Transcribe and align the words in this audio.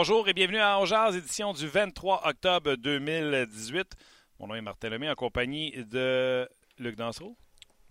Bonjour 0.00 0.28
et 0.28 0.32
bienvenue 0.32 0.60
à 0.60 0.78
Angers, 0.78 1.16
édition 1.16 1.52
du 1.52 1.66
23 1.66 2.28
octobre 2.28 2.76
2018. 2.76 3.96
Mon 4.38 4.46
nom 4.46 4.54
est 4.54 4.60
Martin 4.60 4.90
Lemay 4.90 5.10
en 5.10 5.16
compagnie 5.16 5.72
de 5.72 6.48
Luc 6.78 6.94
Dansereau. 6.94 7.36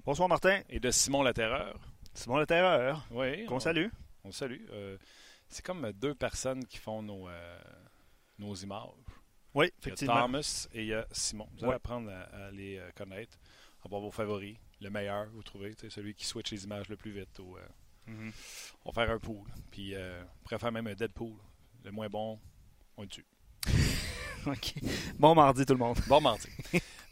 Bonsoir 0.05 0.29
Martin. 0.29 0.61
Et 0.69 0.79
de 0.79 0.89
Simon 0.89 1.21
Laterreur. 1.21 1.77
Simon 2.13 2.37
Laterreur. 2.37 3.05
Oui. 3.11 3.43
Qu'on 3.47 3.59
salue. 3.59 3.87
On 4.23 4.31
salue. 4.31 4.61
Euh, 4.71 4.97
c'est 5.49 5.65
comme 5.65 5.91
deux 5.91 6.15
personnes 6.15 6.65
qui 6.65 6.77
font 6.77 7.03
nos, 7.03 7.27
euh, 7.27 7.59
nos 8.39 8.55
images. 8.55 8.87
Oui, 9.53 9.69
effectivement. 9.77 10.13
Il 10.13 10.15
y 10.15 10.19
a 10.19 10.21
Thomas 10.21 10.67
et 10.71 10.81
il 10.83 10.87
y 10.87 10.93
a 10.93 11.05
Simon. 11.11 11.49
Vous 11.57 11.65
allez 11.65 11.73
apprendre 11.73 12.09
à, 12.09 12.51
les 12.51 12.77
euh, 12.77 12.89
connaître, 12.95 13.37
avoir 13.83 13.99
vos 13.99 14.11
favoris, 14.11 14.55
le 14.79 14.89
meilleur, 14.89 15.27
vous 15.33 15.43
trouvez, 15.43 15.75
celui 15.89 16.15
qui 16.15 16.25
switch 16.25 16.51
les 16.53 16.63
images 16.63 16.87
le 16.87 16.95
plus 16.95 17.11
vite. 17.11 17.37
Mm-hmm. 18.07 18.31
On 18.85 18.91
va 18.91 19.05
faire 19.05 19.13
un 19.13 19.19
pool. 19.19 19.45
Puis 19.71 19.93
on 19.97 20.43
pourrait 20.45 20.59
faire 20.59 20.71
même 20.71 20.87
un 20.87 20.95
dead 20.95 21.11
pool. 21.11 21.35
Le 21.87 21.93
moins 21.93 22.09
bon, 22.09 22.37
on 22.97 23.03
le 23.03 23.07
tue. 23.07 23.25
OK. 24.45 24.73
Bon 25.17 25.33
mardi, 25.33 25.65
tout 25.65 25.71
le 25.71 25.79
monde. 25.79 25.97
Bon 26.09 26.19
mardi. 26.19 26.49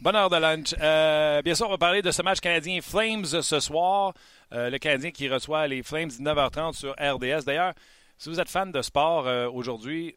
Bonne 0.02 0.16
heure 0.16 0.28
de 0.28 0.36
lunch. 0.36 0.74
Euh, 0.78 1.40
bien 1.40 1.54
sûr, 1.54 1.66
on 1.66 1.70
va 1.70 1.78
parler 1.78 2.02
de 2.02 2.10
ce 2.10 2.20
match 2.20 2.40
canadien 2.40 2.82
Flames 2.82 3.24
ce 3.24 3.58
soir. 3.58 4.12
Euh, 4.52 4.68
le 4.68 4.76
Canadien 4.76 5.12
qui 5.12 5.30
reçoit 5.30 5.66
les 5.66 5.82
Flames 5.82 6.10
19h30 6.10 6.74
sur 6.74 6.92
RDS. 6.92 7.46
D'ailleurs, 7.46 7.72
si 8.18 8.28
vous 8.28 8.38
êtes 8.38 8.50
fan 8.50 8.70
de 8.70 8.82
sport 8.82 9.26
euh, 9.26 9.48
aujourd'hui, 9.48 10.14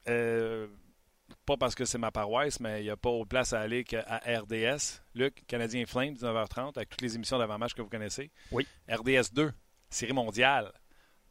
pas 1.46 1.56
parce 1.58 1.74
que 1.74 1.86
c'est 1.86 1.98
ma 1.98 2.12
paroisse, 2.12 2.60
mais 2.60 2.82
il 2.82 2.84
n'y 2.84 2.90
a 2.90 2.98
pas 2.98 3.12
autre 3.12 3.30
place 3.30 3.54
à 3.54 3.62
aller 3.62 3.86
qu'à 3.86 4.02
RDS. 4.26 5.00
Luc, 5.16 5.48
Canadien 5.48 5.86
Flames, 5.86 6.16
19h30, 6.16 6.76
avec 6.76 6.90
toutes 6.90 7.02
les 7.02 7.16
émissions 7.16 7.38
d'avant-match 7.38 7.74
que 7.74 7.82
vous 7.82 7.88
connaissez. 7.88 8.30
Oui. 8.52 8.68
RDS 8.92 9.32
2, 9.32 9.54
série 9.90 10.12
mondiale. 10.12 10.74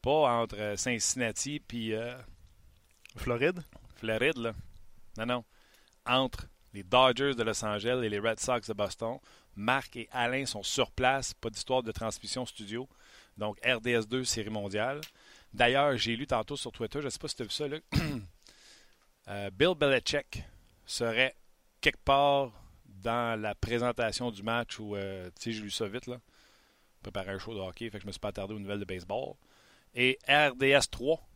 Pas 0.01 0.41
entre 0.41 0.77
Cincinnati 0.79 1.61
puis 1.61 1.93
Floride? 3.19 3.63
Floride, 3.97 4.39
là. 4.39 4.53
Non, 5.19 5.27
non. 5.27 5.45
Entre 6.07 6.49
les 6.73 6.83
Dodgers 6.83 7.35
de 7.35 7.43
Los 7.43 7.65
Angeles 7.65 8.05
et 8.05 8.09
les 8.09 8.19
Red 8.19 8.41
Sox 8.41 8.69
de 8.69 8.73
Boston. 8.73 9.19
Marc 9.57 9.97
et 9.97 10.09
Alain 10.13 10.47
sont 10.47 10.63
sur 10.63 10.91
place. 10.91 11.35
Pas 11.35 11.51
d'histoire 11.51 11.83
de 11.83 11.93
transmission 11.93 12.47
studio. 12.47 12.89
Donc, 13.37 13.61
RDS2, 13.63 14.25
série 14.25 14.51
mondiale. 14.51 15.01
D'ailleurs, 15.53 15.97
j'ai 15.97 16.17
lu 16.17 16.27
tantôt 16.27 16.57
sur 16.57 16.73
Twitter, 16.73 17.01
je 17.01 17.07
ne 17.07 17.11
sais 17.11 17.19
pas 17.19 17.29
si 17.29 17.37
tu 17.37 17.43
as 17.43 17.47
vu 17.47 17.51
ça, 17.51 17.69
là. 17.69 17.79
Euh, 19.31 19.51
Bill 19.51 19.75
Belichick 19.79 20.43
serait 20.87 21.37
quelque 21.83 22.03
part 22.03 22.51
dans 22.87 23.39
la 23.39 23.55
présentation 23.55 24.31
du 24.31 24.43
match 24.43 24.79
où, 24.79 24.97
euh, 24.97 25.29
tu 25.39 25.43
sais, 25.43 25.53
j'ai 25.53 25.61
lu 25.61 25.71
ça 25.71 25.87
vite, 25.87 26.07
là. 26.07 26.19
Préparer 27.03 27.33
un 27.33 27.39
show 27.39 27.53
de 27.53 27.61
hockey, 27.61 27.91
fait 27.91 27.99
que 27.99 28.05
je 28.05 28.07
me 28.07 28.13
suis 28.13 28.21
pas 28.21 28.29
attardé 28.29 28.55
aux 28.55 28.59
nouvelles 28.59 28.81
de 28.81 28.87
baseball. 28.87 29.35
Et 29.95 30.19
RDS 30.27 30.89
3 30.91 31.28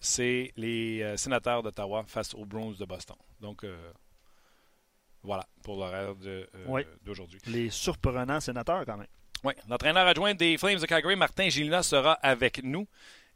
c'est 0.00 0.52
les 0.56 1.02
euh, 1.02 1.16
sénateurs 1.16 1.62
d'Ottawa 1.62 2.04
face 2.06 2.34
aux 2.34 2.46
Browns 2.46 2.74
de 2.74 2.84
Boston. 2.86 3.16
Donc, 3.40 3.64
euh, 3.64 3.76
voilà 5.22 5.44
pour 5.62 5.76
l'horaire 5.76 6.14
euh, 6.24 6.46
d'aujourd'hui. 7.02 7.38
Les 7.46 7.68
surprenants 7.68 8.40
sénateurs, 8.40 8.84
quand 8.86 8.96
même. 8.96 9.06
Oui. 9.44 9.52
L'entraîneur 9.68 10.06
adjoint 10.06 10.34
des 10.34 10.56
Flames 10.58 10.78
de 10.78 10.86
Calgary, 10.86 11.16
Martin 11.16 11.48
Gilina, 11.48 11.82
sera 11.82 12.14
avec 12.14 12.62
nous. 12.64 12.86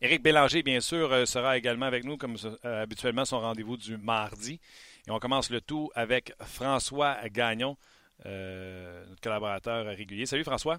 Éric 0.01 0.23
Bélanger, 0.23 0.63
bien 0.63 0.81
sûr, 0.81 1.27
sera 1.27 1.57
également 1.57 1.87
avec 1.87 2.05
nous, 2.05 2.17
comme 2.17 2.37
habituellement, 2.63 3.25
son 3.25 3.41
rendez-vous 3.41 3.77
du 3.77 3.97
mardi. 3.97 4.61
Et 5.07 5.11
on 5.11 5.19
commence 5.19 5.51
le 5.51 5.61
tout 5.61 5.91
avec 5.95 6.33
François 6.43 7.17
Gagnon, 7.29 7.77
notre 8.25 9.21
collaborateur 9.23 9.87
régulier. 9.87 10.27
Salut 10.27 10.45
François. 10.45 10.79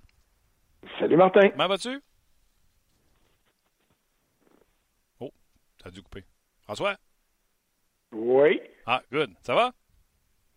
Salut 1.00 1.18
Martin. 1.18 1.50
Comment 1.50 1.70
vas-tu? 1.70 2.02
Ça 5.86 5.90
a 5.90 5.92
dû 5.92 6.02
couper. 6.02 6.24
François? 6.64 6.96
Oui. 8.12 8.60
Ah, 8.88 9.04
good. 9.12 9.30
Ça 9.44 9.54
va? 9.54 9.72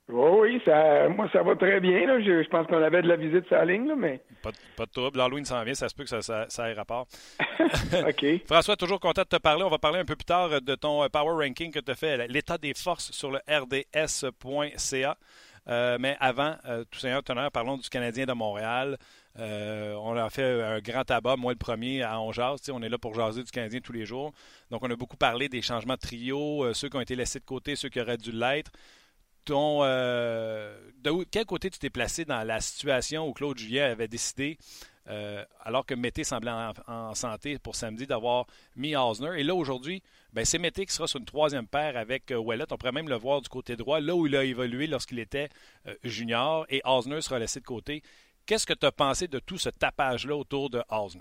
oui, 0.08 0.58
ça, 0.64 1.06
moi, 1.10 1.28
ça 1.30 1.42
va 1.42 1.54
très 1.54 1.80
bien. 1.80 2.06
Là. 2.06 2.18
Je, 2.18 2.48
pense 2.48 2.66
qu'on 2.66 2.82
avait 2.82 3.02
de 3.02 3.08
la 3.08 3.16
visite 3.16 3.46
sur 3.46 3.56
la 3.56 3.66
ligne, 3.66 3.86
là, 3.88 3.94
mais... 3.94 4.22
Pas, 4.42 4.52
pas 4.74 4.86
de 4.86 4.90
trouble. 4.90 5.18
L'Halloween 5.18 5.44
s'en 5.44 5.62
vient. 5.64 5.74
Ça 5.74 5.90
se 5.90 5.94
peut 5.94 6.04
que 6.04 6.22
ça, 6.22 6.46
ça, 6.48 6.70
ait 6.70 6.72
rapport. 6.72 7.06
OK. 8.08 8.24
François, 8.46 8.76
toujours 8.76 9.00
content 9.00 9.20
de 9.20 9.28
te 9.28 9.36
parler. 9.36 9.64
On 9.64 9.68
va 9.68 9.76
parler 9.76 9.98
un 9.98 10.06
peu 10.06 10.16
plus 10.16 10.24
tard 10.24 10.62
de 10.62 10.74
ton 10.76 11.02
euh, 11.02 11.08
Power 11.10 11.44
Ranking 11.46 11.70
que 11.70 11.80
tu 11.80 11.90
as 11.90 11.94
fait, 11.94 12.26
l'état 12.26 12.56
des 12.56 12.72
forces 12.72 13.12
sur 13.12 13.30
le 13.30 13.40
rds.ca. 13.46 15.18
Euh, 15.68 15.98
mais 16.00 16.16
avant, 16.20 16.54
euh, 16.64 16.84
tout 16.90 17.00
simplement, 17.00 17.50
parlons 17.50 17.76
du 17.76 17.90
Canadien 17.90 18.24
de 18.24 18.32
Montréal. 18.32 18.96
Euh, 19.38 19.94
on 19.94 20.16
a 20.16 20.30
fait 20.30 20.62
un 20.62 20.80
grand 20.80 21.04
tabac, 21.04 21.36
moi 21.36 21.52
le 21.52 21.58
premier, 21.58 22.02
à 22.02 22.20
On 22.20 22.30
On 22.30 22.82
est 22.82 22.88
là 22.88 22.98
pour 22.98 23.14
jaser 23.14 23.44
du 23.44 23.50
Canadien 23.50 23.80
tous 23.80 23.92
les 23.92 24.04
jours. 24.04 24.32
Donc, 24.70 24.82
on 24.82 24.90
a 24.90 24.96
beaucoup 24.96 25.16
parlé 25.16 25.48
des 25.48 25.62
changements 25.62 25.94
de 25.94 26.00
trio, 26.00 26.64
euh, 26.64 26.74
ceux 26.74 26.88
qui 26.88 26.96
ont 26.96 27.00
été 27.00 27.14
laissés 27.14 27.38
de 27.38 27.44
côté, 27.44 27.76
ceux 27.76 27.88
qui 27.88 28.00
auraient 28.00 28.16
dû 28.16 28.32
l'être. 28.32 28.72
Ton, 29.44 29.80
euh, 29.82 30.76
de 31.02 31.24
quel 31.30 31.46
côté 31.46 31.70
tu 31.70 31.78
t'es 31.78 31.90
placé 31.90 32.24
dans 32.24 32.42
la 32.42 32.60
situation 32.60 33.28
où 33.28 33.32
Claude 33.32 33.56
Julien 33.56 33.90
avait 33.90 34.08
décidé, 34.08 34.58
alors 35.64 35.86
que 35.86 35.94
Mété 35.94 36.22
semblait 36.22 36.52
en, 36.86 37.14
santé 37.14 37.58
pour 37.58 37.74
samedi, 37.74 38.06
d'avoir 38.06 38.44
mis 38.76 38.94
Osner. 38.94 39.40
Et 39.40 39.42
là, 39.42 39.54
aujourd'hui, 39.54 40.02
ben, 40.34 40.44
c'est 40.44 40.58
Mété 40.58 40.84
qui 40.84 40.92
sera 40.92 41.08
sur 41.08 41.18
une 41.18 41.24
troisième 41.24 41.66
paire 41.66 41.96
avec 41.96 42.30
Wallet. 42.36 42.66
On 42.70 42.76
pourrait 42.76 42.92
même 42.92 43.08
le 43.08 43.16
voir 43.16 43.40
du 43.40 43.48
côté 43.48 43.74
droit, 43.74 44.00
là 44.00 44.14
où 44.14 44.26
il 44.26 44.36
a 44.36 44.44
évolué 44.44 44.86
lorsqu'il 44.86 45.18
était 45.18 45.48
junior. 46.04 46.66
Et 46.68 46.82
Osner 46.84 47.22
sera 47.22 47.38
laissé 47.38 47.60
de 47.60 47.64
côté. 47.64 48.02
Qu'est-ce 48.48 48.64
que 48.64 48.72
tu 48.72 48.86
as 48.86 48.92
pensé 48.92 49.28
de 49.28 49.40
tout 49.40 49.58
ce 49.58 49.68
tapage-là 49.68 50.34
autour 50.34 50.70
de 50.70 50.80
Osner? 50.90 51.20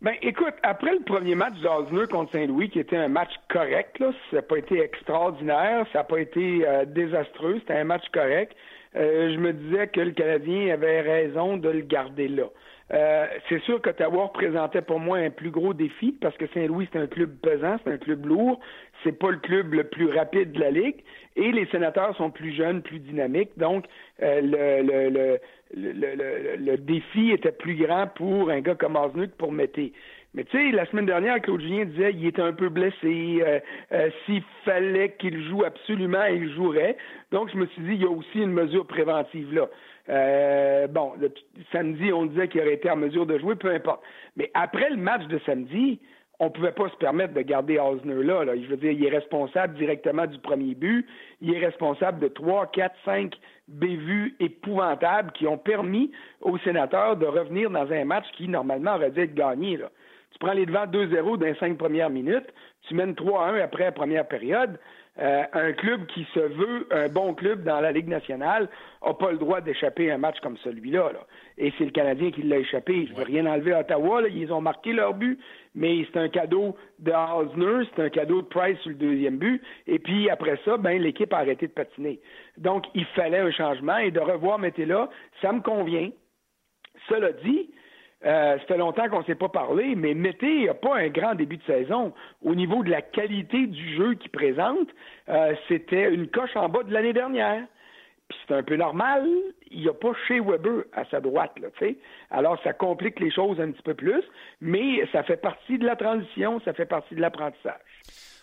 Ben, 0.00 0.14
écoute, 0.22 0.54
après 0.62 0.92
le 0.92 1.00
premier 1.00 1.34
match 1.34 1.54
d'Osner 1.54 2.06
contre 2.06 2.30
Saint-Louis, 2.30 2.70
qui 2.70 2.78
était 2.78 2.96
un 2.96 3.08
match 3.08 3.32
correct, 3.48 3.98
là, 3.98 4.12
ça 4.30 4.36
n'a 4.36 4.42
pas 4.42 4.58
été 4.58 4.78
extraordinaire, 4.78 5.84
ça 5.92 5.98
n'a 5.98 6.04
pas 6.04 6.20
été 6.20 6.64
euh, 6.64 6.84
désastreux, 6.84 7.58
c'était 7.58 7.74
un 7.74 7.82
match 7.82 8.04
correct. 8.12 8.54
Euh, 8.94 9.34
je 9.34 9.40
me 9.40 9.52
disais 9.52 9.88
que 9.88 10.00
le 10.00 10.12
Canadien 10.12 10.72
avait 10.72 11.00
raison 11.00 11.56
de 11.56 11.70
le 11.70 11.80
garder 11.80 12.28
là. 12.28 12.44
Euh, 12.92 13.26
c'est 13.48 13.60
sûr 13.62 13.82
qu'Ottawa 13.82 14.26
représentait 14.26 14.82
pour 14.82 15.00
moi 15.00 15.18
un 15.18 15.30
plus 15.30 15.50
gros 15.50 15.74
défi 15.74 16.12
parce 16.20 16.36
que 16.36 16.46
Saint-Louis, 16.54 16.88
c'est 16.92 17.00
un 17.00 17.08
club 17.08 17.34
pesant, 17.42 17.78
c'est 17.82 17.92
un 17.92 17.98
club 17.98 18.26
lourd, 18.26 18.60
c'est 19.02 19.18
pas 19.18 19.30
le 19.30 19.38
club 19.38 19.74
le 19.74 19.82
plus 19.88 20.08
rapide 20.08 20.52
de 20.52 20.60
la 20.60 20.70
Ligue 20.70 21.02
et 21.36 21.52
les 21.52 21.66
sénateurs 21.66 22.16
sont 22.16 22.30
plus 22.30 22.52
jeunes, 22.52 22.82
plus 22.82 22.98
dynamiques. 22.98 23.56
Donc, 23.56 23.84
euh, 24.22 24.40
le, 24.40 24.82
le, 24.82 25.38
le, 25.74 26.56
le, 26.56 26.76
défi 26.78 27.30
était 27.30 27.52
plus 27.52 27.76
grand 27.76 28.06
pour 28.08 28.50
un 28.50 28.60
gars 28.60 28.74
comme 28.74 28.96
Osnuk 28.96 29.32
pour 29.32 29.52
Mété. 29.52 29.92
Mais 30.34 30.44
tu 30.44 30.56
sais, 30.56 30.70
la 30.72 30.84
semaine 30.86 31.06
dernière, 31.06 31.40
Claude 31.40 31.60
Julien 31.60 31.84
disait 31.86 32.12
qu'il 32.12 32.26
était 32.26 32.42
un 32.42 32.52
peu 32.52 32.68
blessé. 32.68 33.42
Euh, 33.92 34.10
S'il 34.24 34.42
fallait 34.64 35.14
qu'il 35.18 35.42
joue 35.48 35.64
absolument, 35.64 36.24
il 36.26 36.52
jouerait. 36.54 36.96
Donc, 37.32 37.50
je 37.52 37.56
me 37.56 37.66
suis 37.66 37.82
dit, 37.82 37.92
il 37.94 38.02
y 38.02 38.04
a 38.04 38.10
aussi 38.10 38.40
une 38.40 38.52
mesure 38.52 38.86
préventive 38.86 39.54
là. 39.54 39.68
Euh, 40.08 40.86
bon, 40.86 41.14
samedi, 41.72 42.12
on 42.12 42.26
disait 42.26 42.48
qu'il 42.48 42.60
aurait 42.60 42.74
été 42.74 42.90
en 42.90 42.96
mesure 42.96 43.26
de 43.26 43.38
jouer, 43.38 43.56
peu 43.56 43.70
importe. 43.70 44.02
Mais 44.36 44.50
après 44.54 44.90
le 44.90 44.96
match 44.96 45.26
de 45.26 45.38
samedi, 45.44 46.00
on 46.38 46.50
pouvait 46.50 46.72
pas 46.72 46.88
se 46.88 46.96
permettre 46.96 47.34
de 47.34 47.40
garder 47.40 47.78
Osner 47.78 48.22
là, 48.22 48.44
là, 48.44 48.52
Je 48.56 48.66
veux 48.66 48.76
dire, 48.76 48.92
il 48.92 49.04
est 49.04 49.10
responsable 49.10 49.74
directement 49.74 50.26
du 50.26 50.38
premier 50.38 50.74
but. 50.74 51.06
Il 51.40 51.54
est 51.54 51.64
responsable 51.64 52.20
de 52.20 52.28
trois, 52.28 52.66
quatre, 52.66 52.96
cinq 53.04 53.34
bévues 53.68 54.34
épouvantables 54.40 55.32
qui 55.32 55.46
ont 55.46 55.58
permis 55.58 56.10
aux 56.40 56.58
sénateurs 56.58 57.16
de 57.16 57.26
revenir 57.26 57.70
dans 57.70 57.90
un 57.90 58.04
match 58.04 58.26
qui, 58.36 58.48
normalement, 58.48 58.96
aurait 58.96 59.10
dû 59.10 59.20
être 59.20 59.34
gagné. 59.34 59.78
Tu 59.78 60.38
prends 60.38 60.52
les 60.52 60.66
devants 60.66 60.86
2-0 60.86 61.38
dans 61.38 61.46
les 61.46 61.54
cinq 61.54 61.78
premières 61.78 62.10
minutes, 62.10 62.46
tu 62.82 62.94
mènes 62.94 63.14
3-1 63.14 63.62
après 63.62 63.84
la 63.84 63.92
première 63.92 64.28
période. 64.28 64.78
Euh, 65.18 65.44
un 65.54 65.72
club 65.72 66.04
qui 66.06 66.26
se 66.34 66.40
veut 66.40 66.86
un 66.90 67.08
bon 67.08 67.32
club 67.32 67.64
dans 67.64 67.80
la 67.80 67.90
Ligue 67.90 68.08
nationale 68.08 68.68
n'a 69.04 69.14
pas 69.14 69.30
le 69.30 69.38
droit 69.38 69.62
d'échapper 69.62 70.12
un 70.12 70.18
match 70.18 70.38
comme 70.40 70.58
celui-là. 70.58 71.10
Et 71.56 71.72
c'est 71.78 71.84
le 71.84 71.90
Canadien 71.90 72.30
qui 72.30 72.42
l'a 72.42 72.58
échappé. 72.58 73.06
Je 73.06 73.12
ne 73.12 73.16
veux 73.16 73.24
rien 73.24 73.46
enlever 73.46 73.72
à 73.72 73.80
Ottawa. 73.80 74.28
Ils 74.28 74.52
ont 74.52 74.60
marqué 74.60 74.92
leur 74.92 75.14
but, 75.14 75.38
mais 75.74 76.06
c'est 76.12 76.18
un 76.18 76.28
cadeau 76.28 76.76
de 76.98 77.12
Hausner, 77.12 77.88
c'est 77.94 78.02
un 78.02 78.10
cadeau 78.10 78.42
de 78.42 78.46
Price 78.46 78.78
sur 78.80 78.90
le 78.90 78.96
deuxième 78.96 79.38
but. 79.38 79.62
Et 79.86 79.98
puis 79.98 80.28
après 80.28 80.58
ça, 80.66 80.76
ben 80.76 81.00
l'équipe 81.00 81.32
a 81.32 81.38
arrêté 81.38 81.66
de 81.66 81.72
patiner. 81.72 82.20
Donc 82.58 82.84
il 82.94 83.06
fallait 83.06 83.38
un 83.38 83.50
changement 83.50 83.96
et 83.96 84.10
de 84.10 84.20
revoir 84.20 84.58
là, 84.58 85.08
ça 85.40 85.52
me 85.52 85.60
convient. 85.60 86.10
Cela 87.08 87.32
dit, 87.32 87.70
euh, 88.24 88.58
ça 88.58 88.64
fait 88.66 88.78
longtemps 88.78 89.08
qu'on 89.08 89.20
ne 89.20 89.24
s'est 89.24 89.34
pas 89.34 89.48
parlé, 89.48 89.94
mais 89.94 90.14
Mété 90.14 90.66
n'a 90.66 90.74
pas 90.74 90.96
un 90.96 91.08
grand 91.08 91.34
début 91.34 91.58
de 91.58 91.64
saison. 91.64 92.14
Au 92.42 92.54
niveau 92.54 92.82
de 92.82 92.90
la 92.90 93.02
qualité 93.02 93.66
du 93.66 93.96
jeu 93.96 94.14
qu'il 94.14 94.30
présente, 94.30 94.88
euh, 95.28 95.54
c'était 95.68 96.12
une 96.12 96.28
coche 96.28 96.56
en 96.56 96.68
bas 96.68 96.82
de 96.82 96.92
l'année 96.92 97.12
dernière. 97.12 97.64
Puis 98.28 98.38
c'est 98.48 98.54
un 98.54 98.62
peu 98.64 98.74
normal, 98.74 99.28
il 99.70 99.82
n'y 99.82 99.88
a 99.88 99.94
pas 99.94 100.12
chez 100.26 100.40
Weber 100.40 100.84
à 100.92 101.04
sa 101.04 101.20
droite, 101.20 101.52
là. 101.60 101.68
Alors 102.30 102.60
ça 102.64 102.72
complique 102.72 103.20
les 103.20 103.30
choses 103.30 103.60
un 103.60 103.70
petit 103.70 103.82
peu 103.82 103.94
plus, 103.94 104.24
mais 104.60 105.06
ça 105.12 105.22
fait 105.22 105.36
partie 105.36 105.78
de 105.78 105.86
la 105.86 105.94
transition, 105.94 106.60
ça 106.64 106.72
fait 106.72 106.86
partie 106.86 107.14
de 107.14 107.20
l'apprentissage. 107.20 107.74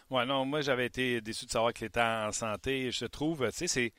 Ouais, 0.10 0.26
non, 0.26 0.46
moi 0.46 0.62
j'avais 0.62 0.86
été 0.86 1.20
déçu 1.20 1.46
de 1.48 1.52
savoir 1.52 1.74
qu'il 1.74 1.88
était 1.88 2.00
en 2.00 2.32
santé. 2.32 2.92
Je 2.92 3.06
trouve, 3.06 3.46
tu 3.48 3.52
sais, 3.52 3.68
c'est 3.68 3.92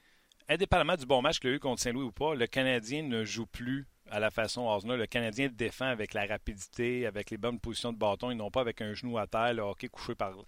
indépendamment 0.49 0.97
du 0.97 1.05
bon 1.05 1.21
match 1.21 1.39
qu'il 1.39 1.51
a 1.51 1.53
eu 1.55 1.59
contre 1.59 1.83
Saint-Louis 1.83 2.05
ou 2.05 2.13
pas, 2.13 2.35
le 2.35 2.47
Canadien 2.47 3.03
ne 3.03 3.25
joue 3.25 3.47
plus 3.47 3.87
à 4.11 4.21
la 4.21 4.31
façon 4.31 4.67
Osner. 4.67 4.97
Le 4.97 5.07
Canadien 5.07 5.49
défend 5.49 5.87
avec 5.87 6.15
la 6.15 6.27
rapidité, 6.27 7.07
avec 7.07 7.31
les 7.31 7.37
bonnes 7.37 7.59
positions 7.59 7.93
de 7.93 7.99
bâton, 7.99 8.31
ils 8.31 8.37
n'ont 8.37 8.51
pas 8.51 8.61
avec 8.61 8.81
un 8.81 8.95
genou 8.95 9.19
à 9.19 9.27
terre, 9.27 9.55
le 9.55 9.63
hockey 9.63 9.89
couché 9.89 10.15
par. 10.15 10.33
Tu 10.35 10.45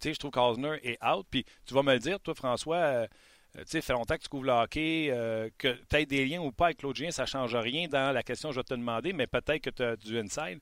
sais, 0.00 0.14
je 0.14 0.18
trouve 0.18 0.30
qu'Osner 0.30 0.78
est 0.82 0.98
out. 1.04 1.26
Puis 1.30 1.44
tu 1.66 1.74
vas 1.74 1.82
me 1.82 1.92
le 1.92 1.98
dire, 1.98 2.18
toi, 2.20 2.34
François, 2.34 2.76
euh, 2.76 3.06
tu 3.58 3.62
sais, 3.66 3.80
fait 3.80 3.92
longtemps 3.92 4.16
que 4.16 4.22
tu 4.22 4.28
couvres 4.28 4.44
le 4.44 4.52
hockey, 4.52 5.08
euh, 5.10 5.48
que 5.58 5.68
tu 5.88 5.96
aies 5.96 6.06
des 6.06 6.26
liens 6.26 6.40
ou 6.40 6.50
pas 6.50 6.66
avec 6.66 6.80
Julien, 6.94 7.10
ça 7.10 7.22
ne 7.22 7.28
change 7.28 7.54
rien 7.54 7.86
dans 7.88 8.12
la 8.12 8.22
question 8.22 8.48
que 8.48 8.56
je 8.56 8.60
vais 8.60 8.64
te 8.64 8.74
demander, 8.74 9.12
mais 9.12 9.26
peut-être 9.26 9.62
que 9.62 9.70
tu 9.70 9.82
as 9.82 9.96
du 9.96 10.18
inside. 10.18 10.60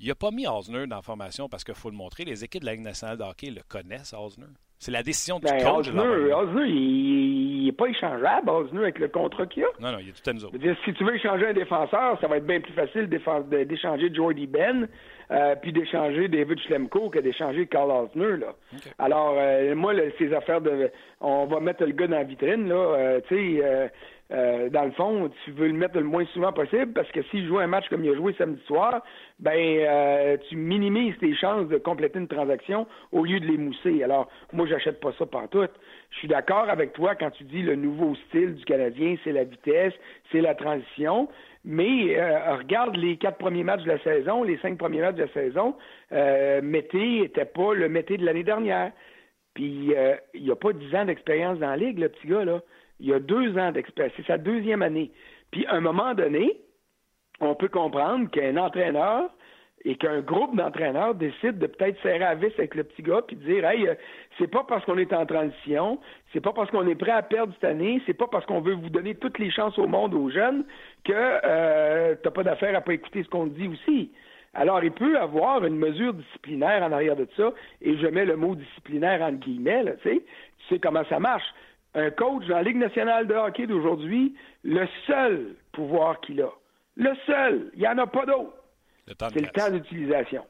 Il 0.00 0.08
n'a 0.08 0.14
pas 0.14 0.30
mis 0.30 0.46
Osner 0.46 0.86
dans 0.86 0.96
la 0.96 1.02
formation 1.02 1.48
parce 1.48 1.64
qu'il 1.64 1.74
faut 1.74 1.90
le 1.90 1.96
montrer. 1.96 2.24
Les 2.24 2.44
équipes 2.44 2.60
de 2.60 2.66
la 2.66 2.72
Ligue 2.72 2.82
nationale 2.82 3.18
de 3.18 3.24
hockey 3.24 3.50
le 3.50 3.62
connaissent, 3.62 4.12
Osner. 4.12 4.46
C'est 4.78 4.92
la 4.92 5.02
décision 5.02 5.40
du 5.40 5.46
ben, 5.46 5.58
coach. 5.58 5.88
Osner 5.88 6.68
il 6.68 7.64
n'est 7.64 7.72
pas 7.72 7.86
échangeable, 7.86 8.48
Osner, 8.48 8.82
avec 8.82 8.98
le 8.98 9.08
contrat 9.08 9.46
qu'il 9.46 9.64
a. 9.64 9.66
Non, 9.80 9.92
non, 9.92 9.98
il 10.00 10.08
est 10.08 10.12
tout 10.12 10.30
à 10.30 10.32
nous 10.32 10.44
autres. 10.44 10.56
Dire, 10.56 10.76
si 10.84 10.94
tu 10.94 11.04
veux 11.04 11.16
échanger 11.16 11.48
un 11.48 11.52
défenseur, 11.52 12.18
ça 12.20 12.28
va 12.28 12.36
être 12.36 12.46
bien 12.46 12.60
plus 12.60 12.72
facile 12.72 13.08
d'échanger 13.08 14.14
Jordy 14.14 14.46
Ben 14.46 14.88
euh, 15.30 15.54
puis 15.60 15.72
d'échanger 15.72 16.28
David 16.28 16.58
Schlemko 16.60 17.10
que 17.10 17.18
d'échanger 17.18 17.66
Carl 17.66 17.90
Osner. 17.90 18.38
Là. 18.38 18.54
Alors, 18.98 19.34
euh, 19.36 19.74
moi, 19.74 19.92
ces 20.18 20.32
affaires 20.32 20.60
de... 20.60 20.90
On 21.20 21.46
va 21.46 21.60
mettre 21.60 21.84
le 21.84 21.92
gars 21.92 22.06
dans 22.06 22.16
la 22.16 22.24
vitrine, 22.24 22.68
là, 22.68 22.74
euh, 22.74 23.20
tu 23.28 23.60
sais... 23.60 23.90
Euh, 24.30 24.48
euh, 24.48 24.70
dans 24.70 24.84
le 24.84 24.90
fond, 24.92 25.30
tu 25.44 25.52
veux 25.52 25.68
le 25.68 25.72
mettre 25.72 25.96
le 25.96 26.04
moins 26.04 26.24
souvent 26.26 26.52
possible 26.52 26.92
parce 26.92 27.10
que 27.10 27.22
s'il 27.24 27.46
joue 27.46 27.58
un 27.58 27.66
match 27.66 27.88
comme 27.88 28.04
il 28.04 28.10
a 28.10 28.14
joué 28.14 28.34
samedi 28.34 28.62
soir, 28.66 29.02
ben 29.38 29.56
euh, 29.56 30.36
tu 30.48 30.56
minimises 30.56 31.14
tes 31.18 31.34
chances 31.34 31.68
de 31.68 31.76
compléter 31.78 32.18
une 32.18 32.28
transaction 32.28 32.86
au 33.12 33.24
lieu 33.24 33.40
de 33.40 33.46
les 33.46 33.58
mousser. 33.58 34.02
Alors, 34.02 34.28
moi, 34.52 34.66
j'achète 34.66 35.00
pas 35.00 35.12
ça 35.18 35.26
partout. 35.26 35.66
Je 36.10 36.18
suis 36.18 36.28
d'accord 36.28 36.68
avec 36.68 36.92
toi 36.92 37.14
quand 37.14 37.30
tu 37.30 37.44
dis 37.44 37.62
le 37.62 37.76
nouveau 37.76 38.14
style 38.28 38.54
du 38.54 38.64
Canadien, 38.64 39.16
c'est 39.24 39.32
la 39.32 39.44
vitesse, 39.44 39.94
c'est 40.32 40.40
la 40.40 40.54
transition. 40.54 41.28
Mais 41.64 42.18
euh, 42.18 42.56
regarde 42.56 42.96
les 42.96 43.16
quatre 43.16 43.38
premiers 43.38 43.64
matchs 43.64 43.82
de 43.82 43.88
la 43.88 43.98
saison, 43.98 44.42
les 44.42 44.58
cinq 44.58 44.78
premiers 44.78 45.00
matchs 45.00 45.16
de 45.16 45.22
la 45.22 45.32
saison, 45.32 45.74
euh, 46.12 46.62
Mété 46.62 47.20
n'était 47.20 47.44
pas 47.44 47.74
le 47.74 47.88
Mété 47.88 48.16
de 48.16 48.24
l'année 48.24 48.44
dernière. 48.44 48.92
Puis 49.54 49.92
il 50.34 50.42
n'y 50.44 50.50
a 50.52 50.56
pas 50.56 50.72
dix 50.72 50.94
ans 50.94 51.04
d'expérience 51.04 51.58
dans 51.58 51.70
la 51.70 51.76
ligue, 51.76 51.98
le 51.98 52.08
petit 52.08 52.28
gars 52.28 52.44
là 52.44 52.60
il 53.00 53.06
y 53.06 53.12
a 53.12 53.18
deux 53.18 53.56
ans 53.58 53.72
d'expérience. 53.72 54.14
C'est 54.16 54.26
sa 54.26 54.38
deuxième 54.38 54.82
année. 54.82 55.10
Puis, 55.50 55.66
à 55.66 55.74
un 55.74 55.80
moment 55.80 56.14
donné, 56.14 56.60
on 57.40 57.54
peut 57.54 57.68
comprendre 57.68 58.30
qu'un 58.30 58.56
entraîneur 58.56 59.30
et 59.84 59.96
qu'un 59.96 60.20
groupe 60.20 60.56
d'entraîneurs 60.56 61.14
décide 61.14 61.58
de 61.58 61.66
peut-être 61.66 62.00
serrer 62.02 62.24
à 62.24 62.34
vis 62.34 62.52
avec 62.58 62.74
le 62.74 62.84
petit 62.84 63.02
gars 63.02 63.22
puis 63.22 63.36
dire 63.36 63.64
Hey, 63.64 63.86
euh, 63.86 63.94
c'est 64.36 64.48
pas 64.48 64.64
parce 64.66 64.84
qu'on 64.84 64.98
est 64.98 65.12
en 65.12 65.24
transition, 65.24 66.00
c'est 66.32 66.40
pas 66.40 66.52
parce 66.52 66.70
qu'on 66.70 66.86
est 66.88 66.96
prêt 66.96 67.12
à 67.12 67.22
perdre 67.22 67.52
cette 67.54 67.70
année, 67.70 68.02
c'est 68.06 68.14
pas 68.14 68.26
parce 68.26 68.44
qu'on 68.46 68.60
veut 68.60 68.74
vous 68.74 68.90
donner 68.90 69.14
toutes 69.14 69.38
les 69.38 69.50
chances 69.50 69.78
au 69.78 69.86
monde 69.86 70.14
aux 70.14 70.30
jeunes 70.30 70.64
que 71.04 71.12
euh, 71.14 72.16
t'as 72.22 72.30
pas 72.30 72.42
d'affaire 72.42 72.76
à 72.76 72.80
pas 72.80 72.94
écouter 72.94 73.22
ce 73.22 73.28
qu'on 73.28 73.46
dit 73.46 73.68
aussi. 73.68 74.10
Alors, 74.54 74.82
il 74.82 74.90
peut 74.90 75.16
avoir 75.18 75.64
une 75.64 75.76
mesure 75.76 76.14
disciplinaire 76.14 76.82
en 76.82 76.90
arrière 76.90 77.14
de 77.14 77.28
ça, 77.36 77.52
et 77.82 77.96
je 77.96 78.06
mets 78.06 78.24
le 78.24 78.36
mot 78.36 78.56
disciplinaire 78.56 79.22
en 79.22 79.32
guillemets, 79.32 79.84
là, 79.84 79.92
tu 80.02 80.20
sais 80.68 80.78
comment 80.80 81.04
ça 81.08 81.20
marche 81.20 81.44
un 81.94 82.10
coach 82.10 82.46
dans 82.46 82.56
la 82.56 82.62
Ligue 82.62 82.76
nationale 82.76 83.26
de 83.26 83.34
hockey 83.34 83.66
d'aujourd'hui, 83.66 84.34
le 84.62 84.86
seul 85.06 85.56
pouvoir 85.72 86.20
qu'il 86.20 86.40
a, 86.42 86.50
le 86.96 87.14
seul, 87.26 87.70
il 87.74 87.80
n'y 87.80 87.88
en 87.88 87.98
a 87.98 88.06
pas 88.06 88.26
d'autre, 88.26 88.52
c'est 89.06 89.40
le 89.40 89.48
temps 89.48 89.70
d'utilisation. 89.70 90.44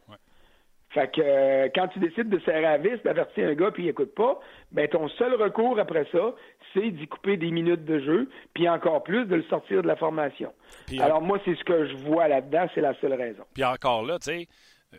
Fait 0.90 1.12
que 1.12 1.20
euh, 1.20 1.68
quand 1.74 1.88
tu 1.88 1.98
décides 1.98 2.30
de 2.30 2.38
serrer 2.40 2.64
à 2.64 2.78
vis, 2.78 3.02
d'avertir 3.04 3.46
un 3.46 3.54
gars 3.54 3.70
puis 3.70 3.82
il 3.82 3.86
n'écoute 3.86 4.14
pas, 4.14 4.40
ben 4.72 4.88
ton 4.88 5.06
seul 5.10 5.34
recours 5.34 5.78
après 5.78 6.06
ça, 6.10 6.34
c'est 6.72 6.90
d'y 6.90 7.06
couper 7.06 7.36
des 7.36 7.50
minutes 7.50 7.84
de 7.84 8.00
jeu, 8.00 8.30
puis 8.54 8.68
encore 8.68 9.02
plus 9.02 9.26
de 9.26 9.36
le 9.36 9.42
sortir 9.44 9.82
de 9.82 9.86
la 9.86 9.96
formation. 9.96 10.52
Euh, 10.92 11.02
Alors 11.02 11.20
moi, 11.20 11.38
c'est 11.44 11.54
ce 11.56 11.64
que 11.64 11.86
je 11.86 11.96
vois 11.96 12.28
là-dedans, 12.28 12.66
c'est 12.74 12.80
la 12.80 12.94
seule 13.00 13.12
raison. 13.12 13.44
Puis 13.52 13.64
encore 13.64 14.02
là, 14.02 14.18
tu 14.18 14.30
sais, 14.30 14.48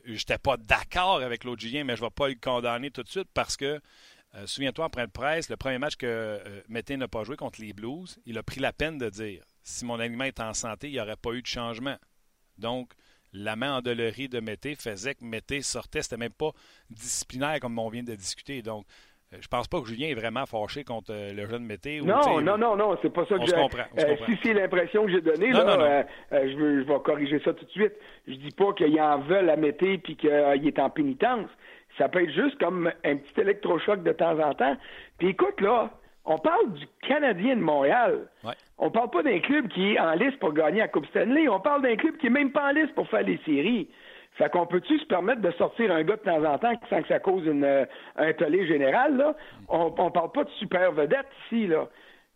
j'étais 0.06 0.38
pas 0.38 0.58
d'accord 0.58 1.22
avec 1.24 1.44
l'autre 1.44 1.64
mais 1.84 1.96
je 1.96 2.02
vais 2.02 2.10
pas 2.16 2.28
le 2.28 2.36
condamner 2.36 2.92
tout 2.92 3.04
de 3.04 3.10
suite 3.10 3.30
parce 3.34 3.58
que 3.58 3.80
euh, 4.36 4.46
souviens-toi, 4.46 4.86
après 4.86 5.02
le 5.02 5.10
presse, 5.10 5.50
le 5.50 5.58
premier 5.58 5.80
match 5.80 5.96
que 5.96 6.06
euh, 6.06 6.62
Mété 6.70 6.98
n'a 6.98 7.08
pas 7.08 7.24
joué 7.24 7.36
contre 7.36 7.62
les 7.62 7.74
Blues, 7.74 8.20
il 8.26 8.38
a 8.38 8.44
pris 8.44 8.60
la 8.60 8.72
peine 8.72 8.98
de 8.98 9.10
dire 9.10 9.44
si 9.64 9.86
mon 9.86 10.00
aliment 10.00 10.26
est 10.26 10.40
en 10.40 10.54
santé, 10.54 10.88
il 10.88 10.94
n'y 10.94 11.00
aurait 11.00 11.16
pas 11.16 11.32
eu 11.32 11.42
de 11.42 11.48
changement. 11.48 11.96
Donc, 12.58 12.92
la 13.34 13.56
main 13.56 13.82
de 13.82 14.40
Mété 14.40 14.76
faisait 14.76 15.16
que 15.16 15.24
Mété 15.24 15.62
sortait. 15.62 16.02
C'était 16.02 16.18
même 16.18 16.34
pas 16.34 16.52
disciplinaire 16.90 17.60
comme 17.60 17.78
on 17.80 17.90
vient 17.90 18.04
de 18.04 18.16
discuter. 18.16 18.62
Donc, 18.62 18.86
euh, 19.34 19.38
je 19.42 19.48
pense 19.48 19.68
pas 19.68 19.82
que 19.82 19.88
Julien 19.88 20.10
est 20.10 20.16
vraiment 20.16 20.46
fâché 20.46 20.84
contre 20.84 21.12
le 21.12 21.48
jeune 21.48 21.64
Mété. 21.64 22.02
non, 22.02 22.42
non, 22.42 22.58
non, 22.58 22.76
non, 22.76 22.98
c'est 23.02 23.14
pas 23.14 23.26
ça 23.26 23.38
que 23.38 23.46
je. 23.46 24.26
si 24.26 24.40
c'est 24.44 24.54
l'impression 24.54 25.06
que 25.06 25.12
j'ai 25.12 25.22
donnée, 25.22 25.52
là, 25.52 26.06
je, 26.32 26.56
veux, 26.56 26.84
je 26.84 26.88
vais 26.88 27.00
corriger 27.04 27.40
ça 27.44 27.54
tout 27.54 27.66
de 27.66 27.72
suite. 27.72 27.94
Je 28.28 28.34
dis 28.34 28.52
pas 28.52 28.74
qu'il 28.74 29.00
en 29.02 29.20
veut 29.22 29.50
à 29.50 29.56
Mété 29.56 29.98
puis 29.98 30.16
qu'il 30.16 30.30
est 30.30 30.80
en 30.80 30.90
pénitence. 30.92 31.50
Ça 32.00 32.10
peut 32.10 32.24
être 32.24 32.32
juste 32.32 32.58
comme 32.60 32.92
un 33.04 33.16
petit 33.18 33.42
électrochoc 33.42 34.02
de 34.02 34.12
temps 34.14 34.40
en 34.40 34.56
temps. 34.56 34.76
Puis 35.20 35.28
écoute, 35.28 35.62
là, 35.62 35.92
on 36.26 36.38
parle 36.38 36.74
du 36.74 36.86
Canadien 37.08 37.56
de 37.58 37.62
Montréal. 37.62 38.28
Ouais. 38.44 38.54
On 38.78 38.90
parle 38.90 39.10
pas 39.12 39.22
d'un 39.22 39.40
club 39.40 39.68
qui 39.68 39.94
est 39.94 40.00
en 40.00 40.14
liste 40.14 40.40
pour 40.40 40.54
gagner 40.54 40.80
la 40.80 40.88
Coupe 40.88 41.06
Stanley. 41.08 41.48
On 41.48 41.60
parle 41.60 41.82
d'un 41.82 41.96
club 41.96 42.18
qui 42.18 42.28
est 42.28 42.32
même 42.32 42.52
pas 42.52 42.70
en 42.70 42.72
liste 42.72 42.96
pour 42.96 43.08
faire 43.10 43.24
les 43.24 43.38
séries. 43.46 43.90
Fait 44.34 44.50
qu'on 44.50 44.66
peut-tu 44.66 44.98
se 44.98 45.06
permettre 45.06 45.42
de 45.42 45.52
sortir 45.52 45.92
un 45.92 46.04
gars 46.04 46.16
de 46.16 46.22
temps 46.22 46.44
en 46.46 46.58
temps 46.58 46.74
sans 46.90 47.02
que 47.02 47.08
ça 47.10 47.20
cause 47.20 47.46
une, 47.46 47.66
euh, 47.66 47.86
un 48.16 48.32
tollé 48.34 48.66
général, 48.66 49.18
là? 49.18 49.36
On, 49.68 49.94
on 49.98 50.12
parle 50.12 50.32
pas 50.32 50.46
de 50.46 50.50
super 50.52 50.94
vedette 50.94 51.28
ici, 51.46 51.68
là. 51.68 51.90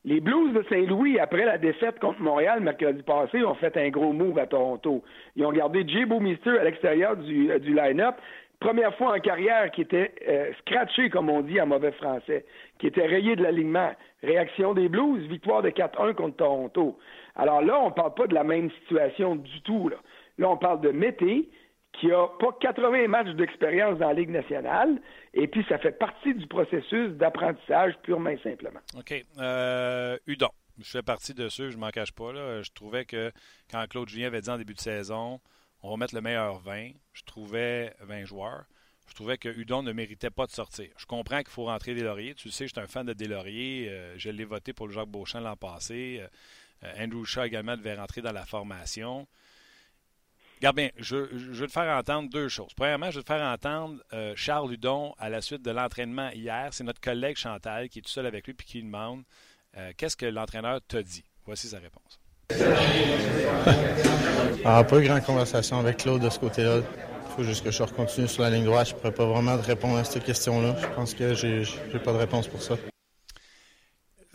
Les 0.03 0.19
Blues 0.19 0.53
de 0.53 0.63
Saint-Louis, 0.63 1.17
après 1.17 1.45
la 1.45 1.57
défaite 1.57 1.97
contre 1.99 2.19
Montréal 2.19 2.59
mercredi 2.59 3.01
passé, 3.03 3.41
ont 3.45 3.53
fait 3.55 3.77
un 3.77 3.87
gros 3.89 4.11
move 4.11 4.37
à 4.37 4.47
Toronto. 4.47 5.01
Ils 5.37 5.45
ont 5.45 5.53
gardé 5.53 5.87
Jay 5.87 6.05
Mister 6.05 6.59
à 6.59 6.65
l'extérieur 6.65 7.15
du, 7.15 7.49
euh, 7.49 7.59
du 7.59 7.73
line-up 7.73 8.15
première 8.63 8.95
fois 8.95 9.15
en 9.17 9.19
carrière 9.19 9.71
qui 9.71 9.81
était 9.81 10.13
euh, 10.27 10.51
scratché, 10.61 11.09
comme 11.09 11.29
on 11.29 11.41
dit 11.41 11.59
en 11.59 11.67
mauvais 11.67 11.91
français, 11.91 12.45
qui 12.79 12.87
était 12.87 13.05
rayé 13.05 13.35
de 13.35 13.43
l'alignement. 13.43 13.91
Réaction 14.23 14.73
des 14.73 14.87
Blues, 14.87 15.27
victoire 15.27 15.61
de 15.61 15.69
4-1 15.69 16.13
contre 16.15 16.37
Toronto. 16.37 16.97
Alors 17.35 17.61
là, 17.61 17.79
on 17.81 17.89
ne 17.89 17.93
parle 17.93 18.13
pas 18.13 18.27
de 18.27 18.33
la 18.33 18.45
même 18.45 18.71
situation 18.81 19.35
du 19.35 19.61
tout. 19.61 19.89
Là, 19.89 20.49
on 20.49 20.55
parle 20.55 20.79
de 20.79 20.91
Mété, 20.91 21.49
qui 21.99 22.09
a 22.11 22.27
pas 22.39 22.55
80 22.61 23.07
matchs 23.07 23.35
d'expérience 23.35 23.99
dans 23.99 24.07
la 24.07 24.13
Ligue 24.13 24.29
nationale, 24.29 25.01
et 25.33 25.47
puis 25.47 25.65
ça 25.67 25.77
fait 25.77 25.91
partie 25.91 26.33
du 26.33 26.47
processus 26.47 27.09
d'apprentissage 27.11 27.93
purement 28.01 28.29
et 28.29 28.39
simplement. 28.39 28.79
OK. 28.97 29.13
Euh, 29.39 30.17
Udon. 30.25 30.49
Je 30.79 30.89
fais 30.89 31.03
partie 31.03 31.35
de 31.35 31.49
ceux, 31.49 31.69
je 31.69 31.77
m'en 31.77 31.89
cache 31.89 32.13
pas. 32.13 32.31
Je 32.33 32.71
trouvais 32.73 33.05
que 33.05 33.31
quand 33.69 33.85
Claude 33.87 34.09
Julien 34.09 34.27
avait 34.27 34.41
dit 34.41 34.49
en 34.49 34.57
début 34.57 34.73
de 34.73 34.79
saison, 34.79 35.39
on 35.83 35.91
va 35.91 35.97
mettre 35.97 36.15
le 36.15 36.21
meilleur 36.21 36.59
20. 36.59 36.91
Je 37.11 37.23
trouvais 37.23 37.93
20 37.99 38.25
joueurs. 38.25 38.65
Je 39.07 39.13
trouvais 39.13 39.37
que 39.37 39.49
Udon 39.49 39.83
ne 39.83 39.91
méritait 39.91 40.29
pas 40.29 40.47
de 40.47 40.51
sortir. 40.51 40.89
Je 40.97 41.05
comprends 41.05 41.39
qu'il 41.39 41.49
faut 41.49 41.65
rentrer 41.65 41.93
des 41.93 42.03
lauriers. 42.03 42.33
Tu 42.35 42.47
le 42.47 42.53
sais, 42.53 42.67
je 42.67 42.73
suis 42.73 42.81
un 42.81 42.87
fan 42.87 43.05
de 43.05 43.13
Deslauriers. 43.13 43.89
Euh, 43.89 44.17
je 44.17 44.29
l'ai 44.29 44.45
voté 44.45 44.71
pour 44.71 44.87
le 44.87 44.93
Jacques 44.93 45.09
Beauchamp 45.09 45.41
l'an 45.41 45.57
passé. 45.57 46.25
Euh, 46.83 47.03
Andrew 47.03 47.25
Shaw 47.25 47.43
également 47.43 47.75
devait 47.75 47.95
rentrer 47.95 48.21
dans 48.21 48.31
la 48.31 48.45
formation. 48.45 49.27
Regarde 50.55 50.77
bien, 50.77 50.89
je, 50.97 51.17
veux 51.17 51.67
te 51.67 51.71
faire 51.73 51.97
entendre 51.97 52.29
deux 52.29 52.47
choses. 52.47 52.73
Premièrement, 52.73 53.11
je 53.11 53.17
veux 53.17 53.23
te 53.23 53.27
faire 53.27 53.45
entendre 53.45 54.01
euh, 54.13 54.33
Charles 54.37 54.73
Udon 54.73 55.13
à 55.19 55.29
la 55.29 55.41
suite 55.41 55.61
de 55.61 55.71
l'entraînement 55.71 56.29
hier. 56.29 56.69
C'est 56.73 56.85
notre 56.85 57.01
collègue 57.01 57.35
Chantal 57.35 57.89
qui 57.89 57.99
est 57.99 58.03
tout 58.03 58.09
seul 58.09 58.25
avec 58.25 58.47
lui 58.47 58.53
et 58.57 58.63
qui 58.63 58.77
lui 58.77 58.85
demande 58.85 59.23
qu'est-ce 59.97 60.15
que 60.15 60.27
l'entraîneur 60.27 60.81
t'a 60.87 61.01
dit? 61.01 61.25
Voici 61.45 61.67
sa 61.67 61.79
réponse. 61.79 62.22
Ah, 64.65 64.81
pas 64.85 64.97
eu 64.97 65.03
grande 65.03 65.23
conversation 65.23 65.77
avec 65.79 65.97
Claude 65.97 66.21
de 66.21 66.29
ce 66.29 66.39
côté-là. 66.39 66.77
Il 66.77 67.31
faut 67.35 67.43
juste 67.43 67.65
que 67.65 67.71
je 67.71 67.83
continue 67.83 68.29
sur 68.29 68.43
la 68.43 68.49
ligne 68.49 68.63
droite. 68.63 68.87
Je 68.87 68.93
ne 68.93 68.97
pourrais 68.97 69.13
pas 69.13 69.25
vraiment 69.25 69.57
répondre 69.57 69.97
à 69.97 70.05
cette 70.05 70.23
question-là. 70.23 70.77
Je 70.79 70.87
pense 70.95 71.13
que 71.13 71.33
j'ai 71.33 71.65
pas 72.01 72.13
de 72.13 72.17
réponse 72.17 72.47
pour 72.47 72.61
ça. 72.61 72.75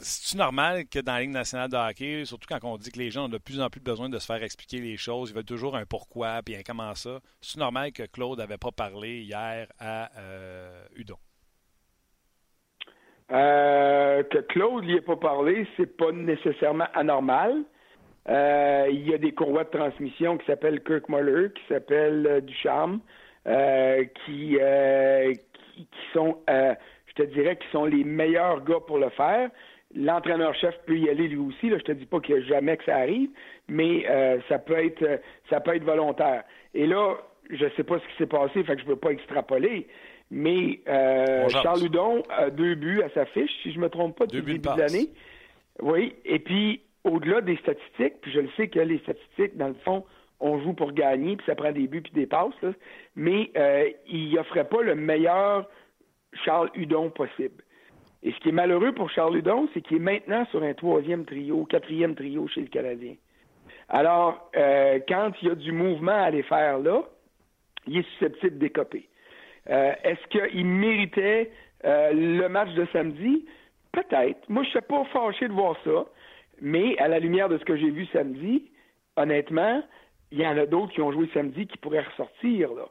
C'est-tu 0.00 0.37
normal 0.37 0.87
que 0.87 0.99
dans 0.99 1.15
la 1.15 1.21
Ligue 1.23 1.31
nationale 1.31 1.71
de 1.71 1.77
hockey, 1.77 2.25
surtout 2.27 2.47
quand 2.47 2.62
on 2.62 2.77
dit 2.77 2.93
que 2.93 2.99
les 2.99 3.11
gens 3.11 3.25
ont 3.25 3.29
de 3.29 3.38
plus 3.38 3.61
en 3.61 3.71
plus 3.71 3.81
besoin 3.81 4.11
de 4.11 4.19
se 4.19 4.27
faire 4.27 4.43
expliquer 4.43 4.81
les 4.81 4.99
choses, 4.99 5.31
ils 5.31 5.35
veulent 5.35 5.45
toujours 5.45 5.77
un 5.77 5.87
pourquoi, 5.87 6.41
puis 6.45 6.55
un 6.55 6.62
comment 6.62 6.95
ça, 6.95 7.21
c'est 7.41 7.59
normal 7.59 7.93
que 7.93 8.03
Claude 8.05 8.38
n'avait 8.38 8.59
pas 8.59 8.71
parlé 8.71 9.23
hier 9.23 9.67
à 9.81 10.11
euh, 10.19 10.85
Udon? 10.95 11.17
Euh, 13.33 14.23
que 14.25 14.38
Claude 14.38 14.85
n'y 14.85 14.93
ait 14.93 15.00
pas 15.00 15.17
parlé, 15.17 15.67
c'est 15.77 15.97
pas 15.97 16.12
nécessairement 16.12 16.87
anormal. 16.95 17.65
Euh, 18.28 18.88
il 18.90 19.08
y 19.08 19.14
a 19.14 19.18
des 19.18 19.32
courroies 19.32 19.64
de 19.64 19.70
transmission 19.70 20.37
qui 20.37 20.47
s'appellent 20.47 20.82
Kirk 20.82 21.08
Muller, 21.08 21.49
qui 21.54 21.62
s'appellent 21.68 22.26
euh, 22.26 22.40
Ducharme, 22.40 23.00
euh, 23.47 24.04
qui, 24.26 24.58
qui, 25.75 25.88
sont, 26.12 26.38
je 26.49 27.14
te 27.14 27.23
dirais, 27.23 27.56
qui 27.56 27.68
sont 27.73 27.87
les 27.87 28.04
meilleurs 28.04 28.62
gars 28.64 28.80
pour 28.87 28.99
le 28.99 29.08
faire. 29.11 29.50
L'entraîneur-chef 29.94 30.75
peut 30.85 30.99
y 30.99 31.08
aller 31.08 31.28
lui 31.28 31.38
aussi. 31.38 31.70
Là, 31.70 31.78
je 31.78 31.85
te 31.85 31.92
dis 31.92 32.04
pas 32.04 32.20
qu'il 32.20 32.35
n'y 32.35 32.42
a 32.42 32.44
jamais 32.44 32.76
que 32.76 32.85
ça 32.85 32.97
arrive, 32.97 33.30
mais 33.68 34.04
ça 34.50 34.58
peut 34.58 34.85
être 34.85 35.20
ça 35.49 35.61
peut 35.61 35.75
être 35.75 35.85
volontaire. 35.85 36.44
Et 36.75 36.87
là, 36.87 37.14
je 37.49 37.64
sais 37.76 37.85
pas 37.85 37.99
ce 37.99 38.04
qui 38.04 38.16
s'est 38.18 38.26
passé, 38.26 38.62
fait 38.64 38.76
que 38.76 38.82
je 38.82 38.87
veux 38.87 38.97
pas 38.97 39.12
extrapoler. 39.12 39.87
Mais 40.30 40.80
Charles 41.49 41.80
Ludon 41.80 42.23
a 42.28 42.50
deux 42.50 42.75
buts 42.75 43.00
à 43.02 43.08
sa 43.11 43.25
fiche, 43.25 43.52
si 43.62 43.73
je 43.73 43.78
me 43.78 43.88
trompe 43.88 44.18
pas, 44.18 44.26
depuis 44.26 44.40
le 44.40 44.58
début 44.58 44.75
de 44.75 44.78
l'année. 44.78 45.08
Oui. 45.80 46.16
Et 46.26 46.40
puis 46.40 46.82
au-delà 47.09 47.41
des 47.41 47.57
statistiques, 47.57 48.21
puis 48.21 48.33
je 48.33 48.41
le 48.41 48.49
sais 48.57 48.69
que 48.69 48.81
les 48.81 48.99
statistiques, 48.99 49.57
dans 49.57 49.69
le 49.69 49.77
fond, 49.85 50.05
on 50.41 50.61
joue 50.61 50.73
pour 50.73 50.93
gagner, 50.93 51.37
puis 51.37 51.47
ça 51.47 51.55
prend 51.55 51.73
des 51.73 51.88
buts 51.88 52.03
puis 52.03 52.12
des 52.12 52.27
passes, 52.27 52.53
mais 53.17 53.50
euh, 53.57 53.91
il 54.07 54.35
n'offrait 54.35 54.69
pas 54.69 54.83
le 54.83 54.95
meilleur 54.95 55.69
Charles 56.45 56.71
Hudon 56.75 57.11
possible. 57.11 57.65
Et 58.23 58.33
ce 58.33 58.38
qui 58.41 58.49
est 58.49 58.53
malheureux 58.53 58.93
pour 58.93 59.11
Charles 59.11 59.37
Hudon, 59.37 59.69
c'est 59.73 59.81
qu'il 59.81 59.99
est 59.99 60.00
maintenant 60.00 60.45
sur 60.47 60.62
un 60.62 60.75
troisième 60.75 61.25
trio, 61.25 61.65
quatrième 61.65 62.15
trio 62.15 62.47
chez 62.49 62.61
le 62.61 62.67
Canadien. 62.67 63.15
Alors, 63.88 64.50
euh, 64.57 64.99
quand 65.09 65.33
il 65.41 65.49
y 65.49 65.50
a 65.50 65.55
du 65.55 65.73
mouvement 65.73 66.12
à 66.12 66.25
aller 66.25 66.43
faire 66.43 66.79
là, 66.79 67.03
il 67.87 67.99
est 67.99 68.09
susceptible 68.12 68.59
d'écoper. 68.59 69.09
Euh, 69.71 69.93
est-ce 70.03 70.27
qu'il 70.29 70.67
méritait 70.67 71.50
euh, 71.85 72.12
le 72.12 72.49
match 72.49 72.71
de 72.75 72.87
samedi? 72.93 73.47
Peut-être. 73.93 74.49
Moi, 74.49 74.62
je 74.65 74.69
ne 74.69 74.73
suis 74.73 74.81
pas 74.83 75.05
fâché 75.07 75.49
de 75.49 75.53
voir 75.53 75.77
ça, 75.85 76.05
mais 76.61 76.99
à 76.99 77.09
la 77.09 77.19
lumière 77.19 77.49
de 77.49 77.59
ce 77.59 77.65
que 77.65 77.77
j'ai 77.77 77.91
vu 77.91 78.07
samedi, 78.07 78.71
honnêtement, 79.17 79.83
il 80.31 80.41
y 80.41 80.47
en 80.47 80.57
a 80.57 80.67
d'autres 80.67 80.93
qui 80.93 81.00
ont 81.00 81.12
joué 81.12 81.29
samedi 81.33 81.67
qui 81.67 81.79
pourraient 81.79 82.05
ressortir. 82.05 82.73
Là. 82.75 82.87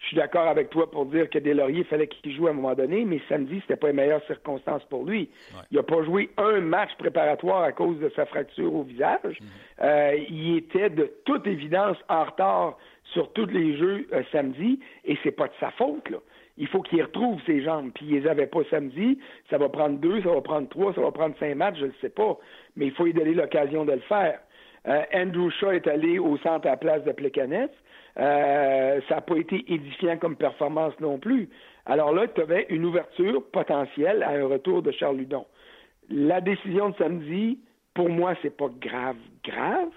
Je 0.00 0.06
suis 0.06 0.16
d'accord 0.16 0.48
avec 0.48 0.70
toi 0.70 0.90
pour 0.90 1.04
dire 1.06 1.28
que 1.28 1.38
Delaurier 1.38 1.84
fallait 1.84 2.08
qu'il 2.08 2.34
joue 2.34 2.46
à 2.46 2.50
un 2.50 2.54
moment 2.54 2.74
donné, 2.74 3.04
mais 3.04 3.20
samedi, 3.28 3.60
c'était 3.60 3.76
pas 3.76 3.88
les 3.88 3.92
meilleures 3.92 4.24
circonstances 4.26 4.82
pour 4.84 5.04
lui. 5.04 5.28
Il 5.70 5.76
n'a 5.76 5.82
pas 5.82 6.02
joué 6.02 6.30
un 6.38 6.60
match 6.60 6.90
préparatoire 6.98 7.62
à 7.62 7.72
cause 7.72 7.98
de 7.98 8.10
sa 8.16 8.24
fracture 8.24 8.74
au 8.74 8.82
visage. 8.82 9.38
Mhm. 9.40 9.46
Euh, 9.82 10.16
il 10.30 10.56
était 10.56 10.88
de 10.88 11.12
toute 11.26 11.46
évidence 11.46 11.98
en 12.08 12.24
retard 12.24 12.78
sur 13.12 13.30
tous 13.34 13.46
les 13.46 13.76
jeux 13.76 14.06
euh, 14.12 14.22
samedi, 14.32 14.80
et 15.04 15.18
c'est 15.22 15.32
pas 15.32 15.48
de 15.48 15.54
sa 15.60 15.70
faute. 15.72 16.08
Là. 16.08 16.18
Il 16.60 16.68
faut 16.68 16.82
qu'il 16.82 17.02
retrouve 17.02 17.40
ses 17.46 17.62
jambes. 17.62 17.90
Puis 17.94 18.06
il 18.06 18.20
les 18.20 18.28
avait 18.28 18.46
pas 18.46 18.60
samedi. 18.70 19.18
Ça 19.48 19.56
va 19.56 19.70
prendre 19.70 19.98
deux, 19.98 20.22
ça 20.22 20.28
va 20.28 20.42
prendre 20.42 20.68
trois, 20.68 20.94
ça 20.94 21.00
va 21.00 21.10
prendre 21.10 21.34
cinq 21.40 21.56
matchs, 21.56 21.78
je 21.80 21.86
ne 21.86 21.92
sais 22.02 22.10
pas. 22.10 22.38
Mais 22.76 22.86
il 22.86 22.92
faut 22.92 23.06
lui 23.06 23.14
donner 23.14 23.32
l'occasion 23.32 23.86
de 23.86 23.92
le 23.92 24.00
faire. 24.00 24.38
Euh, 24.86 25.02
Andrew 25.14 25.50
Shaw 25.50 25.72
est 25.72 25.86
allé 25.88 26.18
au 26.18 26.36
centre 26.38 26.66
à 26.66 26.72
la 26.72 26.76
place 26.76 27.02
de 27.04 27.12
Plekanec. 27.12 27.70
Euh, 28.18 29.00
ça 29.08 29.16
n'a 29.16 29.20
pas 29.22 29.36
été 29.36 29.64
édifiant 29.72 30.18
comme 30.18 30.36
performance 30.36 30.92
non 31.00 31.18
plus. 31.18 31.48
Alors 31.86 32.12
là, 32.12 32.28
tu 32.28 32.42
avais 32.42 32.66
une 32.68 32.84
ouverture 32.84 33.42
potentielle 33.52 34.22
à 34.22 34.30
un 34.30 34.46
retour 34.46 34.82
de 34.82 34.90
Charles 34.92 35.16
Ludon. 35.16 35.46
La 36.10 36.42
décision 36.42 36.90
de 36.90 36.96
samedi, 36.96 37.58
pour 37.94 38.10
moi, 38.10 38.34
c'est 38.42 38.54
pas 38.54 38.68
grave, 38.80 39.16
grave. 39.44 39.88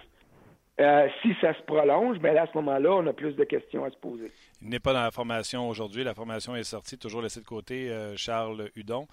Euh, 0.79 1.07
si 1.21 1.35
ça 1.39 1.53
se 1.53 1.61
prolonge, 1.63 2.17
ben 2.19 2.33
là, 2.33 2.43
à 2.43 2.47
ce 2.47 2.57
moment-là, 2.57 2.93
on 2.93 3.05
a 3.07 3.13
plus 3.13 3.33
de 3.33 3.43
questions 3.43 3.85
à 3.85 3.91
se 3.91 3.97
poser. 3.97 4.31
Il 4.61 4.69
n'est 4.69 4.79
pas 4.79 4.93
dans 4.93 5.03
la 5.03 5.11
formation 5.11 5.69
aujourd'hui. 5.69 6.03
La 6.03 6.15
formation 6.15 6.55
est 6.55 6.63
sortie, 6.63 6.97
toujours 6.97 7.21
laissé 7.21 7.41
de 7.41 7.45
côté 7.45 7.91
Charles 8.15 8.69
Hudon. 8.75 9.07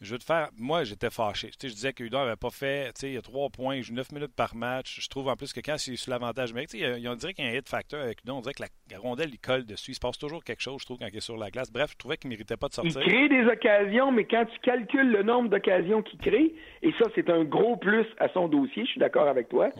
Je 0.00 0.12
veux 0.12 0.18
te 0.18 0.24
faire. 0.24 0.48
Moi, 0.56 0.84
j'étais 0.84 1.10
fâché. 1.10 1.50
je 1.62 1.68
disais 1.68 1.92
que 1.92 2.02
Udon 2.02 2.20
n'avait 2.20 2.36
pas 2.36 2.48
fait. 2.48 2.90
Il 3.02 3.12
y 3.12 3.16
a 3.18 3.22
trois 3.22 3.50
points, 3.50 3.76
il 3.76 3.82
joue 3.82 3.92
neuf 3.92 4.12
minutes 4.12 4.34
par 4.34 4.54
match. 4.56 4.98
Je 5.02 5.08
trouve 5.08 5.28
en 5.28 5.36
plus 5.36 5.52
que 5.52 5.60
quand 5.60 5.76
c'est 5.76 5.94
sur 5.96 6.10
l'avantage 6.10 6.54
mais 6.54 6.64
on 7.06 7.14
dirait 7.16 7.34
qu'il 7.34 7.44
y 7.44 7.48
a 7.48 7.50
un 7.50 7.54
hit 7.54 7.68
factor 7.68 8.00
avec 8.00 8.22
Udon. 8.22 8.38
On 8.38 8.40
dirait 8.40 8.54
que 8.54 8.62
la, 8.62 8.98
rondelle, 8.98 9.28
il 9.30 9.38
colle 9.38 9.66
dessus. 9.66 9.90
Il 9.90 9.94
se 9.94 10.00
passe 10.00 10.16
toujours 10.16 10.42
quelque 10.42 10.62
chose, 10.62 10.80
je 10.80 10.86
trouve, 10.86 10.98
quand 10.98 11.06
il 11.06 11.16
est 11.16 11.20
sur 11.20 11.36
la 11.36 11.50
glace. 11.50 11.70
Bref, 11.70 11.90
je 11.92 11.96
trouvais 11.98 12.16
qu'il 12.16 12.30
ne 12.30 12.34
méritait 12.34 12.56
pas 12.56 12.68
de 12.68 12.74
sortir. 12.74 12.98
Il 12.98 13.08
crée 13.08 13.28
des 13.28 13.44
occasions, 13.46 14.10
mais 14.10 14.24
quand 14.24 14.46
tu 14.46 14.58
calcules 14.60 15.10
le 15.10 15.22
nombre 15.22 15.50
d'occasions 15.50 16.02
qu'il 16.02 16.18
crée, 16.18 16.54
et 16.82 16.92
ça, 16.98 17.06
c'est 17.14 17.28
un 17.28 17.44
gros 17.44 17.76
plus 17.76 18.06
à 18.18 18.28
son 18.30 18.48
dossier, 18.48 18.86
je 18.86 18.92
suis 18.92 19.00
d'accord 19.00 19.28
avec 19.28 19.50
toi 19.50 19.70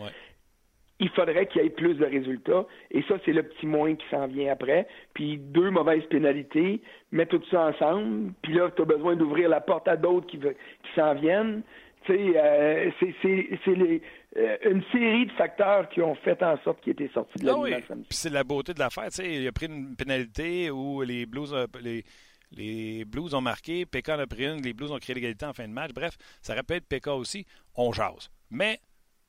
il 1.01 1.09
faudrait 1.09 1.47
qu'il 1.47 1.63
y 1.63 1.65
ait 1.65 1.69
plus 1.71 1.95
de 1.95 2.05
résultats. 2.05 2.65
Et 2.91 3.01
ça, 3.07 3.15
c'est 3.25 3.33
le 3.33 3.41
petit 3.41 3.65
moins 3.65 3.95
qui 3.95 4.05
s'en 4.11 4.27
vient 4.27 4.51
après. 4.53 4.87
Puis 5.15 5.37
deux 5.37 5.71
mauvaises 5.71 6.05
pénalités, 6.05 6.79
mets 7.11 7.25
tout 7.25 7.41
ça 7.49 7.69
ensemble. 7.69 8.31
Puis 8.43 8.53
là, 8.53 8.69
tu 8.69 8.83
as 8.83 8.85
besoin 8.85 9.15
d'ouvrir 9.15 9.49
la 9.49 9.61
porte 9.61 9.87
à 9.87 9.97
d'autres 9.97 10.27
qui, 10.27 10.37
qui 10.37 10.93
s'en 10.95 11.15
viennent. 11.15 11.63
Tu 12.05 12.13
sais, 12.13 12.33
euh, 12.35 12.91
c'est 13.01 14.01
euh, 14.37 14.57
une 14.69 14.83
série 14.91 15.25
de 15.25 15.31
facteurs 15.33 15.89
qui 15.89 16.01
ont 16.01 16.15
fait 16.15 16.41
en 16.43 16.57
sorte 16.63 16.81
qu'il 16.81 16.93
était 16.93 17.09
sorti 17.13 17.39
de 17.39 17.47
la 17.47 17.53
ah 17.53 17.79
Puis 17.87 18.05
c'est 18.11 18.31
la 18.31 18.43
beauté 18.43 18.73
de 18.73 18.79
l'affaire. 18.79 19.05
Tu 19.05 19.23
sais, 19.23 19.33
il 19.33 19.47
a 19.47 19.51
pris 19.51 19.65
une 19.65 19.95
pénalité 19.95 20.69
où 20.69 21.01
les 21.01 21.25
Blues, 21.25 21.55
les, 21.81 22.03
les 22.51 23.05
Blues 23.05 23.33
ont 23.33 23.41
marqué, 23.41 23.87
PK 23.87 24.09
en 24.09 24.19
a 24.19 24.27
pris 24.27 24.45
une, 24.45 24.61
les 24.61 24.73
Blues 24.73 24.91
ont 24.91 24.99
créé 24.99 25.15
l'égalité 25.15 25.47
en 25.47 25.53
fin 25.53 25.67
de 25.67 25.73
match. 25.73 25.91
Bref, 25.93 26.15
ça 26.41 26.53
répète 26.53 26.85
PK 26.87 27.07
aussi. 27.07 27.45
On 27.75 27.91
jase. 27.91 28.29
Mais 28.51 28.79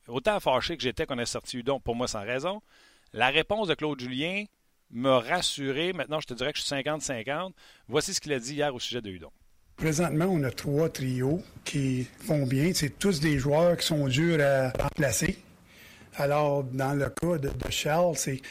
autant 0.07 0.39
fâché 0.39 0.77
que 0.77 0.83
j'étais 0.83 1.05
qu'on 1.05 1.19
ait 1.19 1.25
sorti 1.25 1.57
Udon, 1.57 1.79
pour 1.79 1.95
moi 1.95 2.07
sans 2.07 2.23
raison, 2.23 2.61
la 3.13 3.29
réponse 3.29 3.67
de 3.67 3.75
Claude 3.75 3.99
Julien 3.99 4.45
m'a 4.91 5.19
rassuré. 5.19 5.93
Maintenant, 5.93 6.19
je 6.19 6.27
te 6.27 6.33
dirais 6.33 6.53
que 6.53 6.59
je 6.59 6.63
suis 6.63 6.75
50-50. 6.75 7.51
Voici 7.87 8.13
ce 8.13 8.21
qu'il 8.21 8.33
a 8.33 8.39
dit 8.39 8.53
hier 8.55 8.73
au 8.73 8.79
sujet 8.79 9.01
de 9.01 9.09
Udon. 9.09 9.31
Présentement, 9.75 10.25
on 10.25 10.43
a 10.43 10.51
trois 10.51 10.89
trios 10.89 11.41
qui 11.65 12.07
font 12.19 12.45
bien. 12.45 12.71
C'est 12.73 12.97
tous 12.99 13.19
des 13.19 13.39
joueurs 13.39 13.75
qui 13.77 13.87
sont 13.87 14.07
durs 14.07 14.39
à 14.41 14.69
remplacer. 14.69 15.37
Alors, 16.15 16.63
dans 16.63 16.93
le 16.93 17.09
cas 17.09 17.37
de, 17.39 17.49
Charles, 17.69 18.15
c'est 18.15 18.41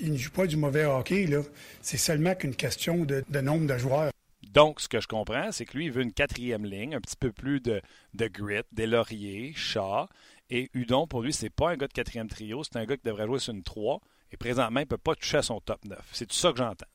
il 0.00 0.12
ne 0.12 0.16
joue 0.16 0.30
pas 0.30 0.46
du 0.46 0.56
mauvais 0.56 0.84
hockey. 0.84 1.26
Là. 1.26 1.40
C'est 1.80 1.96
seulement 1.96 2.34
qu'une 2.34 2.54
question 2.54 3.04
de, 3.04 3.24
nombre 3.40 3.66
de 3.66 3.78
joueurs. 3.78 4.10
Donc, 4.52 4.80
ce 4.80 4.88
que 4.88 5.00
je 5.00 5.08
comprends, 5.08 5.50
c'est 5.52 5.64
que 5.64 5.76
lui, 5.76 5.86
il 5.86 5.92
veut 5.92 6.02
une 6.02 6.12
quatrième 6.12 6.64
ligne, 6.64 6.94
un 6.94 7.00
petit 7.00 7.16
peu 7.16 7.32
plus 7.32 7.60
de, 7.60 7.80
de 8.14 8.28
grit, 8.28 8.62
des 8.72 8.86
lauriers, 8.86 9.52
chat. 9.56 10.06
Et 10.50 10.70
Udon, 10.74 11.06
pour 11.06 11.22
lui, 11.22 11.32
c'est 11.32 11.54
pas 11.54 11.70
un 11.70 11.76
gars 11.76 11.88
de 11.88 11.92
quatrième 11.92 12.28
trio, 12.28 12.62
c'est 12.62 12.78
un 12.78 12.84
gars 12.84 12.96
qui 12.96 13.04
devrait 13.04 13.26
jouer 13.26 13.38
sur 13.38 13.54
une 13.54 13.62
3. 13.62 14.00
Et 14.32 14.36
présentement, 14.36 14.80
il 14.80 14.84
ne 14.84 14.88
peut 14.88 14.96
pas 14.96 15.14
toucher 15.14 15.38
à 15.38 15.42
son 15.42 15.60
top 15.60 15.84
9. 15.84 15.98
C'est 16.12 16.26
tout 16.26 16.34
ça 16.34 16.52
que 16.52 16.58
j'entends. 16.58 16.86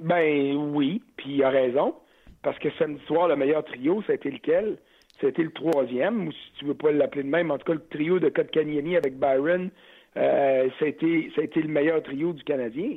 Ben 0.00 0.56
oui, 0.56 1.02
puis 1.16 1.34
il 1.36 1.44
a 1.44 1.50
raison. 1.50 1.94
Parce 2.42 2.58
que 2.58 2.68
samedi 2.78 3.04
soir, 3.06 3.28
le 3.28 3.36
meilleur 3.36 3.64
trio, 3.64 4.02
ça 4.02 4.12
a 4.12 4.14
été 4.14 4.30
lequel? 4.30 4.78
Été 5.22 5.42
le 5.42 5.52
troisième, 5.52 6.28
ou 6.28 6.32
si 6.32 6.52
tu 6.58 6.64
veux 6.64 6.74
pas 6.74 6.90
l'appeler 6.92 7.24
de 7.24 7.28
même, 7.28 7.50
en 7.50 7.58
tout 7.58 7.66
cas, 7.66 7.74
le 7.74 7.86
trio 7.90 8.18
de 8.18 8.30
Kotkaniemi 8.30 8.96
avec 8.96 9.18
Byron, 9.18 9.70
euh, 10.16 10.70
ça, 10.78 10.86
a 10.86 10.88
été, 10.88 11.30
ça 11.34 11.42
a 11.42 11.44
été 11.44 11.60
le 11.60 11.68
meilleur 11.68 12.02
trio 12.02 12.32
du 12.32 12.42
Canadien. 12.42 12.96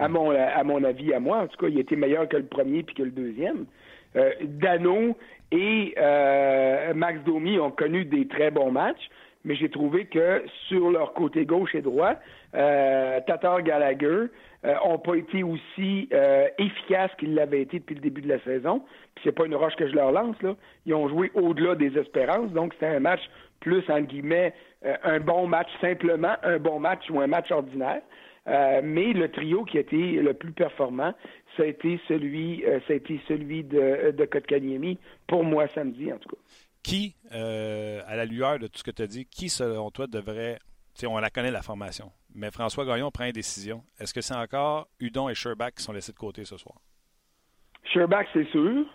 À 0.00 0.08
mon, 0.08 0.30
à 0.30 0.64
mon 0.64 0.82
avis, 0.82 1.14
à 1.14 1.20
moi, 1.20 1.38
en 1.38 1.46
tout 1.46 1.56
cas, 1.56 1.68
il 1.68 1.78
était 1.78 1.94
meilleur 1.94 2.28
que 2.28 2.36
le 2.36 2.46
premier 2.46 2.82
puis 2.82 2.96
que 2.96 3.04
le 3.04 3.12
deuxième. 3.12 3.66
Euh, 4.16 4.32
Dano 4.42 5.16
et 5.52 5.94
euh, 5.98 6.94
Max 6.94 7.20
Domi 7.24 7.58
ont 7.58 7.70
connu 7.70 8.04
des 8.04 8.26
très 8.26 8.50
bons 8.50 8.70
matchs, 8.70 9.10
mais 9.44 9.54
j'ai 9.54 9.68
trouvé 9.68 10.06
que 10.06 10.42
sur 10.68 10.90
leur 10.90 11.12
côté 11.12 11.44
gauche 11.44 11.74
et 11.74 11.82
droit, 11.82 12.14
euh, 12.54 13.20
Tatar 13.26 13.62
Gallagher 13.62 14.26
n'ont 14.64 14.98
pas 14.98 15.14
été 15.14 15.44
aussi 15.44 16.08
efficaces 16.58 17.12
qu'ils 17.20 17.34
l'avaient 17.34 17.62
été 17.62 17.78
depuis 17.78 17.94
le 17.94 18.00
début 18.00 18.20
de 18.20 18.28
la 18.28 18.40
saison. 18.40 18.82
Puis 19.14 19.22
c'est 19.22 19.32
pas 19.32 19.46
une 19.46 19.54
roche 19.54 19.76
que 19.76 19.86
je 19.86 19.94
leur 19.94 20.10
lance 20.10 20.34
là. 20.42 20.56
Ils 20.86 20.94
ont 20.94 21.08
joué 21.08 21.30
au-delà 21.34 21.76
des 21.76 21.96
espérances, 21.96 22.50
donc 22.50 22.72
c'était 22.72 22.86
un 22.96 22.98
match 22.98 23.20
plus 23.60 23.88
en 23.88 24.00
guillemets 24.00 24.54
un 25.04 25.20
bon 25.20 25.46
match 25.46 25.68
simplement, 25.80 26.34
un 26.42 26.58
bon 26.58 26.80
match 26.80 27.08
ou 27.10 27.20
un 27.20 27.28
match 27.28 27.48
ordinaire. 27.52 28.02
mais 28.46 29.12
le 29.12 29.28
trio 29.30 29.62
qui 29.62 29.76
a 29.76 29.82
été 29.82 29.96
le 29.96 30.34
plus 30.34 30.50
performant, 30.50 31.12
ça 31.56 31.62
a 31.62 31.66
été 31.66 32.00
celui, 32.08 32.64
euh, 32.64 32.80
ça 32.86 32.92
a 32.92 32.96
été 32.96 33.20
celui 33.28 33.64
de, 33.64 34.10
de 34.10 34.24
Kotkaniemi, 34.24 34.98
pour 35.26 35.44
moi 35.44 35.66
samedi 35.74 36.12
en 36.12 36.18
tout 36.18 36.28
cas. 36.30 36.42
Qui, 36.82 37.16
euh, 37.32 38.00
à 38.06 38.16
la 38.16 38.24
lueur 38.24 38.58
de 38.58 38.66
tout 38.68 38.78
ce 38.78 38.84
que 38.84 38.90
tu 38.90 39.02
as 39.02 39.06
dit, 39.06 39.26
qui 39.26 39.48
selon 39.48 39.90
toi 39.90 40.06
devrait, 40.06 40.58
on 41.04 41.18
la 41.18 41.30
connaît 41.30 41.50
la 41.50 41.62
formation, 41.62 42.10
mais 42.34 42.50
François 42.50 42.84
Gagnon 42.84 43.10
prend 43.10 43.24
une 43.24 43.32
décision. 43.32 43.82
Est-ce 43.98 44.14
que 44.14 44.20
c'est 44.20 44.36
encore 44.36 44.88
Udon 45.00 45.28
et 45.28 45.34
Sherbach 45.34 45.72
qui 45.76 45.82
sont 45.82 45.92
laissés 45.92 46.12
de 46.12 46.18
côté 46.18 46.44
ce 46.44 46.56
soir? 46.56 46.76
Sherbach, 47.92 48.26
c'est 48.32 48.48
sûr. 48.50 48.86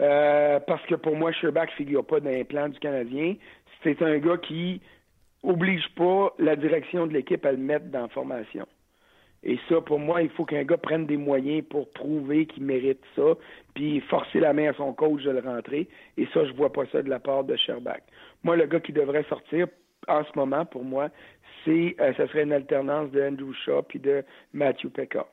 Euh, 0.00 0.58
parce 0.60 0.84
que 0.86 0.94
pour 0.94 1.16
moi, 1.16 1.32
Sherbach 1.32 1.68
ne 1.70 1.76
figure 1.76 2.06
pas 2.06 2.20
dans 2.20 2.30
les 2.30 2.44
plans 2.44 2.68
du 2.68 2.78
Canadien. 2.78 3.34
C'est 3.82 4.00
un 4.02 4.18
gars 4.18 4.38
qui 4.38 4.80
oblige 5.42 5.86
pas 5.94 6.34
la 6.38 6.56
direction 6.56 7.06
de 7.06 7.12
l'équipe 7.12 7.44
à 7.44 7.52
le 7.52 7.58
mettre 7.58 7.86
dans 7.86 8.02
la 8.02 8.08
formation. 8.08 8.66
Et 9.42 9.58
ça, 9.68 9.80
pour 9.80 9.98
moi, 9.98 10.22
il 10.22 10.28
faut 10.30 10.44
qu'un 10.44 10.64
gars 10.64 10.76
prenne 10.76 11.06
des 11.06 11.16
moyens 11.16 11.64
pour 11.68 11.90
prouver 11.90 12.46
qu'il 12.46 12.64
mérite 12.64 13.00
ça, 13.16 13.34
puis 13.74 14.00
forcer 14.00 14.38
la 14.38 14.52
main 14.52 14.70
à 14.70 14.74
son 14.74 14.92
coach 14.92 15.22
de 15.22 15.30
le 15.30 15.40
rentrer. 15.40 15.88
Et 16.18 16.26
ça, 16.34 16.44
je 16.44 16.52
vois 16.52 16.72
pas 16.72 16.84
ça 16.92 17.02
de 17.02 17.08
la 17.08 17.20
part 17.20 17.44
de 17.44 17.56
Sherbach. 17.56 18.02
Moi, 18.44 18.56
le 18.56 18.66
gars 18.66 18.80
qui 18.80 18.92
devrait 18.92 19.24
sortir 19.24 19.66
en 20.08 20.24
ce 20.24 20.30
moment, 20.34 20.66
pour 20.66 20.84
moi, 20.84 21.08
c'est, 21.64 21.96
euh, 22.00 22.12
ça 22.14 22.26
serait 22.28 22.42
une 22.42 22.52
alternance 22.52 23.10
de 23.12 23.22
Andrew 23.22 23.52
Shaw 23.64 23.82
puis 23.82 23.98
de 23.98 24.24
Matthew 24.52 24.88
Pekka. 24.88 25.26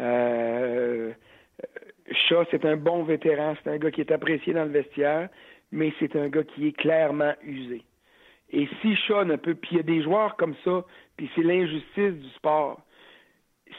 Euh, 0.00 1.12
Shaw, 2.10 2.44
c'est 2.50 2.64
un 2.64 2.76
bon 2.76 3.04
vétéran, 3.04 3.54
c'est 3.62 3.70
un 3.70 3.78
gars 3.78 3.90
qui 3.90 4.00
est 4.00 4.12
apprécié 4.12 4.52
dans 4.52 4.64
le 4.64 4.70
vestiaire, 4.70 5.28
mais 5.70 5.92
c'est 5.98 6.16
un 6.16 6.28
gars 6.28 6.44
qui 6.44 6.68
est 6.68 6.76
clairement 6.76 7.34
usé. 7.42 7.82
Et 8.50 8.68
si 8.80 8.96
Shaw 8.96 9.24
ne 9.24 9.36
peut, 9.36 9.54
puis 9.54 9.70
il 9.72 9.76
y 9.76 9.80
a 9.80 9.82
des 9.82 10.02
joueurs 10.02 10.36
comme 10.36 10.54
ça, 10.64 10.84
puis 11.16 11.30
c'est 11.34 11.42
l'injustice 11.42 12.14
du 12.14 12.28
sport 12.30 12.80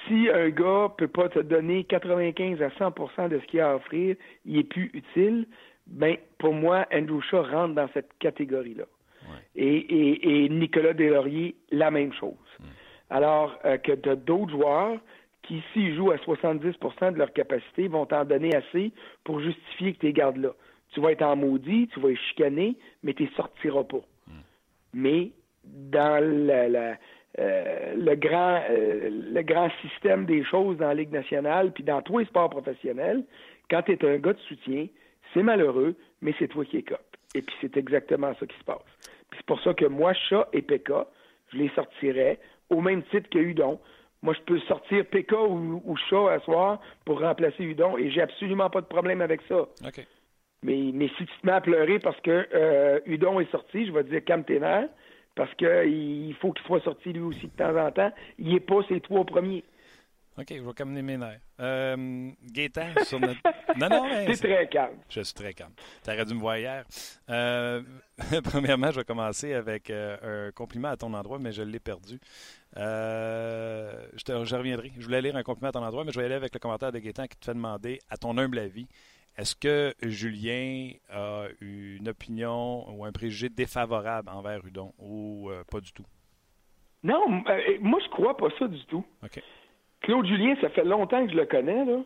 si 0.10 0.28
un 0.30 0.50
gars 0.50 0.92
peut 0.98 1.08
pas 1.08 1.30
te 1.30 1.40
donner 1.40 1.86
95 1.86 2.62
à 2.62 2.68
100% 2.70 3.30
de 3.30 3.40
ce 3.40 3.46
qu'il 3.46 3.62
a 3.62 3.72
à 3.72 3.76
offrir, 3.76 4.18
il 4.46 4.58
est 4.58 4.64
plus 4.64 4.92
utile, 4.94 5.48
ben 5.88 6.18
pour 6.38 6.54
moi, 6.54 6.86
Andrew 6.94 7.22
Shaw 7.22 7.44
rentre 7.44 7.76
dans 7.76 7.88
cette 7.94 8.10
catégorie-là. 8.20 8.86
Et, 9.56 10.46
et, 10.46 10.50
Nicolas 10.50 10.94
Delaurier, 10.94 11.56
la 11.72 11.92
même 11.92 12.14
chose. 12.14 12.34
Hmm. 12.60 12.66
Alors 13.12 13.60
euh, 13.66 13.78
que 13.78 13.92
tu 13.92 14.16
d'autres 14.16 14.52
joueurs 14.52 14.98
qui, 15.44 15.62
s'ils 15.74 15.96
jouent 15.96 16.12
à 16.12 16.16
70% 16.16 17.14
de 17.14 17.18
leur 17.18 17.32
capacité, 17.34 17.88
vont 17.88 18.06
t'en 18.06 18.26
donner 18.26 18.56
assez 18.56 18.92
pour 19.24 19.40
justifier 19.40 19.94
que 19.94 20.00
tu 20.00 20.06
les 20.08 20.14
gardes 20.14 20.38
là. 20.38 20.52
Tu 20.94 21.02
vas 21.02 21.12
être 21.12 21.22
en 21.22 21.36
maudit, 21.36 21.88
tu 21.94 22.00
vas 22.00 22.10
être 22.10 22.20
chicané, 22.30 22.76
mais 23.04 23.14
tu 23.14 23.28
sortiras 23.36 23.84
pas. 23.84 24.02
Hmm. 24.28 24.42
mais 24.94 25.32
dans 25.64 26.24
la, 26.24 26.98
euh, 27.38 27.94
le, 27.96 28.16
grand, 28.16 28.62
euh, 28.70 29.10
le 29.12 29.42
grand 29.44 29.70
système 29.82 30.26
des 30.26 30.44
choses 30.44 30.78
dans 30.78 30.88
la 30.88 30.96
Ligue 30.96 31.12
nationale, 31.12 31.72
puis 31.72 31.84
dans 31.84 32.02
tous 32.02 32.18
les 32.18 32.26
sports 32.26 32.50
professionnels, 32.50 33.24
quand 33.70 33.84
tu 33.84 33.92
es 33.92 34.06
un 34.06 34.18
gars 34.18 34.34
de 34.34 34.40
soutien, 34.40 34.88
c'est 35.34 35.44
malheureux, 35.44 35.96
mais 36.22 36.34
c'est 36.40 36.48
toi 36.48 36.66
qui 36.66 36.78
es 36.78 36.82
cop. 36.82 37.00
Et 37.36 37.42
puis 37.44 37.56
c'est 37.62 37.78
exactement 37.78 38.34
ça 38.40 38.48
qui 38.48 38.58
se 38.58 38.64
passe. 38.64 38.82
Puis 39.30 39.38
c'est 39.38 39.46
pour 39.46 39.62
ça 39.62 39.74
que 39.76 39.86
moi, 39.86 40.14
chat 40.14 40.48
et 40.54 40.64
PK, 40.64 40.92
je 41.54 41.58
les 41.58 41.70
sortirais 41.70 42.40
au 42.70 42.82
même 42.82 43.04
titre 43.04 43.30
que 43.30 43.38
Udon. 43.38 43.80
Moi, 44.22 44.34
je 44.34 44.42
peux 44.42 44.60
sortir 44.62 45.06
PK 45.06 45.32
ou, 45.32 45.82
ou 45.86 45.96
Chat 46.10 46.32
à 46.32 46.40
soir 46.40 46.82
pour 47.06 47.22
remplacer 47.22 47.64
Udon 47.64 47.98
et 47.98 48.10
j'ai 48.10 48.22
absolument 48.22 48.70
pas 48.70 48.82
de 48.82 48.88
problème 48.88 49.22
avec 49.22 49.42
ça. 49.48 49.68
Mais, 50.62 50.92
mais 50.94 51.08
si 51.18 51.26
tu 51.26 51.40
te 51.42 51.46
mets 51.46 51.54
à 51.54 51.62
pleurer 51.62 52.00
parce 52.00 52.20
que 52.20 52.48
euh, 52.54 53.00
Udon 53.06 53.40
est 53.40 53.50
sorti, 53.50 53.86
je 53.86 53.94
vais 53.94 54.04
te 54.04 54.10
dire 54.10 54.24
calme 54.26 54.44
tes 54.44 54.60
nerfs 54.60 54.90
parce 55.40 55.56
qu'il 55.56 56.36
faut 56.42 56.52
qu'il 56.52 56.66
soit 56.66 56.82
sorti 56.82 57.14
lui 57.14 57.22
aussi 57.22 57.44
de 57.44 57.52
temps 57.52 57.74
en 57.74 57.90
temps. 57.94 58.12
Il 58.38 58.50
n'est 58.50 58.60
pas 58.60 58.84
ses 58.90 59.00
trois 59.00 59.24
premiers. 59.24 59.64
OK, 60.38 60.48
je 60.50 60.62
vais 60.62 60.74
calmer 60.74 61.02
mes 61.02 61.16
nerfs. 61.16 61.40
Euh, 61.62 62.30
Gaétan, 62.52 62.88
sur 63.04 63.22
notre... 63.22 63.40
Non, 63.78 63.88
non, 63.88 64.10
mais... 64.10 64.34
C'est 64.36 64.50
très 64.50 64.68
calme. 64.68 64.98
Je 65.08 65.22
suis 65.22 65.34
très 65.34 65.54
calme. 65.54 65.72
Tu 66.04 66.12
aurais 66.12 66.26
dû 66.26 66.34
me 66.34 66.40
voir 66.42 66.58
hier. 66.58 66.84
Euh, 67.30 67.82
premièrement, 68.44 68.92
je 68.92 68.98
vais 68.98 69.06
commencer 69.06 69.54
avec 69.54 69.90
euh, 69.90 70.48
un 70.50 70.52
compliment 70.52 70.90
à 70.90 70.98
ton 70.98 71.14
endroit, 71.14 71.40
mais 71.40 71.54
je 71.54 71.62
l'ai 71.62 71.80
perdu. 71.80 72.20
Euh, 72.76 74.08
je, 74.16 74.24
te, 74.24 74.44
je 74.44 74.56
reviendrai. 74.58 74.92
Je 74.98 75.06
voulais 75.06 75.22
lire 75.22 75.38
un 75.38 75.44
compliment 75.44 75.70
à 75.70 75.72
ton 75.72 75.84
endroit, 75.84 76.04
mais 76.04 76.12
je 76.12 76.20
vais 76.20 76.26
aller 76.26 76.36
avec 76.36 76.54
le 76.54 76.60
commentaire 76.60 76.92
de 76.92 77.00
Gaétan 77.00 77.28
qui 77.28 77.38
te 77.38 77.46
fait 77.46 77.54
demander, 77.54 78.00
à 78.10 78.18
ton 78.18 78.38
humble 78.38 78.60
avis, 78.60 78.90
est-ce 79.40 79.56
que 79.56 79.94
Julien 80.06 80.92
a 81.10 81.46
une 81.62 82.10
opinion 82.10 82.86
ou 82.92 83.06
un 83.06 83.12
préjugé 83.14 83.48
défavorable 83.48 84.30
envers 84.30 84.66
Hudon 84.66 84.92
ou 85.00 85.50
euh, 85.50 85.64
pas 85.72 85.80
du 85.80 85.94
tout? 85.94 86.04
Non, 87.04 87.42
euh, 87.48 87.78
moi 87.80 88.00
je 88.04 88.10
crois 88.10 88.36
pas 88.36 88.50
ça 88.60 88.68
du 88.68 88.84
tout. 88.88 89.06
Claude 90.02 90.26
Julien, 90.26 90.56
ça 90.60 90.68
fait 90.70 90.84
longtemps 90.84 91.26
que 91.26 91.32
je 91.32 91.38
le 91.38 91.46
connais, 91.46 91.86
là. 91.86 92.00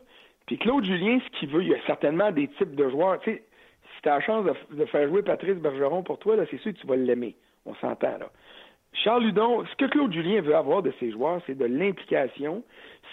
Puis 0.46 0.60
Claude 0.60 0.86
Julien, 0.86 1.20
ce 1.26 1.40
qu'il 1.40 1.50
veut, 1.50 1.64
il 1.64 1.70
y 1.70 1.74
a 1.74 1.84
certainement 1.88 2.32
des 2.32 2.50
types 2.50 2.76
de 2.76 2.88
joueurs. 2.90 3.20
Tu 3.22 3.32
sais, 3.32 3.44
si 3.96 4.02
tu 4.04 4.10
as 4.10 4.16
la 4.16 4.22
chance 4.22 4.46
de, 4.70 4.86
faire 4.86 5.08
jouer 5.08 5.24
Patrice 5.24 5.56
Bergeron 5.56 6.04
pour 6.04 6.20
toi, 6.20 6.36
là, 6.36 6.44
c'est 6.52 6.60
sûr 6.60 6.72
que 6.72 6.78
tu 6.78 6.86
vas 6.86 6.98
l'aimer. 6.98 7.36
On 7.66 7.74
s'entend, 7.76 8.18
là. 8.20 8.30
Charles 9.04 9.26
Hudon, 9.26 9.66
ce 9.66 9.76
que 9.76 9.86
Claude 9.86 10.14
Julien 10.14 10.42
veut 10.42 10.56
avoir 10.56 10.84
de 10.84 10.94
ses 11.00 11.10
joueurs, 11.10 11.42
c'est 11.48 11.58
de 11.58 11.66
l'implication, 11.66 12.64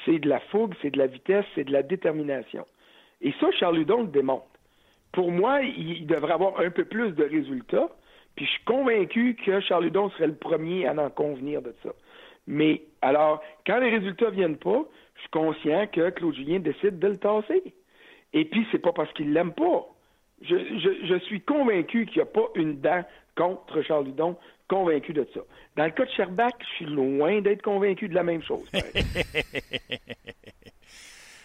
c'est 0.05 0.19
de 0.19 0.29
la 0.29 0.41
fougue, 0.41 0.75
c'est 0.83 0.91
de 0.91 0.99
la 0.99 1.07
vitesse, 1.07 1.47
c'est 1.55 1.65
de 1.65 1.73
la 1.73 1.83
détermination. 1.83 2.67
Et 3.21 3.33
ça, 3.41 3.51
Charles 3.53 3.79
Hudon 3.79 4.03
le 4.03 4.09
démontre. 4.09 4.47
Pour 5.13 5.31
moi, 5.31 5.61
il, 5.63 6.07
devrait 6.07 6.33
avoir 6.33 6.61
un 6.61 6.71
peu 6.71 6.85
plus 6.85 7.13
de 7.13 7.25
résultats. 7.25 7.89
Puis 8.37 8.47
je 8.47 8.51
suis 8.53 8.65
convaincu 8.65 9.37
que 9.45 9.61
Charles 9.61 9.87
Hudon 9.87 10.11
serait 10.11 10.29
le 10.29 10.37
premier 10.37 10.87
à 10.87 10.93
en 10.93 11.11
convenir 11.11 11.63
de 11.63 11.75
ça. 11.83 11.91
Mais 12.47 12.83
alors, 13.03 13.43
quand 13.67 13.79
les 13.81 13.91
résultats 13.91 14.31
viennent 14.31 14.57
pas, 14.57 14.85
je 15.17 15.21
suis 15.21 15.31
conscient 15.31 15.87
que 15.89 16.11
Claude 16.11 16.35
Julien 16.35 16.61
décide 16.61 16.99
de 16.99 17.09
le 17.09 17.19
tasser. 17.19 17.75
Et 18.33 18.45
puis, 18.45 18.67
c'est 18.71 18.79
pas 18.79 18.93
parce 18.93 19.13
qu'il 19.13 19.33
l'aime 19.33 19.53
pas. 19.53 19.87
Je, 20.43 20.57
je, 21.05 21.19
suis 21.27 21.43
convaincu 21.43 22.07
qu'il 22.07 22.17
n'y 22.17 22.23
a 22.23 22.27
pas 22.27 22.49
une 22.55 22.81
dent 22.81 23.05
contre 23.37 23.83
Charles 23.83 24.09
Hudon, 24.09 24.37
convaincu 24.69 25.13
de 25.13 25.27
ça. 25.35 25.41
Dans 25.77 25.85
le 25.85 25.91
cas 25.91 26.07
de 26.07 26.11
Sherbach, 26.11 26.53
je 26.61 26.67
suis 26.77 26.87
loin 26.87 27.41
d'être 27.43 27.63
convaincu 27.63 28.09
de 28.09 28.15
la 28.15 28.23
même 28.23 28.43
chose. 28.43 28.67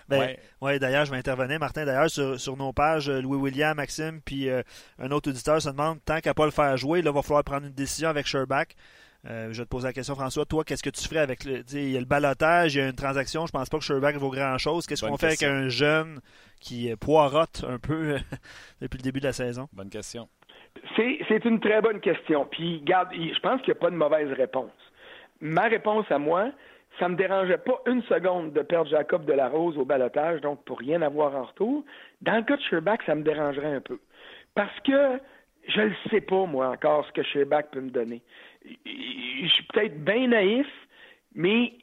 Ben, 0.07 0.35
ouais. 0.61 0.79
d'ailleurs, 0.79 1.05
je 1.05 1.11
vais 1.11 1.17
intervenir, 1.17 1.59
Martin. 1.59 1.85
D'ailleurs, 1.85 2.09
sur, 2.09 2.57
nos 2.57 2.73
pages, 2.73 3.09
euh, 3.09 3.21
Louis-William, 3.21 3.75
Maxime, 3.75 4.21
puis 4.23 4.49
euh, 4.49 4.61
un 4.99 5.11
autre 5.11 5.29
auditeur 5.29 5.61
se 5.61 5.69
demande 5.69 5.99
tant 6.05 6.19
qu'à 6.19 6.33
pas 6.33 6.45
le 6.45 6.51
faire 6.51 6.77
jouer, 6.77 7.01
là, 7.01 7.11
il 7.11 7.15
va 7.15 7.21
falloir 7.21 7.43
prendre 7.43 7.65
une 7.65 7.73
décision 7.73 8.09
avec 8.09 8.27
Sherbach. 8.27 8.67
Euh, 9.27 9.51
je 9.51 9.57
vais 9.57 9.65
te 9.65 9.69
poser 9.69 9.87
la 9.87 9.93
question, 9.93 10.13
François. 10.13 10.45
Toi, 10.45 10.63
qu'est-ce 10.63 10.83
que 10.83 10.91
tu 10.91 11.07
ferais 11.07 11.21
avec 11.21 11.45
le. 11.45 11.63
Il 11.73 11.89
y 11.89 11.97
a 11.97 11.99
le 11.99 12.05
balotage, 12.05 12.75
il 12.75 12.77
y 12.77 12.81
a 12.81 12.87
une 12.87 12.95
transaction. 12.95 13.47
Je 13.47 13.51
pense 13.51 13.69
pas 13.69 13.79
que 13.79 13.83
Sherbach 13.83 14.13
vaut 14.15 14.29
grand-chose. 14.29 14.85
Qu'est-ce 14.85 15.03
qu'on 15.03 15.17
fait 15.17 15.27
avec 15.27 15.43
un 15.43 15.67
jeune 15.67 16.19
qui 16.61 16.95
poirote 16.97 17.65
un 17.67 17.79
peu 17.79 18.17
depuis 18.81 18.97
le 18.97 19.03
début 19.03 19.19
de 19.19 19.25
la 19.25 19.33
saison? 19.33 19.67
Bonne 19.73 19.89
question. 19.89 20.29
C'est 20.95 21.45
une 21.45 21.59
très 21.59 21.81
bonne 21.81 21.99
question. 22.01 22.45
Puis, 22.45 22.81
garde, 22.85 23.09
je 23.13 23.39
pense 23.39 23.61
qu'il 23.61 23.73
n'y 23.73 23.79
a 23.79 23.81
pas 23.81 23.89
de 23.89 23.95
mauvaise 23.95 24.31
réponse. 24.33 24.71
Ma 25.41 25.63
réponse 25.63 26.05
à 26.11 26.19
moi, 26.19 26.51
ça 26.99 27.09
me 27.09 27.15
dérangeait 27.15 27.57
pas 27.57 27.81
une 27.87 28.01
seconde 28.03 28.53
de 28.53 28.61
perdre 28.61 28.89
Jacob 28.89 29.25
de 29.25 29.33
la 29.33 29.49
Rose 29.49 29.77
au 29.77 29.85
balotage, 29.85 30.41
donc 30.41 30.63
pour 30.63 30.79
rien 30.79 31.01
avoir 31.01 31.35
en 31.35 31.43
retour. 31.43 31.83
Dans 32.21 32.37
le 32.37 32.43
cas 32.43 32.57
de 32.57 32.61
Sherbach, 32.61 32.99
ça 33.05 33.15
me 33.15 33.23
dérangerait 33.23 33.73
un 33.73 33.81
peu. 33.81 33.99
Parce 34.53 34.79
que 34.81 35.19
je 35.67 35.81
ne 35.81 35.93
sais 36.09 36.21
pas, 36.21 36.45
moi, 36.45 36.69
encore, 36.69 37.05
ce 37.07 37.11
que 37.11 37.23
Sherbach 37.23 37.65
peut 37.71 37.81
me 37.81 37.89
donner. 37.89 38.21
Je 38.63 39.47
suis 39.47 39.63
peut-être 39.73 40.03
bien 40.03 40.27
naïf, 40.27 40.67
mais 41.33 41.73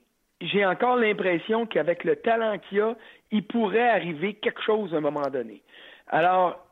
j'ai 0.40 0.64
encore 0.64 0.96
l'impression 0.96 1.66
qu'avec 1.66 2.04
le 2.04 2.16
talent 2.16 2.58
qu'il 2.58 2.80
a, 2.80 2.94
il 3.30 3.46
pourrait 3.46 3.88
arriver 3.88 4.34
quelque 4.34 4.62
chose 4.62 4.94
à 4.94 4.98
un 4.98 5.00
moment 5.00 5.28
donné. 5.30 5.62
Alors, 6.08 6.64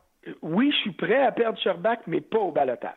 oui, 0.43 0.71
je 0.73 0.77
suis 0.79 0.93
prêt 0.93 1.23
à 1.23 1.33
perdre 1.33 1.59
Sherbach, 1.59 1.99
mais 2.07 2.21
pas 2.21 2.39
au 2.39 2.53
balotage. 2.53 2.95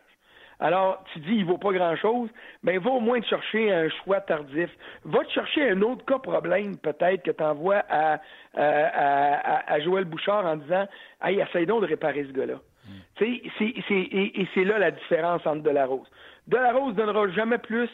Alors, 0.60 1.04
tu 1.12 1.20
dis, 1.20 1.36
il 1.36 1.46
vaut 1.46 1.58
pas 1.58 1.72
grand-chose, 1.72 2.30
mais 2.62 2.78
va 2.78 2.92
au 2.92 3.00
moins 3.00 3.20
te 3.20 3.26
chercher 3.26 3.72
un 3.72 3.90
choix 3.90 4.22
tardif. 4.22 4.70
Va 5.04 5.24
te 5.24 5.32
chercher 5.32 5.72
un 5.72 5.82
autre 5.82 6.06
cas 6.06 6.20
problème, 6.20 6.78
peut-être, 6.78 7.24
que 7.24 7.32
tu 7.32 7.44
envoies 7.44 7.84
à, 7.90 8.20
à, 8.56 9.80
Joël 9.82 10.06
Bouchard 10.06 10.46
en 10.46 10.58
disant, 10.58 10.88
hey, 11.24 11.40
essaye 11.40 11.66
donc 11.66 11.82
de 11.82 11.88
réparer 11.88 12.24
ce 12.26 12.32
gars-là. 12.32 12.60
Mm. 12.86 13.24
et, 13.24 14.42
et 14.42 14.48
c'est 14.54 14.64
là 14.66 14.78
la 14.78 14.92
différence 14.92 15.46
entre 15.46 15.64
Delarose. 15.64 16.08
Delarose 16.48 16.96
donnera 16.96 17.30
jamais 17.30 17.58
plus 17.58 17.90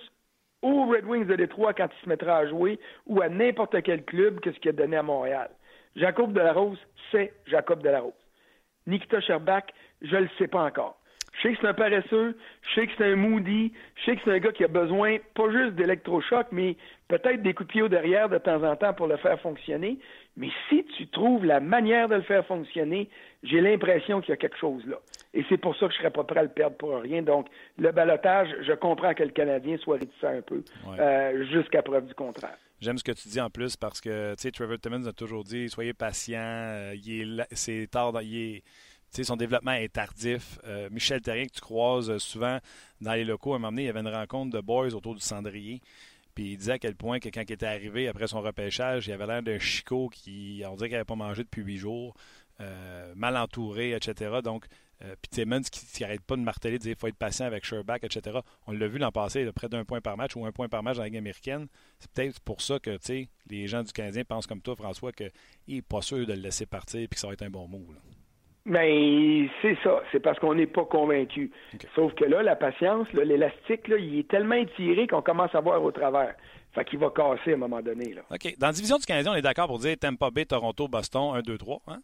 aux 0.61 0.85
Red 0.85 1.05
Wings 1.05 1.25
de 1.25 1.35
Détroit 1.35 1.73
quand 1.73 1.87
il 1.95 2.03
se 2.03 2.09
mettra 2.09 2.37
à 2.37 2.47
jouer 2.47 2.79
ou 3.05 3.21
à 3.21 3.29
n'importe 3.29 3.81
quel 3.83 4.03
club 4.03 4.39
que 4.39 4.51
ce 4.51 4.59
qu'il 4.59 4.69
a 4.69 4.73
donné 4.73 4.97
à 4.97 5.03
Montréal. 5.03 5.49
Jacob 5.95 6.33
Delarose, 6.33 6.79
c'est 7.11 7.33
Jacob 7.45 7.81
Delarose. 7.81 8.13
Nikita 8.87 9.21
Sherbach, 9.21 9.65
je 10.01 10.15
ne 10.15 10.21
le 10.21 10.29
sais 10.37 10.47
pas 10.47 10.63
encore. 10.63 10.98
Je 11.39 11.47
sais 11.47 11.53
que 11.53 11.61
c'est 11.61 11.67
un 11.67 11.73
paresseux, 11.73 12.37
je 12.61 12.75
sais 12.75 12.87
que 12.87 12.93
c'est 12.97 13.05
un 13.05 13.15
moody, 13.15 13.71
je 13.95 14.05
sais 14.05 14.15
que 14.17 14.21
c'est 14.25 14.31
un 14.31 14.39
gars 14.39 14.51
qui 14.51 14.65
a 14.65 14.67
besoin 14.67 15.17
pas 15.35 15.49
juste 15.49 15.75
d'électrochoc, 15.75 16.47
mais 16.51 16.75
peut-être 17.07 17.41
des 17.41 17.53
coups 17.53 17.67
de 17.67 17.71
pied 17.71 17.81
au 17.81 17.87
derrière 17.87 18.27
de 18.27 18.37
temps 18.37 18.61
en 18.63 18.75
temps 18.75 18.93
pour 18.93 19.07
le 19.07 19.15
faire 19.17 19.39
fonctionner. 19.39 19.99
Mais 20.35 20.49
si 20.67 20.83
tu 20.97 21.07
trouves 21.07 21.45
la 21.45 21.61
manière 21.61 22.09
de 22.09 22.15
le 22.15 22.21
faire 22.23 22.45
fonctionner, 22.45 23.09
j'ai 23.43 23.61
l'impression 23.61 24.19
qu'il 24.19 24.31
y 24.31 24.33
a 24.33 24.37
quelque 24.37 24.57
chose 24.57 24.85
là. 24.85 24.97
Et 25.33 25.45
c'est 25.47 25.57
pour 25.57 25.75
ça 25.77 25.87
que 25.87 25.93
je 25.93 25.99
serais 25.99 26.11
pas 26.11 26.23
prêt 26.23 26.39
à 26.39 26.43
le 26.43 26.49
perdre 26.49 26.75
pour 26.75 26.99
rien. 26.99 27.21
Donc, 27.21 27.47
le 27.77 27.91
balotage, 27.91 28.49
je 28.61 28.73
comprends 28.73 29.13
que 29.13 29.23
le 29.23 29.29
Canadien 29.29 29.77
soit 29.77 29.97
réticent 29.97 30.23
un 30.23 30.41
peu, 30.41 30.63
euh, 30.99 31.45
jusqu'à 31.51 31.81
preuve 31.81 32.05
du 32.05 32.13
contraire. 32.15 32.57
J'aime 32.81 32.97
ce 32.97 33.03
que 33.03 33.11
tu 33.11 33.27
dis 33.29 33.39
en 33.39 33.49
plus 33.49 33.75
parce 33.75 34.01
que, 34.01 34.35
tu 34.35 34.41
sais, 34.41 34.51
Trevor 34.51 34.79
Timmons 34.79 35.05
a 35.05 35.13
toujours 35.13 35.43
dit, 35.43 35.69
soyez 35.69 35.93
patient, 35.93 36.39
euh, 36.41 36.95
c'est 37.51 37.87
tard, 37.91 38.13
il 38.21 38.55
est 38.55 38.63
son 39.11 39.35
développement 39.35 39.73
est 39.73 39.93
tardif. 39.93 40.59
Euh, 40.65 40.89
Michel 40.91 41.21
Terrien, 41.21 41.45
que 41.45 41.53
tu 41.53 41.61
croises 41.61 42.17
souvent 42.17 42.59
dans 43.01 43.13
les 43.13 43.25
locaux, 43.25 43.53
à 43.53 43.55
un 43.55 43.59
moment 43.59 43.71
donné, 43.71 43.83
il 43.83 43.85
y 43.85 43.89
avait 43.89 43.99
une 44.01 44.07
rencontre 44.07 44.55
de 44.55 44.61
boys 44.61 44.93
autour 44.93 45.15
du 45.15 45.21
cendrier. 45.21 45.81
Puis 46.35 46.53
il 46.53 46.57
disait 46.57 46.73
à 46.73 46.79
quel 46.79 46.95
point 46.95 47.19
que 47.19 47.29
quand 47.29 47.41
il 47.41 47.51
était 47.51 47.65
arrivé 47.65 48.07
après 48.07 48.27
son 48.27 48.41
repêchage, 48.41 49.07
il 49.07 49.11
avait 49.11 49.27
l'air 49.27 49.43
d'un 49.43 49.59
chicot 49.59 50.09
qui, 50.09 50.63
on 50.65 50.75
dirait 50.75 50.89
qu'il 50.89 50.95
n'avait 50.95 51.05
pas 51.05 51.15
mangé 51.15 51.43
depuis 51.43 51.63
huit 51.63 51.77
jours, 51.77 52.15
euh, 52.61 53.13
mal 53.15 53.35
entouré, 53.35 53.93
etc. 53.93 54.39
Donc, 54.43 54.65
euh, 55.01 55.15
puis 55.21 55.45
qui 55.71 56.01
n'arrête 56.01 56.21
pas 56.21 56.35
de 56.35 56.41
marteler, 56.41 56.77
de 56.77 56.83
dire 56.83 56.91
qu'il 56.91 56.99
faut 56.99 57.07
être 57.07 57.15
patient 57.15 57.45
avec 57.45 57.63
Sherbach, 57.65 57.99
etc. 58.03 58.39
On 58.67 58.73
l'a 58.73 58.87
vu 58.87 58.97
l'an 58.97 59.11
passé, 59.11 59.45
de 59.45 59.51
près 59.51 59.69
d'un 59.69 59.85
point 59.85 60.01
par 60.01 60.17
match 60.17 60.35
ou 60.35 60.45
un 60.45 60.51
point 60.51 60.67
par 60.67 60.83
match 60.83 60.97
dans 60.97 61.03
la 61.03 61.07
Ligue 61.07 61.17
américaine. 61.17 61.67
C'est 61.99 62.11
peut-être 62.11 62.39
pour 62.41 62.61
ça 62.61 62.79
que 62.79 62.97
les 63.49 63.67
gens 63.67 63.83
du 63.83 63.93
Canadien 63.93 64.23
pensent 64.25 64.47
comme 64.47 64.61
toi, 64.61 64.75
François, 64.75 65.13
qu'il 65.13 65.31
n'est 65.69 65.81
pas 65.81 66.01
sûr 66.01 66.25
de 66.27 66.33
le 66.33 66.41
laisser 66.41 66.65
partir 66.65 66.99
et 66.99 67.07
que 67.07 67.17
ça 67.17 67.27
va 67.27 67.33
être 67.33 67.43
un 67.43 67.49
bon 67.49 67.67
mot. 67.67 67.85
Mais 68.69 69.47
ben, 69.47 69.49
c'est 69.63 69.77
ça, 69.83 70.03
c'est 70.11 70.19
parce 70.19 70.37
qu'on 70.37 70.53
n'est 70.53 70.67
pas 70.67 70.85
convaincu. 70.85 71.51
Sauf 71.95 72.13
que 72.13 72.23
là, 72.23 72.43
la 72.43 72.55
patience, 72.55 73.07
l'élastique, 73.13 73.81
il 73.87 74.19
est 74.19 74.27
tellement 74.27 74.55
étiré 74.55 75.07
qu'on 75.07 75.23
commence 75.23 75.55
à 75.55 75.59
voir 75.59 75.83
au 75.83 75.91
travers. 75.91 76.35
Fait 76.75 76.85
qu'il 76.85 76.99
va 76.99 77.09
casser 77.09 77.51
à 77.51 77.53
un 77.55 77.57
moment 77.57 77.81
donné. 77.81 78.13
Là. 78.13 78.21
OK. 78.29 78.55
Dans 78.59 78.67
la 78.67 78.73
division 78.73 78.97
du 78.97 79.05
Canadien, 79.05 79.31
on 79.31 79.35
est 79.35 79.41
d'accord 79.41 79.65
pour 79.65 79.79
dire 79.79 79.97
Tampa 79.99 80.29
Bay, 80.29 80.45
Toronto, 80.45 80.87
Boston, 80.87 81.31
1, 81.37 81.41
2, 81.41 81.57
3. 81.57 81.81
Hein? 81.87 81.97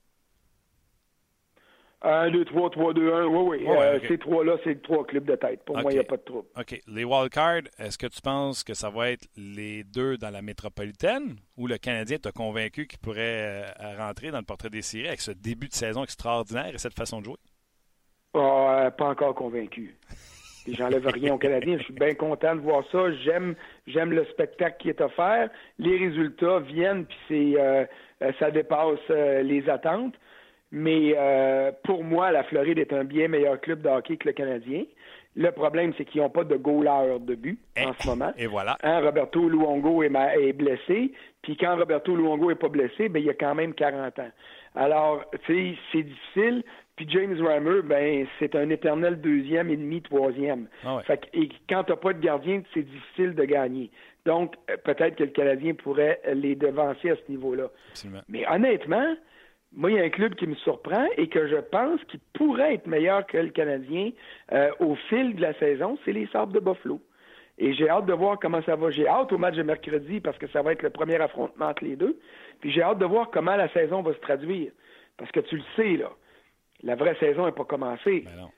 1, 2.05 2.29
2, 2.29 2.45
3, 2.45 2.69
3, 2.69 2.93
2, 2.93 3.13
1. 3.13 3.25
Oui, 3.25 3.57
oui. 3.59 3.67
Euh, 3.67 3.99
ces 4.07 4.17
trois-là, 4.19 4.57
c'est 4.63 4.81
trois 4.83 5.05
clubs 5.05 5.25
de 5.25 5.35
tête. 5.35 5.63
Pour 5.65 5.77
moi, 5.77 5.91
il 5.91 5.95
n'y 5.95 5.99
a 5.99 6.03
pas 6.03 6.17
de 6.17 6.21
trouble. 6.21 6.47
OK. 6.55 6.79
Les 6.87 7.03
wildcards, 7.03 7.63
est-ce 7.79 7.97
que 7.97 8.05
tu 8.05 8.21
penses 8.21 8.63
que 8.63 8.75
ça 8.75 8.89
va 8.89 9.09
être 9.09 9.27
les 9.35 9.83
deux 9.83 10.17
dans 10.17 10.29
la 10.29 10.43
métropolitaine 10.43 11.37
ou 11.57 11.65
le 11.65 11.77
Canadien 11.77 12.17
t'a 12.17 12.31
convaincu 12.31 12.85
qu'il 12.85 12.99
pourrait 12.99 13.73
euh, 13.81 13.97
rentrer 13.97 14.29
dans 14.29 14.37
le 14.37 14.43
portrait 14.43 14.69
des 14.69 14.83
séries 14.83 15.07
avec 15.07 15.21
ce 15.21 15.31
début 15.31 15.67
de 15.67 15.73
saison 15.73 16.03
extraordinaire 16.03 16.73
et 16.73 16.77
cette 16.77 16.95
façon 16.95 17.21
de 17.21 17.25
jouer? 17.25 17.37
Ah, 18.35 18.91
pas 18.95 19.09
encore 19.09 19.33
convaincu. 19.33 19.95
J'enlève 20.67 21.07
rien 21.07 21.33
au 21.33 21.37
Canadien. 21.39 21.77
Je 21.79 21.83
suis 21.83 21.93
bien 21.93 22.13
content 22.13 22.55
de 22.55 22.61
voir 22.61 22.83
ça. 22.91 23.11
J'aime, 23.23 23.55
j'aime 23.87 24.11
le 24.11 24.25
spectacle 24.25 24.77
qui 24.79 24.89
est 24.89 25.01
offert. 25.01 25.49
Les 25.79 25.97
résultats 25.97 26.59
viennent, 26.59 27.05
puis 27.05 27.17
c'est, 27.27 27.61
euh, 27.61 27.85
ça 28.39 28.51
dépasse 28.51 29.07
les 29.09 29.67
attentes. 29.69 30.15
Mais 30.77 31.15
euh, 31.17 31.71
pour 31.85 32.03
moi, 32.03 32.33
la 32.33 32.43
Floride 32.43 32.77
est 32.79 32.91
un 32.91 33.05
bien 33.05 33.29
meilleur 33.29 33.61
club 33.61 33.81
de 33.81 33.87
hockey 33.87 34.17
que 34.17 34.27
le 34.27 34.33
Canadien. 34.33 34.83
Le 35.37 35.49
problème, 35.51 35.93
c'est 35.97 36.03
qu'ils 36.03 36.19
n'ont 36.19 36.29
pas 36.29 36.43
de 36.43 36.57
goaler 36.57 37.17
de 37.21 37.35
but 37.35 37.57
en 37.79 37.93
ce 37.93 38.05
moment. 38.09 38.33
Et 38.37 38.45
voilà. 38.45 38.77
Hein, 38.83 38.99
Roberto 38.99 39.47
Luongo 39.47 40.03
est, 40.03 40.11
est, 40.13 40.51
blessé. 40.51 41.13
Puis 41.43 41.55
quand 41.55 41.77
Roberto 41.77 42.13
Luongo 42.13 42.51
est 42.51 42.55
pas 42.55 42.67
blessé, 42.67 43.07
ben 43.07 43.23
il 43.23 43.29
a 43.29 43.33
quand 43.33 43.55
même 43.55 43.73
40 43.73 44.19
ans. 44.19 44.31
Alors, 44.75 45.23
tu 45.45 45.53
sais, 45.53 45.77
c'est 45.93 46.03
difficile. 46.03 46.63
Puis 46.97 47.07
James 47.09 47.41
Reimer, 47.41 47.81
ben 47.81 48.27
c'est 48.39 48.53
un 48.55 48.69
éternel 48.69 49.21
deuxième 49.21 49.69
et 49.69 49.77
demi, 49.77 50.01
troisième. 50.01 50.67
Ah 50.83 50.97
ouais. 50.97 51.03
Fait 51.03 51.19
que, 51.19 51.39
et 51.39 51.49
quand 51.69 51.85
t'as 51.85 51.95
pas 51.95 52.11
de 52.11 52.19
gardien, 52.19 52.61
c'est 52.73 52.83
difficile 52.83 53.33
de 53.33 53.45
gagner. 53.45 53.91
Donc, 54.25 54.55
euh, 54.69 54.75
peut-être 54.83 55.15
que 55.15 55.23
le 55.23 55.29
Canadien 55.29 55.73
pourrait 55.73 56.19
les 56.33 56.55
devancer 56.55 57.11
à 57.11 57.15
ce 57.15 57.31
niveau-là. 57.31 57.69
Mais 58.27 58.45
honnêtement, 58.49 59.15
moi, 59.75 59.91
il 59.91 59.97
y 59.97 59.99
a 59.99 60.03
un 60.03 60.09
club 60.09 60.35
qui 60.35 60.47
me 60.47 60.55
surprend 60.55 61.05
et 61.17 61.27
que 61.27 61.47
je 61.47 61.57
pense 61.57 62.01
qu'il 62.05 62.21
pourrait 62.33 62.75
être 62.75 62.87
meilleur 62.87 63.25
que 63.27 63.37
le 63.37 63.49
Canadien 63.49 64.11
euh, 64.53 64.71
au 64.79 64.95
fil 65.09 65.35
de 65.35 65.41
la 65.41 65.53
saison, 65.55 65.97
c'est 66.05 66.13
les 66.13 66.27
Sabres 66.27 66.53
de 66.53 66.59
Buffalo. 66.59 67.01
Et 67.57 67.73
j'ai 67.73 67.89
hâte 67.89 68.05
de 68.05 68.13
voir 68.13 68.39
comment 68.39 68.61
ça 68.63 68.75
va. 68.75 68.89
J'ai 68.91 69.07
hâte 69.07 69.31
au 69.31 69.37
match 69.37 69.55
de 69.55 69.63
mercredi 69.63 70.19
parce 70.19 70.37
que 70.37 70.47
ça 70.47 70.61
va 70.61 70.71
être 70.71 70.81
le 70.81 70.89
premier 70.89 71.15
affrontement 71.15 71.67
entre 71.67 71.83
les 71.83 71.95
deux. 71.95 72.17
Puis 72.59 72.71
j'ai 72.71 72.81
hâte 72.81 72.99
de 72.99 73.05
voir 73.05 73.29
comment 73.31 73.55
la 73.55 73.69
saison 73.69 74.01
va 74.01 74.13
se 74.13 74.19
traduire. 74.19 74.71
Parce 75.17 75.31
que 75.31 75.39
tu 75.41 75.57
le 75.57 75.63
sais, 75.75 75.97
là, 75.97 76.11
la 76.83 76.95
vraie 76.95 77.15
saison 77.15 77.45
n'est 77.45 77.53
pas 77.53 77.63
commencée. 77.65 78.25
Ben. 78.25 78.49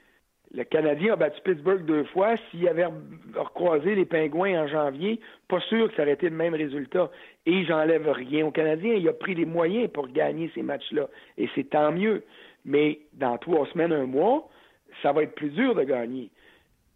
Le 0.53 0.63
Canadien 0.63 1.13
a 1.13 1.15
battu 1.17 1.41
Pittsburgh 1.41 1.85
deux 1.85 2.05
fois. 2.05 2.35
S'il 2.49 2.67
avait 2.67 2.87
recroisé 3.35 3.95
les 3.95 4.05
Pingouins 4.05 4.63
en 4.63 4.67
janvier, 4.67 5.19
pas 5.49 5.59
sûr 5.61 5.89
que 5.89 5.95
ça 5.95 6.03
aurait 6.03 6.13
été 6.13 6.29
le 6.29 6.35
même 6.35 6.55
résultat. 6.55 7.11
Et 7.45 7.65
j'enlève 7.65 8.09
rien 8.09 8.45
au 8.45 8.51
Canadien. 8.51 8.93
Il 8.93 9.07
a 9.09 9.13
pris 9.13 9.35
les 9.35 9.45
moyens 9.45 9.89
pour 9.91 10.07
gagner 10.07 10.49
ces 10.55 10.63
matchs-là. 10.63 11.07
Et 11.37 11.49
c'est 11.53 11.69
tant 11.69 11.91
mieux. 11.91 12.23
Mais 12.63 12.99
dans 13.13 13.37
trois 13.37 13.67
semaines, 13.67 13.91
un 13.91 14.05
mois, 14.05 14.47
ça 15.01 15.11
va 15.11 15.23
être 15.23 15.35
plus 15.35 15.49
dur 15.49 15.75
de 15.75 15.83
gagner. 15.83 16.29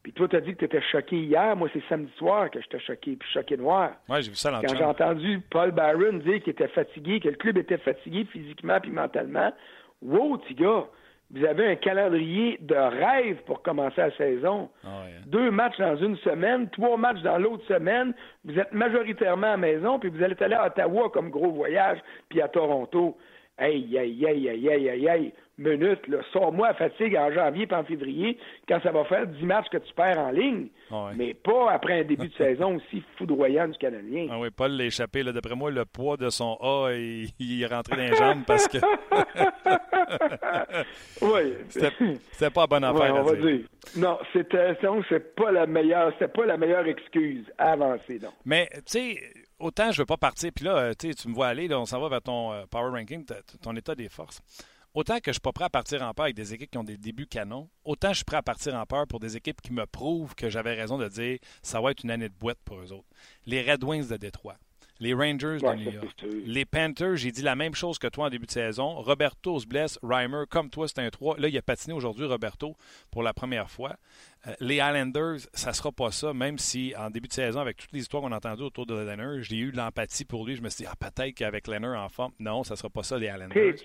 Puis 0.04 0.14
toi, 0.14 0.28
tu 0.28 0.36
as 0.36 0.42
dit 0.42 0.54
que 0.54 0.60
tu 0.60 0.66
étais 0.66 0.82
choqué 0.82 1.18
hier. 1.18 1.56
Moi, 1.56 1.70
c'est 1.74 1.84
samedi 1.88 2.12
soir 2.18 2.50
que 2.50 2.60
j'étais 2.60 2.80
choqué, 2.80 3.16
puis 3.16 3.30
choqué 3.32 3.56
noir. 3.58 3.92
Ouais, 4.10 4.22
j'ai 4.22 4.32
vu 4.32 4.36
ça 4.36 4.50
dans 4.50 4.62
Quand 4.62 4.76
j'ai 4.76 4.84
entendu 4.84 5.42
Paul 5.50 5.72
Byron 5.72 6.20
dire 6.20 6.42
qu'il 6.42 6.52
était 6.52 6.68
fatigué, 6.70 7.20
que 7.20 7.30
le 7.30 7.36
club 7.36 7.58
était 7.58 7.78
fatigué 7.78 8.26
physiquement 8.26 8.80
puis 8.80 8.92
mentalement, 8.92 9.54
wow, 10.02 10.38
petit 10.38 10.56
gars, 10.56 10.88
vous 11.34 11.46
avez 11.46 11.68
un 11.68 11.76
calendrier 11.76 12.58
de 12.62 12.76
rêve 12.76 13.38
pour 13.46 13.62
commencer 13.62 14.02
la 14.02 14.12
saison. 14.18 14.70
Ah 14.84 15.04
hein. 15.06 15.22
Deux 15.28 15.50
matchs 15.50 15.78
dans 15.78 15.96
une 15.96 16.18
semaine, 16.18 16.70
trois 16.70 16.98
matchs 16.98 17.22
dans 17.22 17.38
l'autre 17.38 17.66
semaine. 17.68 18.14
Vous 18.44 18.60
êtes 18.60 18.74
majoritairement 18.74 19.48
à 19.48 19.52
la 19.52 19.58
maison, 19.58 19.98
puis 19.98 20.10
vous 20.10 20.22
allez 20.22 20.36
aller 20.42 20.56
à 20.56 20.68
Ottawa 20.68 21.10
comme 21.10 21.30
gros 21.30 21.52
voyage, 21.52 22.00
puis 22.28 22.42
à 22.42 22.50
Toronto. 22.50 23.18
Aïe, 23.58 23.98
aïe, 23.98 24.26
aïe, 24.26 24.50
aïe, 24.50 24.70
aïe, 24.70 24.90
aïe, 24.90 25.10
aïe. 25.10 25.34
Minute, 25.62 26.08
là. 26.08 26.18
Sors-moi 26.34 26.70
à 26.70 26.74
fatigue 26.74 27.16
en 27.16 27.32
janvier 27.32 27.68
puis 27.68 27.76
en 27.76 27.84
février, 27.84 28.38
quand 28.68 28.82
ça 28.82 28.92
va 28.92 29.04
faire 29.06 29.28
dix 29.28 29.46
matchs 29.46 29.70
que 29.72 29.78
tu 29.78 29.94
perds 29.94 30.20
en 30.20 30.32
ligne. 30.32 30.68
Ah 30.90 31.06
ouais. 31.06 31.12
Mais 31.16 31.34
pas 31.34 31.72
après 31.72 32.02
un 32.02 32.04
début 32.04 32.28
de 32.28 32.34
saison 32.38 32.78
aussi 32.78 33.04
foudroyant 33.18 33.68
du 33.68 33.78
Canadien. 33.78 34.28
Ah 34.32 34.40
oui, 34.40 34.50
Paul 34.50 34.72
l'a 34.72 34.86
échappé. 34.86 35.24
D'après 35.24 35.56
moi, 35.56 35.72
le 35.72 35.86
poids 35.86 36.18
de 36.18 36.30
son 36.30 36.58
A, 36.62 36.92
il, 36.94 37.30
il 37.40 37.62
est 37.64 37.68
rentré 37.68 37.96
dans 37.96 38.04
les 38.12 38.16
jambes 38.16 38.44
parce 38.46 38.68
que 38.68 38.78
oui. 41.22 41.54
c'était 41.70 41.92
c'était 42.32 42.50
pas 42.50 42.68
bonne 42.68 42.84
Ouais, 42.84 42.90
affaire 42.90 43.16
on 43.16 43.20
à 43.20 43.24
va 43.24 43.36
dire. 43.36 43.46
dire. 43.46 43.66
Non, 43.98 44.18
c'était 44.34 44.78
c'est 45.10 45.36
pas 45.36 45.52
la 45.52 45.66
meilleure, 45.68 46.14
c'est 46.20 46.32
pas 46.34 46.46
la 46.46 46.58
meilleure 46.58 46.86
excuse 46.88 47.46
à 47.58 47.72
avancer, 47.74 48.20
donc. 48.20 48.32
Mais, 48.46 48.68
tu 48.74 48.82
sais, 48.86 49.20
autant 49.60 49.92
je 49.92 50.02
veux 50.02 50.06
pas 50.06 50.18
partir, 50.18 50.52
puis 50.56 50.66
là, 50.66 50.78
euh, 50.78 50.94
tu 50.98 51.08
me 51.28 51.34
vois 51.34 51.48
aller, 51.48 51.68
là, 51.68 51.80
on 51.80 51.86
s'en 51.86 52.00
va 52.00 52.10
vers 52.10 52.22
ton 52.22 52.52
euh, 52.54 52.64
power 52.70 52.90
ranking, 52.92 53.26
ton 53.62 53.76
état 53.76 53.96
des 53.96 54.10
forces. 54.10 54.42
Autant 54.94 55.22
que 55.22 55.32
je 55.32 55.36
suis 55.36 55.40
pas 55.40 55.54
prêt 55.54 55.64
à 55.64 55.70
partir 55.70 56.02
en 56.02 56.14
peur 56.14 56.26
avec 56.26 56.36
des 56.36 56.54
équipes 56.54 56.70
qui 56.70 56.78
ont 56.78 56.84
des 56.84 56.98
débuts 56.98 57.26
canons, 57.26 57.70
autant 57.86 58.10
je 58.10 58.16
suis 58.16 58.26
prêt 58.26 58.36
à 58.36 58.42
partir 58.42 58.76
en 58.76 58.86
peur 58.86 59.08
pour 59.08 59.22
des 59.22 59.38
équipes 59.38 59.62
qui 59.62 59.72
me 59.72 59.86
prouvent 59.86 60.36
que 60.36 60.50
j'avais 60.50 60.74
raison 60.74 60.98
de 60.98 61.08
dire 61.08 61.40
ça 61.62 61.80
va 61.80 61.92
être 61.92 62.04
une 62.04 62.12
année 62.12 62.28
de 62.28 62.34
boîte 62.34 62.60
pour 62.66 62.78
eux 62.82 62.92
autres. 62.92 63.08
Les 63.46 63.62
Red 63.62 63.86
Wings 63.86 64.10
de 64.10 64.18
Détroit, 64.18 64.58
les 65.02 65.14
Rangers 65.14 65.58
de 65.58 65.76
New 65.76 65.92
York, 65.92 66.26
les 66.46 66.64
Panthers, 66.64 67.18
j'ai 67.18 67.32
dit 67.32 67.42
la 67.42 67.56
même 67.56 67.76
chose 67.76 67.98
que 68.00 68.08
toi 68.08 68.28
en 68.28 68.30
début 68.30 68.46
de 68.46 68.52
saison. 68.52 68.94
Roberto 69.02 69.60
se 69.60 69.66
blesse, 69.68 70.00
Reimer, 70.02 70.44
comme 70.50 70.70
toi, 70.70 70.88
c'est 70.88 71.00
un 71.00 71.10
3. 71.10 71.38
Là, 71.40 71.48
il 71.50 71.58
a 71.58 71.62
patiné 71.62 71.94
aujourd'hui, 71.94 72.26
Roberto, 72.26 72.78
pour 73.10 73.24
la 73.24 73.34
première 73.34 73.70
fois. 73.70 73.96
Euh, 74.48 74.54
les 74.60 74.76
Islanders, 74.76 75.38
ça 75.54 75.74
sera 75.74 75.92
pas 75.92 76.12
ça, 76.12 76.34
même 76.34 76.58
si 76.58 76.94
en 76.98 77.10
début 77.10 77.28
de 77.28 77.34
saison, 77.34 77.60
avec 77.60 77.78
toutes 77.78 77.92
les 77.94 78.00
histoires 78.00 78.24
qu'on 78.24 78.32
a 78.32 78.38
entendues 78.38 78.64
autour 78.64 78.86
de 78.86 78.94
Leonard, 78.96 79.42
j'ai 79.42 79.58
eu 79.58 79.72
de 79.72 79.78
l'empathie 79.78 80.26
pour 80.26 80.46
lui. 80.46 80.56
Je 80.56 80.62
me 80.62 80.70
suis 80.70 80.84
dit, 80.86 80.90
ah, 80.92 80.96
peut-être 80.96 81.34
qu'avec 81.36 81.68
Leonard 81.68 82.04
en 82.04 82.10
forme, 82.10 82.32
non, 82.40 82.64
ça 82.64 82.76
sera 82.76 82.90
pas 82.90 83.04
ça, 83.04 83.18
les 83.18 83.28
Islanders. 83.28 83.76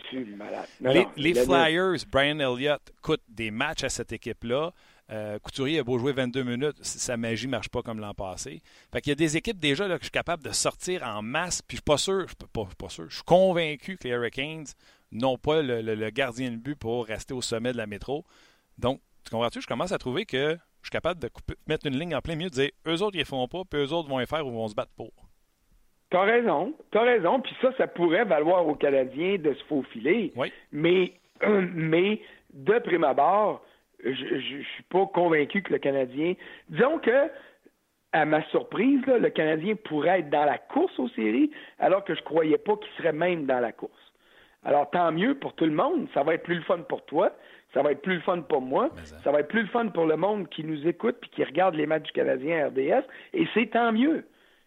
Non, 0.80 0.92
Les, 0.92 1.04
non, 1.04 1.10
les 1.16 1.32
le- 1.32 1.44
Flyers, 1.44 1.96
Brian 2.10 2.38
Elliott 2.38 2.80
coûte 3.02 3.22
des 3.28 3.50
matchs 3.50 3.84
à 3.84 3.88
cette 3.88 4.12
équipe-là. 4.12 4.72
Euh, 5.10 5.38
Couturier 5.38 5.78
a 5.78 5.84
beau 5.84 5.98
jouer 5.98 6.12
22 6.12 6.42
minutes, 6.42 6.76
sa 6.82 7.16
magie 7.16 7.46
ne 7.46 7.52
marche 7.52 7.68
pas 7.68 7.80
comme 7.82 8.00
l'an 8.00 8.12
passé. 8.14 8.60
Fait 8.92 9.00
qu'il 9.00 9.10
y 9.10 9.12
a 9.12 9.14
des 9.16 9.36
équipes 9.36 9.58
déjà 9.60 9.86
là, 9.86 9.96
que 9.98 10.02
je 10.02 10.06
suis 10.06 10.10
capable 10.10 10.42
de 10.42 10.50
sortir 10.50 11.04
en 11.04 11.22
masse, 11.22 11.62
puis 11.62 11.76
je 11.76 11.80
suis 11.80 11.84
pas 11.84 11.96
sûr, 11.98 12.22
je 12.22 12.26
suis 12.28 12.36
pas, 12.52 12.64
pas 12.76 12.88
sûr, 12.88 13.08
je 13.08 13.14
suis 13.14 13.24
convaincu 13.24 13.96
que 13.98 14.04
les 14.08 14.14
Hurricanes 14.14 14.66
n'ont 15.12 15.38
pas 15.38 15.62
le, 15.62 15.80
le- 15.80 15.94
le 15.94 16.10
gardien 16.10 16.50
de 16.50 16.56
but 16.56 16.74
pour 16.76 17.06
rester 17.06 17.34
au 17.34 17.40
sommet 17.40 17.70
de 17.72 17.76
la 17.76 17.86
métro. 17.86 18.24
Donc, 18.78 19.00
tu 19.24 19.30
comprends-tu? 19.30 19.60
Je 19.60 19.66
commence 19.68 19.92
à 19.92 19.98
trouver 19.98 20.24
que 20.26 20.56
je 20.82 20.86
suis 20.88 20.90
capable 20.90 21.20
de 21.20 21.28
couper- 21.28 21.54
mettre 21.68 21.86
une 21.86 21.96
ligne 21.98 22.14
en 22.16 22.20
plein 22.20 22.34
milieu, 22.34 22.50
de 22.50 22.54
dire 22.54 22.70
eux 22.88 23.00
autres, 23.02 23.14
ils 23.16 23.20
ne 23.20 23.24
font 23.24 23.46
pas, 23.46 23.62
puis 23.68 23.80
eux 23.80 23.92
autres 23.92 24.08
vont 24.08 24.18
les 24.18 24.26
faire 24.26 24.44
ou 24.44 24.50
vont 24.50 24.66
se 24.66 24.74
battre 24.74 24.92
pour. 24.96 25.12
T'as 26.10 26.22
raison, 26.22 26.74
t'as 26.92 27.02
raison. 27.02 27.40
Puis 27.40 27.54
ça, 27.62 27.70
ça 27.78 27.86
pourrait 27.86 28.24
valoir 28.24 28.66
aux 28.66 28.74
Canadiens 28.76 29.36
de 29.38 29.54
se 29.54 29.64
faufiler. 29.64 30.32
Oui. 30.36 30.52
Mais, 30.72 31.12
mais 31.74 32.20
de 32.52 32.78
prime 32.80 33.04
abord, 33.04 33.64
je, 34.04 34.12
je 34.12 34.62
suis 34.62 34.82
pas 34.90 35.06
convaincu 35.06 35.62
que 35.62 35.72
le 35.72 35.78
Canadien. 35.78 36.34
Disons 36.68 36.98
que, 36.98 37.30
à 38.12 38.24
ma 38.24 38.42
surprise, 38.50 39.04
là, 39.06 39.18
le 39.18 39.30
Canadien 39.30 39.74
pourrait 39.74 40.20
être 40.20 40.30
dans 40.30 40.44
la 40.44 40.58
course 40.58 40.98
aux 40.98 41.08
séries, 41.10 41.50
alors 41.78 42.04
que 42.04 42.14
je 42.14 42.22
croyais 42.22 42.58
pas 42.58 42.76
qu'il 42.76 42.90
serait 42.96 43.12
même 43.12 43.46
dans 43.46 43.60
la 43.60 43.72
course. 43.72 43.92
Alors 44.66 44.90
tant 44.90 45.12
mieux 45.12 45.36
pour 45.36 45.54
tout 45.54 45.64
le 45.64 45.72
monde. 45.72 46.08
Ça 46.12 46.24
va 46.24 46.34
être 46.34 46.42
plus 46.42 46.56
le 46.56 46.62
fun 46.62 46.78
pour 46.78 47.04
toi. 47.04 47.30
Ça 47.72 47.82
va 47.82 47.92
être 47.92 48.02
plus 48.02 48.16
le 48.16 48.20
fun 48.20 48.40
pour 48.40 48.60
moi. 48.60 48.90
Ça. 49.04 49.18
Ça 49.18 49.30
va 49.30 49.40
être 49.40 49.48
plus 49.48 49.62
le 49.62 49.68
fun 49.68 49.86
pour 49.88 50.06
le 50.06 50.16
monde 50.16 50.48
qui 50.48 50.64
nous 50.64 50.86
écoute 50.88 51.16
puis 51.20 51.30
qui 51.30 51.44
regarde 51.44 51.76
les 51.76 51.86
matchs 51.86 52.04
du 52.04 52.12
Canadien 52.12 52.64
à 52.64 52.68
RDS. 52.68 53.04
Et 53.32 53.46
c'est 53.54 53.70
tant 53.70 53.92
mieux. 53.92 54.26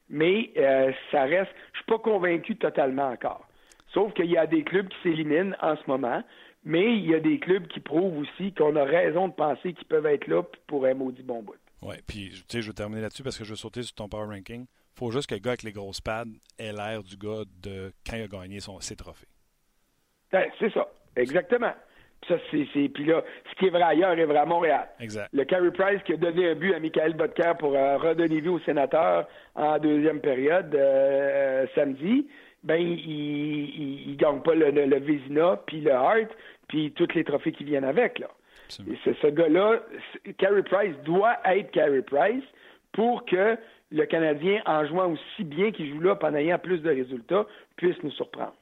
Mais 0.09 0.51
euh, 0.57 0.91
ça 1.11 1.23
reste. 1.23 1.51
Je 1.73 1.79
suis 1.79 1.85
pas 1.85 1.99
convaincu 1.99 2.55
totalement 2.55 3.09
encore. 3.09 3.45
Sauf 3.93 4.13
qu'il 4.13 4.27
y 4.27 4.37
a 4.37 4.47
des 4.47 4.63
clubs 4.63 4.87
qui 4.87 4.97
s'éliminent 5.03 5.55
en 5.61 5.75
ce 5.75 5.81
moment, 5.87 6.23
mais 6.63 6.93
il 6.97 7.05
y 7.09 7.15
a 7.15 7.19
des 7.19 7.39
clubs 7.39 7.67
qui 7.67 7.79
prouvent 7.79 8.17
aussi 8.19 8.53
qu'on 8.53 8.75
a 8.75 8.83
raison 8.83 9.27
de 9.27 9.33
penser 9.33 9.73
qu'ils 9.73 9.87
peuvent 9.87 10.05
être 10.05 10.27
là 10.27 10.43
pour 10.67 10.85
un 10.85 10.93
maudit 10.93 11.23
bon 11.23 11.41
bout. 11.41 11.55
Oui, 11.81 11.95
puis 12.05 12.29
tu 12.31 12.43
sais, 12.49 12.61
je 12.61 12.67
vais 12.67 12.73
terminer 12.73 13.01
là-dessus 13.01 13.23
parce 13.23 13.37
que 13.37 13.43
je 13.45 13.51
vais 13.51 13.57
sauter 13.57 13.83
sur 13.83 13.95
ton 13.95 14.09
power 14.09 14.25
ranking. 14.27 14.65
faut 14.95 15.11
juste 15.11 15.29
que 15.29 15.35
le 15.35 15.39
gars 15.39 15.51
avec 15.51 15.63
les 15.63 15.71
grosses 15.71 16.01
pads 16.01 16.25
ait 16.57 16.73
l'air 16.73 17.01
du 17.03 17.15
gars 17.15 17.43
de 17.63 17.93
quand 18.05 18.17
il 18.17 18.23
a 18.23 18.27
gagné 18.27 18.59
son, 18.59 18.79
ses 18.81 18.97
trophées. 18.97 19.27
Ben, 20.31 20.45
c'est 20.59 20.71
ça, 20.73 20.87
exactement. 21.15 21.71
Puis 22.21 22.33
Ça, 22.33 22.39
c'est, 22.51 22.67
c'est- 22.73 22.89
Puis 22.89 23.05
là, 23.05 23.23
ce 23.49 23.55
qui 23.57 23.67
est 23.67 23.69
vrai 23.69 23.81
ailleurs 23.83 24.11
est 24.19 24.25
vrai 24.25 24.39
à 24.39 24.45
Montréal. 24.45 24.89
Exact. 24.99 25.29
Le 25.31 25.45
Carey 25.45 25.71
Price 25.71 26.03
qui 26.03 26.11
a 26.13 26.17
donné 26.17 26.49
un 26.49 26.55
but 26.55 26.73
à 26.73 26.79
Michael 26.81 27.13
Bodker 27.13 27.53
pour 27.57 27.73
euh, 27.75 27.97
redonner 27.97 28.41
vie 28.41 28.49
au 28.49 28.59
sénateur 28.59 29.25
en 29.55 29.79
deuxième 29.79 30.19
période 30.19 30.75
euh, 30.75 31.65
samedi, 31.75 32.27
ben 32.63 32.81
il, 32.81 34.09
il 34.09 34.17
gagne 34.17 34.41
pas 34.41 34.55
le, 34.55 34.71
le, 34.71 34.85
le 34.85 34.99
Vézina, 34.99 35.57
puis 35.65 35.81
le 35.81 35.91
Hart, 35.93 36.29
puis 36.67 36.91
tous 36.93 37.07
les 37.15 37.23
trophées 37.23 37.51
qui 37.51 37.63
viennent 37.63 37.83
avec. 37.85 38.19
là. 38.19 38.27
Absolument. 38.65 38.95
Et 38.95 38.99
c'est 39.03 39.17
ce 39.21 39.27
gars-là, 39.27 39.79
Carey 40.37 40.63
Price 40.63 40.95
doit 41.05 41.37
être 41.45 41.71
Carey 41.71 42.01
Price 42.01 42.43
pour 42.91 43.25
que 43.25 43.57
le 43.91 44.05
Canadien, 44.05 44.61
en 44.65 44.85
jouant 44.85 45.11
aussi 45.11 45.43
bien 45.43 45.71
qu'il 45.71 45.89
joue 45.91 45.99
là, 46.01 46.17
en 46.21 46.35
ayant 46.35 46.59
plus 46.59 46.79
de 46.79 46.89
résultats, 46.89 47.45
puisse 47.75 47.95
nous 48.03 48.11
surprendre. 48.11 48.53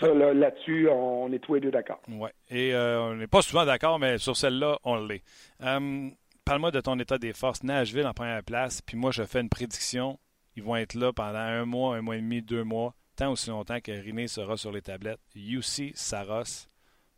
Ça, 0.00 0.12
là, 0.12 0.34
là-dessus, 0.34 0.88
on 0.90 1.32
est 1.32 1.38
tous 1.38 1.54
les 1.54 1.60
deux 1.60 1.70
d'accord. 1.70 2.02
Oui. 2.08 2.28
Et 2.50 2.74
euh, 2.74 3.00
on 3.00 3.14
n'est 3.14 3.26
pas 3.26 3.40
souvent 3.40 3.64
d'accord, 3.64 3.98
mais 3.98 4.18
sur 4.18 4.36
celle-là, 4.36 4.78
on 4.84 4.96
l'est. 5.06 5.22
Euh, 5.62 6.10
Parle-moi 6.44 6.70
de 6.70 6.80
ton 6.80 6.98
état 7.00 7.16
des 7.18 7.32
forces. 7.32 7.64
Nashville 7.64 8.06
en 8.06 8.12
première 8.12 8.42
place, 8.44 8.82
puis 8.82 8.96
moi, 8.96 9.10
je 9.10 9.22
fais 9.24 9.40
une 9.40 9.48
prédiction. 9.48 10.18
Ils 10.54 10.62
vont 10.62 10.76
être 10.76 10.94
là 10.94 11.12
pendant 11.12 11.38
un 11.38 11.64
mois, 11.64 11.96
un 11.96 12.02
mois 12.02 12.16
et 12.16 12.20
demi, 12.20 12.42
deux 12.42 12.62
mois, 12.62 12.94
tant 13.16 13.32
aussi 13.32 13.50
longtemps 13.50 13.80
que 13.80 13.92
Riné 13.92 14.28
sera 14.28 14.56
sur 14.56 14.70
les 14.70 14.82
tablettes. 14.82 15.20
UC 15.34 15.92
Saros, 15.94 16.68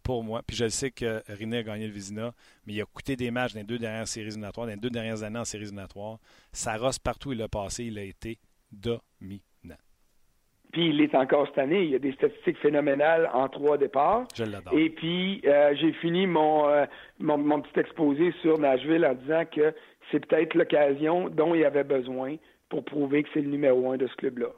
pour 0.02 0.24
moi. 0.24 0.42
Puis 0.46 0.56
je 0.56 0.64
le 0.64 0.70
sais 0.70 0.90
que 0.90 1.22
Riné 1.28 1.58
a 1.58 1.62
gagné 1.62 1.86
le 1.86 1.92
Vizina, 1.92 2.32
mais 2.66 2.74
il 2.74 2.80
a 2.80 2.86
coûté 2.86 3.16
des 3.16 3.30
matchs 3.30 3.54
dans 3.54 3.60
les 3.60 3.66
deux 3.66 3.78
dernières 3.78 4.08
séries 4.08 4.28
éliminatoires, 4.28 4.66
dans 4.66 4.72
les 4.72 4.78
deux 4.78 4.90
dernières 4.90 5.22
années 5.22 5.38
en 5.38 5.44
séries 5.44 5.64
éliminatoires. 5.64 6.18
Saros, 6.52 6.98
partout 7.02 7.30
où 7.30 7.32
il 7.32 7.42
a 7.42 7.48
passé, 7.48 7.84
il 7.84 7.98
a 7.98 8.02
été 8.02 8.38
dominant. 8.72 9.02
Puis 10.72 10.90
il 10.90 11.00
est 11.00 11.14
encore 11.14 11.46
cette 11.48 11.58
année. 11.58 11.82
Il 11.82 11.90
y 11.90 11.94
a 11.94 11.98
des 11.98 12.12
statistiques 12.12 12.58
phénoménales 12.58 13.30
en 13.32 13.48
trois 13.48 13.78
départs. 13.78 14.26
Je 14.34 14.44
l'adore. 14.44 14.72
Et 14.76 14.90
puis, 14.90 15.40
euh, 15.46 15.74
j'ai 15.74 15.92
fini 15.94 16.26
mon, 16.26 16.68
euh, 16.68 16.84
mon, 17.18 17.38
mon 17.38 17.62
petit 17.62 17.80
exposé 17.80 18.32
sur 18.42 18.58
Nashville 18.58 19.04
en 19.06 19.14
disant 19.14 19.44
que 19.50 19.74
c'est 20.10 20.24
peut-être 20.24 20.54
l'occasion 20.54 21.28
dont 21.28 21.54
il 21.54 21.64
avait 21.64 21.84
besoin 21.84 22.36
pour 22.68 22.84
prouver 22.84 23.22
que 23.22 23.28
c'est 23.32 23.40
le 23.40 23.48
numéro 23.48 23.90
un 23.92 23.96
de 23.96 24.06
ce 24.06 24.14
club-là. 24.16 24.48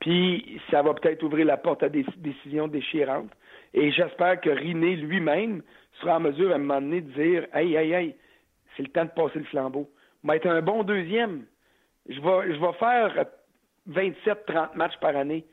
Puis, 0.00 0.60
ça 0.70 0.82
va 0.82 0.94
peut-être 0.94 1.22
ouvrir 1.22 1.46
la 1.46 1.56
porte 1.56 1.82
à 1.82 1.88
des 1.88 2.04
décisions 2.16 2.68
déchirantes. 2.68 3.30
Et 3.74 3.90
j'espère 3.92 4.40
que 4.40 4.50
Riné 4.50 4.96
lui-même 4.96 5.62
sera 6.00 6.16
en 6.16 6.20
mesure 6.20 6.50
à 6.50 6.56
un 6.56 6.58
moment 6.58 6.80
donné 6.80 7.00
de 7.00 7.12
dire 7.12 7.46
Hey, 7.54 7.74
hey, 7.74 7.92
hey, 7.92 8.16
c'est 8.76 8.82
le 8.82 8.88
temps 8.88 9.04
de 9.04 9.10
passer 9.10 9.38
le 9.38 9.44
flambeau. 9.44 9.88
Mais 10.24 10.36
être 10.36 10.46
un 10.46 10.62
bon 10.62 10.82
deuxième. 10.82 11.44
Je 12.08 12.20
vais, 12.20 12.54
je 12.54 12.60
vais 12.60 12.72
faire 12.78 13.26
27-30 13.90 14.76
matchs 14.76 14.98
par 15.00 15.16
année. 15.16 15.44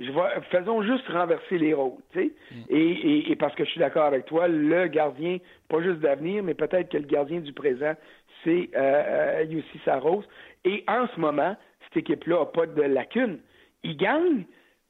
Je 0.00 0.10
vais, 0.10 0.40
faisons 0.50 0.82
juste 0.82 1.06
renverser 1.08 1.58
les 1.58 1.74
rôles, 1.74 2.00
tu 2.12 2.18
sais. 2.18 2.32
Mm. 2.50 2.62
Et, 2.70 3.30
et, 3.30 3.36
parce 3.36 3.54
que 3.54 3.64
je 3.64 3.70
suis 3.70 3.80
d'accord 3.80 4.04
avec 4.04 4.24
toi, 4.24 4.48
le 4.48 4.86
gardien, 4.86 5.38
pas 5.68 5.82
juste 5.82 6.00
d'avenir, 6.00 6.42
mais 6.42 6.54
peut-être 6.54 6.88
que 6.88 6.96
le 6.96 7.04
gardien 7.04 7.40
du 7.40 7.52
présent, 7.52 7.94
c'est 8.42 8.70
euh, 8.74 9.44
Yussi 9.48 9.68
euh, 9.76 9.80
Saros. 9.84 10.24
Et 10.64 10.84
en 10.88 11.06
ce 11.14 11.20
moment, 11.20 11.56
cette 11.84 11.98
équipe-là 11.98 12.40
n'a 12.40 12.46
pas 12.46 12.66
de 12.66 12.82
lacune. 12.82 13.40
Il 13.82 13.96
gagne 13.96 14.44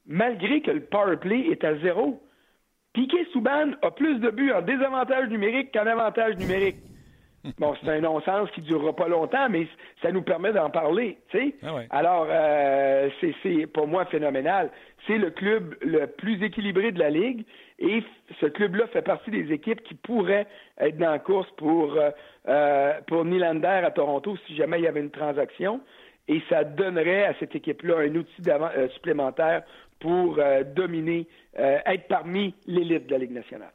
malgré 0.07 0.61
que 0.61 0.71
le 0.71 0.85
power 0.85 1.17
play 1.17 1.49
est 1.49 1.65
à 1.65 1.77
zéro. 1.79 2.23
Piquet 2.93 3.27
Souban 3.33 3.73
a 3.81 3.91
plus 3.91 4.19
de 4.19 4.31
buts 4.31 4.53
en 4.53 4.61
désavantage 4.61 5.29
numérique 5.29 5.73
qu'en 5.73 5.87
avantage 5.87 6.37
numérique. 6.37 6.77
Bon, 7.59 7.75
c'est 7.83 7.91
un 7.91 8.01
non-sens 8.01 8.51
qui 8.53 8.61
ne 8.61 8.67
durera 8.67 8.95
pas 8.95 9.09
longtemps, 9.09 9.49
mais 9.51 9.67
ça 10.01 10.13
nous 10.13 10.23
permet 10.23 10.53
d'en 10.53 10.71
parler. 10.71 11.19
Tu 11.29 11.39
sais? 11.39 11.55
Ah 11.63 11.75
Alors, 11.91 12.27
euh, 12.31 13.09
c'est 13.43 13.67
pour 13.67 13.87
moi 13.89 14.05
phénoménal. 14.07 14.71
C'est 15.07 15.19
le 15.19 15.31
club 15.31 15.75
le 15.81 16.07
plus 16.07 16.43
équilibré 16.43 16.93
de 16.93 16.99
la 16.99 17.11
Ligue 17.11 17.45
et 17.83 18.03
ce 18.41 18.47
club-là 18.47 18.87
fait 18.89 19.03
partie 19.03 19.31
des 19.31 19.53
équipes 19.53 19.83
qui 19.83 19.95
pourraient 19.95 20.47
être 20.79 20.97
dans 20.99 21.11
la 21.11 21.19
course 21.19 21.51
pour, 21.57 21.95
euh, 21.95 22.11
euh 22.49 22.93
pour 23.09 23.25
Nylander 23.25 23.67
à 23.67 23.91
Toronto 23.91 24.37
si 24.47 24.55
jamais 24.55 24.79
il 24.79 24.85
y 24.85 24.87
avait 24.87 25.01
une 25.01 25.11
transaction. 25.11 25.81
Et 26.29 26.41
ça 26.49 26.63
donnerait 26.63 27.25
à 27.25 27.35
cette 27.41 27.57
équipe-là 27.57 27.99
un 27.99 28.15
outil 28.15 28.43
euh, 28.47 28.89
supplémentaire 28.91 29.65
pour 29.99 30.39
euh, 30.39 30.63
dominer, 30.63 31.27
être 31.55 32.07
parmi 32.09 32.55
l'élite 32.67 33.07
de 33.07 33.13
la 33.13 33.19
Ligue 33.19 33.33
nationale. 33.33 33.73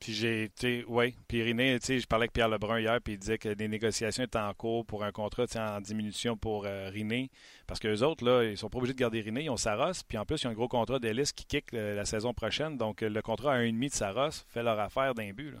Puis 0.00 0.12
j'ai 0.12 0.44
été, 0.44 0.84
oui. 0.86 1.14
Puis 1.26 1.42
Riné, 1.42 1.78
tu 1.80 1.86
sais, 1.86 1.98
je 1.98 2.06
parlais 2.06 2.24
avec 2.24 2.32
Pierre 2.32 2.48
Lebrun 2.48 2.78
hier, 2.78 3.00
puis 3.02 3.14
il 3.14 3.18
disait 3.18 3.38
que 3.38 3.48
des 3.48 3.68
négociations 3.68 4.24
étaient 4.24 4.38
en 4.38 4.54
cours 4.54 4.86
pour 4.86 5.02
un 5.04 5.10
contrat 5.10 5.44
en 5.56 5.80
diminution 5.80 6.36
pour 6.36 6.66
euh, 6.66 6.88
Riné. 6.88 7.30
Parce 7.66 7.80
que 7.80 7.88
les 7.88 8.02
autres, 8.02 8.24
là, 8.24 8.44
ils 8.44 8.56
sont 8.56 8.68
pas 8.68 8.78
obligés 8.78 8.94
de 8.94 8.98
garder 8.98 9.20
Riné, 9.20 9.44
ils 9.44 9.50
ont 9.50 9.56
Saros. 9.56 10.04
Puis 10.08 10.16
en 10.18 10.24
plus, 10.24 10.42
ils 10.42 10.46
ont 10.46 10.50
un 10.50 10.54
gros 10.54 10.68
contrat 10.68 10.98
d'Ellis 10.98 11.32
qui 11.34 11.44
kick 11.44 11.74
euh, 11.74 11.94
la 11.94 12.04
saison 12.04 12.32
prochaine. 12.32 12.76
Donc 12.76 13.00
le 13.00 13.22
contrat 13.22 13.54
à 13.54 13.58
1,5 13.58 13.88
de 13.88 13.92
Saros 13.92 14.44
fait 14.48 14.62
leur 14.62 14.78
affaire 14.78 15.14
d'un 15.14 15.32
but. 15.32 15.50
Là. 15.50 15.60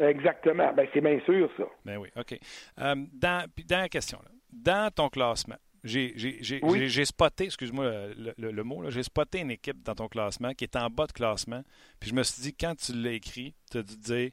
Exactement. 0.00 0.72
Ben, 0.74 0.86
c'est 0.92 1.00
bien 1.00 1.20
sûr, 1.24 1.50
ça. 1.56 1.64
Ben 1.84 1.96
oui, 1.98 2.08
OK. 2.16 2.38
Euh, 2.80 2.94
dans, 3.12 3.46
dans 3.68 3.78
la 3.78 3.88
question, 3.88 4.18
là, 4.22 4.30
dans 4.52 4.90
ton 4.90 5.08
classement, 5.08 5.56
j'ai 5.84 7.04
spoté, 7.04 7.44
excuse-moi 7.44 7.90
le, 8.36 8.62
mot, 8.62 8.90
j'ai 8.90 9.02
spoté 9.02 9.40
une 9.40 9.50
équipe 9.50 9.82
dans 9.82 9.94
ton 9.94 10.08
classement 10.08 10.52
qui 10.54 10.64
est 10.64 10.76
en 10.76 10.88
bas 10.88 11.06
de 11.06 11.12
classement. 11.12 11.62
Puis 12.00 12.10
je 12.10 12.14
me 12.14 12.22
suis 12.22 12.42
dit, 12.42 12.54
quand 12.54 12.74
tu 12.76 12.92
l'as 12.92 13.12
écrit, 13.12 13.54
tu 13.70 13.78
as 13.78 13.82
dû 13.82 13.96
dire 13.96 14.30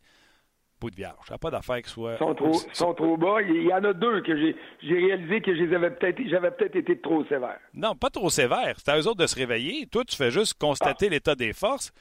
bout 0.80 0.90
de 0.90 0.96
vierge. 0.96 1.26
Ça 1.28 1.38
pas 1.38 1.52
d'affaire 1.52 1.82
qui 1.82 1.90
soit. 1.90 2.14
Ils 2.14 2.76
sont 2.76 2.94
trop, 2.94 3.18
bas. 3.18 3.42
Il 3.42 3.64
y 3.64 3.74
en 3.74 3.84
a 3.84 3.94
deux 3.94 4.22
que 4.22 4.36
j'ai 4.38 4.56
réalisé 4.82 5.42
que 5.42 5.56
j'avais 5.56 5.92
peut-être 5.92 6.76
été 6.76 7.00
trop 7.00 7.24
sévère. 7.26 7.60
Non, 7.74 7.96
pas 7.96 8.10
trop 8.10 8.30
sévère. 8.30 8.76
C'est 8.78 8.92
à 8.92 9.00
eux 9.00 9.08
autres 9.08 9.22
de 9.22 9.28
se 9.28 9.36
réveiller. 9.36 9.88
Toi, 9.88 10.04
tu 10.06 10.16
fais 10.16 10.32
juste 10.32 10.56
constater 10.60 11.08
ah. 11.08 11.12
l'état 11.12 11.36
des 11.36 11.54
forces. 11.54 11.92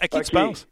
À 0.00 0.08
qui 0.08 0.20
tu 0.22 0.30
penses? 0.30 0.68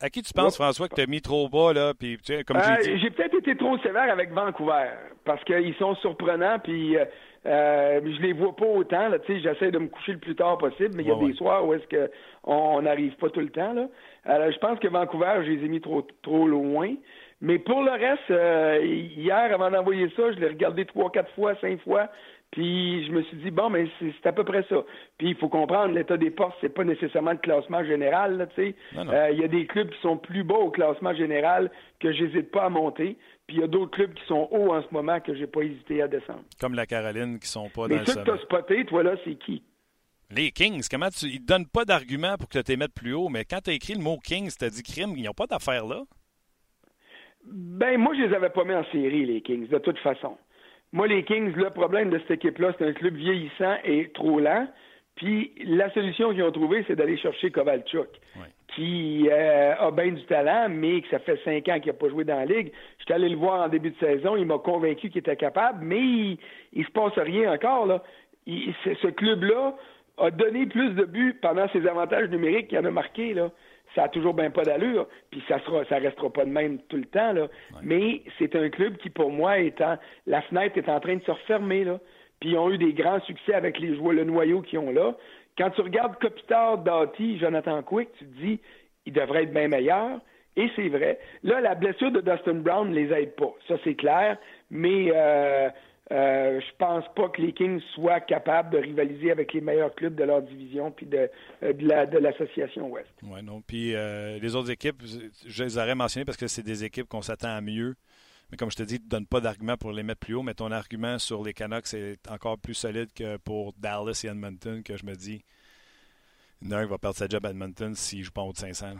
À 0.00 0.10
qui 0.10 0.22
tu 0.22 0.32
penses, 0.32 0.56
François, 0.56 0.88
que 0.88 0.94
tu 0.94 1.00
as 1.00 1.06
mis 1.06 1.20
trop 1.20 1.48
bas, 1.48 1.72
là? 1.72 1.92
Puis, 1.92 2.18
tu 2.18 2.32
sais, 2.32 2.44
comme 2.44 2.56
euh, 2.56 2.60
j'ai 2.84 3.10
peut-être 3.10 3.34
été 3.34 3.56
trop 3.56 3.76
sévère 3.78 4.12
avec 4.12 4.32
Vancouver, 4.32 4.90
parce 5.24 5.42
qu'ils 5.42 5.74
sont 5.74 5.96
surprenants, 5.96 6.60
puis 6.60 6.96
euh, 6.96 7.04
euh, 7.46 8.00
je 8.04 8.22
les 8.22 8.32
vois 8.32 8.54
pas 8.54 8.66
autant. 8.66 9.08
Là, 9.08 9.18
j'essaie 9.26 9.72
de 9.72 9.78
me 9.78 9.88
coucher 9.88 10.12
le 10.12 10.18
plus 10.18 10.36
tard 10.36 10.56
possible, 10.58 10.90
mais 10.94 11.02
il 11.02 11.08
y 11.08 11.12
a 11.12 11.16
des 11.16 11.34
soirs 11.34 11.66
où 11.66 11.74
est-ce 11.74 11.84
qu'on 12.44 12.82
n'arrive 12.82 13.16
pas 13.16 13.30
tout 13.30 13.40
le 13.40 13.50
temps. 13.50 13.72
Là. 13.72 13.88
Alors, 14.24 14.52
je 14.52 14.58
pense 14.58 14.78
que 14.78 14.86
Vancouver, 14.86 15.40
je 15.44 15.50
les 15.50 15.64
ai 15.64 15.68
mis 15.68 15.80
trop, 15.80 16.06
trop 16.22 16.46
loin. 16.46 16.94
Mais 17.40 17.58
pour 17.58 17.82
le 17.82 17.92
reste, 17.92 18.28
hier, 19.16 19.54
avant 19.54 19.70
d'envoyer 19.70 20.10
ça, 20.16 20.32
je 20.32 20.38
l'ai 20.40 20.48
regardé 20.48 20.84
trois, 20.86 21.10
quatre 21.10 21.32
fois, 21.34 21.54
cinq 21.60 21.80
fois. 21.82 22.08
Puis 22.50 23.06
je 23.06 23.12
me 23.12 23.22
suis 23.24 23.36
dit, 23.38 23.50
bon, 23.50 23.68
mais 23.68 23.86
c'est 24.00 24.26
à 24.26 24.32
peu 24.32 24.42
près 24.42 24.64
ça. 24.70 24.76
Puis 25.18 25.28
il 25.28 25.36
faut 25.36 25.48
comprendre, 25.48 25.94
l'état 25.94 26.16
des 26.16 26.30
postes, 26.30 26.56
c'est 26.62 26.72
pas 26.72 26.82
nécessairement 26.82 27.32
le 27.32 27.38
classement 27.38 27.84
général, 27.84 28.48
tu 28.54 28.62
sais. 28.62 28.74
Euh, 28.96 29.30
il 29.32 29.38
y 29.38 29.44
a 29.44 29.48
des 29.48 29.66
clubs 29.66 29.90
qui 29.90 30.00
sont 30.00 30.16
plus 30.16 30.44
bas 30.44 30.56
au 30.56 30.70
classement 30.70 31.14
général 31.14 31.70
que 32.00 32.10
j'hésite 32.10 32.50
pas 32.50 32.64
à 32.64 32.70
monter. 32.70 33.18
Puis 33.46 33.58
il 33.58 33.60
y 33.60 33.62
a 33.62 33.66
d'autres 33.66 33.90
clubs 33.90 34.14
qui 34.14 34.24
sont 34.26 34.48
hauts 34.50 34.72
en 34.72 34.82
ce 34.82 34.88
moment 34.92 35.20
que 35.20 35.34
j'ai 35.34 35.46
pas 35.46 35.60
hésité 35.60 36.00
à 36.00 36.08
descendre. 36.08 36.42
Comme 36.58 36.74
la 36.74 36.86
Caroline 36.86 37.38
qui 37.38 37.48
sont 37.48 37.68
pas 37.68 37.86
dans 37.86 37.96
le 37.96 38.00
que 38.00 38.24
tu 38.24 38.30
as 38.30 38.38
spoté, 38.38 38.84
toi, 38.86 39.02
là, 39.02 39.16
c'est 39.24 39.36
qui? 39.36 39.62
Les 40.30 40.50
Kings, 40.50 40.86
comment 40.90 41.08
tu. 41.10 41.26
Ils 41.26 41.40
te 41.40 41.46
donnent 41.46 41.68
pas 41.68 41.84
d'argument 41.84 42.36
pour 42.38 42.48
que 42.48 42.58
tu 42.58 42.72
les 42.72 42.76
mettes 42.78 42.94
plus 42.94 43.12
haut, 43.12 43.28
mais 43.28 43.44
quand 43.44 43.60
tu 43.62 43.70
as 43.70 43.74
écrit 43.74 43.94
le 43.94 44.02
mot 44.02 44.18
Kings, 44.18 44.50
tu 44.58 44.64
as 44.64 44.70
dit 44.70 44.82
crime, 44.82 45.14
ils 45.16 45.24
n'ont 45.24 45.32
pas 45.32 45.46
d'affaires 45.46 45.86
là? 45.86 46.02
Ben, 47.50 47.98
moi, 47.98 48.14
je 48.14 48.22
les 48.22 48.34
avais 48.34 48.50
pas 48.50 48.64
mis 48.64 48.74
en 48.74 48.84
série, 48.92 49.24
les 49.24 49.40
Kings, 49.40 49.68
de 49.68 49.78
toute 49.78 49.98
façon. 49.98 50.36
Moi, 50.92 51.06
les 51.06 51.24
Kings, 51.24 51.54
le 51.54 51.70
problème 51.70 52.10
de 52.10 52.18
cette 52.18 52.32
équipe-là, 52.32 52.72
c'est 52.78 52.86
un 52.86 52.92
club 52.92 53.14
vieillissant 53.14 53.76
et 53.84 54.10
trop 54.10 54.40
lent. 54.40 54.66
Puis 55.16 55.52
la 55.64 55.92
solution 55.92 56.30
qu'ils 56.30 56.44
ont 56.44 56.52
trouvée, 56.52 56.84
c'est 56.86 56.94
d'aller 56.94 57.16
chercher 57.16 57.50
Kovalchuk, 57.50 58.08
qui 58.74 59.28
euh, 59.30 59.74
a 59.76 59.90
bien 59.90 60.12
du 60.12 60.24
talent, 60.26 60.68
mais 60.70 61.00
que 61.00 61.08
ça 61.08 61.18
fait 61.18 61.40
cinq 61.44 61.68
ans 61.68 61.80
qu'il 61.80 61.90
n'a 61.90 61.98
pas 61.98 62.08
joué 62.08 62.24
dans 62.24 62.36
la 62.36 62.44
ligue. 62.44 62.72
J'étais 63.00 63.14
allé 63.14 63.28
le 63.28 63.36
voir 63.36 63.62
en 63.62 63.68
début 63.68 63.90
de 63.90 63.98
saison, 63.98 64.36
il 64.36 64.46
m'a 64.46 64.58
convaincu 64.58 65.10
qu'il 65.10 65.18
était 65.18 65.36
capable, 65.36 65.84
mais 65.84 66.00
il, 66.00 66.38
ne 66.76 66.84
se 66.84 66.90
passe 66.92 67.18
rien 67.18 67.52
encore. 67.52 67.86
Là. 67.86 68.02
ce 68.46 69.08
club-là 69.08 69.74
a 70.18 70.30
donné 70.30 70.66
plus 70.66 70.90
de 70.90 71.04
buts 71.04 71.36
pendant 71.42 71.68
ses 71.70 71.86
avantages 71.88 72.28
numériques 72.28 72.68
qu'il 72.68 72.78
en 72.78 72.84
a 72.84 72.90
marqué. 72.90 73.34
Là 73.34 73.50
ça 73.94 74.04
a 74.04 74.08
toujours 74.08 74.34
bien 74.34 74.50
pas 74.50 74.62
d'allure, 74.62 75.06
puis 75.30 75.42
ça 75.48 75.58
sera, 75.60 75.84
ça 75.86 75.98
restera 75.98 76.30
pas 76.30 76.44
de 76.44 76.50
même 76.50 76.78
tout 76.88 76.96
le 76.96 77.06
temps, 77.06 77.32
là. 77.32 77.48
Mais 77.82 78.22
c'est 78.38 78.54
un 78.56 78.68
club 78.68 78.96
qui, 78.98 79.10
pour 79.10 79.30
moi, 79.30 79.58
est 79.58 79.82
la 80.26 80.42
fenêtre 80.42 80.78
est 80.78 80.88
en 80.88 81.00
train 81.00 81.16
de 81.16 81.22
se 81.22 81.30
refermer, 81.30 81.84
là. 81.84 81.98
Puis 82.40 82.50
ils 82.50 82.58
ont 82.58 82.70
eu 82.70 82.78
des 82.78 82.92
grands 82.92 83.20
succès 83.22 83.54
avec 83.54 83.78
les 83.78 83.96
joueurs, 83.96 84.12
le 84.12 84.24
noyau 84.24 84.62
qu'ils 84.62 84.78
ont 84.78 84.90
là. 84.90 85.16
Quand 85.56 85.70
tu 85.70 85.80
regardes 85.80 86.16
Kopitar, 86.20 86.78
Doughty, 86.78 87.38
Jonathan 87.38 87.82
Quick, 87.82 88.10
tu 88.18 88.24
te 88.24 88.40
dis, 88.40 88.60
ils 89.06 89.12
devraient 89.12 89.42
être 89.42 89.52
bien 89.52 89.68
meilleurs. 89.68 90.20
Et 90.56 90.70
c'est 90.74 90.88
vrai. 90.88 91.18
Là, 91.44 91.60
la 91.60 91.74
blessure 91.74 92.10
de 92.10 92.20
Dustin 92.20 92.54
Brown 92.54 92.90
ne 92.90 92.94
les 92.94 93.12
aide 93.12 93.34
pas. 93.36 93.52
Ça, 93.68 93.74
c'est 93.84 93.94
clair. 93.94 94.36
Mais 94.70 95.12
euh, 95.14 95.68
euh, 96.10 96.58
je 96.60 96.76
pense 96.78 97.04
pas 97.14 97.28
que 97.28 97.42
les 97.42 97.52
Kings 97.52 97.82
soient 97.94 98.20
capables 98.20 98.70
de 98.70 98.78
rivaliser 98.78 99.30
avec 99.30 99.52
les 99.52 99.60
meilleurs 99.60 99.94
clubs 99.94 100.14
de 100.14 100.24
leur 100.24 100.40
division 100.40 100.90
puis 100.90 101.04
de, 101.04 101.30
euh, 101.62 101.72
de 101.74 102.18
l'association 102.18 102.88
Ouest. 102.88 103.10
Oui, 103.22 103.42
non. 103.42 103.60
Puis 103.60 103.94
euh, 103.94 104.38
les 104.38 104.56
autres 104.56 104.70
équipes, 104.70 105.02
je 105.46 105.64
les 105.64 105.76
aurais 105.76 105.94
mentionnées 105.94 106.24
parce 106.24 106.38
que 106.38 106.46
c'est 106.46 106.62
des 106.62 106.84
équipes 106.84 107.08
qu'on 107.08 107.20
s'attend 107.20 107.54
à 107.54 107.60
mieux. 107.60 107.94
Mais 108.50 108.56
comme 108.56 108.70
je 108.70 108.76
te 108.76 108.82
dis, 108.82 108.98
tu 108.98 109.04
ne 109.04 109.10
donnes 109.10 109.26
pas 109.26 109.40
d'argument 109.40 109.76
pour 109.76 109.92
les 109.92 110.02
mettre 110.02 110.20
plus 110.20 110.32
haut, 110.32 110.42
mais 110.42 110.54
ton 110.54 110.72
argument 110.72 111.18
sur 111.18 111.44
les 111.44 111.52
Canucks 111.52 111.92
est 111.92 112.26
encore 112.30 112.56
plus 112.56 112.72
solide 112.72 113.12
que 113.14 113.36
pour 113.36 113.74
Dallas 113.74 114.22
et 114.24 114.28
Edmonton, 114.28 114.82
que 114.82 114.96
je 114.96 115.04
me 115.04 115.14
dis, 115.14 115.44
un 116.70 116.86
va 116.86 116.96
perdre 116.96 117.16
sa 117.16 117.28
job 117.28 117.44
à 117.44 117.50
Edmonton 117.50 117.94
s'il 117.94 118.20
ne 118.20 118.24
joue 118.24 118.32
pas 118.32 118.40
en 118.40 118.48
haut 118.48 118.52
de 118.52 118.56
500. 118.56 118.94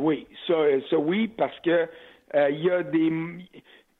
oui, 0.00 0.26
ça, 0.46 0.54
ça, 0.90 0.98
oui, 0.98 1.28
parce 1.28 1.58
que 1.60 1.88
il 2.34 2.62
y 2.62 2.70
a 2.70 2.82
des 2.82 3.10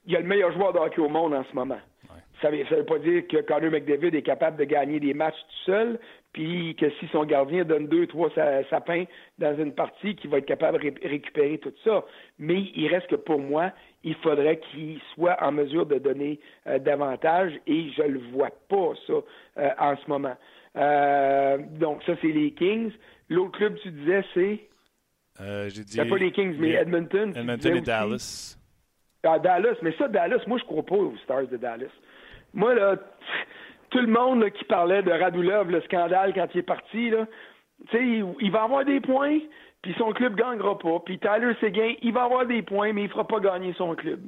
il 0.07 0.13
y 0.13 0.17
a 0.17 0.21
le 0.21 0.27
meilleur 0.27 0.53
joueur 0.53 0.73
de 0.73 0.79
hockey 0.79 1.01
au 1.01 1.09
monde 1.09 1.35
en 1.35 1.45
ce 1.45 1.55
moment. 1.55 1.79
Ça 2.41 2.51
ne 2.51 2.57
veut, 2.57 2.85
pas 2.85 2.99
dire 2.99 3.27
que 3.29 3.37
Connor 3.43 3.71
McDavid 3.71 4.17
est 4.17 4.23
capable 4.23 4.57
de 4.57 4.65
gagner 4.65 4.99
des 4.99 5.15
matchs 5.15 5.37
tout 5.37 5.65
seul, 5.71 6.01
puis 6.33 6.75
que 6.75 6.91
si 6.99 7.07
son 7.13 7.25
gardien 7.25 7.65
donne 7.65 7.87
deux, 7.87 8.09
trois 8.09 8.31
sapins 8.69 9.05
dans 9.39 9.57
une 9.57 9.73
partie, 9.73 10.17
qu'il 10.17 10.29
va 10.29 10.39
être 10.39 10.47
capable 10.47 10.81
de 10.81 11.09
récupérer 11.09 11.59
tout 11.59 11.73
ça. 11.85 12.05
Mais 12.41 12.65
il 12.75 12.89
reste 12.89 13.07
que 13.07 13.15
pour 13.15 13.39
moi, 13.39 13.71
il 14.03 14.17
faudrait 14.17 14.59
qu'il 14.59 14.99
soit 15.15 15.37
en 15.41 15.53
mesure 15.53 15.87
de 15.87 15.99
donner 15.99 16.41
euh, 16.67 16.81
davantage 16.81 17.53
et 17.69 17.91
je 17.97 18.03
le 18.03 18.19
vois 18.33 18.51
pas, 18.69 18.93
ça, 19.07 19.13
euh, 19.59 19.71
en 19.79 19.97
ce 19.97 20.09
moment. 20.09 20.37
Euh, 20.77 21.59
donc, 21.79 22.03
ça, 22.05 22.15
c'est 22.21 22.33
les 22.33 22.53
Kings. 22.53 22.91
L'autre 23.29 23.59
club, 23.59 23.77
tu 23.83 23.91
disais, 23.93 24.25
c'est? 24.35 24.61
Euh, 25.41 25.69
j'ai 25.69 25.85
dit. 25.85 25.97
pas 25.97 26.17
les 26.17 26.33
Kings, 26.33 26.57
mais 26.59 26.71
Edmonton. 26.71 27.33
Edmonton 27.37 27.77
et 27.77 27.81
Dallas. 27.81 28.59
À 29.25 29.39
Dallas, 29.39 29.77
mais 29.83 29.93
ça, 29.93 30.09
Dallas, 30.09 30.43
moi, 30.47 30.59
je 30.59 30.65
crois 30.65 30.83
pas 30.83 30.97
aux 30.97 31.17
Stars 31.25 31.47
de 31.47 31.57
Dallas. 31.57 31.93
Moi, 32.55 32.75
là, 32.75 32.97
tout 33.91 34.01
le 34.01 34.09
monde 34.09 34.49
qui 34.51 34.65
parlait 34.65 35.03
de 35.03 35.13
Radulov, 35.13 35.71
le 35.71 35.81
scandale 35.83 36.33
quand 36.35 36.49
il 36.55 36.59
est 36.59 36.63
parti, 36.63 37.11
là, 37.11 37.27
sais, 37.91 38.05
il, 38.41 38.51
va 38.51 38.63
avoir 38.63 38.85
des 38.85 39.01
points, 39.01 39.39
puis 39.83 39.95
son 39.99 40.13
club 40.13 40.37
gagnera 40.37 40.79
pas. 40.79 41.01
Puis 41.05 41.19
Tyler 41.19 41.55
Seguin, 41.61 41.95
il 42.03 42.13
va 42.13 42.25
avoir 42.25 42.47
des 42.47 42.63
points, 42.63 42.93
mais 42.93 43.05
il 43.05 43.09
fera 43.09 43.27
pas 43.27 43.41
gagner 43.41 43.73
son 43.75 43.95
club. 43.95 44.21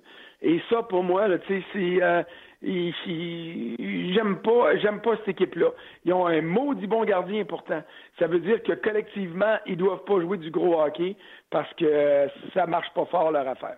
Et 0.43 0.61
ça, 0.69 0.83
pour 0.83 1.03
moi, 1.03 1.29
là, 1.29 1.39
tu 1.39 1.61
sais, 1.61 1.65
c'est... 1.73 2.03
Euh, 2.03 2.23
j'aime 2.67 4.39
pas 4.43 4.77
j'aime 4.77 5.01
pas 5.03 5.17
cette 5.19 5.29
équipe-là. 5.29 5.67
Ils 6.07 6.15
ont 6.15 6.27
un 6.27 6.41
maudit 6.41 6.87
bon 6.87 7.05
gardien 7.05 7.45
pourtant. 7.45 7.83
Ça 8.19 8.27
veut 8.27 8.39
dire 8.39 8.63
que 8.63 8.73
collectivement, 8.73 9.59
ils 9.67 9.77
doivent 9.77 10.05
pas 10.05 10.19
jouer 10.21 10.39
du 10.39 10.51
gros 10.51 10.81
hockey 10.81 11.15
parce 11.51 11.71
que 11.75 12.27
ça 12.55 12.67
marche 12.67 12.89
pas 12.95 13.05
fort 13.05 13.33
leur 13.33 13.47
affaire. 13.47 13.77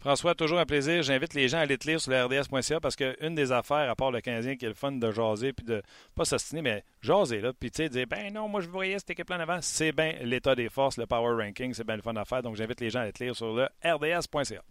François, 0.00 0.34
toujours 0.34 0.60
un 0.60 0.64
plaisir. 0.64 1.02
J'invite 1.02 1.34
les 1.34 1.48
gens 1.48 1.58
à 1.58 1.62
aller 1.62 1.76
te 1.76 1.88
lire 1.88 2.00
sur 2.00 2.12
le 2.12 2.22
RDS.ca 2.22 2.78
parce 2.80 2.94
qu'une 2.94 3.34
des 3.34 3.50
affaires, 3.50 3.90
à 3.90 3.96
part 3.96 4.12
le 4.12 4.20
Canadien, 4.20 4.54
qui 4.54 4.64
est 4.64 4.68
le 4.68 4.74
fun 4.74 4.92
de 4.92 5.10
jaser, 5.10 5.52
puis 5.52 5.66
de 5.66 5.82
pas 6.14 6.22
mais 6.62 6.84
jaser, 7.02 7.40
là, 7.40 7.52
puis 7.58 7.70
tu 7.70 7.82
sais, 7.82 7.88
dire, 7.88 8.06
ben 8.08 8.32
non, 8.32 8.48
moi 8.48 8.60
je 8.60 8.68
voyais 8.68 8.98
cette 8.98 9.10
équipe-là 9.10 9.36
en 9.36 9.40
avant, 9.40 9.58
c'est 9.60 9.90
bien 9.92 10.12
l'état 10.22 10.54
des 10.54 10.68
forces, 10.68 10.98
le 10.98 11.06
power 11.06 11.42
ranking, 11.44 11.72
c'est 11.74 11.86
bien 11.86 11.96
le 11.96 12.02
fun 12.02 12.14
à 12.14 12.24
faire. 12.24 12.42
Donc 12.42 12.54
j'invite 12.54 12.80
les 12.80 12.90
gens 12.90 13.00
à 13.00 13.02
aller 13.02 13.12
te 13.12 13.22
lire 13.22 13.34
sur 13.34 13.52
le 13.52 13.64
RDS.ca. 13.84 14.62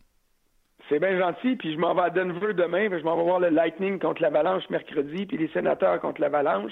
C'est 0.87 0.99
bien 0.99 1.19
gentil, 1.19 1.57
puis 1.57 1.73
je 1.73 1.77
m'en 1.77 1.93
vais 1.93 2.03
à 2.03 2.09
Denver 2.09 2.53
demain, 2.53 2.87
je 2.89 3.03
m'en 3.03 3.17
vais 3.17 3.23
voir 3.23 3.39
le 3.41 3.49
Lightning 3.49 3.99
contre 3.99 4.21
l'Avalanche 4.21 4.63
mercredi, 4.69 5.25
puis 5.25 5.37
les 5.37 5.49
sénateurs 5.49 5.99
contre 5.99 6.21
l'Avalanche. 6.21 6.71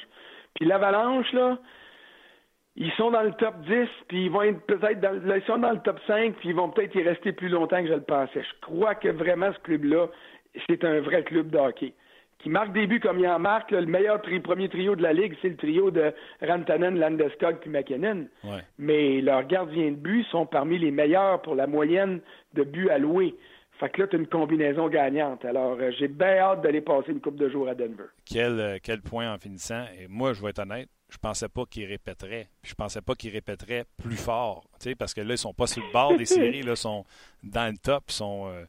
Puis 0.53 0.65
l'Avalanche, 0.65 1.31
là, 1.33 1.57
ils 2.77 2.91
sont 2.93 3.11
dans 3.11 3.23
le 3.23 3.31
top 3.33 3.55
10, 3.61 3.87
puis 4.07 4.25
ils 4.25 4.31
vont 4.31 4.41
être 4.41 4.59
peut-être 4.65 4.99
dans, 4.99 5.35
ils 5.35 5.43
sont 5.43 5.57
dans 5.57 5.71
le 5.71 5.79
top 5.79 5.99
5, 6.07 6.35
puis 6.35 6.49
ils 6.49 6.55
vont 6.55 6.69
peut-être 6.69 6.93
y 6.95 7.03
rester 7.03 7.31
plus 7.31 7.49
longtemps 7.49 7.81
que 7.81 7.87
je 7.87 7.93
le 7.93 8.01
pensais. 8.01 8.41
Je 8.43 8.59
crois 8.61 8.95
que 8.95 9.07
vraiment 9.07 9.51
ce 9.53 9.59
club-là, 9.59 10.07
c'est 10.67 10.83
un 10.83 10.99
vrai 10.99 11.23
club 11.23 11.49
de 11.49 11.57
hockey. 11.57 11.93
Qui 12.39 12.49
marque 12.49 12.73
des 12.73 12.85
buts 12.85 12.99
comme 12.99 13.19
il 13.19 13.27
en 13.27 13.39
marque, 13.39 13.71
le 13.71 13.85
meilleur 13.85 14.21
premier 14.43 14.67
trio 14.67 14.95
de 14.95 15.01
la 15.01 15.13
Ligue, 15.13 15.35
c'est 15.41 15.49
le 15.49 15.55
trio 15.55 15.89
de 15.89 16.13
Rantanen, 16.41 16.99
Landeskog 16.99 17.59
puis 17.61 17.69
McKinnon. 17.69 18.27
Mais 18.77 19.21
leurs 19.21 19.47
gardiens 19.47 19.91
de 19.91 19.95
but 19.95 20.25
sont 20.25 20.45
parmi 20.45 20.77
les 20.77 20.91
meilleurs 20.91 21.41
pour 21.41 21.55
la 21.55 21.65
moyenne 21.65 22.19
de 22.53 22.63
buts 22.63 22.89
alloués. 22.89 23.35
Fait 23.79 23.89
que 23.89 24.01
là, 24.01 24.07
tu 24.07 24.15
as 24.15 24.19
une 24.19 24.27
combinaison 24.27 24.87
gagnante. 24.87 25.43
Alors, 25.43 25.77
euh, 25.79 25.91
j'ai 25.99 26.07
bien 26.07 26.37
hâte 26.37 26.61
d'aller 26.61 26.79
passer 26.79 27.11
une 27.11 27.19
coupe 27.19 27.35
de 27.35 27.49
jours 27.49 27.67
à 27.67 27.75
Denver. 27.75 28.05
Quel, 28.25 28.59
euh, 28.59 28.77
quel 28.81 29.01
point 29.01 29.33
en 29.33 29.37
finissant. 29.37 29.83
Et 29.99 30.07
moi, 30.07 30.31
je 30.31 30.41
vais 30.41 30.51
être 30.51 30.59
honnête, 30.59 30.87
je 31.09 31.17
pensais 31.17 31.49
pas 31.49 31.65
qu'ils 31.65 31.85
répéteraient. 31.85 32.47
Je 32.63 32.73
pensais 32.73 33.01
pas 33.01 33.15
qu'ils 33.15 33.31
répéteraient 33.31 33.85
plus 34.01 34.17
fort. 34.17 34.65
Parce 34.97 35.13
que 35.13 35.21
là, 35.21 35.33
ils 35.33 35.37
sont 35.37 35.53
pas 35.53 35.67
sur 35.67 35.83
le 35.83 35.91
bord 35.91 36.17
des 36.17 36.25
séries, 36.25 36.63
là, 36.63 36.75
sont 36.75 37.05
dans 37.43 37.71
le 37.71 37.77
top, 37.77 38.05
ils 38.09 38.13
sont. 38.13 38.47
Euh, 38.47 38.65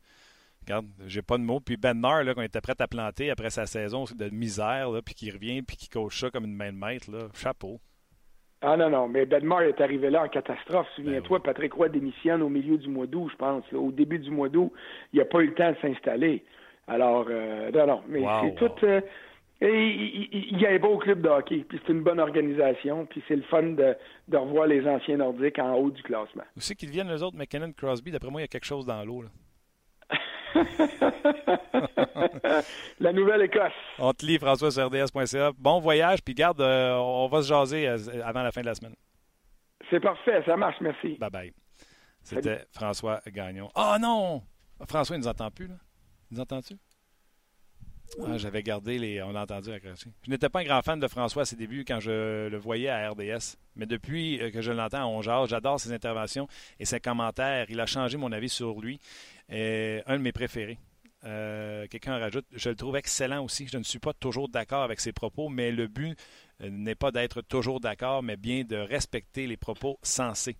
regarde, 0.63 0.87
j'ai 1.07 1.23
pas 1.23 1.39
de 1.39 1.43
mots. 1.43 1.61
Puis 1.61 1.77
Ben 1.77 2.01
là, 2.01 2.35
quand 2.35 2.43
il 2.43 2.47
était 2.47 2.61
prêt 2.61 2.75
à 2.79 2.87
planter 2.87 3.31
après 3.31 3.51
sa 3.51 3.67
saison 3.67 4.05
de 4.05 4.29
misère, 4.31 4.91
là, 4.91 5.01
puis 5.03 5.15
qui 5.15 5.31
revient, 5.31 5.63
puis 5.63 5.77
qui 5.77 5.89
coach 5.89 6.21
ça 6.21 6.31
comme 6.31 6.45
une 6.45 6.57
main 6.57 6.73
de 6.73 6.79
maître, 6.79 7.11
là, 7.11 7.29
chapeau. 7.35 7.81
Ah 8.63 8.77
non, 8.77 8.89
non, 8.89 9.07
mais 9.07 9.27
Benmar 9.27 9.63
est 9.63 9.81
arrivé 9.81 10.09
là 10.09 10.25
en 10.25 10.29
catastrophe. 10.29 10.89
Souviens-toi, 10.97 11.39
ben 11.39 11.45
Patrick 11.45 11.75
Roy 11.75 11.91
démissionne 11.91 12.43
au 12.43 12.49
milieu 12.49 12.79
du 12.79 12.89
mois 12.89 13.07
d'août, 13.07 13.29
je 13.31 13.37
pense. 13.37 13.65
Au 13.73 13.93
début 13.93 14.19
du 14.19 14.31
mois 14.31 14.49
d'août, 14.49 14.73
il 15.13 15.19
n'a 15.19 15.27
pas 15.27 15.41
eu 15.41 15.49
le 15.49 15.55
temps 15.55 15.71
de 15.71 15.77
s'installer. 15.83 16.43
Alors, 16.89 17.27
euh, 17.29 17.71
non, 17.71 17.87
non, 17.87 18.03
mais 18.09 18.25
c'est 18.43 18.55
tout... 18.55 18.87
Euh, 18.87 19.01
il, 19.61 20.61
y 20.61 20.67
a 20.67 20.71
un 20.71 20.79
beau 20.79 20.99
club 20.99 21.23
de 21.23 21.29
hockey, 21.29 21.65
puis 21.69 21.81
c'est 21.85 21.93
une 21.93 22.03
bonne 22.03 22.21
organisation, 22.21 23.07
puis 23.07 23.23
c'est 23.27 23.37
le 23.37 23.43
fun 23.43 23.63
de, 23.63 23.97
revoir 24.33 24.67
les 24.67 24.87
anciens 24.87 25.17
nordiques 25.17 25.59
en 25.59 25.75
haut 25.75 25.91
du 25.91 26.03
classement. 26.03 26.45
Où 26.57 26.61
c'est 26.61 26.75
qu'ils 26.75 26.91
viennent, 26.91 27.11
les 27.11 27.23
autres, 27.23 27.37
McKinnon, 27.37 27.73
Crosby? 27.73 28.11
D'après 28.11 28.31
moi, 28.31 28.43
il 28.43 28.45
y 28.45 28.45
a 28.45 28.49
quelque 28.49 28.67
chose 28.67 28.85
dans 28.85 29.03
l'eau. 29.05 29.25
La 33.01 33.13
Nouvelle-Écosse. 33.13 33.73
On 33.99 34.13
te 34.13 34.25
lit, 34.25 34.39
François, 34.39 34.71
sur 34.71 34.87
RDS.ca. 34.87 35.53
Bon 35.59 35.81
voyage, 35.81 36.23
puis 36.23 36.35
garde, 36.35 36.61
euh, 36.61 36.95
on 36.95 37.29
va 37.29 37.43
se 37.43 37.49
jaser 37.49 37.89
euh, 37.89 37.99
avant 38.25 38.43
la 38.43 38.53
fin 38.53 38.61
de 38.61 38.67
la 38.67 38.75
semaine. 38.75 38.95
C'est 39.91 40.01
parfait, 40.01 40.43
ça 40.45 40.57
marche, 40.57 40.77
merci. 40.81 41.17
Bye 41.19 41.31
bye. 41.31 41.53
C'était 42.23 42.65
François 42.73 43.21
Gagnon. 43.29 43.71
Ah 43.75 43.99
non! 44.01 44.43
François, 44.89 45.17
il 45.17 45.21
nous 45.21 45.29
entend 45.29 45.51
plus, 45.51 45.69
là. 45.69 45.75
Il 46.31 46.37
nous 46.37 46.43
entend-tu? 46.43 46.75
Ah, 48.25 48.39
j'avais 48.39 48.63
gardé 48.63 48.99
les. 48.99 49.23
On 49.23 49.35
a 49.35 49.43
entendu 49.43 49.71
la 49.71 49.79
Je 49.79 50.31
n'étais 50.31 50.49
pas 50.49 50.61
un 50.61 50.65
grand 50.65 50.83
fan 50.83 50.99
de 50.99 51.09
François 51.09 51.43
à 51.43 51.45
ses 51.45 51.57
débuts 51.57 51.85
quand 51.85 52.01
je 52.01 52.49
le 52.49 52.57
voyais 52.57 52.89
à 52.89 53.11
RDS. 53.11 53.57
Mais 53.75 53.87
depuis 53.87 54.41
euh, 54.41 54.51
que 54.51 54.63
je 54.63 54.73
l'entends 54.73 55.03
à 55.03 55.07
Ongeard, 55.07 55.47
j'adore 55.47 55.81
ses 55.81 55.93
interventions 55.93 56.49
et 56.79 56.85
ses 56.85 57.01
commentaires. 57.01 57.67
Il 57.69 57.81
a 57.81 57.87
changé 57.87 58.17
mon 58.17 58.33
avis 58.33 58.49
sur 58.49 58.81
lui. 58.81 59.01
Un 59.49 60.17
de 60.17 60.23
mes 60.23 60.33
préférés. 60.33 60.79
Euh, 61.27 61.87
quelqu'un 61.89 62.19
rajoute, 62.19 62.47
je 62.53 62.69
le 62.69 62.77
trouve 62.77 62.97
excellent 62.97 63.45
aussi. 63.45 63.67
Je 63.67 63.79
ne 63.79 63.83
suis 63.83 63.99
pas 63.99 64.13
toujours 64.13 64.49
d'accord 64.49 64.83
avec 64.83 65.01
ses 65.01 65.13
propos, 65.13 65.49
mais 65.49 65.73
le 65.73 65.89
but 65.89 66.17
euh, 66.63 66.71
n'est 66.71 66.95
pas 66.95 67.11
d'être 67.11 67.43
toujours 67.43 67.81
d'accord, 67.81 68.23
mais 68.23 68.37
bien 68.37 68.65
de 68.65 68.77
respecter 68.77 69.47
les 69.47 69.57
propos 69.57 69.99
sensés. 70.03 70.57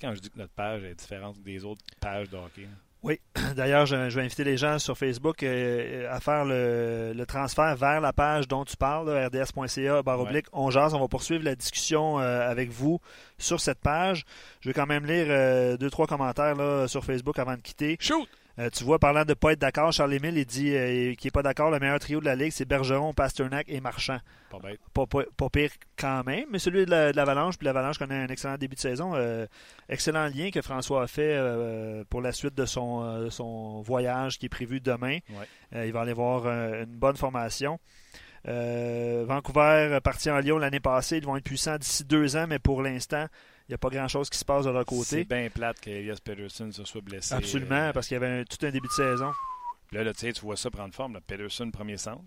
quand 0.00 0.14
je 0.14 0.20
dis 0.20 0.30
que 0.30 0.38
notre 0.38 0.54
page 0.54 0.84
est 0.84 0.94
différente 0.94 1.40
des 1.42 1.64
autres 1.64 1.84
pages 2.00 2.30
de 2.30 2.36
hockey. 2.36 2.66
Oui, 3.02 3.18
d'ailleurs, 3.56 3.86
je, 3.86 3.96
vais 3.96 4.22
inviter 4.22 4.44
les 4.44 4.56
gens 4.56 4.78
sur 4.78 4.96
Facebook 4.96 5.42
euh, 5.42 6.06
à 6.10 6.20
faire 6.20 6.44
le, 6.44 7.24
transfert 7.26 7.74
vers 7.76 8.00
la 8.00 8.12
page 8.12 8.46
dont 8.46 8.64
tu 8.64 8.76
parles, 8.76 9.08
rds.ca, 9.08 10.02
barre 10.02 10.20
oblique, 10.20 10.46
on 10.52 10.70
jase. 10.70 10.94
On 10.94 11.00
va 11.00 11.08
poursuivre 11.08 11.44
la 11.44 11.54
discussion 11.54 12.20
euh, 12.20 12.48
avec 12.48 12.70
vous 12.70 13.00
sur 13.38 13.60
cette 13.60 13.80
page. 13.80 14.24
Je 14.60 14.68
vais 14.68 14.74
quand 14.74 14.86
même 14.86 15.06
lire 15.06 15.26
euh, 15.28 15.76
deux, 15.76 15.90
trois 15.90 16.06
commentaires 16.06 16.54
là, 16.56 16.88
sur 16.88 17.04
Facebook 17.04 17.38
avant 17.38 17.54
de 17.54 17.62
quitter. 17.62 17.96
Shoot! 18.00 18.28
Euh, 18.60 18.68
tu 18.68 18.84
vois, 18.84 18.98
parlant 18.98 19.24
de 19.24 19.30
ne 19.30 19.34
pas 19.34 19.52
être 19.52 19.58
d'accord, 19.58 19.90
Charles-Émile, 19.90 20.36
il 20.36 20.44
dit 20.44 20.76
euh, 20.76 21.14
qu'il 21.14 21.28
n'est 21.28 21.30
pas 21.30 21.42
d'accord. 21.42 21.70
Le 21.70 21.78
meilleur 21.78 21.98
trio 21.98 22.20
de 22.20 22.26
la 22.26 22.36
Ligue, 22.36 22.52
c'est 22.52 22.66
Bergeron, 22.66 23.14
Pasternak 23.14 23.66
et 23.68 23.80
Marchand. 23.80 24.18
Pas 24.50 24.58
bête. 24.58 24.80
Pas, 24.92 25.48
pire 25.48 25.70
quand 25.98 26.24
même. 26.24 26.44
Mais 26.50 26.58
celui 26.58 26.84
de 26.84 27.12
l'Avalanche, 27.16 27.56
puis 27.56 27.64
l'Avalanche 27.64 27.96
connaît 27.96 28.16
un 28.16 28.28
excellent 28.28 28.58
début 28.58 28.74
de 28.74 28.80
saison. 28.80 29.14
Euh, 29.14 29.46
excellent 29.88 30.26
lien 30.26 30.50
que 30.50 30.60
François 30.60 31.04
a 31.04 31.06
fait 31.06 31.40
pour 32.10 32.20
la 32.20 32.32
suite 32.32 32.54
de 32.54 32.66
son, 32.66 33.30
son 33.30 33.80
voyage 33.80 34.38
qui 34.38 34.46
est 34.46 34.50
prévu 34.50 34.80
demain. 34.80 35.18
il 35.72 35.92
va 35.92 36.00
aller 36.02 36.12
voir 36.12 36.46
une 36.46 36.96
bonne 36.96 37.16
formation. 37.16 37.78
Vancouver, 38.44 40.00
parti 40.04 40.30
en 40.30 40.38
Lyon 40.38 40.58
l'année 40.58 40.80
passée, 40.80 41.16
ils 41.16 41.24
vont 41.24 41.36
être 41.36 41.44
puissants 41.44 41.78
d'ici 41.78 42.04
deux 42.04 42.36
ans, 42.36 42.46
mais 42.46 42.58
pour 42.58 42.82
l'instant, 42.82 43.26
n'y 43.70 43.74
a 43.74 43.78
pas 43.78 43.88
grand-chose 43.88 44.28
qui 44.28 44.38
se 44.38 44.44
passe 44.44 44.64
de 44.64 44.70
leur 44.70 44.84
côté. 44.84 45.04
C'est 45.04 45.24
bien 45.24 45.48
plate 45.48 45.80
qu'Elias 45.80 46.18
Pedersen 46.22 46.72
se 46.72 46.84
soit 46.84 47.00
blessé. 47.00 47.34
Absolument, 47.34 47.74
euh, 47.76 47.92
parce 47.92 48.08
qu'il 48.08 48.16
y 48.16 48.22
avait 48.22 48.44
tout 48.44 48.64
un 48.64 48.70
début 48.70 48.88
de 48.88 48.92
saison. 48.92 49.30
Là, 49.92 50.04
là 50.04 50.12
tu 50.12 50.32
vois 50.40 50.56
ça 50.56 50.70
prendre 50.70 50.94
forme. 50.94 51.20
Pedersen, 51.26 51.70
premier 51.70 51.96
centre. 51.96 52.24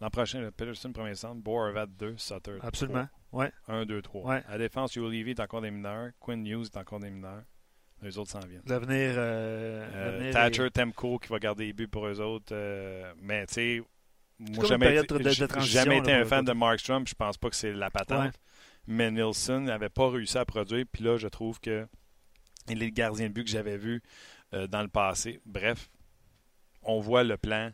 L'an 0.00 0.10
prochain, 0.10 0.40
le 0.40 0.50
Pedersen, 0.50 0.92
premier 0.92 1.14
centre. 1.14 1.40
Boervat, 1.40 1.86
2. 1.86 2.14
Sutter. 2.16 2.58
Absolument. 2.62 3.08
Ouais. 3.32 3.50
1, 3.68 3.86
2, 3.86 4.02
3. 4.02 4.34
À 4.48 4.58
défense, 4.58 4.96
Hugh 4.96 5.04
Levy 5.04 5.30
est 5.30 5.40
encore 5.40 5.62
des 5.62 5.70
mineurs. 5.70 6.10
Quinn 6.20 6.46
Hughes 6.46 6.66
est 6.66 6.76
encore 6.76 7.00
des 7.00 7.10
mineurs. 7.10 7.42
Les 8.02 8.18
autres 8.18 8.30
s'en 8.30 8.40
viennent. 8.40 8.62
L'avenir. 8.66 9.14
Euh, 9.16 9.88
euh, 9.94 10.32
Thatcher, 10.32 10.70
Temco 10.70 11.18
qui 11.18 11.28
va 11.28 11.38
garder 11.38 11.66
les 11.66 11.72
buts 11.72 11.88
pour 11.88 12.06
eux 12.06 12.20
autres. 12.20 12.54
mais 13.22 13.46
tu 13.46 13.54
sais, 13.54 13.82
moi, 14.38 14.66
jamais, 14.66 15.00
jamais 15.60 15.98
été 15.98 16.12
un 16.12 16.24
fan 16.26 16.44
de 16.44 16.52
Mark 16.52 16.78
Strom. 16.78 17.06
Je 17.06 17.14
pense 17.14 17.38
pas 17.38 17.48
que 17.48 17.56
c'est 17.56 17.72
la 17.72 17.90
patente 17.90 18.34
mais 18.86 19.10
Nielsen 19.10 19.64
n'avait 19.64 19.88
pas 19.88 20.08
réussi 20.10 20.38
à 20.38 20.44
produire. 20.44 20.84
Puis 20.90 21.04
là, 21.04 21.16
je 21.16 21.28
trouve 21.28 21.60
que 21.60 21.86
il 22.68 22.82
est 22.82 22.86
le 22.86 22.92
gardien 22.92 23.28
de 23.28 23.32
but 23.32 23.44
que 23.44 23.50
j'avais 23.50 23.76
vu 23.76 24.02
euh, 24.54 24.66
dans 24.66 24.82
le 24.82 24.88
passé. 24.88 25.40
Bref, 25.44 25.88
on 26.82 27.00
voit 27.00 27.24
le 27.24 27.36
plan 27.36 27.70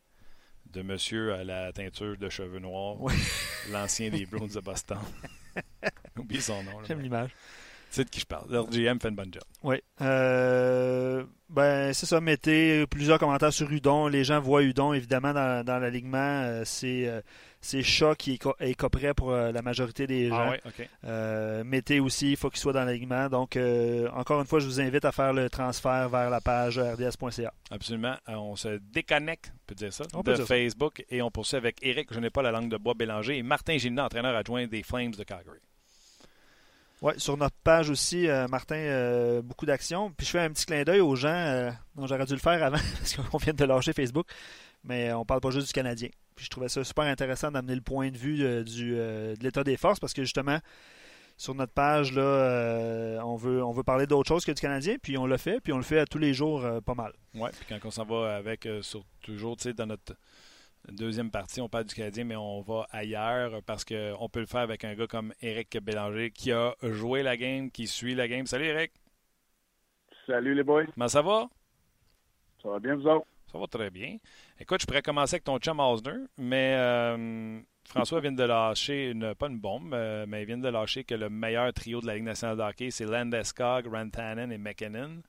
de 0.67 0.83
monsieur 0.83 1.35
à 1.35 1.45
la 1.45 1.73
teinture 1.73 2.17
de 2.17 2.29
cheveux 2.29 2.59
noirs, 2.59 2.97
l'ancien 3.71 4.11
des 4.11 4.27
Bruins 4.27 4.47
de 4.47 4.61
Boston. 4.61 4.99
Oublie 6.19 6.41
son 6.41 6.63
nom. 6.63 6.83
J'aime 6.87 7.01
l'image. 7.01 7.31
C'est 7.91 8.05
de 8.05 8.09
qui 8.09 8.21
je 8.21 8.27
parle. 8.27 8.51
Leur 8.51 8.71
GM 8.71 8.99
fait 8.99 9.11
une 9.11 9.17
bonne 9.17 9.33
job. 9.33 9.43
Oui. 9.63 9.77
Euh, 10.01 11.25
ben, 11.51 11.93
c'est 11.93 12.07
ça. 12.07 12.23
Mettez 12.23 12.87
plusieurs 12.87 13.19
commentaires 13.19 13.53
sur 13.53 13.71
Udon. 13.71 14.09
Les 14.09 14.25
gens 14.25 14.41
voient 14.41 14.63
Udon, 14.63 14.95
évidemment, 14.95 15.35
dans, 15.35 15.63
dans 15.63 15.79
l'alignement. 15.79 16.17
Euh, 16.43 16.63
c'est 16.65 17.23
c'est 17.65 17.83
Chat 17.85 18.17
qui 18.17 18.39
est, 18.59 18.75
copré 18.75 19.15
pour 19.15 19.31
euh, 19.31 19.53
la 19.53 19.63
majorité 19.63 20.09
des 20.09 20.29
ah 20.33 20.35
gens. 20.35 20.57
Ah 20.65 20.83
euh, 21.07 21.65
Mettez 21.65 22.01
aussi, 22.01 22.33
il 22.33 22.37
faut 22.37 22.51
qu'il 22.51 22.59
soit 22.59 22.73
dans 22.73 22.85
l'alignement. 22.85 23.29
Donc, 23.29 23.57
euh, 23.57 24.09
encore 24.11 24.41
une 24.41 24.47
fois, 24.47 24.59
je 24.59 24.67
vous 24.67 24.81
invite 24.81 25.05
à 25.05 25.13
faire 25.13 25.33
le 25.33 25.49
transfert 25.49 26.09
vers 26.09 26.29
la 26.29 26.41
page 26.41 26.81
rds.ca. 26.81 27.55
Absolument. 27.71 28.17
on 28.27 28.57
se 28.57 28.81
déconnecte, 28.93 29.53
on 29.55 29.67
peut 29.69 29.75
dire 29.77 29.93
ça, 29.93 30.05
de 30.05 30.35
Facebook 30.45 31.05
et 31.09 31.23
on 31.23 31.31
poursuit 31.31 31.57
avec 31.57 31.77
Eric, 31.83 32.09
je 32.13 32.19
n'ai 32.19 32.31
pas 32.31 32.43
la 32.43 32.51
langue 32.51 32.69
de 32.69 32.77
bois 32.77 32.95
Bélanger, 32.95 33.39
et 33.39 33.43
Martin 33.45 33.79
Gilna, 33.79 34.07
entraîneur 34.07 34.35
adjoint 34.35 34.67
des 34.67 34.83
Flames 34.83 35.13
de 35.13 35.23
Calgary. 35.23 35.61
Oui, 37.01 37.13
sur 37.17 37.37
notre 37.37 37.57
page 37.63 37.91
aussi, 37.91 38.29
Martin, 38.49 39.41
beaucoup 39.43 39.67
d'actions. 39.67 40.13
Puis 40.17 40.27
je 40.27 40.33
fais 40.33 40.41
un 40.41 40.51
petit 40.51 40.67
clin 40.67 40.83
d'œil 40.83 41.01
aux 41.01 41.17
gens. 41.17 41.73
dont 41.95 42.07
j'aurais 42.07 42.27
dû 42.27 42.35
le 42.35 42.39
faire 42.41 42.63
avant 42.63 42.77
parce 42.99 43.17
qu'on 43.17 43.39
vient 43.39 43.55
de 43.55 43.65
lâcher 43.65 43.93
Facebook. 43.93 44.27
Mais 44.85 45.13
on 45.13 45.25
parle 45.25 45.41
pas 45.41 45.51
juste 45.51 45.69
du 45.69 45.73
Canadien. 45.73 46.09
Puis 46.35 46.47
je 46.47 46.51
trouvais 46.51 46.69
ça 46.69 46.83
super 46.85 47.05
intéressant 47.05 47.51
d'amener 47.51 47.75
le 47.75 47.81
point 47.81 48.11
de 48.11 48.17
vue 48.17 48.43
euh, 48.43 48.63
du, 48.63 48.95
euh, 48.97 49.37
de 49.37 49.43
l'état 49.43 49.65
des 49.65 49.77
forces 49.77 50.01
parce 50.01 50.13
que 50.13 50.23
justement, 50.23 50.59
sur 51.37 51.55
notre 51.55 51.73
page, 51.73 52.13
là, 52.13 52.23
euh, 52.23 53.21
on, 53.21 53.37
veut, 53.37 53.63
on 53.63 53.73
veut 53.73 53.83
parler 53.83 54.07
d'autre 54.07 54.29
chose 54.29 54.45
que 54.45 54.53
du 54.53 54.61
Canadien, 54.61 54.97
puis 55.03 55.19
on 55.19 55.27
le 55.27 55.37
fait, 55.37 55.61
puis 55.61 55.73
on 55.73 55.77
le 55.77 55.83
fait 55.83 55.99
à 55.99 56.07
tous 56.07 56.19
les 56.19 56.35
jours 56.35 56.65
pas 56.85 56.95
mal. 56.95 57.13
Oui, 57.35 57.51
puis 57.53 57.67
quand 57.69 57.79
on 57.87 57.91
s'en 57.91 58.05
va 58.05 58.37
avec, 58.37 58.69
sur, 58.83 59.05
toujours, 59.23 59.57
tu 59.57 59.65
sais, 59.65 59.73
dans 59.73 59.87
notre 59.87 60.15
deuxième 60.89 61.31
partie, 61.31 61.61
on 61.61 61.69
parle 61.69 61.85
du 61.85 61.95
Canadien, 61.95 62.25
mais 62.25 62.37
on 62.37 62.61
va 62.61 62.87
ailleurs 62.91 63.63
parce 63.65 63.85
qu'on 63.85 64.29
peut 64.31 64.41
le 64.41 64.47
faire 64.47 64.61
avec 64.61 64.85
un 64.85 64.95
gars 64.95 65.07
comme 65.07 65.33
Eric 65.41 65.79
Bélanger 65.83 66.31
qui 66.31 66.53
a 66.53 66.75
joué 66.83 67.23
la 67.23 67.37
game, 67.37 67.71
qui 67.71 67.87
suit 67.87 68.15
la 68.15 68.29
game. 68.29 68.47
Salut 68.47 68.67
Eric! 68.67 68.93
Salut 70.27 70.55
les 70.55 70.63
boys! 70.63 70.87
Comment 70.95 71.09
ça 71.09 71.23
va? 71.23 71.49
Ça 72.63 72.69
va 72.69 72.79
bien, 72.79 72.95
vous 72.95 73.07
autres? 73.09 73.27
Ça 73.53 73.59
va 73.59 73.67
très 73.67 73.91
bien. 73.91 74.17
Écoute, 74.59 74.81
je 74.81 74.87
pourrais 74.87 75.03
commencer 75.03 75.35
avec 75.35 75.45
ton 75.45 75.59
chum 75.59 75.79
Osner, 75.79 76.25
mais 76.39 76.75
euh, 76.79 77.61
François 77.85 78.21
vient 78.21 78.33
de 78.33 78.43
lâcher, 78.43 79.11
une, 79.11 79.35
pas 79.35 79.49
une 79.49 79.59
bombe, 79.59 79.93
euh, 79.93 80.25
mais 80.27 80.43
il 80.43 80.47
vient 80.47 80.57
de 80.57 80.69
lâcher 80.69 81.05
que 81.05 81.15
le 81.15 81.29
meilleur 81.29 81.71
trio 81.75 82.01
de 82.01 82.07
la 82.07 82.15
Ligue 82.15 82.25
nationale 82.25 82.57
de 82.57 82.63
hockey, 82.63 82.91
c'est 82.91 83.05
Landeskog, 83.05 83.87
Rantanen 83.93 84.51
et 84.51 84.57
McKinnon. 84.57 85.23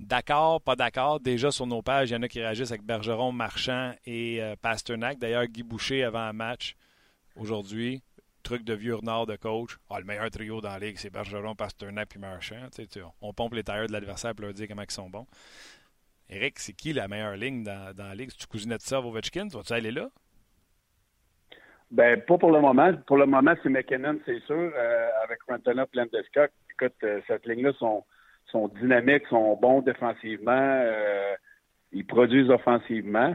D'accord, 0.00 0.60
pas 0.60 0.74
d'accord. 0.74 1.20
Déjà 1.20 1.52
sur 1.52 1.66
nos 1.68 1.80
pages, 1.80 2.10
il 2.10 2.14
y 2.14 2.16
en 2.16 2.22
a 2.22 2.28
qui 2.28 2.40
réagissent 2.40 2.70
avec 2.70 2.82
Bergeron, 2.82 3.30
Marchand 3.30 3.92
et 4.04 4.42
euh, 4.42 4.56
Pasternak. 4.60 5.18
D'ailleurs, 5.18 5.46
Guy 5.46 5.62
Boucher 5.62 6.02
avant 6.02 6.20
un 6.20 6.32
match 6.32 6.74
aujourd'hui. 7.36 8.02
Truc 8.42 8.64
de 8.64 8.74
vieux 8.74 8.94
renard 8.94 9.26
de 9.26 9.36
coach. 9.36 9.76
Ah, 9.90 9.98
le 10.00 10.06
meilleur 10.06 10.30
trio 10.30 10.60
dans 10.60 10.70
la 10.70 10.78
ligue, 10.78 10.96
c'est 10.98 11.10
Bergeron, 11.10 11.54
Pasternak 11.54 12.14
et 12.16 12.18
Marchand. 12.18 12.68
on 13.20 13.32
pompe 13.32 13.54
les 13.54 13.62
tailleurs 13.64 13.88
de 13.88 13.92
l'adversaire 13.92 14.34
pour 14.34 14.44
leur 14.44 14.54
dire 14.54 14.66
comment 14.66 14.82
ils 14.82 14.90
sont 14.90 15.10
bons. 15.10 15.26
Eric, 16.30 16.58
c'est 16.58 16.74
qui 16.74 16.92
la 16.92 17.08
meilleure 17.08 17.36
ligne 17.36 17.64
dans, 17.64 17.94
la 17.96 18.14
ligue? 18.14 18.30
tu 18.30 18.46
cousinette 18.46 18.82
ça, 18.82 19.00
Ovechkin? 19.00 19.48
Vas-tu 19.48 19.72
aller 19.72 19.90
là? 19.90 20.08
Ben, 21.90 22.20
pas 22.20 22.36
pour 22.36 22.50
le 22.50 22.60
moment. 22.60 22.92
Pour 23.06 23.16
le 23.16 23.24
moment, 23.24 23.54
c'est 23.62 23.70
McKinnon, 23.70 24.18
c'est 24.26 24.40
sûr, 24.40 24.54
euh, 24.54 25.08
avec 25.24 25.38
Rantana 25.48 25.86
Landeskog. 25.94 26.50
Écoute, 26.70 26.96
euh, 27.02 27.20
cette 27.26 27.46
ligne-là 27.46 27.72
sont, 27.78 28.04
sont 28.46 28.68
dynamiques, 28.68 29.26
sont 29.30 29.56
bons 29.56 29.80
défensivement, 29.80 30.52
euh, 30.52 31.34
ils 31.92 32.06
produisent 32.06 32.50
offensivement. 32.50 33.34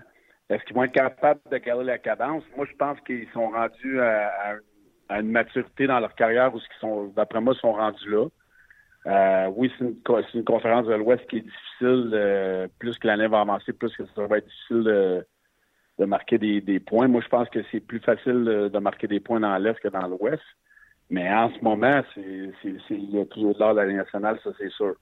Est-ce 0.50 0.64
qu'ils 0.66 0.76
vont 0.76 0.84
être 0.84 0.94
capables 0.94 1.42
de 1.52 1.58
garder 1.58 1.86
la 1.86 1.98
cadence? 1.98 2.44
Moi, 2.56 2.68
je 2.70 2.76
pense 2.76 3.00
qu'ils 3.02 3.28
sont 3.34 3.50
rendus 3.50 4.00
à, 4.00 4.58
une 5.10 5.32
maturité 5.32 5.88
dans 5.88 6.00
leur 6.00 6.14
carrière 6.14 6.54
où, 6.54 6.60
d'après 7.16 7.42
moi, 7.42 7.56
sont 7.56 7.74
rendus 7.74 8.10
là. 8.10 8.28
Euh, 9.06 9.48
oui, 9.56 9.72
c'est 9.78 9.86
une, 10.34 10.44
conférence 10.46 10.88
de 10.88 10.94
l'Ouest 10.94 11.28
qui 11.28 11.38
est 11.38 11.42
difficile. 11.42 12.12
Euh, 12.14 12.68
plus 12.80 12.98
que 12.98 13.08
l'année 13.08 13.28
va 13.28 13.42
avancer, 13.42 13.74
plus 13.74 13.96
que 13.96 14.04
ça 14.16 14.28
va 14.28 14.38
être 14.38 14.48
difficile 14.48 14.84
de, 16.00 16.06
marquer 16.06 16.38
des, 16.38 16.80
points. 16.80 17.08
Moi, 17.08 17.22
je 17.22 17.28
pense 17.28 17.50
que 17.50 17.60
c'est 17.72 17.82
plus 17.82 18.00
facile 18.00 18.70
de, 18.72 18.80
marquer 18.80 19.08
des 19.08 19.20
points 19.20 19.40
dans 19.40 19.58
l'Est 19.58 19.80
que 19.80 19.90
dans 19.90 20.08
l'Ouest. 20.08 20.44
Mais 21.10 21.32
en 21.32 21.54
ce 21.54 21.60
moment, 21.62 22.02
c'est, 22.16 22.52
il 22.90 23.10
y 23.12 23.20
a 23.20 23.26
toujours 23.26 23.54
de 23.54 23.60
l'art 23.60 23.74
de 23.74 23.82
la 23.82 23.86
Ligue 23.86 23.98
nationale, 23.98 24.40
ça, 24.44 24.52
c'est 24.58 24.72
sûr. 24.72 24.96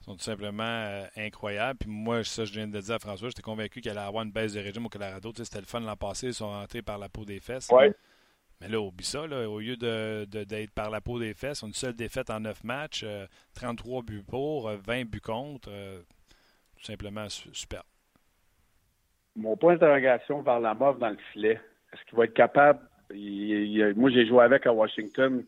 Ils 0.00 0.04
sont 0.04 0.16
tout 0.16 0.22
simplement 0.22 0.64
euh, 0.64 1.04
incroyables. 1.16 1.78
Puis 1.78 1.90
moi, 1.90 2.22
ça, 2.24 2.44
je 2.44 2.52
viens 2.52 2.66
de 2.66 2.74
le 2.74 2.80
dire 2.80 2.96
à 2.96 2.98
François, 2.98 3.28
j'étais 3.28 3.42
convaincu 3.42 3.80
qu'il 3.80 3.90
allait 3.90 4.00
avoir 4.00 4.24
une 4.24 4.32
baisse 4.32 4.52
de 4.52 4.60
régime 4.60 4.86
au 4.86 4.88
Colorado. 4.88 5.32
c'était 5.36 5.60
le 5.60 5.66
fun 5.66 5.80
l'an 5.80 5.96
passé, 5.96 6.28
ils 6.28 6.34
sont 6.34 6.50
rentrés 6.50 6.82
par 6.82 6.98
la 6.98 7.08
peau 7.08 7.24
des 7.24 7.40
fesses. 7.40 7.68
Ouais. 7.70 7.94
Mais 8.60 8.68
là, 8.68 8.80
oublie 8.80 9.04
ça. 9.04 9.22
au 9.22 9.60
lieu 9.60 9.76
d'être 9.76 10.70
par 10.72 10.90
la 10.90 11.00
peau 11.00 11.18
des 11.18 11.34
fesses, 11.34 11.62
une 11.62 11.74
seule 11.74 11.94
défaite 11.94 12.30
en 12.30 12.40
neuf 12.40 12.64
matchs, 12.64 13.04
33 13.54 13.98
euh, 13.98 14.02
buts 14.02 14.22
pour, 14.26 14.70
20 14.70 14.76
euh, 14.76 15.04
buts 15.04 15.20
contre. 15.20 15.68
Euh, 15.70 16.00
tout 16.76 16.84
simplement 16.84 17.28
super. 17.28 17.82
Mon 19.34 19.56
point 19.56 19.74
d'interrogation 19.74 20.42
vers 20.42 20.60
la 20.60 20.74
mort 20.74 20.96
dans 20.96 21.10
le 21.10 21.18
filet. 21.32 21.60
Est-ce 21.92 22.02
qu'il 22.08 22.18
va 22.18 22.24
être 22.24 22.34
capable? 22.34 22.80
moi, 23.94 24.10
j'ai 24.10 24.26
joué 24.26 24.42
avec 24.42 24.66
à 24.66 24.72
Washington 24.72 25.44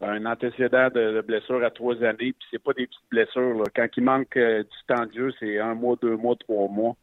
un 0.00 0.24
antécédent 0.26 0.88
de, 0.88 1.20
blessure 1.20 1.64
à 1.64 1.70
trois 1.70 1.96
années, 2.02 2.32
puis 2.32 2.48
c'est 2.50 2.62
pas 2.62 2.72
des 2.72 2.86
petites 2.86 3.08
blessures. 3.10 3.64
Quand 3.74 3.86
il 3.96 4.04
manque 4.04 4.36
du 4.36 4.84
temps 4.86 5.06
de 5.06 5.12
jeu, 5.12 5.32
c'est 5.38 5.58
un 5.58 5.74
mois, 5.74 5.96
deux 6.00 6.16
mois, 6.16 6.36
trois 6.36 6.68
mois 6.68 6.96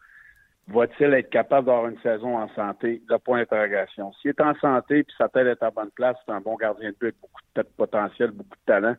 va-t-il 0.69 1.13
être 1.13 1.29
capable 1.29 1.67
d'avoir 1.67 1.87
une 1.87 1.99
saison 2.01 2.37
en 2.37 2.47
santé? 2.49 3.01
Le 3.07 3.17
point 3.17 3.39
d'interrogation. 3.39 4.13
S'il 4.13 4.29
est 4.29 4.41
en 4.41 4.55
santé 4.55 5.03
puis 5.03 5.15
sa 5.17 5.27
tête 5.29 5.47
est 5.47 5.63
à 5.63 5.71
bonne 5.71 5.91
place, 5.91 6.17
c'est 6.25 6.31
un 6.31 6.41
bon 6.41 6.55
gardien 6.55 6.89
de 6.89 6.95
but 6.95 7.07
avec 7.07 7.19
beaucoup 7.21 7.41
de 7.55 7.61
potentiel, 7.77 8.31
beaucoup 8.31 8.55
de 8.55 8.65
talent. 8.65 8.95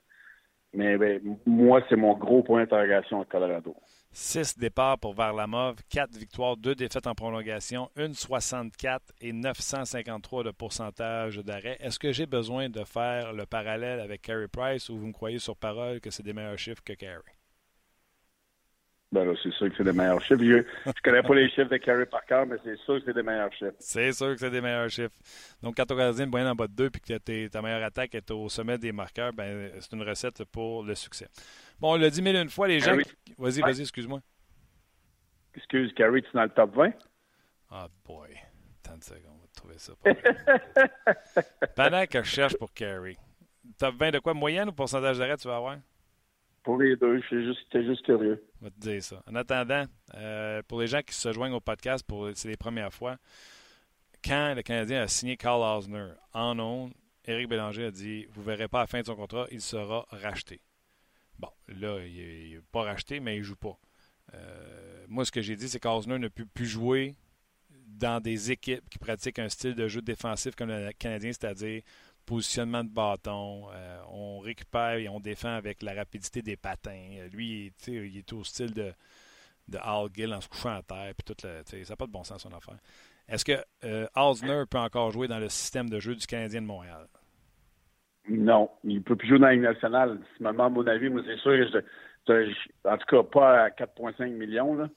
Mais 0.72 0.96
ben, 0.96 1.20
moi, 1.46 1.82
c'est 1.88 1.96
mon 1.96 2.14
gros 2.14 2.42
point 2.42 2.60
d'interrogation 2.60 3.20
au 3.20 3.24
Colorado. 3.24 3.74
Six 4.12 4.58
départs 4.58 4.98
pour 4.98 5.14
Varlamov, 5.14 5.76
quatre 5.88 6.16
victoires, 6.16 6.56
deux 6.56 6.74
défaites 6.74 7.06
en 7.06 7.14
prolongation, 7.14 7.90
une 7.96 8.14
64 8.14 9.02
et 9.20 9.32
953 9.32 10.44
de 10.44 10.50
pourcentage 10.50 11.38
d'arrêt. 11.38 11.76
Est-ce 11.80 11.98
que 11.98 12.12
j'ai 12.12 12.26
besoin 12.26 12.68
de 12.68 12.82
faire 12.84 13.32
le 13.32 13.46
parallèle 13.46 14.00
avec 14.00 14.22
Carey 14.22 14.48
Price 14.48 14.88
ou 14.88 14.98
vous 14.98 15.06
me 15.06 15.12
croyez 15.12 15.38
sur 15.38 15.56
parole 15.56 16.00
que 16.00 16.10
c'est 16.10 16.24
des 16.24 16.32
meilleurs 16.32 16.58
chiffres 16.58 16.82
que 16.84 16.92
Carey? 16.92 17.22
Ben 19.12 19.24
là, 19.24 19.32
c'est 19.42 19.52
sûr 19.54 19.68
que 19.68 19.76
c'est 19.76 19.82
des 19.82 19.92
meilleurs 19.92 20.22
chiffres. 20.22 20.40
Je, 20.40 20.58
ne 20.86 20.92
connais 21.02 21.22
pas 21.22 21.34
les 21.34 21.48
chiffres 21.50 21.68
de 21.68 21.78
Carey 21.78 22.06
Parker, 22.06 22.44
mais 22.46 22.56
c'est 22.62 22.76
sûr 22.78 23.00
que 23.00 23.06
c'est 23.06 23.12
des 23.12 23.24
meilleurs 23.24 23.52
chiffres. 23.52 23.74
C'est 23.80 24.12
sûr 24.12 24.28
que 24.28 24.36
c'est 24.36 24.50
des 24.50 24.60
meilleurs 24.60 24.88
chiffres. 24.88 25.16
Donc, 25.60 25.76
quand 25.76 25.84
ton 25.84 25.96
gardien 25.96 26.30
est 26.30 26.48
en 26.48 26.54
bas 26.54 26.68
de 26.68 26.74
2 26.74 26.86
et 26.86 27.18
que 27.18 27.48
ta 27.48 27.60
meilleure 27.60 27.82
attaque 27.82 28.14
est 28.14 28.30
au 28.30 28.48
sommet 28.48 28.78
des 28.78 28.92
marqueurs, 28.92 29.32
ben, 29.32 29.72
c'est 29.80 29.92
une 29.94 30.04
recette 30.04 30.44
pour 30.44 30.84
le 30.84 30.94
succès. 30.94 31.26
Bon, 31.80 31.94
on 31.94 31.96
l'a 31.96 32.08
dit 32.08 32.22
mille 32.22 32.36
une 32.36 32.50
fois, 32.50 32.68
les 32.68 32.78
gens. 32.78 32.96
Vas-y, 33.36 33.60
vas-y, 33.62 33.80
excuse-moi. 33.80 34.20
Excuse, 35.56 35.92
Carey, 35.94 36.22
tu 36.22 36.28
es 36.28 36.32
dans 36.32 36.44
le 36.44 36.50
top 36.50 36.76
20? 36.76 36.92
Ah, 37.70 37.88
oh 37.88 37.92
boy. 38.06 38.30
Tant 38.84 38.96
de 38.96 39.02
secondes, 39.02 39.34
on 39.34 39.40
va 39.40 39.48
trouver 39.56 39.78
ça. 39.78 39.92
Pendant 41.76 42.06
que 42.06 42.22
je 42.22 42.28
cherche 42.28 42.56
pour 42.56 42.72
Carey, 42.72 43.16
top 43.76 43.96
20 43.96 44.12
de 44.12 44.18
quoi? 44.20 44.34
Moyenne 44.34 44.68
ou 44.68 44.72
pourcentage 44.72 45.18
d'arrêt 45.18 45.36
tu 45.36 45.48
vas 45.48 45.56
avoir? 45.56 45.78
Pour 46.62 46.78
les 46.78 46.96
deux, 46.96 47.20
j'étais 47.22 47.44
juste, 47.44 47.82
juste 47.82 48.04
curieux. 48.04 48.44
On 48.60 48.64
va 48.66 48.70
te 48.70 48.78
dire 48.80 49.02
ça. 49.02 49.22
En 49.26 49.34
attendant, 49.34 49.84
euh, 50.14 50.62
pour 50.68 50.80
les 50.80 50.86
gens 50.86 51.00
qui 51.00 51.14
se 51.14 51.32
joignent 51.32 51.54
au 51.54 51.60
podcast, 51.60 52.04
pour 52.06 52.30
c'est 52.34 52.48
les 52.48 52.56
premières 52.56 52.92
fois, 52.92 53.16
quand 54.22 54.54
le 54.54 54.62
Canadien 54.62 55.02
a 55.02 55.08
signé 55.08 55.36
Carl 55.36 55.62
Osner 55.62 56.08
en 56.32 56.58
ondes, 56.58 56.92
Éric 57.24 57.48
Bélanger 57.48 57.86
a 57.86 57.90
dit 57.90 58.26
Vous 58.32 58.40
ne 58.40 58.46
verrez 58.46 58.68
pas 58.68 58.78
à 58.78 58.82
la 58.82 58.86
fin 58.86 59.00
de 59.00 59.06
son 59.06 59.16
contrat, 59.16 59.46
il 59.50 59.60
sera 59.60 60.06
racheté. 60.10 60.60
Bon, 61.38 61.50
là, 61.68 62.04
il 62.04 62.54
n'est 62.54 62.60
pas 62.72 62.82
racheté, 62.82 63.20
mais 63.20 63.36
il 63.36 63.40
ne 63.40 63.44
joue 63.44 63.56
pas. 63.56 63.78
Euh, 64.34 65.04
moi, 65.08 65.24
ce 65.24 65.32
que 65.32 65.40
j'ai 65.40 65.56
dit, 65.56 65.68
c'est 65.68 65.80
qu'Osner 65.80 66.18
ne 66.18 66.28
peut 66.28 66.46
plus 66.46 66.66
jouer 66.66 67.16
dans 67.70 68.20
des 68.20 68.50
équipes 68.50 68.88
qui 68.90 68.98
pratiquent 68.98 69.38
un 69.38 69.48
style 69.48 69.74
de 69.74 69.88
jeu 69.88 70.02
défensif 70.02 70.54
comme 70.54 70.68
le 70.68 70.92
Canadien, 70.92 71.32
c'est-à-dire 71.32 71.82
positionnement 72.30 72.84
de 72.84 72.90
bâton. 72.90 73.64
Euh, 73.74 73.98
on 74.12 74.38
récupère 74.38 74.94
et 74.94 75.08
on 75.08 75.18
défend 75.18 75.54
avec 75.56 75.82
la 75.82 75.94
rapidité 75.94 76.42
des 76.42 76.56
patins. 76.56 77.26
Lui, 77.32 77.72
il 77.88 78.18
est 78.18 78.32
au 78.32 78.44
style 78.44 78.72
de, 78.72 78.92
de 79.68 79.78
Al 79.82 80.08
Gill 80.14 80.32
en 80.32 80.40
se 80.40 80.48
couchant 80.48 80.76
à 80.76 80.82
terre. 80.82 81.12
Puis 81.16 81.34
tout 81.34 81.34
ça 81.42 81.48
n'a 81.48 81.96
pas 81.96 82.06
de 82.06 82.12
bon 82.12 82.22
sens 82.22 82.42
son 82.42 82.52
affaire. 82.52 82.76
Est-ce 83.28 83.44
que 83.44 83.58
euh, 83.84 84.06
peut 84.70 84.78
encore 84.78 85.10
jouer 85.10 85.26
dans 85.26 85.40
le 85.40 85.48
système 85.48 85.90
de 85.90 85.98
jeu 85.98 86.14
du 86.14 86.26
Canadien 86.26 86.62
de 86.62 86.66
Montréal? 86.66 87.06
Non, 88.28 88.70
il 88.84 88.96
ne 88.96 89.00
peut 89.00 89.16
plus 89.16 89.26
jouer 89.26 89.38
dans 89.40 89.46
la 89.46 89.54
Ligue 89.54 89.62
nationale. 89.62 90.20
Si 90.36 90.46
à 90.46 90.52
mon 90.52 90.86
avis, 90.86 91.08
moi, 91.08 91.22
c'est 91.26 91.38
sûr 91.38 91.82
en 92.28 92.96
tout 92.96 93.06
cas, 93.08 93.22
pas 93.24 93.64
à 93.64 93.70
4,5 93.70 94.28
millions. 94.28 94.88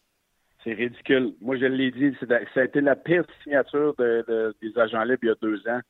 C'est 0.64 0.74
ridicule. 0.74 1.34
Moi, 1.42 1.58
je 1.58 1.66
l'ai 1.66 1.90
dit, 1.90 2.16
ça 2.30 2.62
a 2.62 2.64
été 2.64 2.80
la 2.80 2.96
pire 2.96 3.26
signature 3.42 3.96
des 3.98 4.78
agents 4.78 5.04
libres 5.04 5.24
il 5.24 5.30
y 5.30 5.32
a 5.32 5.36
deux 5.42 5.68
ans. 5.68 5.82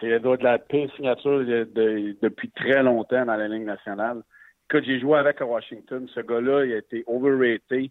C'est 0.00 0.18
doit 0.20 0.36
de 0.36 0.44
la 0.44 0.58
pire 0.58 0.90
signature 0.96 1.44
depuis 1.44 2.50
très 2.50 2.82
longtemps 2.82 3.24
dans 3.26 3.36
la 3.36 3.48
Ligue 3.48 3.64
nationale. 3.64 4.22
Quand 4.68 4.80
j'ai 4.82 4.98
joué 5.00 5.18
avec 5.18 5.40
à 5.40 5.46
Washington, 5.46 6.08
ce 6.14 6.20
gars-là, 6.20 6.64
il 6.64 6.72
a 6.72 6.78
été 6.78 7.04
overrated 7.06 7.90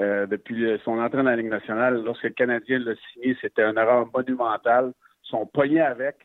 euh, 0.00 0.26
depuis 0.26 0.80
son 0.84 0.98
entrée 0.98 1.18
dans 1.18 1.24
la 1.24 1.36
Ligue 1.36 1.50
nationale. 1.50 2.02
Lorsque 2.04 2.22
le 2.22 2.30
Canadien 2.30 2.78
l'a 2.78 2.94
signé, 3.12 3.36
c'était 3.40 3.64
une 3.64 3.76
erreur 3.76 4.08
monumentale. 4.14 4.92
Ils 5.24 5.28
sont 5.28 5.46
pognés 5.46 5.82
avec. 5.82 6.16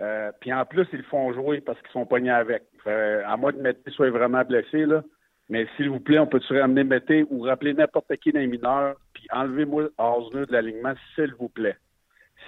Euh, 0.00 0.30
puis 0.40 0.52
en 0.52 0.64
plus, 0.64 0.86
ils 0.92 0.98
le 0.98 1.04
font 1.04 1.32
jouer 1.32 1.60
parce 1.60 1.80
qu'ils 1.80 1.90
sont 1.90 2.06
pognés 2.06 2.30
avec. 2.30 2.62
à 2.86 3.36
moins 3.36 3.52
que 3.52 3.58
Mété 3.58 3.90
soit 3.90 4.10
vraiment 4.10 4.44
blessé, 4.44 4.86
là. 4.86 5.02
Mais 5.48 5.66
s'il 5.76 5.88
vous 5.88 6.00
plaît, 6.00 6.18
on 6.18 6.26
peut-tu 6.26 6.60
ramener 6.60 6.84
Mété 6.84 7.24
ou 7.30 7.40
rappeler 7.40 7.72
n'importe 7.72 8.14
qui 8.16 8.32
d'un 8.32 8.46
mineur, 8.46 8.96
puis 9.14 9.26
enlevez-moi 9.32 9.88
Osner 9.96 10.44
de 10.46 10.52
l'alignement, 10.52 10.92
s'il 11.14 11.34
vous 11.34 11.48
plaît? 11.48 11.76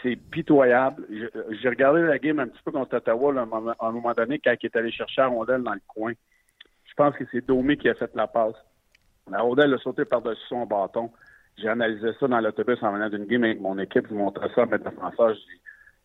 C'est 0.03 0.16
pitoyable. 0.16 1.07
J'ai 1.51 1.68
regardé 1.68 2.03
la 2.03 2.18
game 2.18 2.38
un 2.38 2.48
petit 2.48 2.62
peu 2.64 2.72
contre 2.72 2.96
Ottawa 2.96 3.34
à 3.34 3.86
un 3.86 3.92
moment 3.92 4.14
donné 4.14 4.38
quand 4.38 4.55
il 4.61 4.66
est 4.66 4.76
allé 4.76 4.90
chercher 4.90 5.22
la 5.22 5.28
rondelle 5.28 5.62
dans 5.62 5.74
le 5.74 5.80
coin. 5.86 6.12
Je 6.84 6.94
pense 6.94 7.14
que 7.16 7.24
c'est 7.30 7.46
Domé 7.46 7.76
qui 7.76 7.88
a 7.88 7.94
fait 7.94 8.11
la 8.14 8.26
passe. 8.26 8.57
La 9.30 9.40
a 9.40 9.78
sauté 9.78 10.05
par-dessus 10.05 10.46
son 10.48 10.66
bâton. 10.66 11.11
J'ai 11.57 11.68
analysé 11.68 12.12
ça 12.18 12.26
dans 12.26 12.40
l'autobus 12.40 12.82
en 12.82 12.92
venant 12.92 13.09
d'une 13.09 13.26
game 13.26 13.44
avec 13.44 13.61
mon 13.61 13.78
équipe. 13.78 14.07
Je 14.09 14.14
montrais 14.14 14.51
ça 14.55 14.62
à 14.62 14.66
mes 14.66 14.78
défenseurs. 14.78 15.34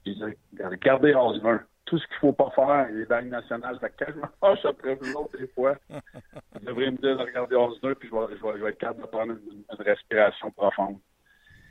J'ai 0.05 0.13
dit, 0.13 0.23
regardez 0.61 1.13
Osmer. 1.15 1.57
Tout 1.85 1.97
ce 1.97 2.05
qu'il 2.07 2.15
ne 2.15 2.19
faut 2.19 2.33
pas 2.33 2.49
faire, 2.51 2.87
il 2.91 3.01
est 3.01 3.05
dans 3.05 3.23
le 3.23 3.29
national. 3.29 3.79
Fait 3.79 3.93
quand 4.41 4.55
je 4.55 4.67
après 4.67 4.95
vous 4.95 5.13
autres, 5.13 5.37
des 5.37 5.47
fois, 5.47 5.75
vous 5.89 6.65
devrez 6.65 6.91
me 6.91 6.97
dire 6.97 7.17
de 7.17 7.23
regarder 7.23 7.55
Osmer, 7.55 7.95
puis 7.95 8.09
je, 8.09 8.61
vais, 8.61 8.69
être 8.69 8.77
capable 8.77 9.01
de 9.03 9.07
prendre 9.07 9.33
une 9.33 9.63
respiration 9.85 10.51
profonde. 10.51 10.97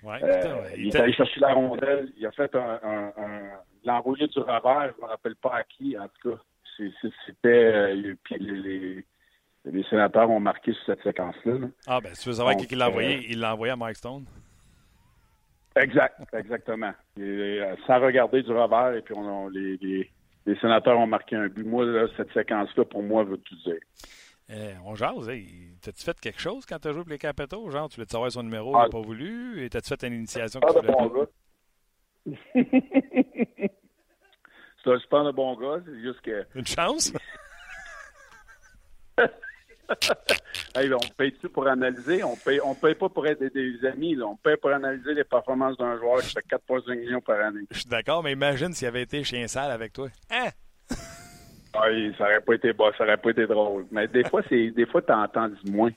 Euh, 0.06 0.68
il 0.76 0.88
est 0.88 0.96
allé 0.96 1.12
chercher 1.12 1.40
la 1.40 1.54
rondelle. 1.54 2.12
Il 2.16 2.26
a 2.26 2.32
fait 2.32 2.54
un, 2.54 2.80
un, 2.82 3.12
un 3.16 4.00
du 4.00 4.38
revers. 4.38 4.92
Je 4.92 5.00
ne 5.00 5.06
me 5.06 5.06
rappelle 5.06 5.36
pas 5.36 5.56
à 5.56 5.64
qui. 5.64 5.96
En 5.98 6.08
tout 6.08 6.30
cas, 6.30 6.42
c'était. 7.00 7.48
Euh, 7.48 8.14
puis 8.22 8.36
les, 8.38 9.04
les, 9.64 9.84
sénateurs 9.84 10.30
ont 10.30 10.40
marqué 10.40 10.72
sur 10.72 10.84
cette 10.86 11.02
séquence-là. 11.02 11.68
Ah, 11.86 12.00
ben, 12.02 12.12
tu 12.12 12.28
veux 12.28 12.34
savoir 12.34 12.56
qui 12.56 12.74
l'a 12.74 12.88
envoyé? 12.88 13.16
Euh, 13.16 13.22
il 13.28 13.40
l'a 13.40 13.54
envoyé 13.54 13.72
à 13.72 13.76
Mike 13.76 13.96
Stone. 13.96 14.24
Exact, 15.76 16.20
exactement. 16.32 16.92
sans 17.16 18.00
regarder 18.00 18.42
du 18.42 18.52
revers, 18.52 18.94
et 18.94 19.02
puis 19.02 19.14
on, 19.16 19.48
les, 19.48 19.76
les, 20.46 20.56
sénateurs 20.60 20.98
ont 20.98 21.06
marqué 21.06 21.34
un 21.34 21.48
but. 21.48 21.64
Moi, 21.64 21.84
cette 22.16 22.32
séquence-là, 22.32 22.84
pour 22.84 23.02
moi, 23.02 23.24
veut 23.24 23.38
tout 23.38 23.56
dire. 23.64 23.80
Euh, 24.50 24.74
on 24.84 24.94
jase. 24.94 25.30
T'as-tu 25.80 26.04
fait 26.04 26.20
quelque 26.20 26.40
chose 26.40 26.66
quand 26.66 26.78
t'as 26.78 26.92
joué 26.92 27.02
pour 27.02 27.10
les 27.10 27.18
Capitals? 27.18 27.70
Genre, 27.70 27.88
tu 27.88 27.96
voulais 27.96 28.08
savoir 28.08 28.30
son 28.30 28.42
numéro, 28.42 28.70
il 28.70 28.78
n'a 28.78 28.84
ah. 28.84 28.90
pas 28.90 29.00
voulu. 29.00 29.64
Et 29.64 29.70
t'as-tu 29.70 29.88
fait 29.88 30.06
une 30.06 30.14
initiation 30.14 30.60
que 30.60 30.66
tu 30.66 30.72
voulais 30.80 30.92
bon 30.92 31.06
gars. 31.08 31.26
c'est 34.84 34.90
un 34.90 34.98
super 34.98 35.24
de 35.24 35.32
bon 35.32 35.56
gars. 35.56 35.82
C'est 35.86 36.00
juste 36.00 36.20
que. 36.20 36.46
Une 36.54 36.66
chance? 36.66 37.12
hey, 40.74 40.92
on 40.92 40.98
paye-tu 41.16 41.48
pour 41.48 41.66
analyser? 41.66 42.22
On 42.22 42.36
paye, 42.36 42.60
on 42.62 42.74
paye 42.74 42.94
pas 42.94 43.08
pour 43.08 43.26
être 43.26 43.42
des, 43.42 43.86
amis. 43.86 44.20
On 44.22 44.36
paye 44.36 44.56
pour 44.58 44.70
analyser 44.70 45.14
les 45.14 45.24
performances 45.24 45.78
d'un 45.78 45.98
joueur 45.98 46.20
qui 46.20 46.30
fait 46.32 46.46
4,5 46.46 46.98
millions 46.98 47.20
par 47.20 47.40
année. 47.40 47.64
Je 47.70 47.78
suis 47.78 47.88
d'accord, 47.88 48.22
mais 48.22 48.32
imagine 48.32 48.74
s'il 48.74 48.88
avait 48.88 49.02
été 49.02 49.24
chien 49.24 49.46
sale 49.46 49.70
avec 49.70 49.94
toi. 49.94 50.08
Hein? 50.30 50.50
Oui, 51.82 52.14
ça 52.16 52.24
aurait 52.24 52.40
pas 52.40 52.54
été 52.54 52.72
bon, 52.72 52.90
ça 52.96 53.04
aurait 53.04 53.16
pas 53.16 53.30
été 53.30 53.46
drôle. 53.46 53.86
Mais 53.90 54.06
des 54.08 54.24
fois, 54.24 54.42
c'est 54.48 54.70
des 54.70 54.86
fois, 54.86 55.02
t'entends 55.02 55.48
du 55.48 55.70
moins. 55.70 55.90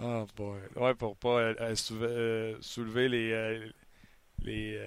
Oh 0.00 0.26
boy. 0.36 0.58
Ouais, 0.76 0.94
pour 0.94 1.16
pas 1.16 1.40
euh, 1.40 1.74
euh, 2.02 2.54
soulever 2.60 3.08
les, 3.08 3.32
euh, 3.32 3.66
les, 4.44 4.78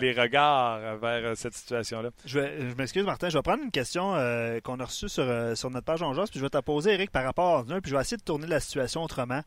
les, 0.00 0.12
regards 0.12 0.96
vers 0.96 1.36
cette 1.36 1.52
situation-là. 1.52 2.10
Je, 2.24 2.38
je 2.38 2.74
m'excuse, 2.76 3.04
Martin. 3.04 3.28
Je 3.28 3.36
vais 3.36 3.42
prendre 3.42 3.62
une 3.62 3.70
question 3.70 4.12
qu'on 4.64 4.80
a 4.80 4.84
reçue 4.84 5.10
sur, 5.10 5.56
sur 5.56 5.70
notre 5.70 5.84
page 5.84 6.02
en 6.02 6.14
puis 6.14 6.38
je 6.38 6.40
vais 6.40 6.48
te 6.48 6.60
poser, 6.60 6.94
Eric, 6.94 7.10
par 7.10 7.24
rapport 7.24 7.58
à 7.58 7.64
puis 7.64 7.90
je 7.90 7.94
vais 7.94 8.00
essayer 8.00 8.16
de 8.16 8.22
tourner 8.22 8.46
la 8.46 8.60
situation 8.60 9.02
autrement. 9.02 9.42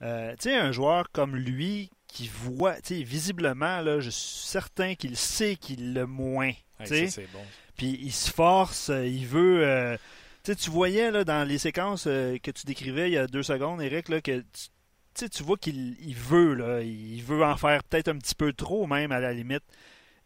tu 0.00 0.06
sais, 0.40 0.56
un 0.56 0.72
joueur 0.72 1.12
comme 1.12 1.36
lui 1.36 1.90
qui 2.08 2.28
voit, 2.28 2.74
tu 2.76 2.96
sais, 2.96 3.02
visiblement, 3.02 3.80
là, 3.82 4.00
je 4.00 4.10
suis 4.10 4.48
certain 4.48 4.94
qu'il 4.94 5.16
sait 5.16 5.54
qu'il 5.54 5.94
le 5.94 6.06
moins. 6.06 6.52
sais 6.84 7.06
c'est 7.06 7.30
bon. 7.32 7.44
Puis 7.76 7.98
il 8.02 8.12
se 8.12 8.30
force, 8.30 8.88
il 8.88 9.26
veut 9.26 9.98
tu 10.54 10.70
voyais 10.70 11.10
là, 11.10 11.24
dans 11.24 11.46
les 11.46 11.58
séquences 11.58 12.06
euh, 12.06 12.38
que 12.38 12.50
tu 12.50 12.66
décrivais 12.66 13.10
il 13.10 13.14
y 13.14 13.18
a 13.18 13.26
deux 13.26 13.42
secondes, 13.42 13.82
Eric, 13.82 14.08
là, 14.08 14.20
que 14.20 14.44
tu, 15.14 15.30
tu 15.30 15.42
vois 15.42 15.56
qu'il 15.56 15.96
veut, 16.14 16.54
là, 16.54 16.82
il 16.82 17.22
veut 17.22 17.42
en 17.42 17.56
faire 17.56 17.82
peut-être 17.84 18.08
un 18.08 18.18
petit 18.18 18.34
peu 18.34 18.52
trop 18.52 18.86
même 18.86 19.12
à 19.12 19.20
la 19.20 19.32
limite. 19.32 19.64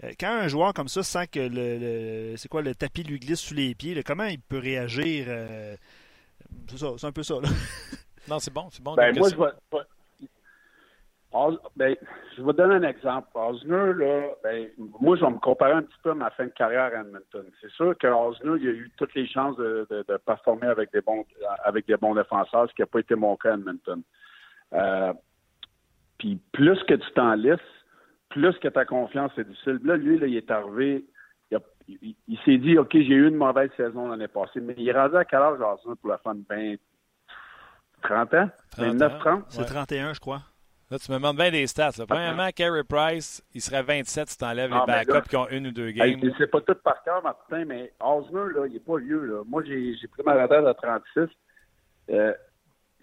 Euh, 0.03 0.13
quand 0.19 0.31
un 0.31 0.49
joueur 0.49 0.75
comme 0.75 0.89
ça 0.89 1.03
sent 1.03 1.29
que 1.29 1.41
le, 1.41 2.37
c'est 2.37 2.49
quoi 2.49 2.63
le 2.63 2.75
tapis 2.75 3.03
lui 3.03 3.19
glisse 3.19 3.41
sous 3.41 3.55
les 3.55 3.75
pieds, 3.75 4.03
comment 4.03 4.25
il 4.25 4.41
peut 4.41 4.59
réagir 4.59 5.27
euh, 5.29 5.77
C'est 6.69 6.79
ça, 6.79 6.89
c'est 6.99 7.07
un 7.07 7.13
peu 7.13 7.23
ça. 7.23 7.35
non, 8.29 8.39
c'est 8.39 8.53
bon, 8.53 8.69
c'est 8.73 8.83
bon. 8.83 8.95
Ben, 8.95 9.17
moi, 9.17 9.29
je 9.31 9.37
vois, 9.37 9.55
ben, 11.77 11.97
je 12.37 12.43
vais 12.43 12.53
donner 12.53 12.75
un 12.75 12.83
exemple. 12.83 13.29
Osner, 13.35 13.95
là, 13.95 14.31
ben, 14.43 14.69
moi, 15.01 15.17
je 15.17 15.25
vais 15.25 15.31
me 15.31 15.39
comparer 15.39 15.73
un 15.73 15.83
petit 15.83 15.99
peu 16.03 16.11
à 16.11 16.15
ma 16.15 16.31
fin 16.31 16.45
de 16.45 16.51
carrière 16.51 16.93
à 16.93 17.01
Edmonton. 17.01 17.45
C'est 17.61 17.71
sûr 17.71 17.97
que 17.97 18.07
Osner, 18.07 18.61
il 18.61 18.69
a 18.69 18.73
eu 18.73 18.91
toutes 18.97 19.15
les 19.15 19.29
chances 19.29 19.57
de, 19.57 19.87
de, 19.91 20.17
performer 20.19 20.67
avec 20.67 20.93
des 20.93 21.01
bons 21.01 21.25
avec 21.65 21.87
des 21.87 21.97
bons 21.97 22.15
défenseurs, 22.15 22.69
ce 22.69 22.75
qui 22.75 22.83
n'a 22.83 22.87
pas 22.87 23.01
été 23.01 23.15
mon 23.15 23.37
cas 23.37 23.53
à 23.53 23.55
Edmonton. 23.55 24.03
Euh, 24.73 25.13
puis 26.19 26.39
plus 26.53 26.83
que 26.85 26.95
tu 26.95 27.11
t'en 27.13 27.35
laisses, 27.35 27.59
plus 28.29 28.57
que 28.59 28.69
ta 28.69 28.85
confiance 28.85 29.33
est 29.39 29.45
difficile. 29.45 29.81
Là, 29.85 29.97
lui, 29.97 30.19
là, 30.19 30.27
il 30.27 30.37
est 30.37 30.51
arrivé, 30.51 31.05
il, 31.89 32.39
s'est 32.45 32.59
dit, 32.59 32.79
OK, 32.79 32.93
j'ai 32.93 33.15
eu 33.15 33.29
une 33.29 33.37
mauvaise 33.37 33.71
saison 33.77 34.09
l'année 34.09 34.29
passée, 34.29 34.61
mais 34.61 34.75
il 34.77 34.89
est 34.89 34.93
rendu 34.93 35.17
à 35.17 35.25
quel 35.25 35.41
âge, 35.41 35.61
Osner, 35.61 35.97
pour 36.01 36.11
la 36.11 36.19
fin 36.19 36.35
de 36.35 36.43
20, 36.49 36.77
30 38.03 38.35
ans? 38.35 38.51
29, 38.79 39.19
30? 39.19 39.45
C'est 39.49 39.65
31, 39.65 40.13
je 40.15 40.21
crois. 40.21 40.41
Là, 40.91 40.99
tu 40.99 41.13
me 41.13 41.19
demandes 41.19 41.37
bien 41.37 41.53
des 41.53 41.69
stats. 41.69 42.05
Premièrement, 42.09 42.49
Carey 42.51 42.83
Price, 42.83 43.45
il 43.55 43.61
serait 43.61 43.85
27 43.85 44.29
si 44.29 44.37
tu 44.37 44.45
enlèves 44.45 44.73
les 44.73 44.87
backups 44.87 45.29
qui 45.29 45.37
ont 45.37 45.49
une 45.49 45.69
ou 45.69 45.71
deux 45.71 45.93
games. 45.93 46.19
Je 46.21 46.37
sais 46.37 46.49
pas 46.49 46.61
tout 46.63 46.75
par 46.83 47.01
cœur, 47.05 47.23
Martin, 47.23 47.65
mais 47.65 47.93
Osner, 48.01 48.53
là, 48.53 48.67
il 48.67 48.73
n'est 48.73 48.81
pas 48.81 48.97
vieux. 48.97 49.25
Là. 49.25 49.45
Moi, 49.47 49.63
j'ai 49.65 49.95
pris 50.11 50.25
ma 50.25 50.43
retraite 50.43 50.67
à 50.67 50.75
36. 50.75 51.29
Euh, 52.11 52.35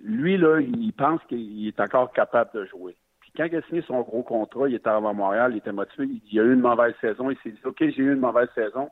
lui, 0.03 0.37
là, 0.37 0.59
il 0.59 0.91
pense 0.91 1.21
qu'il 1.29 1.65
est 1.65 1.79
encore 1.79 2.11
capable 2.11 2.51
de 2.55 2.65
jouer. 2.65 2.97
Puis 3.21 3.31
quand 3.37 3.45
il 3.45 3.55
a 3.55 3.61
signé 3.63 3.81
son 3.83 4.01
gros 4.01 4.21
contrat, 4.21 4.67
il 4.67 4.75
était 4.75 4.89
à 4.89 4.99
Montréal, 4.99 5.53
il 5.53 5.59
était 5.59 5.71
motivé. 5.71 6.09
Il 6.29 6.39
a 6.41 6.43
eu 6.43 6.53
une 6.53 6.59
mauvaise 6.59 6.93
saison. 6.99 7.31
Il 7.31 7.37
s'est 7.37 7.51
dit, 7.51 7.61
OK, 7.63 7.77
j'ai 7.79 8.01
eu 8.03 8.11
une 8.11 8.19
mauvaise 8.19 8.49
saison. 8.53 8.89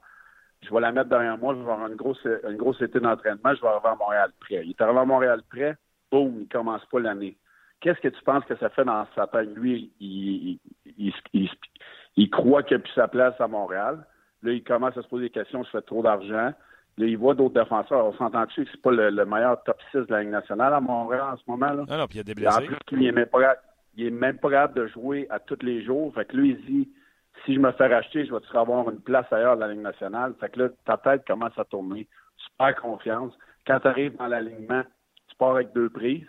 Je 0.62 0.74
vais 0.74 0.80
la 0.80 0.94
mettre 0.94 1.10
derrière 1.10 1.38
moi. 1.38 1.54
Je 1.54 1.60
vais 1.60 1.70
avoir 1.70 1.90
une 1.90 1.98
grosse, 1.98 2.26
une 2.48 2.56
grosse 2.56 2.82
été 2.82 3.02
d'entraînement. 3.02 3.54
Je 3.56 3.62
vais 3.62 3.68
arriver 3.68 3.90
à 3.90 3.96
Montréal 3.96 4.32
prêt. 4.40 4.62
Il 4.64 4.70
est 4.70 4.82
arrivé 4.82 5.00
à 5.00 5.06
Montréal 5.06 5.42
prêt. 5.50 5.76
Boum, 6.10 6.40
il 6.40 6.48
commence 6.48 6.86
pas 6.86 7.02
l'année 7.02 7.36
qu'est-ce 7.82 8.00
que 8.00 8.08
tu 8.08 8.24
penses 8.24 8.46
que 8.46 8.56
ça 8.58 8.70
fait 8.70 8.86
dans 8.86 9.06
sa 9.16 9.28
tête? 9.28 9.50
Lui, 9.56 9.92
il, 10.00 10.60
il, 12.16 12.30
croit 12.30 12.64
qu'il 12.64 12.78
n'a 12.78 12.84
plus 12.84 12.94
sa 12.94 13.08
place 13.08 13.40
à 13.40 13.48
Montréal. 13.48 14.06
Là, 14.44 14.52
il 14.52 14.64
commence 14.64 14.98
à 14.98 15.02
se 15.02 15.08
poser 15.08 15.26
des 15.26 15.30
questions, 15.30 15.64
je 15.64 15.70
fais 15.70 15.82
trop 15.82 16.04
d'argent. 16.04 16.54
Là, 16.98 17.06
il 17.06 17.18
voit 17.18 17.34
d'autres 17.34 17.60
défenseurs. 17.62 18.06
On 18.06 18.14
s'entend-tu 18.14 18.64
que 18.64 18.72
c'est 18.72 18.82
pas 18.82 18.92
le, 18.92 19.26
meilleur 19.26 19.62
top 19.64 19.78
6 19.92 19.98
de 19.98 20.06
la 20.10 20.22
Ligue 20.22 20.32
nationale 20.32 20.74
à 20.74 20.80
Montréal 20.80 21.34
en 21.34 21.38
ce 21.38 21.44
moment? 21.48 21.74
Là? 21.74 21.84
Non, 21.88 21.98
non, 21.98 22.08
puis 22.08 22.16
il 22.16 22.18
y 22.18 22.20
a 22.22 22.24
des 22.24 22.34
blessés. 22.34 22.64
En 22.64 22.66
plus, 22.66 22.78
il 22.92 23.00
n'est 23.00 23.12
même, 23.12 23.26
pas, 23.26 23.56
même 23.98 24.38
pas 24.38 24.50
capable 24.50 24.82
de 24.82 24.88
jouer 24.88 25.28
à 25.30 25.40
tous 25.40 25.60
les 25.62 25.84
jours. 25.84 26.14
Fait 26.14 26.26
que 26.26 26.38
lui, 26.38 26.52
il 26.52 26.66
dit 26.66 26.90
si 27.44 27.54
je 27.54 27.60
me 27.60 27.72
fais 27.74 27.88
racheter, 27.88 28.26
je 28.26 28.34
vais-tu 28.34 28.56
avoir 28.58 28.90
une 28.90 29.02
place 29.02 29.32
ailleurs 29.32 29.58
dans 29.58 29.68
la 29.68 29.74
Ligue 29.74 29.84
nationale? 29.84 30.34
Fait 30.40 30.50
que 30.50 30.62
là, 30.62 30.70
ta 30.86 30.98
tête 30.98 31.28
commence 31.28 31.58
à 31.58 31.66
tourner. 31.66 32.08
Tu 32.38 32.46
perds 32.58 32.76
confiance. 32.78 33.34
Quand 33.68 33.80
tu 33.80 33.88
arrives 33.88 34.16
dans 34.16 34.28
l'alignement, 34.28 34.84
tu 35.28 35.36
pars 35.36 35.56
avec 35.56 35.74
deux 35.74 35.90
prises. 35.90 36.28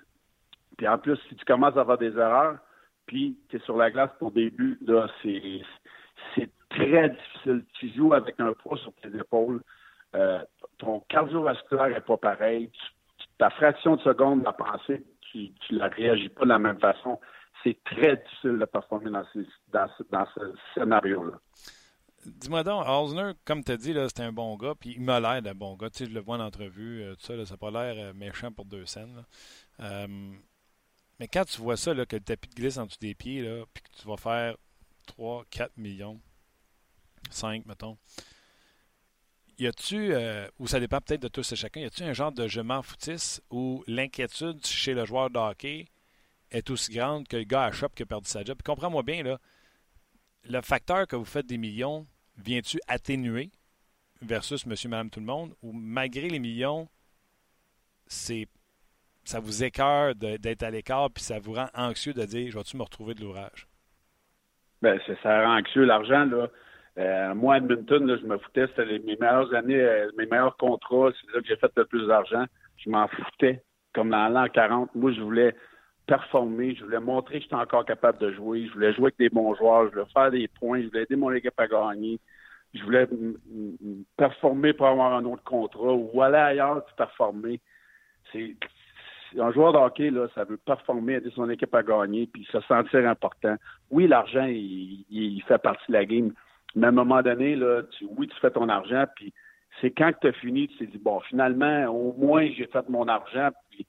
Puis 0.77 0.89
en 0.89 0.99
plus, 0.99 1.17
si 1.29 1.37
tu 1.37 1.45
commences 1.45 1.77
à 1.77 1.81
avoir 1.81 1.99
des 1.99 2.13
erreurs, 2.17 2.59
puis 3.07 3.39
tu 3.49 3.57
es 3.57 3.61
sur 3.61 3.77
la 3.77 3.91
glace 3.91 4.11
pour 4.19 4.33
début, 4.33 4.79
là, 4.87 5.09
c'est, 5.23 5.63
très 6.69 7.09
difficile. 7.09 7.65
Tu 7.75 7.95
joues 7.95 8.13
avec 8.13 8.39
un 8.39 8.53
poids 8.53 8.77
sur 8.77 8.93
tes 8.95 9.09
épaules. 9.17 9.63
Euh, 10.15 10.41
ton 10.79 11.01
cardiovasculaire 11.09 11.89
n'est 11.89 12.01
pas 12.01 12.17
pareil. 12.19 12.71
ta 13.39 13.49
fraction 13.51 13.97
de 13.97 14.03
seconde 14.03 14.43
la 14.45 14.53
pensée, 14.53 15.03
tu 15.31 15.53
ne 15.71 15.79
la 15.79 15.89
réagis 15.89 16.29
pas 16.29 16.45
de 16.45 16.51
la 16.51 16.59
même 16.59 16.79
façon. 16.79 17.19
C'est 17.63 17.83
très 17.85 18.17
difficile 18.17 18.59
de 18.59 18.65
performer 18.65 19.11
dans, 19.11 19.25
dans, 19.73 20.27
ce 20.35 20.41
scénario-là. 20.75 21.39
Dis-moi 22.27 22.63
donc, 22.65 22.85
Osner, 22.87 23.33
comme 23.45 23.65
tu 23.65 23.73
as 23.73 23.77
dit, 23.77 23.95
c'est 23.95 24.21
un 24.21 24.33
bon 24.33 24.57
gars, 24.57 24.75
puis 24.79 24.95
il 24.97 25.03
m'a 25.03 25.21
l'air 25.21 25.41
d'un 25.41 25.55
bon 25.55 25.77
gars. 25.77 25.89
Tu 25.89 26.05
sais, 26.05 26.11
je 26.11 26.15
le 26.15 26.21
vois 26.21 26.37
en 26.37 26.41
entrevue, 26.41 27.03
euh, 27.03 27.15
tout 27.15 27.23
ça, 27.23 27.45
ça 27.45 27.55
n'a 27.55 27.59
pas 27.59 27.71
l'air 27.71 27.95
euh, 27.97 28.13
méchant 28.13 28.53
pour 28.53 28.65
deux 28.65 28.85
scènes. 28.85 29.25
Mais 31.19 31.29
quand 31.29 31.45
tu 31.45 31.61
vois 31.61 31.77
ça, 31.77 31.95
là, 31.95 32.05
que 32.07 32.17
le 32.17 32.23
tapis 32.23 32.49
de 32.49 32.55
glisse 32.55 32.77
en 32.77 32.87
dessous 32.87 32.99
des 33.01 33.15
pieds, 33.15 33.43
là, 33.43 33.65
puis 33.73 33.83
que 33.83 34.01
tu 34.01 34.07
vas 34.07 34.17
faire 34.17 34.57
3, 35.07 35.45
4 35.51 35.77
millions, 35.79 36.21
5, 37.31 37.65
mettons, 37.67 37.97
y 39.59 39.67
a-tu, 39.67 40.13
euh, 40.13 40.47
ou 40.59 40.67
ça 40.67 40.81
dépend 40.81 41.01
peut-être 41.01 41.23
de 41.23 41.29
tous 41.29 41.51
et 41.53 41.57
chacun, 41.57 41.81
y 41.81 41.85
a-tu 41.85 42.03
un 42.03 42.13
genre 42.13 42.33
de 42.33 42.47
je 42.47 42.61
m'en 42.61 42.83
foutisse 42.83 43.41
où 43.51 43.83
l'inquiétude 43.87 44.65
chez 44.67 44.93
le 44.93 45.07
joueur 45.07 45.31
de 45.31 45.39
hockey 45.39 45.89
est 46.51 46.69
aussi 46.69 46.93
grande 46.93 47.27
que 47.27 47.39
le 47.39 47.45
gars 47.45 47.65
à 47.65 47.73
shop 47.73 47.89
qui 47.91 48.03
a 48.03 48.07
perdu 48.07 48.29
sa 48.29 48.45
job? 48.45 48.59
Comprends-moi 48.63 49.03
bien, 49.03 49.23
là, 49.23 49.41
le 50.45 50.61
facteur 50.61 51.07
que 51.07 51.17
vous 51.17 51.25
faites 51.25 51.47
des 51.47 51.59
millions, 51.59 52.07
vient-tu 52.37 52.79
atténuer 52.87 53.51
versus 54.21 54.67
monsieur, 54.67 54.89
madame, 54.89 55.11
tout 55.11 55.21
le 55.21 55.27
monde, 55.27 55.55
ou 55.63 55.73
malgré 55.73 56.29
les 56.29 56.39
millions, 56.39 56.89
c'est 58.07 58.49
ça 59.27 59.41
vous 59.41 59.65
écœure 59.65 60.15
d'être 60.15 60.63
à 60.63 60.71
l'écart, 60.71 61.11
puis 61.11 61.23
ça 61.23 61.39
vous 61.39 61.53
rend 61.53 61.67
anxieux 61.75 62.13
de 62.13 62.25
dire 62.25 62.51
Je 62.51 62.57
vais-tu 62.57 62.77
me 62.77 62.83
retrouver 62.83 63.15
de 63.15 63.21
l'ouvrage? 63.21 63.67
Bien, 64.83 64.99
ça 65.23 65.45
rend 65.45 65.59
anxieux. 65.59 65.85
L'argent, 65.85 66.25
là. 66.27 66.49
Euh, 66.99 67.35
moi, 67.35 67.59
Edmonton, 67.59 68.07
là, 68.07 68.17
je 68.21 68.27
me 68.27 68.39
foutais. 68.39 68.67
C'était 68.69 68.99
mes 69.01 69.17
meilleures 69.17 69.53
années, 69.55 69.81
euh, 69.81 70.11
mes 70.17 70.27
meilleurs 70.27 70.57
contrats. 70.57 71.11
C'est 71.21 71.35
là 71.35 71.41
que 71.41 71.49
j'ai 71.49 71.57
fait 71.57 71.73
le 71.77 71.85
plus 71.85 72.07
d'argent. 72.07 72.45
Je 72.79 72.89
m'en 72.89 73.09
foutais. 73.09 73.63
Comme 73.93 74.11
dans 74.11 74.29
l'an 74.29 74.47
40, 74.49 74.95
moi, 74.95 75.13
je 75.13 75.21
voulais 75.21 75.55
performer. 76.07 76.75
Je 76.75 76.85
voulais 76.85 77.01
montrer 77.01 77.39
que 77.39 77.43
j'étais 77.43 77.55
encore 77.55 77.85
capable 77.85 78.19
de 78.19 78.33
jouer. 78.33 78.67
Je 78.67 78.73
voulais 78.73 78.93
jouer 78.95 79.07
avec 79.07 79.19
des 79.19 79.29
bons 79.29 79.55
joueurs. 79.57 79.87
Je 79.89 79.93
voulais 79.93 80.11
faire 80.13 80.31
des 80.31 80.49
points. 80.49 80.81
Je 80.83 80.87
voulais 80.87 81.03
aider 81.03 81.17
mon 81.17 81.33
équipe 81.33 81.59
à 81.59 81.67
gagner. 81.67 82.21
Je 82.75 82.83
voulais 82.83 83.09
performer 84.17 84.73
pour 84.73 84.87
avoir 84.87 85.15
un 85.15 85.25
autre 85.25 85.43
contrat 85.45 85.93
ou 85.93 86.23
aller 86.23 86.37
ailleurs 86.37 86.85
pour 86.85 86.95
performer. 86.95 87.61
C'est 88.33 88.57
un 89.39 89.53
joueur 89.53 89.73
de 89.73 90.11
là, 90.11 90.29
ça 90.35 90.45
veut 90.45 90.57
performer, 90.57 91.15
aider 91.15 91.31
son 91.35 91.49
équipe 91.51 91.75
à 91.75 91.83
gagner, 91.83 92.27
puis 92.27 92.47
se 92.51 92.61
sentir 92.63 93.09
important. 93.09 93.57
Oui, 93.91 94.07
l'argent, 94.07 94.47
il, 94.47 95.43
fait 95.47 95.59
partie 95.59 95.85
de 95.89 95.95
la 95.95 96.05
game, 96.05 96.33
mais 96.75 96.87
à 96.87 96.89
un 96.91 96.93
moment 96.93 97.23
donné, 97.23 97.57
là, 97.57 97.83
oui, 98.17 98.29
tu 98.29 98.37
fais 98.41 98.51
ton 98.51 98.69
argent, 98.69 99.05
puis 99.17 99.33
c'est 99.81 99.91
quand 99.91 100.13
tu 100.21 100.29
as 100.29 100.33
fini, 100.33 100.69
tu 100.69 100.79
t'es 100.79 100.87
dit, 100.87 100.99
bon, 100.99 101.21
finalement, 101.21 101.87
au 101.87 102.13
moins, 102.13 102.49
j'ai 102.57 102.67
fait 102.67 102.89
mon 102.89 103.09
argent, 103.09 103.51
puis 103.71 103.87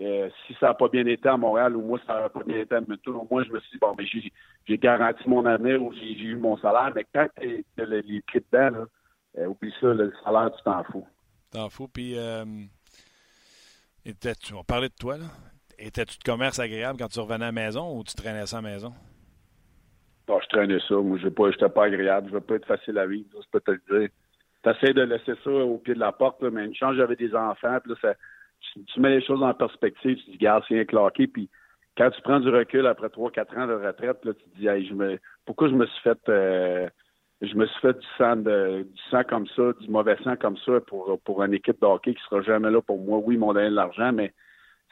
euh, 0.00 0.28
si 0.46 0.54
ça 0.60 0.68
n'a 0.68 0.74
pas 0.74 0.88
bien 0.88 1.06
été 1.06 1.28
à 1.28 1.36
Montréal, 1.36 1.76
ou 1.76 1.82
moi, 1.82 1.98
ça 2.06 2.20
n'a 2.20 2.28
pas 2.28 2.42
bien 2.44 2.58
été 2.58 2.74
à 2.74 2.78
Edmonton, 2.78 3.16
au 3.16 3.28
moins, 3.30 3.44
je 3.44 3.50
me 3.50 3.60
suis 3.60 3.72
dit, 3.72 3.78
bon, 3.78 3.94
mais 3.96 4.04
j'ai 4.66 4.78
garanti 4.78 5.22
mon 5.26 5.44
avenir, 5.46 5.82
ou 5.82 5.92
j'ai 5.92 6.12
eu 6.12 6.36
mon 6.36 6.56
salaire, 6.58 6.92
mais 6.94 7.06
quand 7.14 7.28
tu 7.40 7.64
les 7.76 8.22
pieds 8.22 8.44
dedans, 8.52 8.78
là, 8.78 8.84
euh, 9.38 9.46
oublie 9.46 9.72
ça, 9.80 9.88
le 9.94 10.12
salaire, 10.24 10.50
tu 10.56 10.62
t'en 10.64 10.82
fous. 10.84 11.06
T'en 11.52 11.68
fous, 11.68 11.88
puis... 11.88 12.18
Euh, 12.18 12.44
on 14.54 14.64
parlait 14.64 14.88
de 14.88 14.94
toi, 14.94 15.16
là. 15.18 15.26
Étais-tu 15.78 16.18
de 16.18 16.22
commerce 16.22 16.58
agréable 16.58 16.98
quand 16.98 17.08
tu 17.08 17.20
revenais 17.20 17.46
à 17.46 17.48
la 17.48 17.52
maison 17.52 17.96
ou 17.96 18.04
tu 18.04 18.14
traînais 18.14 18.44
ça 18.46 18.58
à 18.58 18.62
la 18.62 18.68
maison? 18.68 18.92
Non, 20.28 20.38
je 20.40 20.48
traînais 20.48 20.78
ça. 20.86 20.94
Moi, 20.96 21.18
je 21.18 21.26
n'étais 21.26 21.68
pas, 21.68 21.84
agréable. 21.84 22.28
Je 22.28 22.34
ne 22.34 22.38
veux 22.38 22.44
pas 22.44 22.56
être 22.56 22.66
facile 22.66 22.98
à 22.98 23.06
vivre, 23.06 23.28
je 23.32 23.48
peux 23.50 23.60
te 23.60 23.70
le 23.70 24.00
dire. 24.00 24.10
Tu 24.62 24.70
essaies 24.70 24.92
de 24.92 25.02
laisser 25.02 25.32
ça 25.42 25.50
au 25.50 25.78
pied 25.78 25.94
de 25.94 25.98
la 25.98 26.12
porte, 26.12 26.42
mais 26.42 26.66
une 26.66 26.74
chance, 26.74 26.96
j'avais 26.96 27.16
des 27.16 27.34
enfants. 27.34 27.78
Là, 27.84 28.14
tu, 28.86 29.00
mets 29.00 29.10
les 29.10 29.24
choses 29.24 29.42
en 29.42 29.54
perspective. 29.54 30.18
Tu 30.18 30.24
te 30.24 30.30
dis, 30.32 30.36
garde, 30.36 30.62
c'est 30.68 30.78
un 30.78 30.84
claqué. 30.84 31.26
Puis 31.26 31.48
quand 31.96 32.10
tu 32.10 32.20
prends 32.22 32.40
du 32.40 32.50
recul 32.50 32.86
après 32.86 33.08
3-4 33.08 33.58
ans 33.58 33.66
de 33.66 33.72
retraite, 33.72 34.22
là, 34.24 34.34
tu 34.34 34.44
te 34.50 34.58
dis, 34.58 34.66
hey, 34.66 34.86
je 34.86 34.92
me, 34.92 35.18
pourquoi 35.46 35.68
je 35.68 35.74
me 35.74 35.86
suis 35.86 36.02
fait. 36.02 36.18
Euh, 36.28 36.88
je 37.42 37.54
me 37.54 37.66
suis 37.66 37.80
fait 37.80 37.98
du 37.98 38.06
sang, 38.18 38.36
de, 38.36 38.82
du 38.82 39.02
sang 39.10 39.22
comme 39.24 39.46
ça, 39.48 39.72
du 39.80 39.88
mauvais 39.88 40.16
sang 40.22 40.36
comme 40.36 40.58
ça 40.58 40.80
pour, 40.80 41.18
pour 41.24 41.42
une 41.42 41.54
équipe 41.54 41.80
de 41.80 41.86
hockey 41.86 42.14
qui 42.14 42.22
sera 42.24 42.42
jamais 42.42 42.70
là 42.70 42.82
pour 42.82 42.98
moi. 42.98 43.18
Oui, 43.18 43.36
ils 43.36 43.38
m'ont 43.38 43.54
donné 43.54 43.70
de 43.70 43.74
l'argent, 43.74 44.12
mais 44.12 44.34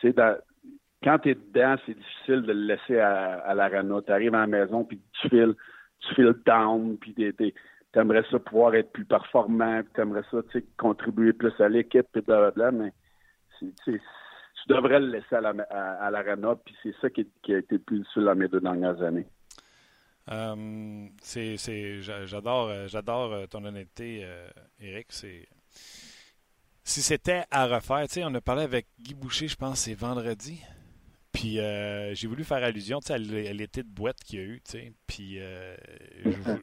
quand 0.03 1.19
tu 1.19 1.31
es 1.31 1.35
dedans, 1.35 1.77
c'est 1.85 1.95
difficile 1.95 2.43
de 2.43 2.53
le 2.53 2.67
laisser 2.67 2.99
à, 2.99 3.35
à 3.41 3.55
l'arena. 3.55 4.01
Tu 4.03 4.13
arrives 4.13 4.35
à 4.35 4.41
la 4.41 4.47
maison, 4.47 4.85
puis 4.85 5.01
tu 5.13 5.29
files, 5.29 5.55
tu 6.01 6.15
files 6.15 6.35
down, 6.47 6.97
puis 6.99 7.15
tu 7.15 7.53
aimerais 7.95 8.25
ça 8.31 8.39
pouvoir 8.39 8.75
être 8.75 8.93
plus 8.93 9.05
performant, 9.05 9.83
tu 9.95 10.01
aimerais 10.01 10.25
ça 10.31 10.39
contribuer 10.79 11.35
plus 11.35 11.53
à 11.61 11.69
l'équipe, 11.69 12.07
puis 12.13 12.23
blablabla, 12.23 12.71
mais 12.71 12.93
tu 13.59 14.01
devrais 14.69 15.01
le 15.01 15.09
laisser 15.09 15.37
à 15.37 16.11
l'arena, 16.11 16.57
puis 16.65 16.75
c'est 16.83 16.95
ça 17.01 17.11
qui, 17.11 17.27
a 17.49 17.59
été 17.59 17.75
le 17.75 17.79
plus 17.81 17.99
difficile 17.99 18.25
dans 18.25 18.35
mes 18.37 18.49
deux 18.49 18.61
dernières 18.61 19.03
années. 19.03 19.27
Euh, 20.31 21.09
c'est, 21.23 21.57
j'adore, 22.03 22.69
euh, 22.69 22.89
j'adore 22.89 23.33
euh, 23.33 23.47
ton 23.47 23.65
honnêteté, 23.65 24.27
Eric. 24.81 25.07
C'est, 25.11 25.49
si 26.85 27.03
c'était 27.03 27.45
à 27.51 27.67
refaire, 27.67 28.07
on 28.19 28.35
a 28.35 28.41
parlé 28.41 28.63
avec 28.63 28.87
Guy 29.01 29.15
Boucher, 29.15 29.49
je 29.49 29.57
pense, 29.57 29.81
c'est 29.81 29.95
vendredi. 29.95 30.61
Puis 31.33 31.59
j'ai 32.15 32.27
voulu 32.27 32.43
faire 32.43 32.65
allusion 32.65 33.01
à 33.09 33.19
l'été 33.19 33.83
de 33.83 33.89
boîte 33.89 34.19
qu'il 34.25 34.39
y 34.39 34.43
a 34.43 34.45
eu. 34.47 34.63
Puis 35.07 35.39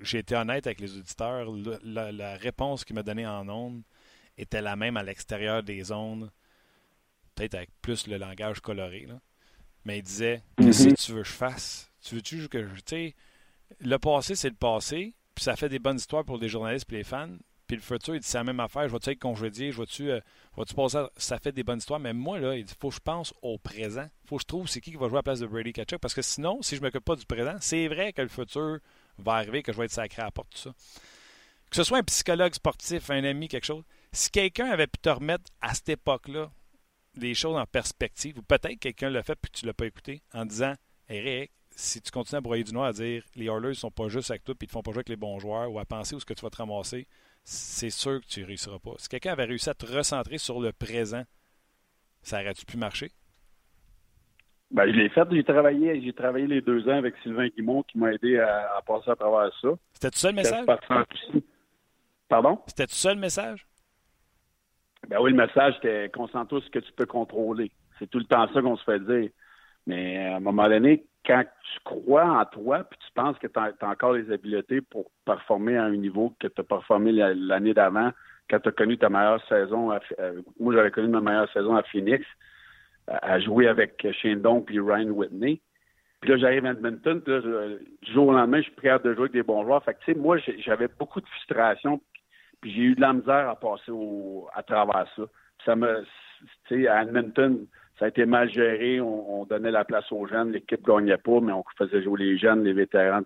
j'ai 0.02 0.18
été 0.20 0.36
honnête 0.36 0.68
avec 0.68 0.82
les 0.82 0.98
auditeurs. 0.98 1.48
La, 1.84 2.36
réponse 2.36 2.84
qu'il 2.84 2.96
m'a 2.96 3.04
donnée 3.04 3.28
en 3.28 3.48
ondes 3.48 3.84
était 4.38 4.62
la 4.62 4.76
même 4.76 4.98
à 4.98 5.04
l'extérieur 5.04 5.64
des 5.64 5.92
ondes, 5.92 6.30
peut-être 7.36 7.56
avec 7.56 7.70
plus 7.82 8.08
le 8.08 8.18
langage 8.18 8.60
coloré. 8.60 9.08
Mais 9.86 10.00
il 10.00 10.04
disait 10.04 10.42
Qu'est-ce 10.58 10.86
que 10.86 10.90
mm-hmm. 10.90 11.06
tu 11.06 11.12
veux 11.14 11.22
que 11.22 11.28
je 11.28 11.34
fasse? 11.34 11.92
Tu 12.02 12.16
veux-tu 12.16 12.50
que 12.50 12.68
je. 12.68 13.12
Le 13.80 13.98
passé, 13.98 14.36
c'est 14.36 14.50
le 14.50 14.56
passé, 14.56 15.14
puis 15.34 15.44
ça 15.44 15.56
fait 15.56 15.70
des 15.70 15.80
bonnes 15.80 15.98
histoires 15.98 16.24
pour 16.24 16.38
les 16.38 16.48
journalistes 16.48 16.92
et 16.92 16.98
les 16.98 17.04
fans. 17.04 17.36
Puis 17.68 17.78
le 17.78 17.82
futur, 17.82 18.14
il 18.14 18.22
dit 18.22 18.28
c'est 18.28 18.38
la 18.38 18.44
même 18.44 18.60
affaire. 18.60 18.88
Je 18.88 18.94
vais-tu 18.94 19.10
être 19.10 19.20
congédié? 19.20 19.72
Je 19.72 19.80
vais-tu 19.80 20.12
euh, 20.12 20.20
passer? 20.76 21.04
Ça 21.18 21.40
fait 21.40 21.52
des 21.52 21.64
bonnes 21.64 21.80
histoires. 21.80 22.00
Mais 22.00 22.14
moi, 22.14 22.40
là, 22.40 22.56
il 22.56 22.64
dit 22.64 22.74
faut 22.80 22.90
que 22.90 22.96
je 22.96 23.00
pense 23.00 23.34
au 23.42 23.58
présent. 23.58 24.08
faut 24.26 24.38
que 24.38 24.44
je 24.44 24.48
trouve 24.48 24.68
c'est 24.68 24.82
qui 24.82 24.92
qui 24.92 24.98
va 24.98 25.08
jouer 25.08 25.18
à 25.18 25.20
la 25.20 25.24
place 25.24 25.40
de 25.40 25.48
Brady 25.48 25.74
Ketchup. 25.74 26.00
Parce 26.00 26.14
que 26.14 26.22
sinon, 26.22 26.62
si 26.62 26.76
je 26.76 26.82
ne 26.82 26.86
m'occupe 26.86 27.04
pas 27.04 27.16
du 27.16 27.26
présent, 27.26 27.56
c'est 27.60 27.88
vrai 27.88 28.14
que 28.14 28.22
le 28.22 28.28
futur 28.28 28.80
va 29.18 29.34
arriver, 29.34 29.64
que 29.64 29.74
je 29.74 29.78
vais 29.78 29.86
être 29.86 29.92
sacré 29.92 30.22
à 30.22 30.26
la 30.26 30.32
porte, 30.32 30.52
tout 30.52 30.60
ça. 30.60 30.74
Que 31.70 31.76
ce 31.76 31.84
soit 31.84 31.98
un 31.98 32.04
psychologue 32.04 32.54
sportif, 32.54 33.10
un 33.10 33.24
ami, 33.24 33.48
quelque 33.48 33.66
chose. 33.66 33.84
Si 34.12 34.30
quelqu'un 34.30 34.68
avait 34.68 34.88
pu 34.88 35.00
te 35.00 35.10
remettre 35.10 35.46
à 35.62 35.74
cette 35.74 35.90
époque-là 35.90 36.52
des 37.16 37.34
choses 37.34 37.58
en 37.58 37.66
perspective, 37.66 38.38
ou 38.38 38.42
peut-être 38.44 38.78
quelqu'un 38.80 39.10
l'a 39.10 39.24
fait 39.24 39.36
puis 39.36 39.52
tu 39.52 39.66
ne 39.66 39.70
l'as 39.70 39.74
pas 39.74 39.86
écouté, 39.88 40.22
en 40.34 40.46
disant 40.46 40.74
Eric, 41.10 41.52
si 41.76 42.02
tu 42.02 42.10
continues 42.10 42.38
à 42.38 42.42
broyer 42.42 42.64
du 42.64 42.74
noir 42.74 42.86
à 42.86 42.94
dire 42.94 43.24
les 43.36 43.46
Oilers 43.46 43.70
ne 43.70 43.74
sont 43.74 43.92
pas 43.92 44.08
juste 44.08 44.32
avec 44.32 44.44
toi 44.44 44.54
et 44.54 44.58
ils 44.60 44.64
ne 44.64 44.68
te 44.68 44.72
font 44.72 44.82
pas 44.82 44.92
jouer 44.92 45.00
avec 45.00 45.10
les 45.10 45.18
bons 45.18 45.40
joueurs 45.40 45.72
ou 45.72 45.78
à 45.78 45.86
penser 45.86 46.16
où 46.16 46.20
ce 46.20 46.26
que 46.26 46.34
tu 46.34 46.42
vas 46.42 46.50
te 46.50 46.58
ramasser, 46.58 47.08
c'est 47.44 47.90
sûr 47.90 48.22
que 48.22 48.26
tu 48.26 48.42
ne 48.42 48.46
réussiras 48.46 48.80
pas. 48.80 48.94
Si 48.98 49.10
quelqu'un 49.10 49.34
avait 49.34 49.44
réussi 49.46 49.70
à 49.70 49.74
te 49.74 49.86
recentrer 49.86 50.38
sur 50.38 50.62
le 50.62 50.72
présent, 50.72 51.24
ça 52.22 52.42
aurait-tu 52.42 52.66
pu 52.66 52.78
marcher? 52.78 53.12
Ben, 54.72 54.88
je 54.88 54.98
l'ai 54.98 55.10
fait. 55.10 55.28
J'ai 55.30 55.44
travaillé, 55.44 56.02
j'ai 56.02 56.14
travaillé 56.14 56.48
les 56.48 56.62
deux 56.62 56.88
ans 56.90 56.98
avec 56.98 57.14
Sylvain 57.22 57.48
Guimont 57.50 57.84
qui 57.84 57.98
m'a 57.98 58.14
aidé 58.14 58.40
à, 58.40 58.82
passer 58.86 59.12
à 59.12 59.16
travers 59.16 59.52
ça. 59.62 59.70
C'était 59.94 60.10
tout 60.10 60.18
seul 60.18 60.32
le 60.32 60.38
message? 60.38 60.66
Pardon? 62.28 62.60
C'était 62.68 62.88
tout 62.88 62.96
seul 62.96 63.16
le 63.16 63.22
message? 63.22 63.68
Ben 65.08 65.20
oui, 65.22 65.32
le 65.32 65.38
message, 65.38 65.76
c'était 65.76 66.10
concentre-toi 66.10 66.62
sur 66.62 66.68
ce 66.68 66.72
que 66.72 66.80
tu 66.80 66.92
peux 66.94 67.06
contrôler. 67.06 67.72
C'est 68.00 68.10
tout 68.10 68.18
le 68.18 68.26
temps 68.26 68.52
ça 68.52 68.62
qu'on 68.62 68.76
se 68.76 68.84
fait 68.84 69.00
dire. 69.00 69.30
Mais 69.86 70.26
à 70.26 70.38
un 70.38 70.40
moment 70.40 70.68
donné, 70.68 71.06
quand 71.26 71.44
tu 71.44 71.80
crois 71.84 72.26
en 72.26 72.46
toi, 72.46 72.84
puis 72.84 73.00
tu 73.00 73.12
penses 73.14 73.38
que 73.40 73.48
tu 73.48 73.60
as, 73.60 73.74
encore 73.88 74.14
les 74.14 74.32
habiletés 74.32 74.82
pour 74.82 75.10
performer 75.26 75.78
à 75.78 75.86
un 75.86 75.96
niveau 75.96 76.34
que 76.40 76.48
tu 76.48 76.62
as 76.62 76.64
performé 76.64 77.12
l'année 77.12 77.74
d'avant, 77.74 78.12
quand 78.50 78.60
tu 78.60 78.70
as 78.70 78.72
connu 78.72 78.98
ta 78.98 79.10
meilleure 79.10 79.46
saison, 79.48 79.92
euh, 79.92 80.42
moi 80.60 80.74
j'avais 80.74 80.92
connu 80.92 81.08
ma 81.08 81.22
meilleure 81.22 81.52
saison 81.52 81.76
à 81.76 81.84
Phoenix, 81.84 82.26
à, 83.08 83.40
jouer 83.40 83.68
avec 83.68 84.06
Shane 84.22 84.42
et 84.70 84.80
Ryan 84.80 85.10
Whitney. 85.10 85.62
Puis 86.22 86.32
là, 86.32 86.38
j'arrive 86.38 86.66
à 86.66 86.72
Edmonton, 86.72 87.22
puis 87.22 87.34
là, 87.34 87.42
du 88.02 88.12
jour 88.14 88.28
au 88.28 88.34
lendemain, 88.34 88.58
je 88.58 88.64
suis 88.64 88.72
prêt 88.72 88.98
de 89.00 89.14
jouer 89.14 89.24
avec 89.24 89.34
des 89.34 89.44
bons 89.44 89.64
joueurs. 89.64 89.84
Fait 89.84 89.94
que, 89.94 90.00
tu 90.00 90.14
sais, 90.14 90.18
moi, 90.18 90.38
j'avais 90.60 90.88
beaucoup 90.88 91.22
de 91.22 91.28
frustration, 91.28 92.02
puis 92.62 92.74
j'ai 92.74 92.82
eu 92.82 92.96
de 92.96 93.02
la 93.02 93.14
misère 93.14 93.50
à 93.50 93.56
passer 93.60 93.92
au, 93.92 94.48
à 94.54 94.64
travers 94.64 95.06
ça. 95.16 95.24
ça 95.66 95.76
me, 95.76 96.04
tu 96.68 96.84
sais, 96.84 96.88
à 96.88 97.04
Edmonton, 97.04 97.68
ça 98.00 98.06
a 98.06 98.08
été 98.10 98.26
mal 98.26 98.52
géré. 98.52 99.00
On, 99.00 99.46
donnait 99.46 99.72
la 99.72 99.86
place 99.86 100.12
aux 100.12 100.28
jeunes. 100.28 100.52
L'équipe 100.52 100.86
gagnait 100.86 101.18
pas, 101.18 101.40
mais 101.40 101.54
on 101.54 101.64
faisait 101.78 102.04
jouer 102.04 102.26
les 102.26 102.38
jeunes. 102.38 102.64
Les 102.64 102.74
vétérans 102.74 103.22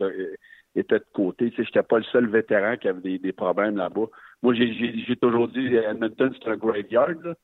étaient 0.75 0.99
de 0.99 1.05
côté. 1.13 1.49
Tu 1.49 1.57
sais, 1.57 1.63
j'étais 1.65 1.83
pas 1.83 1.97
le 1.97 2.03
seul 2.05 2.27
vétéran 2.27 2.77
qui 2.77 2.87
avait 2.87 3.17
des, 3.17 3.33
problèmes 3.33 3.77
là-bas. 3.77 4.05
Moi, 4.43 4.53
j'ai 4.53 5.15
toujours 5.15 5.47
dit 5.47 5.75
Edmonton, 5.75 6.33
c'est 6.39 6.49
un 6.49 6.57
graveyard. 6.57 7.35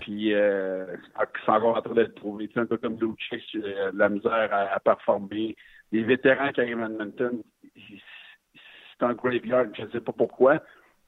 Puis, 0.00 0.32
euh, 0.32 0.86
c'est 1.44 1.50
encore 1.50 1.76
en 1.76 1.82
train 1.82 1.94
d'être 1.94 2.14
prouvé. 2.14 2.48
C'est 2.52 2.60
un 2.60 2.66
peu 2.66 2.76
comme 2.76 2.98
Lucic, 3.00 3.56
euh, 3.56 3.90
la 3.94 4.08
misère 4.08 4.48
à, 4.52 4.78
performer. 4.80 5.56
Les 5.90 6.02
vétérans 6.02 6.52
qui 6.52 6.60
arrivent 6.60 6.80
à 6.80 6.86
Edmonton, 6.86 7.42
c'est 7.76 9.04
un 9.04 9.14
graveyard. 9.14 9.66
Je 9.76 9.82
ne 9.82 9.90
sais 9.90 10.00
pas 10.00 10.12
pourquoi. 10.12 10.62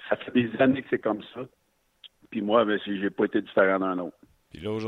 Ça 0.09 0.17
fait 0.17 0.33
des 0.33 0.51
années 0.61 0.83
que 0.83 0.89
c'est 0.91 0.99
comme 0.99 1.23
ça. 1.35 1.41
Puis 2.31 2.43
moi, 2.43 2.65
ben, 2.65 2.79
j'ai 2.85 3.11
pas 3.11 3.25
été 3.25 3.41
différent 3.41 3.79
d'un 3.79 3.99
autre. 3.99 4.17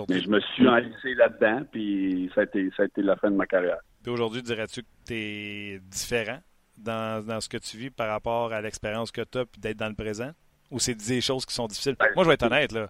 Mais 0.09 0.21
je 0.21 0.29
me 0.29 0.41
suis 0.41 0.69
enlissé 0.69 1.15
là-dedans, 1.15 1.65
puis 1.71 2.31
ça 2.35 2.43
a, 2.43 2.45
été, 2.45 2.71
ça 2.77 2.85
a 2.85 2.87
été 2.87 3.03
la 3.03 3.17
fin 3.17 3.31
de 3.31 3.37
ma 3.37 3.47
carrière. 3.47 3.79
Puis 4.03 4.13
aujourd'hui, 4.13 4.43
dirais-tu 4.43 4.83
que 4.83 4.89
tu 5.07 5.15
es 5.15 5.81
différent 5.81 6.41
dans, 6.79 7.25
dans, 7.25 7.41
ce 7.41 7.49
que 7.49 7.57
tu 7.57 7.77
vis 7.77 7.91
par 7.91 8.09
rapport 8.09 8.53
à 8.53 8.61
l'expérience 8.61 9.11
que 9.11 9.23
tu 9.23 9.39
as, 9.39 9.47
puis 9.47 9.61
d'être 9.61 9.77
dans 9.77 9.89
le 9.89 9.95
présent? 9.95 10.31
Ou 10.71 10.79
c'est 10.79 10.95
des 10.95 11.21
choses 11.21 11.47
qui 11.47 11.55
sont 11.55 11.67
difficiles? 11.67 11.97
Ben, 11.99 12.09
Moi, 12.15 12.25
je 12.25 12.29
vais 12.29 12.35
être 12.35 12.45
honnête, 12.45 12.73
là. 12.73 12.89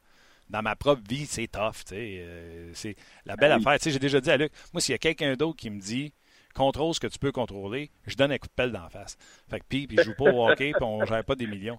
Dans 0.48 0.62
ma 0.62 0.76
propre 0.76 1.02
vie, 1.08 1.26
c'est 1.26 1.48
tough. 1.48 1.92
Euh, 1.92 2.70
c'est 2.72 2.94
la 3.24 3.36
belle 3.36 3.50
ben 3.50 3.58
affaire. 3.58 3.78
Tu 3.78 3.84
sais, 3.84 3.90
j'ai 3.90 3.98
déjà 3.98 4.20
dit 4.20 4.30
à 4.30 4.36
Luc, 4.36 4.52
moi, 4.72 4.80
s'il 4.80 4.92
y 4.92 4.94
a 4.94 4.98
quelqu'un 4.98 5.34
d'autre 5.34 5.56
qui 5.56 5.70
me 5.70 5.80
dit 5.80 6.12
contrôle 6.54 6.94
ce 6.94 7.00
que 7.00 7.06
tu 7.06 7.18
peux 7.18 7.32
contrôler, 7.32 7.90
je 8.06 8.16
donne 8.16 8.32
un 8.32 8.38
coup 8.38 8.46
de 8.46 8.52
pelle 8.52 8.72
d'en 8.72 8.88
face. 8.88 9.16
Fait 9.50 9.60
que 9.60 9.64
puis, 9.68 9.86
puis 9.86 9.96
je 9.98 10.04
joue 10.04 10.14
pas 10.14 10.32
au 10.32 10.48
hockey, 10.48 10.72
puis 10.72 10.84
on 10.84 11.04
gère 11.04 11.24
pas 11.24 11.34
des 11.34 11.46
millions. 11.46 11.78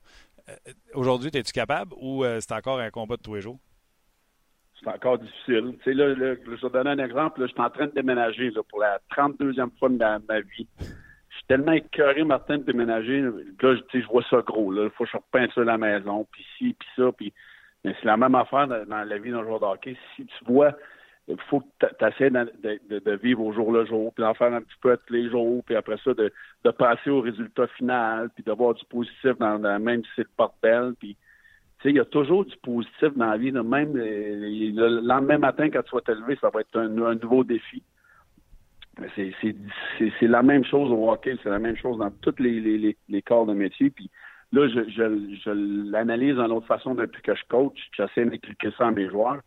Euh, 0.50 0.56
aujourd'hui, 0.94 1.30
es-tu 1.34 1.52
capable 1.52 1.94
ou 1.98 2.24
euh, 2.24 2.40
c'est 2.42 2.54
encore 2.54 2.80
un 2.80 2.92
combat 2.92 3.18
de 3.18 3.22
tous 3.22 3.36
les 3.36 3.42
jours? 3.42 3.60
C'est 4.80 4.90
encore 4.90 5.18
difficile. 5.18 5.76
Tu 5.78 5.84
sais, 5.84 5.94
là, 5.94 6.14
je 6.14 6.62
vais 6.62 6.70
donner 6.70 6.90
un 6.92 7.00
exemple. 7.00 7.42
je 7.42 7.48
suis 7.48 7.62
en 7.62 7.70
train 7.70 7.88
de 7.88 7.92
déménager 7.92 8.52
pour 8.70 8.80
la 8.80 9.00
32e 9.16 9.70
fois 9.78 9.90
de 9.90 9.96
ma, 9.96 10.40
vie. 10.40 10.68
Je 10.80 11.36
suis 11.36 11.46
tellement 11.48 11.72
écœuré, 11.72 12.24
Martin, 12.24 12.58
de 12.58 12.64
déménager. 12.64 13.22
Là, 13.22 13.32
je, 13.62 14.00
je 14.00 14.08
vois 14.08 14.24
ça 14.30 14.42
gros. 14.42 14.74
Il 14.74 14.90
faut 14.92 15.06
que 15.06 15.10
je 15.12 15.18
repeinte 15.18 15.52
ça 15.54 15.64
la 15.64 15.78
maison, 15.78 16.28
puis 16.32 16.46
ci, 16.58 16.76
puis 16.78 16.88
ça. 16.96 17.12
Puis... 17.12 17.34
Mais 17.84 17.96
c'est 18.00 18.08
la 18.08 18.18
même 18.18 18.36
affaire 18.36 18.68
dans, 18.68 19.04
la 19.04 19.18
vie 19.18 19.32
d'un 19.32 19.44
joueur 19.44 19.60
de. 19.60 19.96
Si 20.16 20.26
tu 20.26 20.46
vois, 20.46 20.74
il 21.28 21.40
faut 21.50 21.62
que 21.62 21.66
tu 21.80 22.06
essaies 22.06 22.30
de, 22.30 23.16
vivre 23.22 23.44
au 23.44 23.54
jour 23.54 23.72
le 23.72 23.86
jour, 23.86 24.14
puis 24.14 24.24
d'en 24.24 24.34
faire 24.34 24.54
un 24.54 24.62
petit 24.62 24.78
peu 24.82 24.98
tous 25.06 25.14
les 25.14 25.30
jours, 25.30 25.64
puis 25.66 25.76
après 25.76 25.98
ça, 26.04 26.14
de, 26.14 26.32
passer 26.72 27.10
au 27.10 27.22
résultat 27.22 27.68
final, 27.78 28.30
puis 28.34 28.44
d'avoir 28.44 28.74
du 28.74 28.86
positif 28.86 29.38
dans, 29.40 29.60
dans 29.60 29.80
même 29.80 30.04
si 30.16 30.24
porte-belle, 30.36 30.94
il 31.86 31.96
y 31.96 32.00
a 32.00 32.06
toujours 32.06 32.46
du 32.46 32.56
positif 32.58 33.16
dans 33.16 33.28
la 33.28 33.38
vie. 33.38 33.52
Même 33.52 33.96
euh, 33.96 34.72
le 34.74 35.02
lendemain 35.02 35.38
matin, 35.38 35.70
quand 35.70 35.84
tu 35.84 35.96
vas 35.96 36.02
te 36.02 36.12
lever, 36.12 36.38
ça 36.42 36.50
va 36.50 36.62
être 36.62 36.78
un, 36.78 36.88
nouveau 36.88 37.44
défi. 37.44 37.84
C'est 39.16 40.28
la 40.28 40.42
même 40.42 40.66
chose 40.66 40.92
au 40.92 41.12
hockey, 41.12 41.38
c'est 41.44 41.50
la 41.50 41.60
même 41.60 41.78
chose 41.78 42.00
dans 42.00 42.10
tous 42.10 42.36
les, 42.40 42.96
les, 43.08 43.22
corps 43.22 43.46
de 43.46 43.54
métier. 43.54 43.92
Puis 43.92 44.10
là, 44.52 44.68
je, 44.68 44.90
je, 44.90 45.92
l'analyse 45.92 46.36
d'une 46.36 46.52
autre 46.52 46.66
façon 46.66 46.96
depuis 46.96 47.22
que 47.22 47.36
je 47.36 47.44
coach. 47.48 47.78
J'essaie 47.96 48.26
d'inculquer 48.26 48.72
ça 48.76 48.88
à 48.88 48.92
mes 48.92 49.08
joueurs, 49.08 49.40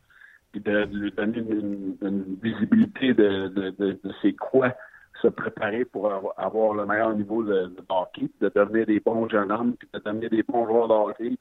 puis 0.53 0.61
de, 0.61 0.87
lui 0.93 1.11
donner 1.11 1.39
une, 1.39 2.37
visibilité 2.41 3.13
de, 3.13 3.49
de, 3.49 3.71
de, 3.71 3.99
c'est 4.23 4.35
quoi 4.35 4.73
se 5.21 5.29
préparer 5.29 5.85
pour 5.85 6.13
avoir, 6.37 6.75
le 6.75 6.87
meilleur 6.87 7.15
niveau 7.15 7.43
de, 7.43 7.75
hockey, 7.89 8.29
de 8.41 8.51
devenir 8.55 8.87
des 8.87 9.01
bons 9.01 9.29
jeunes 9.29 9.51
hommes, 9.51 9.75
puis 9.77 9.89
de 9.93 9.99
devenir 9.99 10.31
des 10.31 10.45
bons 10.45 10.67
joueurs 10.67 10.89
de 10.89 11.35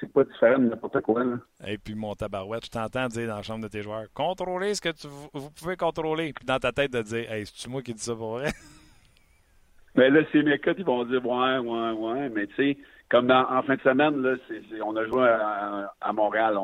c'est 0.00 0.12
pas 0.12 0.24
différent 0.24 0.58
de 0.58 0.68
n'importe 0.68 1.00
quoi. 1.00 1.24
Là. 1.24 1.36
Et 1.66 1.78
puis 1.78 1.94
mon 1.94 2.14
tabarouette, 2.14 2.64
tu 2.64 2.70
t'entends 2.70 3.08
dire 3.08 3.28
dans 3.28 3.36
la 3.36 3.42
chambre 3.42 3.62
de 3.62 3.68
tes 3.68 3.82
joueurs 3.82 4.06
contrôlez 4.14 4.74
ce 4.74 4.80
que 4.80 4.90
tu, 4.90 5.06
vous 5.32 5.50
pouvez 5.50 5.76
contrôler. 5.76 6.32
Puis 6.32 6.44
dans 6.44 6.58
ta 6.58 6.72
tête 6.72 6.92
de 6.92 7.02
dire 7.02 7.30
Hey, 7.30 7.46
c'est-tu 7.46 7.68
moi 7.68 7.82
qui 7.82 7.94
dis 7.94 8.02
ça 8.02 8.14
pour 8.14 8.38
vrai? 8.38 8.50
Mais 9.94 10.10
là, 10.10 10.22
ces 10.32 10.42
mecs 10.42 10.68
ils 10.78 10.84
vont 10.84 11.04
dire 11.04 11.24
Ouais, 11.24 11.58
ouais, 11.58 11.90
ouais. 11.92 12.28
Mais 12.30 12.46
tu 12.48 12.54
sais, 12.56 12.78
comme 13.08 13.30
en 13.30 13.62
fin 13.62 13.76
de 13.76 13.80
semaine, 13.82 14.22
là, 14.22 14.36
on 14.84 14.96
a 14.96 15.06
joué 15.06 15.28
à, 15.28 16.12
Montréal. 16.12 16.56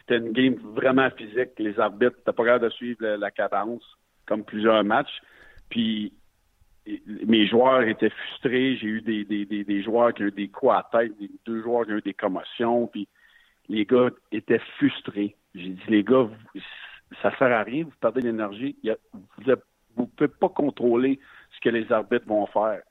c'était 0.00 0.18
une 0.18 0.32
game 0.32 0.54
vraiment 0.74 1.10
physique. 1.10 1.50
Les 1.58 1.78
arbitres, 1.80 2.16
t'as 2.24 2.32
pas 2.32 2.44
capable 2.44 2.64
de 2.66 2.70
suivre 2.70 3.04
la 3.04 3.30
cadence, 3.30 3.82
comme 4.26 4.44
plusieurs 4.44 4.84
matchs. 4.84 5.20
Puis 5.70 6.12
mes 7.26 7.46
joueurs 7.46 7.82
étaient 7.82 8.10
frustrés. 8.10 8.76
J'ai 8.76 8.86
eu 8.86 9.00
des, 9.02 9.24
des, 9.24 9.44
des, 9.44 9.82
joueurs 9.82 10.12
qui 10.12 10.22
ont 10.22 10.26
eu 10.26 10.32
des 10.32 10.48
coups 10.48 10.72
à 10.72 10.88
tête, 10.90 11.16
des, 11.18 11.30
deux 11.44 11.62
joueurs 11.62 11.86
qui 11.86 11.92
ont 11.92 11.96
eu 11.96 12.02
des 12.02 12.14
commotions, 12.14 12.86
puis 12.88 13.08
les 13.68 13.84
gars 13.84 14.10
étaient 14.32 14.60
frustrés. 14.76 15.36
J'ai 15.54 15.70
dit, 15.70 15.82
les 15.88 16.02
gars, 16.02 16.28
ça 17.22 17.36
sert 17.36 17.52
à 17.52 17.62
rien, 17.62 17.84
vous 17.84 17.92
perdez 18.00 18.20
l'énergie. 18.20 18.76
Vous 19.12 20.02
ne 20.02 20.06
pouvez 20.06 20.28
pas 20.28 20.48
contrôler 20.48 21.20
ce 21.54 21.60
que 21.60 21.68
les 21.68 21.90
arbitres 21.92 22.26
vont 22.26 22.46
faire. 22.46 22.82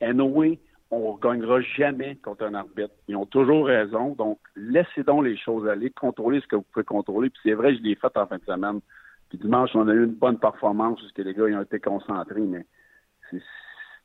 Anyway, 0.00 0.58
on 0.90 1.14
ne 1.14 1.20
gagnera 1.20 1.60
jamais 1.60 2.16
contre 2.16 2.44
un 2.44 2.54
arbitre. 2.54 2.94
Ils 3.08 3.16
ont 3.16 3.26
toujours 3.26 3.66
raison. 3.66 4.14
Donc, 4.14 4.38
laissez 4.54 5.02
donc 5.02 5.24
les 5.24 5.36
choses 5.36 5.68
aller, 5.68 5.90
contrôlez 5.90 6.40
ce 6.40 6.46
que 6.46 6.56
vous 6.56 6.64
pouvez 6.72 6.84
contrôler. 6.84 7.30
Puis 7.30 7.40
c'est 7.44 7.54
vrai, 7.54 7.74
je 7.76 7.82
l'ai 7.82 7.96
fait 7.96 8.16
en 8.16 8.26
fin 8.26 8.38
de 8.38 8.44
semaine. 8.44 8.80
Puis 9.28 9.38
dimanche, 9.38 9.70
on 9.74 9.88
a 9.88 9.92
eu 9.92 10.04
une 10.04 10.14
bonne 10.14 10.38
performance 10.38 11.00
parce 11.00 11.12
que 11.12 11.22
les 11.22 11.34
gars 11.34 11.48
ils 11.48 11.56
ont 11.56 11.62
été 11.62 11.80
concentrés, 11.80 12.40
mais 12.40 12.64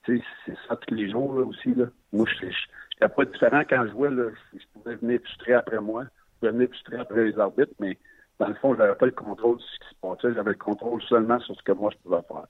c'est 0.06 0.22
ça 0.68 0.76
tous 0.76 0.96
les 0.96 1.10
jours 1.10 1.32
aussi. 1.48 1.74
Là. 1.76 1.86
Moi, 2.12 2.26
je 2.40 2.46
n'étais 2.46 3.14
pas 3.16 3.26
différent 3.26 3.64
quand 3.70 3.86
je 3.86 3.92
jouais. 3.92 4.10
Là. 4.10 4.30
Je 4.54 4.66
pouvais 4.74 4.96
venir 4.96 5.22
putrer 5.22 5.54
après 5.54 5.80
moi. 5.80 6.04
Je 6.04 6.40
pouvais 6.40 6.52
venir 6.52 6.70
putrer 6.70 6.98
après 6.98 7.26
les 7.26 7.40
arbitres, 7.40 7.74
mais 7.80 7.98
dans 8.40 8.48
le 8.48 8.56
fond, 8.56 8.74
je 8.74 8.80
n'avais 8.80 8.96
pas 8.96 9.06
le 9.06 9.12
contrôle 9.12 9.58
de 9.58 9.62
ce 9.62 9.80
qui 9.80 9.96
se 9.96 10.00
passait. 10.02 10.34
J'avais 10.34 10.52
le 10.52 10.58
contrôle 10.58 11.02
seulement 11.04 11.40
sur 11.40 11.56
ce 11.56 11.62
que 11.64 11.72
moi 11.72 11.92
je 11.94 11.98
pouvais 12.00 12.22
faire. 12.28 12.48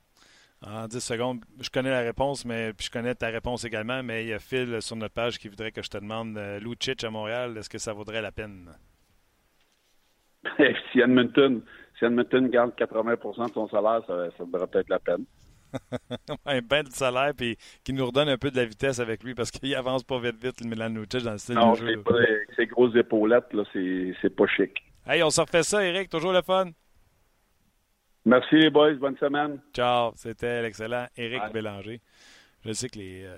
En 0.64 0.88
10 0.88 1.00
secondes, 1.00 1.44
je 1.60 1.70
connais 1.72 1.90
la 1.90 2.02
réponse, 2.02 2.46
mais 2.46 2.72
puis 2.74 2.86
je 2.86 2.92
connais 2.92 3.16
ta 3.16 3.28
réponse 3.28 3.66
également, 3.66 4.04
mais 4.04 4.26
il 4.26 4.28
y 4.30 4.34
a 4.34 4.38
Phil 4.40 4.80
sur 4.82 4.96
notre 4.96 5.16
page 5.16 5.40
qui 5.40 5.48
voudrait 5.48 5.72
que 5.72 5.82
je 5.82 5.90
te 5.90 5.98
demande 5.98 6.38
euh, 6.38 6.60
Lucic 6.60 7.04
à 7.04 7.10
Montréal, 7.10 7.58
est-ce 7.58 7.70
que 7.70 7.80
ça 7.80 7.94
vaudrait 7.94 8.22
la 8.22 8.32
peine? 8.32 8.70
si 10.92 11.00
Edmonton, 11.00 11.64
si 11.98 12.06
Edmonton 12.06 12.48
garde 12.48 12.74
80% 12.78 13.48
de 13.48 13.54
son 13.54 13.68
salaire, 13.70 14.04
ça, 14.06 14.30
ça 14.38 14.44
vaudrait 14.44 14.68
peut-être 14.68 14.90
la 14.90 15.00
peine. 15.00 15.26
Un 16.46 16.62
bain 16.62 16.84
de 16.84 16.90
salaire 16.90 17.34
puis 17.36 17.58
qui 17.84 17.94
nous 17.94 18.06
redonne 18.06 18.30
un 18.30 18.38
peu 18.38 18.52
de 18.52 18.58
la 18.58 18.66
vitesse 18.66 19.00
avec 19.00 19.24
lui 19.24 19.34
parce 19.34 19.52
qu'il 19.52 19.74
avance 19.76 20.04
pas 20.04 20.20
vite 20.20 20.44
vite 20.44 20.62
le 20.62 20.70
Milan 20.70 20.90
Lucic 20.90 21.24
dans 21.24 21.32
le 21.32 21.38
style 21.38 21.56
non, 21.56 21.72
de 21.74 21.78
jeu. 21.78 21.96
Non, 21.96 22.04
ses 22.56 22.66
grosses 22.68 22.96
épaulettes, 22.96 23.54
là, 23.54 23.64
c'est 23.74 24.36
pas 24.36 24.48
chic. 24.48 24.72
Hey, 25.06 25.24
on 25.24 25.30
se 25.30 25.42
refait 25.42 25.64
ça, 25.64 25.84
Eric, 25.84 26.10
toujours 26.10 26.32
le 26.32 26.42
fun. 26.42 26.72
Merci 28.26 28.56
les 28.56 28.70
boys, 28.70 28.94
bonne 28.94 29.18
semaine. 29.18 29.60
Ciao, 29.74 30.12
c'était 30.16 30.62
l'excellent 30.62 31.08
Éric 31.18 31.42
Bélanger. 31.54 32.02
Je 32.64 32.72
sais 32.74 32.88
que 32.88 33.00
les, 33.00 33.24
euh, 33.26 33.36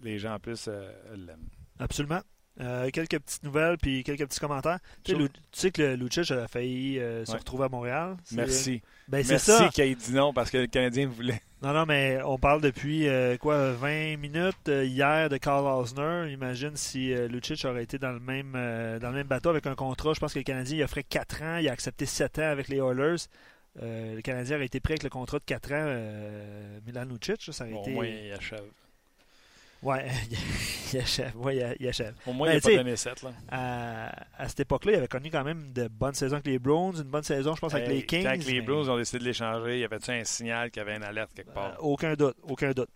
les 0.00 0.18
gens 0.18 0.34
en 0.34 0.38
plus 0.38 0.68
euh, 0.68 0.90
l'aiment. 1.14 1.50
Absolument. 1.78 2.20
Euh, 2.60 2.90
quelques 2.90 3.18
petites 3.18 3.42
nouvelles 3.44 3.78
puis 3.78 4.04
quelques 4.04 4.26
petits 4.26 4.38
commentaires. 4.38 4.78
Tu 5.04 5.14
sais, 5.52 5.70
que 5.70 5.82
le 5.82 5.94
Lucic 5.94 6.30
a 6.30 6.46
failli 6.48 6.96
se 7.24 7.32
retrouver 7.32 7.64
à 7.64 7.68
Montréal. 7.68 8.16
Merci. 8.32 8.82
Ben, 9.08 9.24
Merci 9.28 9.68
qu'il 9.72 9.96
dit 9.96 10.12
non 10.12 10.32
parce 10.32 10.50
que 10.50 10.58
le 10.58 10.66
Canadien 10.66 11.08
voulait. 11.08 11.40
Non, 11.62 11.72
non, 11.72 11.86
mais 11.86 12.18
on 12.24 12.38
parle 12.38 12.60
depuis 12.60 13.06
quoi 13.40 13.72
20 13.72 14.16
minutes 14.18 14.68
hier 14.68 15.28
de 15.28 15.36
Carl 15.38 15.66
Osner. 15.66 16.30
Imagine 16.30 16.76
si 16.76 17.14
Lucic 17.28 17.64
aurait 17.64 17.84
été 17.84 17.98
dans 17.98 18.12
le 18.12 18.20
même 18.20 18.52
dans 18.52 19.08
le 19.08 19.16
même 19.16 19.26
bateau 19.26 19.48
avec 19.48 19.66
un 19.66 19.74
contrat. 19.74 20.12
Je 20.12 20.20
pense 20.20 20.34
que 20.34 20.38
le 20.38 20.44
Canadien 20.44 20.76
il 20.78 20.82
offrait 20.82 21.04
4 21.04 21.42
ans, 21.42 21.56
il 21.56 21.68
a 21.68 21.72
accepté 21.72 22.04
7 22.04 22.38
ans 22.38 22.50
avec 22.50 22.68
les 22.68 22.78
Oilers. 22.78 23.26
Euh, 23.80 24.16
le 24.16 24.20
Canadien 24.20 24.60
a 24.60 24.64
été 24.64 24.80
prêt 24.80 24.92
avec 24.92 25.02
le 25.02 25.10
contrat 25.10 25.38
de 25.38 25.44
4 25.44 25.72
ans. 25.72 25.76
Euh, 25.76 26.78
Milan 26.86 27.04
Lucic, 27.04 27.52
ça 27.52 27.64
aurait 27.64 27.80
été... 27.80 27.92
Au 27.92 27.94
moins, 27.94 28.06
il 28.06 28.32
achève. 28.32 28.64
Ouais, 29.82 30.06
il 30.92 31.00
achève. 31.00 31.36
Ouais, 31.36 31.76
il 31.78 31.88
achève. 31.88 32.14
Au 32.26 32.32
moins, 32.32 32.50
il 32.50 32.54
n'a 32.54 32.60
pas 32.60 32.76
donné 32.76 32.96
7. 32.96 33.22
Là. 33.22 33.30
À, 33.50 34.42
à, 34.42 34.48
cette 34.48 34.60
époque-là, 34.60 34.92
il 34.92 34.98
avait 34.98 35.08
connu 35.08 35.30
quand 35.30 35.44
même 35.44 35.72
de 35.72 35.88
bonnes 35.88 36.14
saisons 36.14 36.34
avec 36.34 36.46
les 36.46 36.58
Browns, 36.58 36.96
une 36.96 37.10
bonne 37.10 37.24
saison, 37.24 37.54
je 37.54 37.60
pense, 37.60 37.74
avec 37.74 37.88
les 37.88 38.06
Kings. 38.06 38.22
Quand 38.22 38.46
les 38.46 38.60
Browns 38.60 38.88
ont 38.88 38.96
décidé 38.96 39.18
de 39.18 39.24
l'échanger, 39.24 39.74
il 39.74 39.80
y 39.80 39.84
avait-tu 39.84 40.10
un 40.10 40.24
signal 40.24 40.70
qu'il 40.70 40.80
y 40.80 40.86
avait 40.86 40.96
une 40.96 41.02
alerte 41.02 41.32
quelque 41.34 41.52
part? 41.52 41.72
Euh, 41.72 41.80
aucun 41.80 42.14
doute, 42.14 42.36
aucun 42.42 42.70
doute. 42.70 42.90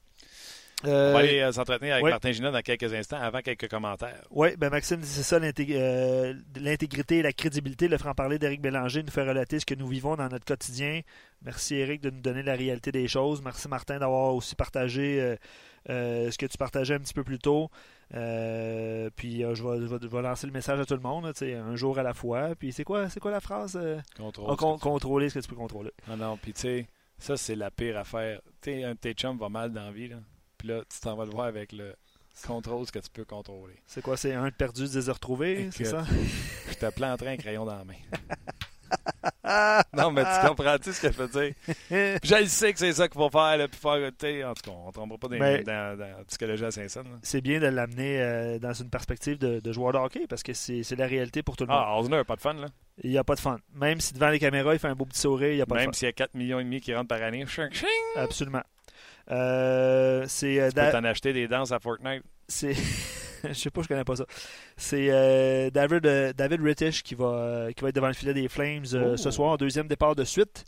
Euh, 0.84 1.10
on 1.10 1.12
va 1.14 1.18
aller 1.20 1.40
euh, 1.40 1.52
s'entretenir 1.52 1.94
avec 1.94 2.04
Martin 2.04 2.32
Gina 2.32 2.50
dans 2.50 2.60
quelques 2.60 2.92
instants, 2.92 3.16
avant 3.16 3.40
quelques 3.40 3.68
commentaires. 3.68 4.22
Oui, 4.30 4.48
ben 4.58 4.68
Maxime 4.68 5.00
c'est 5.02 5.22
ça, 5.22 5.36
euh, 5.36 6.34
l'intégrité 6.60 7.18
et 7.18 7.22
la 7.22 7.32
crédibilité. 7.32 7.88
Le 7.88 7.96
franc-parler 7.96 8.38
d'Éric 8.38 8.60
Bélanger 8.60 9.02
nous 9.02 9.10
fait 9.10 9.26
relater 9.26 9.58
ce 9.58 9.64
que 9.64 9.74
nous 9.74 9.88
vivons 9.88 10.16
dans 10.16 10.28
notre 10.28 10.44
quotidien. 10.44 11.00
Merci 11.42 11.76
Éric 11.76 12.02
de 12.02 12.10
nous 12.10 12.20
donner 12.20 12.42
la 12.42 12.54
réalité 12.54 12.92
des 12.92 13.08
choses. 13.08 13.40
Merci 13.42 13.68
Martin 13.68 13.98
d'avoir 13.98 14.34
aussi 14.34 14.54
partagé 14.54 15.36
ce 15.88 16.36
que 16.36 16.46
tu 16.46 16.58
partageais 16.58 16.94
un 16.94 17.00
petit 17.00 17.14
peu 17.14 17.24
plus 17.24 17.38
tôt. 17.38 17.70
puis 18.10 19.40
je, 19.40 20.08
vais, 20.08 20.22
lancer 20.22 20.46
le 20.46 20.52
message 20.52 20.80
à 20.80 20.84
tout 20.84 20.94
le 20.94 21.00
monde, 21.00 21.32
un 21.42 21.76
jour 21.76 21.98
à 21.98 22.02
la 22.02 22.14
fois. 22.14 22.54
Puis 22.54 22.72
c'est 22.72 22.84
quoi, 22.84 23.08
c'est 23.08 23.20
quoi 23.20 23.30
la 23.30 23.40
phrase 23.40 23.78
Contrôler 24.80 25.28
ce 25.28 25.38
que 25.38 25.44
tu 25.44 25.48
peux 25.48 25.56
contrôler. 25.56 25.92
Non, 26.08 26.16
non, 26.16 26.36
puis 26.36 26.52
tu 26.52 26.60
sais, 26.60 26.86
ça 27.18 27.36
c'est 27.36 27.56
la 27.56 27.70
pire 27.70 27.98
affaire. 27.98 28.40
Tu 28.60 28.70
sais, 28.70 28.84
un 28.84 28.92
de 28.92 28.98
tes 28.98 29.12
chums 29.14 29.38
va 29.38 29.48
mal 29.48 29.72
dans 29.72 29.84
la 29.84 29.92
vie. 29.92 30.08
Là. 30.08 30.16
Puis 30.58 30.68
là, 30.68 30.82
tu 30.88 31.00
t'en 31.00 31.16
vas 31.16 31.24
le 31.24 31.30
voir 31.30 31.46
avec 31.46 31.72
le 31.72 31.94
contrôle, 32.46 32.86
ce 32.86 32.92
que 32.92 32.98
tu 32.98 33.10
peux 33.10 33.24
contrôler. 33.24 33.74
C'est 33.86 34.02
quoi, 34.02 34.16
c'est 34.16 34.34
un 34.34 34.46
de 34.46 34.50
perdu, 34.50 34.88
des 34.88 35.10
retrouvés, 35.10 35.70
c'est 35.72 35.84
ça? 35.84 36.04
Je 36.68 36.74
te 36.74 36.90
planterai 36.90 37.32
un 37.32 37.36
crayon 37.36 37.64
dans 37.64 37.76
la 37.76 37.84
main. 37.84 37.94
non, 39.96 40.10
mais 40.10 40.24
tu 40.24 40.46
comprends-tu 40.46 40.92
ce 40.92 41.00
que 41.00 41.12
je 41.12 41.18
veux 41.18 41.28
dire? 41.28 41.54
je 42.22 42.44
sais 42.46 42.72
que 42.72 42.78
c'est 42.78 42.92
ça 42.92 43.08
qu'il 43.08 43.20
faut 43.20 43.30
faire, 43.30 43.56
là, 43.56 43.68
puis 43.68 43.78
faire, 43.78 44.48
en 44.50 44.54
tout 44.54 44.62
cas, 44.62 44.70
on 44.70 44.86
ne 44.86 44.92
tombera 44.92 45.18
pas 45.18 45.28
dans, 45.28 45.38
ben, 45.38 45.62
dans, 45.62 45.98
dans, 45.98 46.18
la 46.18 46.24
psychologie 46.24 46.64
à 46.64 46.70
Saint-Saëns. 46.70 47.04
C'est 47.22 47.40
bien 47.40 47.60
de 47.60 47.66
l'amener 47.66 48.20
euh, 48.20 48.58
dans 48.58 48.72
une 48.72 48.90
perspective 48.90 49.38
de, 49.38 49.72
joueur 49.72 49.92
de 49.92 49.98
hockey, 49.98 50.26
parce 50.28 50.42
que 50.42 50.52
c'est 50.52 50.96
la 50.96 51.06
réalité 51.06 51.42
pour 51.42 51.56
tout 51.56 51.64
le 51.64 51.72
ah, 51.72 51.96
monde. 51.96 52.08
Ah, 52.12 52.16
n'a 52.16 52.24
pas 52.24 52.36
de 52.36 52.40
fun, 52.40 52.54
là. 52.54 52.68
Il 53.02 53.10
n'y 53.10 53.18
a 53.18 53.24
pas 53.24 53.34
de 53.34 53.40
fun. 53.40 53.58
Même 53.74 54.00
si 54.00 54.14
devant 54.14 54.30
les 54.30 54.38
caméras, 54.38 54.72
il 54.74 54.78
fait 54.78 54.88
un 54.88 54.94
beau 54.94 55.04
petit 55.04 55.20
sourire, 55.20 55.50
il 55.50 55.56
n'y 55.56 55.62
a 55.62 55.66
pas 55.66 55.74
de 55.74 55.80
fun. 55.80 55.86
Même 55.86 55.94
s'il 55.94 56.06
y 56.06 56.08
a 56.08 56.12
4 56.12 56.34
millions 56.34 56.60
et 56.60 56.64
demi 56.64 56.80
qui 56.80 56.94
rentrent 56.94 57.08
par 57.08 57.22
année, 57.22 57.44
Absolument. 58.16 58.62
Euh, 59.30 60.24
c'est 60.28 60.60
euh, 60.60 60.68
tu 60.68 60.74
peux 60.76 61.08
acheter 61.08 61.32
des 61.32 61.48
danses 61.48 61.72
à 61.72 61.80
Fortnite. 61.80 62.22
C'est 62.48 62.74
je 63.52 63.54
sais 63.54 63.70
pas, 63.70 63.82
je 63.82 63.88
connais 63.88 64.04
pas 64.04 64.16
ça. 64.16 64.26
C'est 64.76 65.08
euh, 65.10 65.70
David, 65.70 66.06
euh, 66.06 66.32
David 66.32 66.60
Rittich 66.62 67.02
qui 67.02 67.14
va, 67.14 67.68
qui 67.74 67.82
va 67.82 67.88
être 67.88 67.94
devant 67.94 68.08
le 68.08 68.14
filet 68.14 68.34
des 68.34 68.48
Flames 68.48 68.84
ce 68.84 69.28
oh. 69.28 69.30
soir, 69.30 69.58
deuxième 69.58 69.88
départ 69.88 70.14
de 70.14 70.24
suite. 70.24 70.64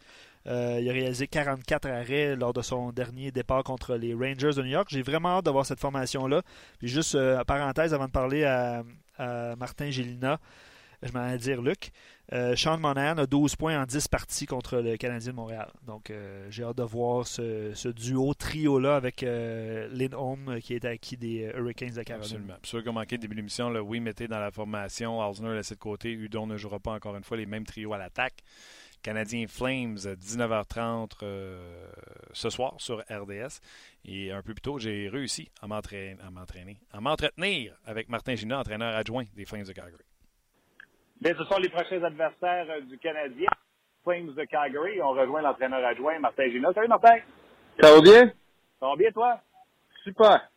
il 0.47 0.53
a 0.53 0.93
réalisé 0.93 1.27
44 1.27 1.89
arrêts 1.89 2.37
lors 2.37 2.53
de 2.53 2.63
son 2.63 2.93
dernier 2.93 3.31
départ 3.31 3.65
contre 3.65 3.97
les 3.97 4.15
Rangers 4.15 4.55
de 4.57 4.63
New 4.63 4.71
York. 4.71 4.89
J'ai 4.91 5.03
vraiment 5.03 5.39
hâte 5.39 5.45
de 5.45 5.51
voir 5.51 5.67
cette 5.67 5.81
formation-là. 5.81 6.43
Puis 6.79 6.89
juste, 6.89 7.17
parenthèse, 7.45 7.95
avant 7.95 8.07
de 8.07 8.13
parler 8.13 8.45
à, 8.45 8.83
à 9.19 9.57
Martin 9.57 9.91
Gélina, 9.91 10.39
je 11.03 11.13
m'en 11.13 11.29
vais 11.31 11.39
dire 11.39 11.63
Luc. 11.63 11.93
Euh, 12.33 12.57
Sean 12.57 12.79
Monahan 12.79 13.17
a 13.19 13.27
12 13.27 13.57
points 13.57 13.81
en 13.81 13.87
10 13.87 14.09
parties 14.09 14.47
contre 14.47 14.79
le 14.79 14.97
Canadien 14.97 15.31
de 15.31 15.37
Montréal. 15.37 15.71
Donc, 15.87 16.11
euh, 16.11 16.47
j'ai 16.51 16.65
hâte 16.65 16.77
de 16.77 16.83
voir 16.83 17.27
ce, 17.27 17.89
duo, 17.89 18.35
trio-là 18.35 18.97
avec 18.97 19.23
euh, 19.23 19.89
Lindholm 19.93 20.61
qui 20.61 20.75
est 20.75 20.85
acquis 20.85 21.17
des 21.17 21.51
Hurricanes 21.55 21.95
de 21.95 22.03
Caroline. 22.03 22.25
Absolument. 22.25 22.55
Pour 22.55 22.67
ceux 22.67 22.83
qui 22.83 22.89
ont 22.89 22.93
manqué 22.93 23.17
le 23.17 23.23
début 23.23 23.35
de 23.35 23.41
l'émission, 23.41 23.71
oui, 23.71 24.01
mettez 24.01 24.29
dans 24.29 24.41
la 24.41 24.51
formation. 24.51 25.23
Alzner 25.23 25.55
laissé 25.55 25.75
de 25.75 25.81
côté. 25.81 26.13
Udon 26.13 26.47
ne 26.47 26.57
jouera 26.57 26.81
pas 26.81 26.93
encore 26.93 27.17
une 27.17 27.25
fois 27.25 27.37
les 27.37 27.47
mêmes 27.47 27.65
trios 27.65 27.93
à 27.93 27.99
l'attaque. 27.99 28.43
Canadien 29.01 29.47
Flames, 29.47 29.97
19h30 29.97 31.13
ce 32.33 32.51
soir 32.51 32.75
sur 32.79 32.99
RDS. 33.09 33.61
Et 34.05 34.33
un 34.33 34.43
peu 34.43 34.55
plus 34.55 34.63
tôt, 34.63 34.79
j'ai 34.81 35.09
réussi 35.09 35.49
à 35.63 35.69
m'entraîner, 35.69 36.17
à 36.93 37.01
m'entretenir 37.01 37.79
avec 37.87 38.09
Martin 38.09 38.35
Gina, 38.35 38.59
entraîneur 38.59 38.97
adjoint 38.97 39.25
des 39.37 39.45
Flames 39.45 39.63
de 39.63 39.73
Calgary. 39.73 40.08
Bien, 41.21 41.35
ce 41.37 41.45
sont 41.45 41.59
les 41.59 41.69
prochains 41.69 42.03
adversaires 42.03 42.67
euh, 42.71 42.81
du 42.83 42.97
Canadien. 42.99 43.49
Flames 44.05 44.33
de 44.35 44.45
Calgary. 44.45 45.03
On 45.03 45.11
rejoint 45.11 45.43
l'entraîneur 45.43 45.85
adjoint, 45.85 46.19
Martin 46.21 46.49
Gina. 46.49 46.73
Salut, 46.73 46.89
Martin. 46.89 47.19
Ça 47.81 47.93
va 47.93 48.01
bien? 48.01 48.27
Ça 48.79 48.87
va 48.87 48.97
bien, 48.97 49.11
toi? 49.11 49.41
Super. 50.05 50.49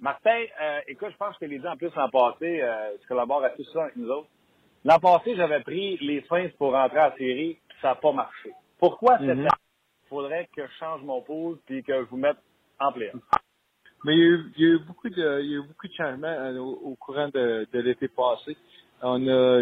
Martin, 0.00 0.44
euh, 0.60 0.80
écoute, 0.88 1.10
je 1.12 1.16
pense 1.16 1.36
que 1.36 1.46
je 1.46 1.46
te 1.46 1.50
l'ai 1.52 1.60
dit 1.60 1.68
en 1.68 1.76
plus 1.76 1.94
l'an 1.94 2.10
passé, 2.10 2.60
euh, 2.60 2.96
tu 3.00 3.06
collabores 3.06 3.44
assez 3.44 3.62
souvent 3.64 3.84
avec 3.84 3.96
nous 3.96 4.10
autres. 4.10 4.28
L'an 4.84 4.98
passé, 4.98 5.36
j'avais 5.36 5.60
pris 5.60 5.96
les 5.98 6.22
Flames 6.22 6.50
pour 6.58 6.72
rentrer 6.72 7.00
en 7.00 7.12
série, 7.16 7.58
puis 7.68 7.78
ça 7.80 7.88
n'a 7.90 7.94
pas 7.94 8.12
marché. 8.12 8.50
Pourquoi 8.78 9.18
cette 9.18 9.28
mhm. 9.28 9.38
année, 9.38 9.48
il 10.04 10.08
faudrait 10.08 10.48
que 10.54 10.66
je 10.66 10.72
change 10.80 11.02
mon 11.02 11.22
pool 11.22 11.58
puis 11.66 11.84
que 11.84 11.94
je 11.94 12.08
vous 12.10 12.16
mette 12.16 12.36
en 12.80 12.92
play 12.92 13.12
Mais 14.04 14.14
il 14.14 14.52
y, 14.56 14.66
a 14.66 14.68
eu, 14.70 14.78
beaucoup 14.80 15.08
de, 15.08 15.40
il 15.40 15.50
y 15.52 15.54
a 15.54 15.58
eu 15.58 15.66
beaucoup 15.66 15.86
de 15.86 15.94
changements 15.94 16.26
euh, 16.26 16.58
au, 16.58 16.96
courant 16.96 17.28
de, 17.28 17.66
de 17.72 17.78
l'été 17.78 18.08
passé. 18.08 18.56
On 19.06 19.28
a 19.28 19.60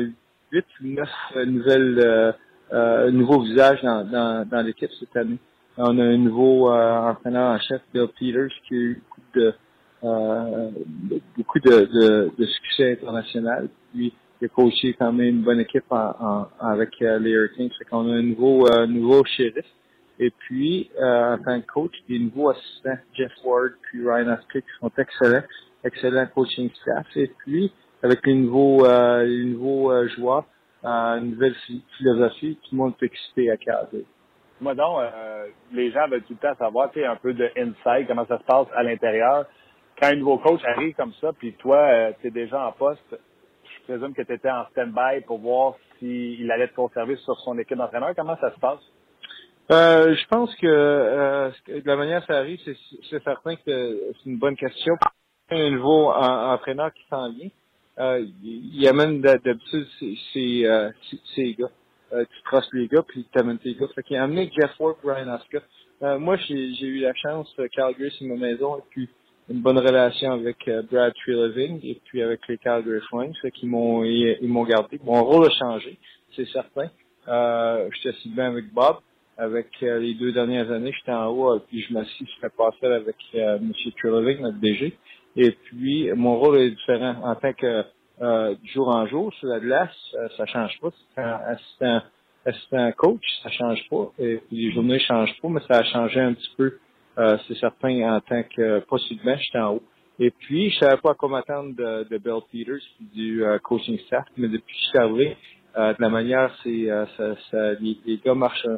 huit 0.52 0.64
ou 0.80 0.86
neuf 0.86 1.08
euh, 1.34 1.44
nouvelles 1.44 1.98
euh, 1.98 2.32
euh, 2.72 3.10
nouveaux 3.10 3.40
visages 3.40 3.82
dans, 3.82 4.04
dans, 4.04 4.48
dans 4.48 4.62
l'équipe 4.62 4.90
cette 5.00 5.16
année. 5.16 5.38
On 5.76 5.98
a 5.98 6.04
un 6.04 6.16
nouveau 6.16 6.70
entraîneur 6.70 7.56
en 7.56 7.58
chef, 7.58 7.80
Bill 7.92 8.06
Peters, 8.16 8.52
qui 8.68 8.74
a 8.74 8.76
eu 8.76 9.02
beaucoup 9.08 9.38
de 9.38 9.54
euh, 10.04 10.70
beaucoup 11.36 11.58
de, 11.58 11.70
de, 11.70 12.30
de, 12.38 12.44
succès 12.46 12.92
international. 12.92 13.68
Puis 13.92 14.12
il 14.40 14.44
a 14.44 14.48
coaché 14.48 14.94
quand 14.96 15.12
même 15.12 15.28
une 15.28 15.42
bonne 15.42 15.60
équipe 15.60 15.90
en, 15.90 16.14
en, 16.20 16.48
avec 16.60 16.90
les 17.00 17.30
Hurricanes. 17.30 17.70
Fait 17.76 17.84
qu'on 17.86 18.08
a 18.12 18.14
un 18.14 18.22
nouveau 18.22 18.68
nouveau 18.86 19.24
shérif. 19.24 19.66
Et 20.20 20.30
puis, 20.30 20.88
en 21.00 21.38
tant 21.44 21.60
que 21.60 21.66
coach, 21.66 21.94
des 22.08 22.18
nouveaux 22.20 22.50
assistants, 22.50 22.98
Jeff 23.14 23.32
Ward 23.44 23.72
puis 23.82 24.06
Ryan 24.06 24.28
Aspect, 24.28 24.62
qui 24.62 24.68
sont 24.80 24.92
excellents, 24.98 25.46
excellents 25.82 26.26
coaching 26.32 26.70
staff. 26.82 27.06
Et 27.16 27.30
puis, 27.38 27.72
avec 28.02 28.26
les 28.26 28.34
nouveaux, 28.34 28.84
euh, 28.84 29.24
les 29.24 29.44
nouveaux 29.44 29.92
euh, 29.92 30.08
joueurs, 30.08 30.44
euh, 30.84 31.18
une 31.18 31.30
nouvelle 31.30 31.54
philosophie, 31.96 32.58
tout 32.62 32.68
le 32.72 32.78
monde 32.78 32.96
peut 32.96 33.06
exciter 33.06 33.50
à 33.50 33.56
caser. 33.56 34.04
Moi 34.60 34.74
donc, 34.74 34.98
euh, 35.00 35.46
les 35.72 35.90
gens 35.90 36.08
veulent 36.08 36.22
tout 36.22 36.34
le 36.34 36.48
temps 36.48 36.56
savoir, 36.56 36.90
tu 36.90 37.00
sais, 37.00 37.06
un 37.06 37.16
peu 37.16 37.32
de 37.32 37.50
inside, 37.56 38.06
comment 38.06 38.26
ça 38.26 38.38
se 38.38 38.44
passe 38.44 38.66
à 38.74 38.82
l'intérieur. 38.82 39.46
Quand 40.00 40.08
un 40.08 40.16
nouveau 40.16 40.38
coach 40.38 40.60
arrive 40.64 40.94
comme 40.94 41.12
ça, 41.20 41.32
puis 41.32 41.52
toi, 41.54 41.76
euh, 41.76 42.12
tu 42.20 42.28
es 42.28 42.30
déjà 42.30 42.66
en 42.66 42.72
poste, 42.72 43.16
je 43.64 43.82
présume 43.84 44.14
que 44.14 44.22
tu 44.22 44.32
étais 44.32 44.50
en 44.50 44.64
stand-by 44.70 45.20
pour 45.26 45.38
voir 45.38 45.74
s'il 45.98 46.50
allait 46.50 46.68
te 46.68 46.74
conserver 46.74 47.16
sur 47.16 47.38
son 47.40 47.58
équipe 47.58 47.76
d'entraîneur. 47.76 48.14
Comment 48.16 48.36
ça 48.40 48.52
se 48.52 48.58
passe? 48.58 48.80
Euh, 49.70 50.14
je 50.14 50.26
pense 50.26 50.54
que 50.56 51.50
de 51.68 51.86
la 51.86 51.96
manière 51.96 52.20
que 52.20 52.26
ça 52.32 52.38
arrive, 52.38 52.58
c'est 52.64 53.22
certain 53.22 53.54
que 53.56 53.62
c'est 53.64 54.26
une 54.26 54.38
bonne 54.38 54.56
question. 54.56 54.94
un 55.50 55.70
nouveau 55.70 56.10
entraîneur 56.10 56.92
qui 56.92 57.04
s'en 57.08 57.30
vient, 57.32 57.48
euh, 57.98 58.24
il 58.42 58.88
amène 58.88 59.20
d'habitude 59.20 59.86
ses, 60.32 60.66
euh, 60.66 60.90
gars. 61.58 61.70
Euh, 62.12 62.24
tu 62.24 62.42
trustes 62.44 62.72
les 62.74 62.88
gars, 62.88 63.02
puis 63.06 63.26
tu 63.30 63.38
amènes 63.38 63.58
tes 63.58 63.74
gars. 63.74 63.86
Fait 63.94 64.02
qu'il 64.02 64.16
a 64.16 64.24
amené 64.24 64.50
Jeff 64.54 64.72
Ward, 64.78 64.96
Ryan 65.02 65.28
Aska. 65.28 65.60
Euh, 66.02 66.18
moi, 66.18 66.36
j'ai 66.36 66.80
eu 66.80 67.00
la 67.00 67.14
chance, 67.14 67.52
euh, 67.58 67.68
Calgary, 67.68 68.12
c'est 68.18 68.24
ma 68.24 68.36
maison, 68.36 68.76
et 68.78 68.82
puis 68.90 69.08
une 69.48 69.60
bonne 69.60 69.78
relation 69.78 70.32
avec 70.32 70.56
euh, 70.68 70.82
Brad 70.90 71.12
Treleving 71.14 71.80
et 71.84 72.00
puis 72.04 72.22
avec 72.22 72.40
les 72.48 72.58
Calgary 72.58 73.00
Flames, 73.08 73.32
fait 73.40 73.50
qu'ils 73.50 73.68
m'ont 73.68 74.02
ils, 74.04 74.48
m'ont 74.48 74.64
gardé. 74.64 75.00
Mon 75.04 75.22
rôle 75.22 75.46
a 75.46 75.50
changé, 75.50 75.98
c'est 76.34 76.46
certain. 76.48 76.90
Euh, 77.28 77.88
j'étais 77.92 78.16
assis 78.16 78.28
bien 78.30 78.50
avec 78.50 78.72
Bob. 78.72 78.96
Avec 79.38 79.68
les 79.80 80.12
deux 80.14 80.30
dernières 80.30 80.70
années, 80.70 80.92
j'étais 80.92 81.10
en 81.10 81.28
haut, 81.28 81.58
puis 81.60 81.80
je 81.80 81.94
m'assis, 81.94 82.26
je 82.26 82.40
fais 82.40 82.50
passer 82.50 82.84
avec 82.84 83.16
euh, 83.34 83.56
M. 83.56 83.72
Treleving, 83.98 84.40
notre 84.40 84.60
DG. 84.60 84.96
Et 85.36 85.52
puis, 85.52 86.10
mon 86.14 86.38
rôle 86.38 86.58
est 86.58 86.70
différent. 86.70 87.16
En 87.22 87.34
tant 87.34 87.52
que 87.52 87.84
euh, 88.20 88.54
jour 88.72 88.88
en 88.88 89.06
jour, 89.06 89.32
sur 89.34 89.48
la 89.48 89.60
glace, 89.60 89.90
euh, 90.14 90.28
ça 90.36 90.46
change 90.46 90.78
pas. 90.80 90.90
Assistant, 91.16 92.02
assistant 92.44 92.92
coach, 92.92 93.24
ça 93.42 93.50
change 93.50 93.80
pas. 93.90 94.10
Et 94.18 94.36
puis, 94.36 94.66
les 94.66 94.72
journées 94.72 94.98
changent 95.00 95.36
pas, 95.40 95.48
mais 95.48 95.60
ça 95.68 95.78
a 95.78 95.82
changé 95.84 96.20
un 96.20 96.34
petit 96.34 96.50
peu, 96.56 96.78
euh, 97.18 97.38
c'est 97.48 97.56
certain, 97.56 98.16
en 98.16 98.20
tant 98.20 98.42
que, 98.44 98.80
pas 98.80 98.98
subitement, 98.98 99.36
j'étais 99.36 99.58
en 99.58 99.74
haut. 99.74 99.82
Et 100.18 100.30
puis, 100.30 100.70
je 100.70 100.78
savais 100.78 100.98
pas 100.98 101.12
à 101.12 101.14
quoi 101.14 101.30
m'attendre 101.30 101.74
de, 101.74 102.06
de 102.08 102.18
Bill 102.18 102.40
Peters 102.52 102.82
du 103.00 103.44
euh, 103.44 103.58
coaching 103.58 103.98
staff, 104.06 104.26
mais 104.36 104.48
depuis 104.48 104.76
que 104.76 104.98
je 104.98 104.98
arrivé, 105.00 105.36
de 105.74 105.96
la 106.00 106.10
manière, 106.10 106.54
c'est 106.62 106.88
ça, 107.16 107.34
ça, 107.50 107.72
les, 107.80 107.96
les, 108.04 108.18
gars 108.22 108.34
marchent 108.34 108.68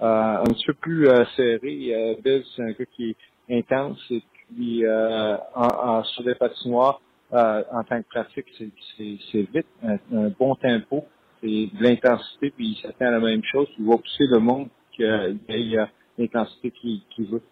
un 0.00 0.44
petit 0.44 0.64
peu 0.64 0.72
plus 0.72 1.06
serrés. 1.36 2.16
Bill, 2.24 2.42
c'est 2.56 2.62
un 2.62 2.70
gars 2.70 2.86
qui 2.96 3.10
est 3.10 3.58
intense 3.58 4.02
et 4.10 4.22
puis 4.54 4.84
euh, 4.84 5.36
en, 5.54 5.66
en, 5.66 6.04
sur 6.04 6.22
les 6.24 6.34
patinoires, 6.34 7.00
euh, 7.32 7.62
en 7.72 7.84
tant 7.84 8.00
que 8.02 8.08
pratique, 8.08 8.46
c'est 8.56 9.46
vite, 9.52 9.66
un, 9.82 10.28
bon 10.38 10.54
tempo, 10.54 11.04
c'est 11.40 11.46
de 11.46 11.82
l'intensité, 11.82 12.50
puis 12.50 12.68
il 12.68 12.76
s'attend 12.76 13.06
à 13.06 13.10
la 13.10 13.20
même 13.20 13.42
chose. 13.44 13.68
Il 13.78 13.86
va 13.86 13.96
pousser 13.96 14.24
le 14.30 14.38
monde 14.38 14.68
qu'il 14.92 15.38
y 15.48 15.76
a 15.76 15.88
l'intensité 16.16 16.70
qu'il 16.70 17.26
veut. 17.30 17.42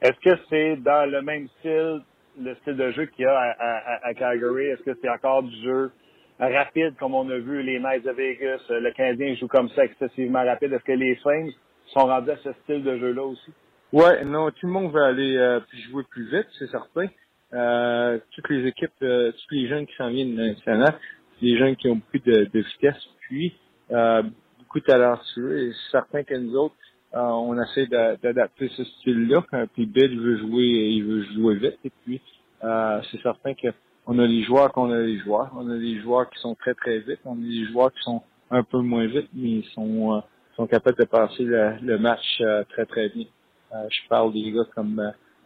Est-ce 0.00 0.18
que 0.20 0.40
c'est 0.48 0.76
dans 0.76 1.10
le 1.10 1.20
même 1.22 1.48
style, 1.58 2.02
le 2.40 2.54
style 2.56 2.76
de 2.76 2.90
jeu 2.92 3.06
qu'il 3.06 3.24
y 3.24 3.26
a 3.26 3.36
à, 3.36 4.06
à, 4.08 4.14
Calgary? 4.14 4.66
Est-ce 4.66 4.82
que 4.82 4.96
c'est 5.00 5.08
encore 5.08 5.42
du 5.42 5.62
jeu 5.62 5.90
rapide, 6.38 6.94
comme 6.98 7.14
on 7.14 7.28
a 7.28 7.38
vu 7.38 7.62
les 7.62 7.78
Knights 7.80 8.04
de 8.04 8.12
Vegas? 8.12 8.60
Le 8.68 8.90
Canadien 8.92 9.34
joue 9.34 9.48
comme 9.48 9.68
ça 9.70 9.84
excessivement 9.84 10.44
rapide? 10.44 10.72
Est-ce 10.72 10.84
que 10.84 10.92
les 10.92 11.16
Flames 11.16 11.50
sont 11.88 12.06
rendus 12.06 12.30
à 12.30 12.36
ce 12.38 12.52
style 12.62 12.82
de 12.82 12.98
jeu-là 12.98 13.24
aussi? 13.24 13.52
Ouais, 13.92 14.24
non, 14.24 14.50
tout 14.50 14.66
le 14.66 14.72
monde 14.72 14.90
veut 14.90 15.02
aller 15.02 15.36
euh, 15.36 15.60
jouer 15.90 16.02
plus 16.10 16.24
vite, 16.30 16.46
c'est 16.58 16.70
certain. 16.70 17.08
Euh, 17.52 18.18
toutes 18.30 18.48
les 18.48 18.66
équipes, 18.66 18.90
euh, 19.02 19.32
tous 19.32 19.54
les 19.54 19.68
jeunes 19.68 19.86
qui 19.86 19.94
s'en 19.96 20.08
viennent 20.08 20.34
national, 20.34 20.94
c'est 21.34 21.44
des 21.46 21.58
jeunes 21.58 21.76
qui 21.76 21.88
ont 21.88 21.96
beaucoup 21.96 22.24
de, 22.24 22.44
de 22.50 22.60
vitesse, 22.60 23.06
puis 23.20 23.52
euh, 23.90 24.22
beaucoup 24.58 24.80
de 24.80 24.84
talent 24.86 25.20
sur 25.34 25.42
eux. 25.42 25.58
Et 25.58 25.72
c'est 25.72 25.90
certain 25.90 26.22
que 26.24 26.34
nous 26.34 26.56
autres, 26.56 26.74
euh, 27.14 27.20
on 27.20 27.60
essaie 27.60 27.86
d'adapter 27.86 28.70
ce 28.74 28.82
style-là. 28.82 29.44
Puis 29.74 29.84
Bill 29.84 30.18
veut 30.18 30.38
jouer, 30.38 30.64
il 30.64 31.04
veut 31.04 31.24
jouer 31.34 31.56
vite. 31.56 31.78
Et 31.84 31.92
puis 32.04 32.22
c'est 32.62 33.20
certain 33.22 33.52
que 33.52 33.68
on 34.06 34.18
a 34.18 34.26
les 34.26 34.42
joueurs 34.44 34.72
qu'on 34.72 34.90
a 34.90 35.00
les 35.00 35.18
joueurs. 35.18 35.50
On 35.54 35.68
a 35.68 35.76
des 35.76 36.00
joueurs 36.00 36.30
qui 36.30 36.38
sont 36.40 36.54
très 36.54 36.72
très 36.72 37.00
vite. 37.00 37.20
On 37.26 37.34
a 37.34 37.46
des 37.46 37.66
joueurs 37.66 37.92
qui 37.92 38.00
sont 38.00 38.22
un 38.50 38.62
peu 38.62 38.78
moins 38.78 39.06
vite, 39.06 39.28
mais 39.34 39.50
ils 39.50 39.68
sont 39.74 40.22
sont 40.56 40.66
capables 40.66 40.98
de 40.98 41.04
passer 41.04 41.44
le, 41.44 41.76
le 41.82 41.98
match 41.98 42.42
très 42.70 42.86
très 42.86 43.10
bien. 43.10 43.26
Euh, 43.74 43.86
je 43.90 44.08
parle 44.08 44.32
des 44.32 44.52
gars 44.52 44.66
comme 44.74 44.98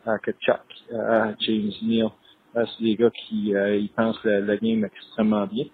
euh, 0.07 0.19
Kachuk, 0.19 0.61
euh, 0.93 1.33
James 1.41 1.73
Neal. 1.83 2.09
c'est 2.55 2.83
des 2.83 2.97
gars 2.97 3.11
qui 3.11 3.51
ils 3.51 3.91
pensent 3.95 4.23
la, 4.25 4.57
game 4.57 4.85
extrêmement 4.85 5.47
bien. 5.47 5.65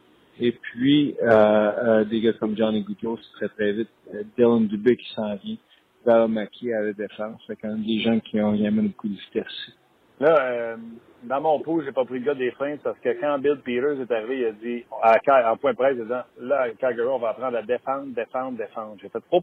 Et 0.41 0.53
puis, 0.53 1.15
des 1.15 2.21
gars 2.21 2.33
comme 2.41 2.57
Johnny 2.57 2.83
Goodrow, 2.83 3.19
c'est 3.19 3.47
très 3.47 3.49
très 3.55 3.73
vite. 3.73 3.91
Dylan 4.37 4.67
Dubé 4.67 4.97
qui 4.97 5.13
s'en 5.15 5.35
vient. 5.37 5.57
Val 6.05 6.29
Maki 6.29 6.73
à 6.73 6.83
la 6.83 6.93
défense. 6.93 7.41
C'est 7.47 7.57
quand 7.57 7.69
même 7.69 7.85
des 7.85 8.01
gens 8.01 8.19
qui 8.21 8.41
ont 8.41 8.53
amènent 8.53 8.89
beaucoup 8.89 9.09
de 9.09 9.15
vitesse. 9.15 9.73
Là, 10.21 10.37
euh, 10.41 10.77
dans 11.25 11.41
mon 11.41 11.59
pot, 11.61 11.83
j'ai 11.83 11.93
pas 11.93 12.05
pris 12.05 12.19
le 12.19 12.25
gars 12.25 12.35
des 12.35 12.53
freins 12.53 12.77
parce 12.77 12.99
que 13.01 13.09
quand 13.21 13.39
Bill 13.39 13.61
Peters 13.65 14.01
est 14.01 14.11
arrivé, 14.13 14.39
il 14.39 14.45
a 14.45 14.53
dit, 14.53 14.85
à, 15.03 15.53
en 15.53 15.57
point 15.57 15.75
presse, 15.75 15.97
il 15.97 16.03
a 16.03 16.05
dit, 16.23 16.47
là, 16.47 16.67
Calgary, 16.79 17.09
on 17.09 17.19
va 17.19 17.31
apprendre 17.31 17.57
à 17.57 17.63
défendre, 17.63 18.15
défendre, 18.15 18.57
défendre. 18.57 18.97
J'ai 19.03 19.09
fait 19.09 19.21
trop 19.21 19.41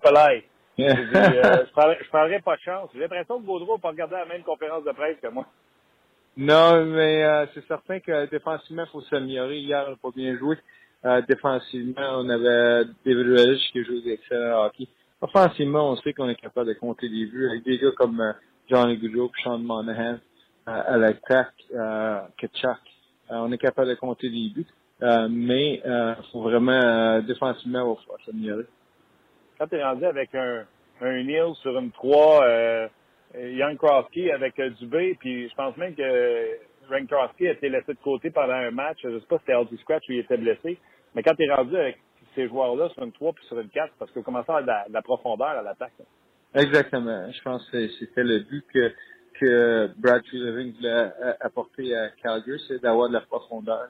Euh, 0.82 1.66
je, 1.66 2.10
parlerai, 2.12 2.40
pas 2.40 2.56
de 2.56 2.62
chance. 2.62 2.90
J'ai 2.94 3.02
l'impression 3.02 3.40
que 3.40 3.46
Gaudreau 3.46 3.76
n'a 3.76 3.82
pas 3.82 3.90
regardé 3.90 4.16
la 4.16 4.26
même 4.26 4.44
conférence 4.44 4.84
de 4.84 4.92
presse 4.92 5.18
que 5.22 5.28
moi. 5.28 5.46
Non, 6.38 6.86
mais 6.86 7.24
euh, 7.24 7.46
c'est 7.54 7.66
certain 7.68 8.00
que 8.00 8.30
défensivement, 8.30 8.84
il 8.86 8.92
faut 8.92 9.02
s'améliorer. 9.02 9.60
Hier, 9.60 9.84
on 9.88 9.92
n'a 9.92 9.98
pas 9.98 10.12
bien 10.16 10.38
joué. 10.38 10.58
Euh, 11.06 11.22
défensivement, 11.28 12.20
on 12.20 12.30
avait 12.30 12.86
David 13.06 13.28
Relish 13.28 13.72
qui 13.72 13.84
joue 13.84 14.02
d'excellent 14.02 14.66
hockey. 14.66 14.88
Offensivement, 15.22 15.92
on 15.92 15.96
sait 15.98 16.14
qu'on 16.14 16.30
est 16.30 16.36
capable 16.36 16.68
de 16.68 16.74
compter 16.74 17.10
des 17.10 17.26
vues 17.26 17.50
avec 17.50 17.64
des 17.64 17.78
gars 17.78 17.92
comme 17.98 18.34
Johnny 18.70 18.98
Goodrow 18.98 19.32
Sean 19.44 19.60
Monahan 19.60 20.18
à 20.66 20.98
l'attaque, 20.98 21.54
euh, 21.74 22.20
Ketchuk. 22.38 22.78
on 23.30 23.52
est 23.52 23.58
capable 23.58 23.90
de 23.90 23.96
compter 23.96 24.30
des 24.30 24.50
buts. 24.54 24.66
mais 25.30 25.82
il 25.84 26.16
faut 26.32 26.42
vraiment 26.42 27.20
défensivement, 27.22 27.98
s'améliorer 28.26 28.66
quand 29.60 29.68
tu 29.68 29.76
es 29.76 29.84
rendu 29.84 30.06
avec 30.06 30.34
un, 30.34 30.66
un 31.02 31.24
Neil 31.24 31.54
sur 31.62 31.78
une 31.78 31.92
3, 31.92 32.44
euh, 32.44 32.88
Young 33.38 33.78
Crosby 33.78 34.32
avec 34.32 34.58
euh, 34.60 34.70
Dubé, 34.80 35.16
puis 35.20 35.50
je 35.50 35.56
pense 35.56 35.76
même 35.78 35.94
que 35.96 36.58
Rank 36.90 37.08
Crosby 37.08 37.48
a 37.48 37.52
été 37.52 37.70
laissé 37.70 37.94
de 37.94 38.00
côté 38.04 38.32
pendant 38.32 38.54
un 38.54 38.72
match. 38.72 39.00
Je 39.04 39.20
sais 39.20 39.26
pas 39.28 39.38
si 39.38 39.44
c'était 39.46 39.54
Aldi 39.54 39.78
Scratch 39.78 40.04
ou 40.10 40.14
il 40.14 40.20
était 40.20 40.38
blessé. 40.38 40.80
Mais 41.14 41.22
quand 41.22 41.36
tu 41.36 41.44
es 41.44 41.54
rendu 41.54 41.76
avec 41.76 42.00
ces 42.36 42.48
joueurs-là 42.48 42.90
sur 42.90 43.04
une 43.04 43.12
3 43.12 43.34
puis 43.34 43.46
sur 43.46 43.60
une 43.60 43.70
4, 43.70 43.94
parce 44.00 44.12
que 44.12 44.22
commence 44.22 44.50
à 44.50 44.58
avoir 44.58 44.88
de 44.88 44.94
la, 44.94 45.02
profondeur 45.02 45.50
à 45.50 45.62
l'attaque. 45.62 45.94
Exactement. 46.56 47.30
Je 47.32 47.42
pense 47.44 47.70
que 47.70 47.88
c'était 48.00 48.24
le 48.24 48.40
but 48.40 48.66
que, 48.74 48.94
que 49.40 49.90
Brad 49.98 50.24
Treleving 50.24 50.74
voulait 50.76 51.12
apporter 51.42 51.96
à 51.96 52.10
Calgary, 52.22 52.60
c'est 52.68 52.82
d'avoir 52.82 53.10
de 53.10 53.14
la 53.14 53.22
profondeur. 53.22 53.90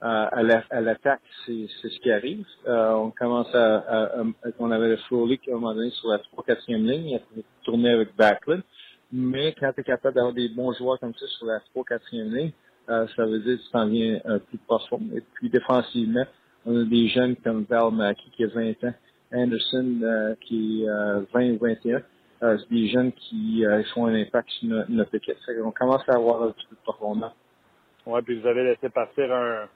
Euh, 0.00 0.26
à 0.70 0.80
l'attaque, 0.80 1.22
c'est 1.44 1.66
ce 1.82 1.98
qui 2.00 2.12
arrive. 2.12 2.46
Euh, 2.68 2.92
on 2.92 3.10
commence 3.10 3.52
à, 3.52 4.14
on 4.60 4.70
avait 4.70 4.90
le 4.90 4.96
Frolic 4.96 5.48
à 5.48 5.52
un 5.52 5.54
moment 5.54 5.74
donné 5.74 5.90
sur 5.90 6.08
la 6.10 6.18
3 6.18 6.44
4 6.44 6.68
ligne, 6.68 7.08
il 7.08 7.16
a 7.16 7.42
tourné 7.64 7.90
avec 7.90 8.14
Backlund. 8.16 8.62
Mais 9.10 9.54
quand 9.58 9.72
tu 9.72 9.80
es 9.80 9.84
capable 9.84 10.14
d'avoir 10.14 10.34
des 10.34 10.50
bons 10.50 10.72
joueurs 10.72 11.00
comme 11.00 11.14
ça 11.14 11.26
sur 11.26 11.46
la 11.46 11.58
3 11.72 11.84
4 11.84 12.02
ligne, 12.12 12.52
euh, 12.88 13.08
ça 13.16 13.26
veut 13.26 13.40
dire 13.40 13.58
que 13.58 13.62
tu 13.62 13.70
t'en 13.72 13.88
viens 13.88 14.20
un 14.24 14.38
plus 14.38 14.58
profond. 14.58 15.00
Et 15.16 15.22
puis 15.34 15.50
défensivement, 15.50 16.26
on 16.64 16.80
a 16.80 16.84
des 16.84 17.08
jeunes 17.08 17.34
comme 17.34 17.64
Val 17.68 17.90
Mackey 17.90 18.30
qui 18.36 18.44
a 18.44 18.48
20 18.48 18.84
ans, 18.84 18.94
Anderson 19.32 20.00
euh, 20.04 20.34
qui 20.42 20.84
est 20.84 20.88
20 21.32 21.54
ou 21.54 21.58
21. 21.58 22.02
c'est 22.40 22.70
des 22.70 22.86
jeunes 22.86 23.10
qui 23.10 23.64
font 23.92 24.06
un 24.06 24.14
impact 24.14 24.48
sur 24.50 24.68
notre, 24.68 24.92
notre 24.92 25.14
équipe. 25.16 25.36
On 25.64 25.72
commence 25.72 26.08
à 26.08 26.14
avoir 26.14 26.44
un 26.44 26.52
petit 26.52 26.66
peu 26.70 26.76
de 26.76 26.82
profondeur. 26.82 27.34
Ouais, 28.06 28.22
puis 28.22 28.40
vous 28.40 28.46
avez 28.46 28.62
laissé 28.62 28.88
partir 28.88 29.30
un, 29.34 29.68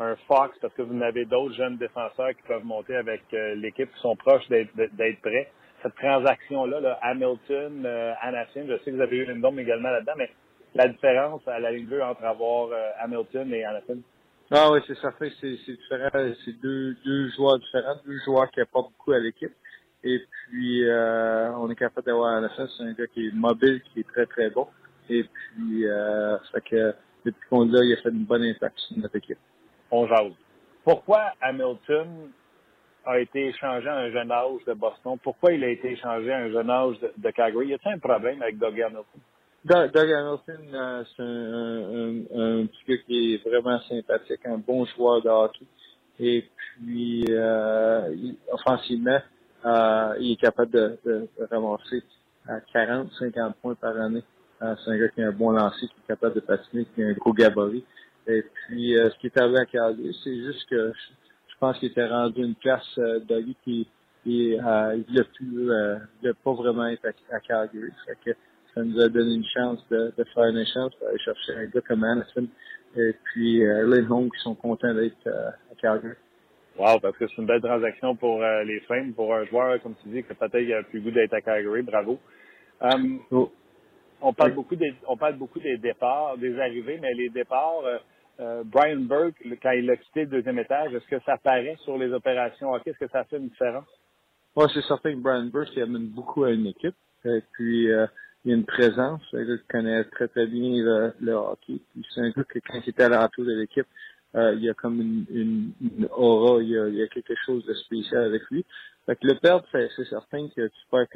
un 0.00 0.16
Fox 0.26 0.58
parce 0.60 0.72
que 0.74 0.82
vous 0.82 1.00
avez 1.02 1.26
d'autres 1.26 1.54
jeunes 1.54 1.76
défenseurs 1.76 2.30
qui 2.30 2.42
peuvent 2.48 2.64
monter 2.64 2.96
avec 2.96 3.22
euh, 3.34 3.54
l'équipe 3.54 3.92
qui 3.92 4.00
sont 4.00 4.16
proches 4.16 4.48
d'être 4.48 5.20
prêts. 5.20 5.52
Cette 5.82 5.94
transaction-là, 5.94 6.80
là, 6.80 6.98
Hamilton, 7.02 7.84
euh, 7.84 8.12
Anacin, 8.20 8.64
je 8.66 8.76
sais 8.78 8.90
que 8.90 8.96
vous 8.96 9.02
avez 9.02 9.18
eu 9.18 9.30
une 9.30 9.40
norme 9.40 9.58
également 9.58 9.90
là-dedans, 9.90 10.14
mais 10.16 10.30
la 10.74 10.88
différence 10.88 11.46
à 11.46 11.58
la 11.58 11.70
ligne 11.70 11.86
bleue 11.86 12.02
entre 12.02 12.24
avoir 12.24 12.68
euh, 12.72 12.90
Hamilton 13.00 13.52
et 13.52 13.64
Anacin? 13.64 13.98
Ah 14.50 14.70
oui, 14.72 14.80
c'est 14.86 14.98
certain, 14.98 15.28
c'est 15.40 15.56
différent. 15.56 16.10
C'est 16.44 16.60
deux, 16.60 16.96
deux 17.04 17.28
joueurs 17.30 17.58
différents, 17.58 17.96
deux 18.04 18.18
joueurs 18.24 18.50
qui 18.50 18.60
apportent 18.60 18.92
beaucoup 18.98 19.12
à 19.12 19.18
l'équipe. 19.18 19.52
Et 20.02 20.18
puis, 20.18 20.88
euh, 20.88 21.52
on 21.52 21.70
est 21.70 21.76
capable 21.76 22.06
d'avoir 22.06 22.36
Anacin, 22.36 22.66
c'est 22.76 22.84
un 22.84 22.92
gars 22.92 23.06
qui 23.06 23.28
est 23.28 23.34
mobile, 23.34 23.82
qui 23.92 24.00
est 24.00 24.08
très, 24.08 24.26
très 24.26 24.50
bon. 24.50 24.66
Et 25.08 25.24
puis, 25.24 25.86
euh, 25.86 26.36
ça 26.38 26.52
fait 26.54 26.70
que 26.70 26.94
depuis 27.24 27.48
qu'on 27.48 27.66
l'a, 27.66 27.84
il 27.84 27.92
a 27.92 27.96
fait 28.02 28.08
une 28.08 28.24
bonne 28.24 28.42
impact 28.42 28.78
sur 28.78 28.98
notre 28.98 29.16
équipe 29.16 29.38
on. 29.90 30.08
Pourquoi 30.84 31.32
Hamilton 31.40 32.30
a 33.04 33.18
été 33.18 33.48
échangé 33.48 33.88
à 33.88 33.96
un 33.96 34.10
jeune 34.10 34.30
âge 34.30 34.64
de 34.66 34.72
Boston? 34.72 35.18
Pourquoi 35.22 35.52
il 35.52 35.64
a 35.64 35.68
été 35.68 35.92
échangé 35.92 36.32
à 36.32 36.38
un 36.38 36.50
jeune 36.50 36.70
âge 36.70 36.96
de, 37.16 37.30
Calgary? 37.30 37.68
Y 37.68 37.74
a-t-il 37.74 37.94
un 37.94 37.98
problème 37.98 38.42
avec 38.42 38.58
Doug 38.58 38.80
Hamilton? 38.80 39.20
Doug, 39.64 39.94
Hamilton, 39.94 40.74
euh, 40.74 41.04
c'est 41.16 41.22
un, 41.22 42.66
petit 42.66 42.84
gars 42.88 43.02
qui 43.06 43.34
est 43.34 43.48
vraiment 43.48 43.78
sympathique, 43.80 44.40
un 44.46 44.56
bon 44.56 44.86
joueur 44.86 45.20
de 45.22 45.28
hockey. 45.28 45.66
Et 46.18 46.44
puis, 46.56 47.26
euh, 47.28 48.32
offensivement, 48.50 49.20
euh, 49.66 50.14
il 50.18 50.32
est 50.32 50.40
capable 50.40 50.70
de, 50.70 50.98
de, 51.04 51.28
ramasser 51.50 52.02
à 52.48 52.60
40, 52.72 53.10
50 53.18 53.56
points 53.56 53.74
par 53.74 53.96
année. 54.00 54.22
c'est 54.60 54.90
un 54.90 54.98
gars 54.98 55.08
qui 55.08 55.22
a 55.22 55.28
un 55.28 55.32
bon 55.32 55.50
lancer, 55.50 55.88
qui 55.88 55.94
est 56.04 56.08
capable 56.08 56.36
de 56.36 56.40
patiner, 56.40 56.86
qui 56.94 57.02
a 57.02 57.08
un 57.08 57.12
gros 57.12 57.34
gabarit. 57.34 57.84
Et 58.26 58.42
puis, 58.42 58.96
euh, 58.96 59.10
ce 59.10 59.18
qui 59.18 59.26
est 59.26 59.38
arrivé 59.38 59.58
à 59.58 59.66
Calgary, 59.66 60.16
c'est 60.22 60.36
juste 60.36 60.68
que 60.68 60.92
je, 60.92 61.54
pense 61.58 61.78
qu'il 61.78 61.90
était 61.90 62.06
rendu 62.06 62.42
une 62.42 62.54
place 62.54 62.86
euh, 62.98 63.20
de 63.20 63.36
lui 63.36 63.56
qui, 63.64 63.86
qui 64.24 64.54
euh, 64.54 64.94
il 64.94 65.00
ne 65.00 65.04
voulait 65.04 65.24
plus, 65.34 65.70
euh, 65.70 66.32
pas 66.42 66.52
vraiment 66.52 66.86
être 66.86 67.06
à, 67.30 67.40
Calgary. 67.40 67.90
Fait 68.06 68.16
que 68.24 68.36
ça 68.74 68.82
nous 68.82 68.98
a 69.00 69.08
donné 69.08 69.34
une 69.34 69.44
chance 69.44 69.84
de, 69.90 70.12
de 70.16 70.24
faire 70.24 70.44
une 70.44 70.64
chance 70.66 70.92
d'aller 71.00 71.18
chercher 71.18 71.52
un 71.56 71.66
gars 71.66 71.80
comme 71.82 72.04
Anderson 72.04 72.46
et 72.96 73.14
puis 73.24 73.64
euh, 73.64 73.86
Lindholm 73.86 74.30
qui 74.30 74.40
sont 74.40 74.54
contents 74.54 74.94
d'être 74.94 75.28
à 75.28 75.74
Calgary. 75.80 76.14
Wow, 76.78 76.98
parce 77.00 77.16
que 77.18 77.26
c'est 77.26 77.36
une 77.36 77.46
belle 77.46 77.60
transaction 77.60 78.16
pour 78.16 78.40
les 78.40 78.80
Flames, 78.86 79.12
pour 79.12 79.34
un 79.34 79.44
joueur, 79.44 79.82
comme 79.82 79.94
tu 80.02 80.08
dis, 80.08 80.22
que 80.22 80.32
peut-être 80.32 80.62
il 80.62 80.72
a 80.72 80.82
plus 80.84 81.00
goût 81.00 81.10
d'être 81.10 81.34
à 81.34 81.42
Calgary. 81.42 81.82
Bravo. 81.82 82.18
Um, 82.80 83.20
oh. 83.30 83.52
On 84.22 84.32
parle 84.32 84.52
beaucoup 84.52 84.76
des, 84.76 84.94
on 85.06 85.16
parle 85.16 85.36
beaucoup 85.36 85.60
des 85.60 85.78
départs, 85.78 86.36
des 86.38 86.58
arrivées, 86.58 86.98
mais 87.00 87.12
les 87.14 87.28
départs, 87.30 87.82
euh, 88.40 88.62
Brian 88.64 89.00
Burke, 89.00 89.36
quand 89.62 89.72
il 89.72 89.90
a 89.90 89.96
quitté 89.96 90.20
le 90.22 90.26
deuxième 90.26 90.58
étage, 90.58 90.94
est-ce 90.94 91.06
que 91.06 91.22
ça 91.24 91.36
paraît 91.36 91.76
sur 91.84 91.98
les 91.98 92.12
opérations 92.12 92.72
hockey? 92.72 92.90
Est-ce 92.90 92.98
que 92.98 93.10
ça 93.10 93.24
fait 93.24 93.36
une 93.36 93.48
différence? 93.48 93.88
Oui, 94.56 94.64
c'est 94.74 94.82
certain 94.82 95.12
que 95.12 95.18
Brian 95.18 95.44
Burke, 95.44 95.70
il 95.76 95.82
amène 95.82 96.08
beaucoup 96.08 96.44
à 96.44 96.50
une 96.50 96.66
équipe. 96.66 96.94
Et 97.24 97.42
puis, 97.52 97.90
euh, 97.90 98.06
il 98.44 98.50
y 98.50 98.54
a 98.54 98.56
une 98.56 98.64
présence. 98.64 99.22
Qui 99.30 99.66
connaît 99.68 100.04
très, 100.04 100.28
très 100.28 100.46
bien 100.46 101.12
le, 101.20 101.32
hockey. 101.32 101.80
Puis, 101.90 102.06
c'est 102.14 102.20
un 102.20 102.30
gars 102.30 102.44
que 102.44 102.58
quand 102.58 102.80
il 102.84 102.88
était 102.88 103.02
à 103.04 103.08
l'entour 103.08 103.44
de 103.44 103.52
l'équipe, 103.52 103.86
euh, 104.36 104.54
il 104.54 104.64
y 104.64 104.70
a 104.70 104.74
comme 104.74 105.00
une, 105.00 105.72
une, 105.80 106.08
aura, 106.12 106.62
il 106.62 106.68
y, 106.68 106.78
a, 106.78 106.88
il 106.88 106.94
y, 106.94 107.02
a, 107.02 107.08
quelque 107.08 107.34
chose 107.44 107.64
de 107.66 107.74
spécial 107.74 108.24
avec 108.24 108.42
lui. 108.50 108.64
Fait 109.06 109.16
que 109.16 109.26
le 109.26 109.34
perdre, 109.34 109.66
c'est, 109.72 109.88
certain 110.04 110.48
que 110.48 110.68
tu 110.68 110.80
perds 110.90 111.08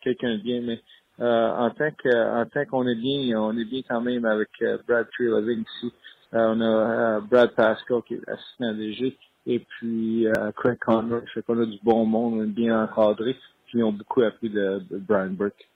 quelqu'un 0.00 0.34
de 0.34 0.42
bien, 0.42 0.60
mais 0.60 0.74
euh, 0.74 0.76
en 1.20 1.70
tant 1.70 1.90
que 1.90 2.40
en 2.42 2.46
tant 2.46 2.64
qu'on 2.64 2.86
est 2.86 2.94
bien, 2.94 3.40
on 3.40 3.56
est 3.56 3.64
bien 3.64 3.82
quand 3.88 4.00
même 4.00 4.24
avec 4.24 4.48
Brad 4.86 5.08
Treleving 5.10 5.62
ici. 5.62 5.92
Euh, 6.32 6.54
on 6.54 6.60
a 6.60 7.16
euh, 7.16 7.20
Brad 7.20 7.50
Pascal 7.54 8.02
qui 8.06 8.14
est 8.14 8.28
assistant 8.28 8.72
DG 8.72 9.16
et 9.46 9.58
puis 9.58 10.26
euh, 10.28 10.52
Craig 10.52 10.78
Connor. 10.78 11.22
Fait 11.34 11.42
qu'on 11.42 11.60
a 11.60 11.66
du 11.66 11.78
bon 11.82 12.04
monde, 12.04 12.46
bien 12.46 12.84
encadré, 12.84 13.36
qui 13.68 13.82
ont 13.82 13.92
beaucoup 13.92 14.22
appris 14.22 14.48
de, 14.48 14.80
Brian 14.90 15.30
Burke. 15.30 15.68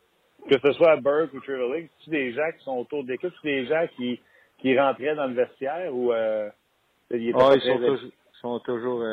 Que 0.49 0.57
ce 0.63 0.73
soit 0.75 0.97
Burke 0.97 1.33
ou 1.35 1.41
Trevor 1.41 1.75
c'est 2.05 2.11
des 2.11 2.33
gens 2.33 2.51
qui 2.57 2.65
sont 2.65 2.79
autour 2.79 3.03
de 3.03 3.09
l'équipe, 3.09 3.33
c'est 3.43 3.49
des 3.49 3.67
gens 3.67 3.87
qui, 3.97 4.21
qui 4.59 4.79
rentraient 4.79 5.17
dans 5.17 5.27
le 5.27 5.35
vestiaire 5.35 5.93
ou 5.93 6.13
euh, 6.13 6.49
ils, 7.11 7.35
ah, 7.35 7.53
ils 7.55 7.61
sont, 7.63 7.79
toujours, 7.79 8.11
sont 8.41 8.59
toujours 8.61 9.05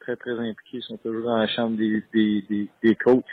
très 0.00 0.16
très 0.16 0.32
impliqués, 0.32 0.78
ils 0.78 0.82
sont 0.82 0.98
toujours 0.98 1.24
dans 1.24 1.38
la 1.38 1.46
chambre 1.48 1.78
des, 1.78 2.02
des, 2.12 2.42
des, 2.42 2.68
des 2.82 2.94
coachs. 2.96 3.24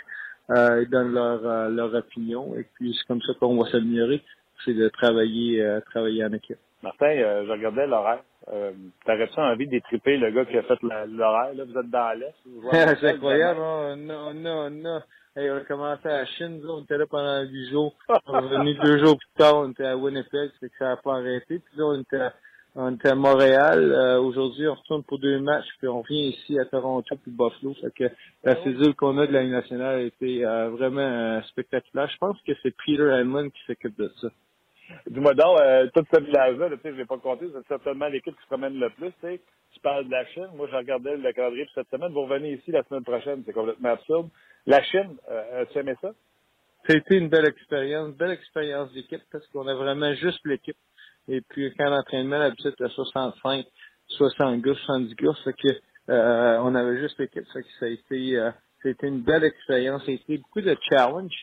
Euh, 0.50 0.84
ils 0.84 0.90
donnent 0.90 1.14
leur, 1.14 1.70
leur 1.70 1.94
opinion 1.94 2.56
et 2.56 2.66
puis 2.76 2.96
c'est 2.98 3.08
comme 3.08 3.22
ça 3.22 3.34
qu'on 3.40 3.62
va 3.62 3.70
s'améliorer, 3.70 4.24
c'est 4.64 4.74
de 4.74 4.88
travailler 4.90 5.80
travailler 5.92 6.24
en 6.24 6.32
équipe. 6.34 6.58
Martin, 6.84 7.08
euh, 7.08 7.46
je 7.46 7.52
regardais 7.52 7.88
l'horaire. 7.88 8.24
Euh, 8.54 8.72
T'aurais-tu 9.06 9.40
envie 9.40 9.68
d'étriper 9.68 10.18
le 10.18 10.32
gars 10.32 10.46
qui 10.46 10.58
a 10.58 10.64
fait 10.64 10.80
l'horaire? 10.82 11.54
Là, 11.56 11.64
vous 11.66 11.78
êtes 11.78 11.90
dans 11.90 12.18
l'Est. 12.18 12.36
c'est 13.00 13.10
incroyable, 13.10 13.60
hein? 13.62 13.96
non, 13.98 14.34
non, 14.34 14.70
non. 14.70 15.02
Hey, 15.36 15.50
on 15.52 15.58
a 15.58 15.62
commencé 15.62 16.08
à 16.08 16.26
Chine, 16.26 16.62
on 16.68 16.84
était 16.84 16.98
là 16.98 17.06
pendant 17.08 17.44
8 17.44 17.70
jours. 17.70 17.94
On 18.28 18.36
est 18.36 18.40
revenu 18.40 18.74
deux 18.76 18.98
jours 18.98 19.18
plus 19.18 19.30
tard, 19.38 19.58
on 19.58 19.70
était 19.70 19.86
à 19.86 19.96
Winnipeg, 19.96 20.50
c'est 20.60 20.68
que 20.70 20.78
ça 20.80 20.86
n'a 20.86 20.98
pas 20.98 21.18
arrêté. 21.18 21.60
Puis 21.60 21.78
là, 21.78 21.86
on 21.86 22.02
était 22.02 22.20
à, 22.20 22.34
on 22.78 22.94
était 22.94 23.10
à 23.10 23.16
Montréal. 23.16 23.92
Euh, 23.92 24.20
aujourd'hui, 24.20 24.68
on 24.68 24.76
retourne 24.76 25.04
pour 25.04 25.18
deux 25.18 25.40
matchs, 25.40 25.68
puis 25.80 25.88
on 25.88 26.02
vient 26.02 26.30
ici 26.30 26.60
à 26.60 26.66
Toronto 26.66 27.16
puis 27.16 27.32
Buffalo. 27.32 27.74
Fait 27.82 27.92
que 27.92 28.04
la 28.44 28.56
oh. 28.58 28.64
cédule 28.64 28.94
qu'on 28.96 29.18
a 29.18 29.26
de 29.26 29.34
la 29.34 29.42
Ligue 29.42 29.52
nationale 29.52 29.96
a 29.96 30.02
été 30.02 30.46
euh, 30.46 30.70
vraiment 30.70 31.42
spectaculaire. 31.44 32.08
Je 32.08 32.18
pense 32.18 32.38
que 32.44 32.52
c'est 32.62 32.74
Peter 32.86 33.12
Hanlon 33.12 33.50
qui 33.50 33.60
s'occupe 33.66 33.98
de 33.98 34.12
ça. 34.22 34.28
Dis-moi 35.08 35.34
donc, 35.34 35.60
euh, 35.60 35.88
tout 35.94 36.06
ce 36.14 36.22
village-là, 36.22 36.70
tu 36.70 36.76
sais, 36.78 36.92
je 36.92 36.98
l'ai 36.98 37.06
pas 37.06 37.18
compté, 37.18 37.48
c'est 37.52 37.68
certainement 37.68 38.08
l'équipe 38.08 38.36
qui 38.36 38.42
se 38.42 38.48
promène 38.48 38.80
le 38.80 38.90
plus, 38.92 39.10
tu 39.10 39.22
sais. 39.22 39.42
Tu 39.74 39.80
parles 39.82 40.06
de 40.06 40.12
la 40.12 40.26
Chine. 40.28 40.48
Moi, 40.56 40.68
je 40.72 40.76
regardais 40.76 41.18
le 41.18 41.32
calendrier 41.34 41.68
cette 41.76 41.90
semaine. 41.90 42.12
Vous 42.12 42.22
revenez 42.22 42.54
ici 42.54 42.72
la 42.72 42.84
semaine 42.84 43.04
prochaine. 43.04 43.44
C'est 43.46 43.54
complètement 43.54 43.90
absurde. 43.90 44.30
La 44.66 44.82
Chine, 44.84 45.18
euh, 45.30 45.64
as-tu 45.64 45.80
aimé 45.80 45.96
ça? 46.02 46.14
Été 46.90 47.18
une 47.18 47.28
belle 47.28 47.48
expérience, 47.48 48.16
belle 48.16 48.32
expérience 48.32 48.94
d'équipe 48.94 49.22
parce 49.30 49.46
qu'on 49.48 49.68
a 49.68 49.74
vraiment 49.74 50.14
juste 50.14 50.40
l'équipe. 50.46 50.78
Et 51.28 51.42
puis, 51.42 51.74
quand 51.78 51.90
l'entraînement, 51.90 52.38
l'habitude, 52.38 52.72
c'était 52.78 52.94
65, 52.94 53.66
60 54.08 54.62
gars, 54.62 54.74
70 54.86 55.16
gars. 55.16 55.34
Fait 55.44 55.54
que, 55.54 55.68
euh, 56.10 56.60
on 56.62 56.74
avait 56.76 57.00
juste 57.00 57.20
l'équipe. 57.20 57.44
Que 57.44 57.62
ça 57.80 57.86
a 57.86 57.90
été, 57.90 58.38
euh, 58.38 58.52
ça 58.82 58.90
été 58.90 59.08
une 59.08 59.22
belle 59.22 59.44
expérience. 59.44 60.06
Ça 60.06 60.12
a 60.12 60.16
été 60.16 60.38
beaucoup 60.38 60.62
de 60.62 60.76
challenge. 60.90 61.34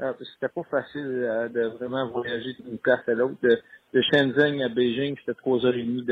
Euh, 0.00 0.12
c'était 0.34 0.52
pas 0.52 0.64
facile 0.64 1.06
euh, 1.06 1.48
de 1.48 1.62
vraiment 1.78 2.08
voyager 2.08 2.54
d'une 2.58 2.78
place 2.78 3.08
à 3.08 3.12
l'autre. 3.12 3.36
De, 3.42 3.60
de, 3.92 4.02
Shenzhen 4.02 4.60
à 4.62 4.68
Beijing, 4.68 5.16
c'était 5.20 5.34
trois 5.34 5.64
heures 5.64 5.74
et 5.74 5.84
demie 5.84 6.04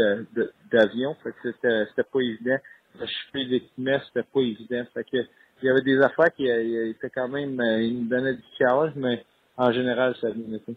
d'avion. 0.70 1.16
fait 1.22 1.32
que 1.32 1.50
c'était, 1.50 1.86
c'était 1.88 2.08
pas 2.08 2.20
évident. 2.20 2.58
De 3.00 3.06
choper 3.06 3.44
l'équipement, 3.44 3.98
c'était 4.06 4.28
pas 4.32 4.40
évident. 4.40 4.84
Fait 4.94 5.04
que 5.04 5.16
il 5.62 5.66
y 5.66 5.68
avait 5.68 5.82
des 5.82 5.98
affaires 6.00 6.32
qui 6.34 6.48
euh, 6.48 6.90
étaient 6.90 7.10
quand 7.10 7.28
même, 7.28 7.60
ils 7.80 8.02
nous 8.02 8.08
donnaient 8.08 8.34
du 8.34 8.44
challenge, 8.58 8.92
mais 8.94 9.24
en 9.56 9.72
général, 9.72 10.14
ça 10.20 10.28
été. 10.28 10.76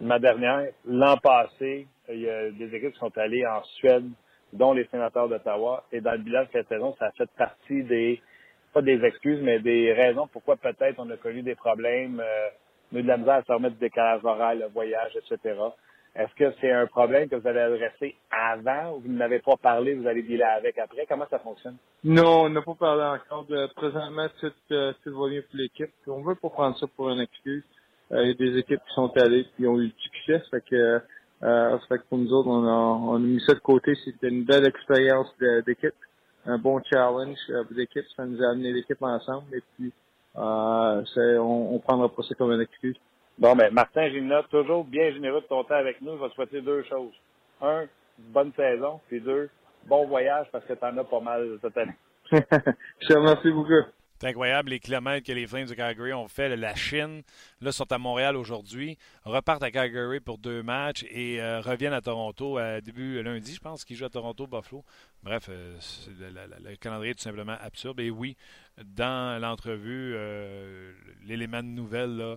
Ma 0.00 0.18
dernière, 0.18 0.68
l'an 0.84 1.16
passé, 1.16 1.86
il 2.08 2.20
y 2.20 2.28
a 2.28 2.50
des 2.50 2.74
équipes 2.74 2.92
qui 2.92 2.98
sont 2.98 3.16
allées 3.16 3.46
en 3.46 3.62
Suède, 3.62 4.08
dont 4.52 4.72
les 4.72 4.86
sénateurs 4.86 5.28
d'Ottawa, 5.28 5.84
et 5.92 6.00
dans 6.00 6.12
le 6.12 6.18
bilan 6.18 6.42
de 6.42 6.48
cette 6.52 6.68
saison, 6.68 6.94
ça 6.98 7.06
a 7.06 7.10
fait 7.12 7.30
partie 7.36 7.82
des 7.84 8.20
pas 8.72 8.82
des 8.82 9.02
excuses, 9.04 9.40
mais 9.40 9.58
des 9.60 9.92
raisons 9.94 10.28
pourquoi 10.30 10.56
peut-être 10.56 10.98
on 10.98 11.08
a 11.08 11.16
connu 11.16 11.40
des 11.40 11.54
problèmes, 11.54 12.20
euh, 12.20 12.48
de 12.92 13.06
la 13.06 13.16
misère 13.16 13.34
à 13.36 13.42
se 13.42 13.52
remettre 13.52 13.74
du 13.74 13.80
décalage 13.80 14.22
horaire, 14.22 14.54
le 14.54 14.66
voyage, 14.66 15.16
etc. 15.16 15.54
Est-ce 16.14 16.34
que 16.34 16.54
c'est 16.60 16.72
un 16.72 16.86
problème 16.86 17.28
que 17.28 17.36
vous 17.36 17.46
avez 17.46 17.60
adressé 17.60 18.16
avant 18.30 18.96
ou 18.96 19.00
vous 19.00 19.12
n'avez 19.12 19.38
pas 19.38 19.56
parlé, 19.56 19.94
vous 19.94 20.06
allez 20.06 20.22
dealer 20.22 20.48
avec 20.56 20.78
après? 20.78 21.06
Comment 21.06 21.26
ça 21.28 21.38
fonctionne? 21.38 21.76
Non, 22.04 22.44
on 22.44 22.48
n'a 22.48 22.62
pas 22.62 22.74
parlé 22.74 23.02
encore. 23.02 23.44
De, 23.46 23.66
présentement, 23.74 24.26
tout, 24.40 24.52
euh, 24.72 24.92
tout 25.04 25.18
va 25.18 25.28
bien 25.28 25.42
pour 25.42 25.56
l'équipe. 25.56 25.90
On 26.06 26.22
veut 26.22 26.34
pas 26.34 26.48
prendre 26.48 26.78
ça 26.78 26.86
pour 26.96 27.10
une 27.10 27.20
excuse. 27.20 27.64
Euh, 28.12 28.22
il 28.22 28.28
y 28.28 28.30
a 28.30 28.34
des 28.34 28.58
équipes 28.58 28.80
qui 28.88 28.94
sont 28.94 29.10
allées 29.16 29.46
qui 29.56 29.66
ont 29.66 29.80
eu 29.80 29.88
du 29.88 29.94
succès. 29.98 30.42
Fait 30.50 30.62
que, 30.68 31.00
euh, 31.42 31.78
fait 31.88 31.98
que 31.98 32.04
pour 32.08 32.18
nous 32.18 32.32
autres, 32.32 32.48
on 32.48 32.64
a, 32.64 32.70
on 32.70 33.16
a 33.16 33.18
mis 33.18 33.40
ça 33.40 33.54
de 33.54 33.60
côté. 33.60 33.94
C'était 34.04 34.28
une 34.28 34.44
belle 34.44 34.66
expérience 34.66 35.28
d'équipe 35.66 35.94
un 36.46 36.58
bon 36.58 36.80
challenge 36.90 37.38
euh, 37.50 37.64
pour 37.64 37.76
l'équipe. 37.76 38.04
Ça 38.16 38.24
nous 38.24 38.42
a 38.42 38.50
amené 38.50 38.72
l'équipe 38.72 39.02
ensemble 39.02 39.54
et 39.54 39.62
puis 39.74 39.92
euh, 40.36 41.02
on, 41.38 41.74
on 41.74 41.78
prendra 41.80 42.08
pas 42.08 42.22
ça 42.22 42.34
comme 42.34 42.52
une 42.52 42.60
excuse. 42.60 42.96
Bon, 43.38 43.54
ben 43.54 43.72
Martin 43.72 44.08
Gina, 44.08 44.42
toujours 44.44 44.84
bien 44.84 45.12
généreux 45.12 45.40
de 45.42 45.46
ton 45.46 45.64
temps 45.64 45.74
avec 45.74 46.00
nous. 46.00 46.16
Je 46.16 46.22
vais 46.22 46.28
te 46.28 46.34
souhaiter 46.34 46.60
deux 46.62 46.82
choses. 46.84 47.12
Un, 47.60 47.86
bonne 48.18 48.52
saison, 48.54 49.00
puis 49.08 49.20
deux, 49.20 49.50
bon 49.86 50.06
voyage 50.06 50.46
parce 50.52 50.64
que 50.64 50.72
tu 50.72 50.84
en 50.84 50.96
as 50.96 51.04
pas 51.04 51.20
mal 51.20 51.58
cette 51.60 51.76
année. 51.76 51.96
Je 52.32 53.08
te 53.08 53.14
remercie 53.14 53.50
beaucoup. 53.50 53.88
C'est 54.18 54.28
incroyable 54.28 54.70
les 54.70 54.80
kilomètres 54.80 55.26
que 55.26 55.32
les 55.32 55.46
Flames 55.46 55.66
de 55.66 55.74
Calgary 55.74 56.12
ont 56.14 56.28
fait. 56.28 56.54
La 56.56 56.74
Chine, 56.74 57.22
là, 57.60 57.70
sont 57.70 57.90
à 57.92 57.98
Montréal 57.98 58.36
aujourd'hui, 58.36 58.96
repartent 59.24 59.62
à 59.62 59.70
Calgary 59.70 60.20
pour 60.20 60.38
deux 60.38 60.62
matchs 60.62 61.04
et 61.10 61.40
euh, 61.40 61.60
reviennent 61.60 61.92
à 61.92 62.00
Toronto 62.00 62.56
à 62.56 62.80
début 62.80 63.22
lundi, 63.22 63.54
je 63.54 63.60
pense, 63.60 63.84
qu'ils 63.84 63.96
jouent 63.96 64.06
à 64.06 64.10
Toronto, 64.10 64.46
Buffalo. 64.46 64.84
Bref, 65.22 65.48
euh, 65.50 65.76
le, 66.18 66.76
calendrier 66.76 67.10
est 67.10 67.14
tout 67.14 67.24
simplement 67.24 67.56
absurde. 67.60 68.00
Et 68.00 68.10
oui, 68.10 68.36
dans 68.82 69.40
l'entrevue, 69.40 70.14
euh, 70.14 70.92
l'élément 71.24 71.62
de 71.62 71.68
nouvelle, 71.68 72.16
là, 72.16 72.36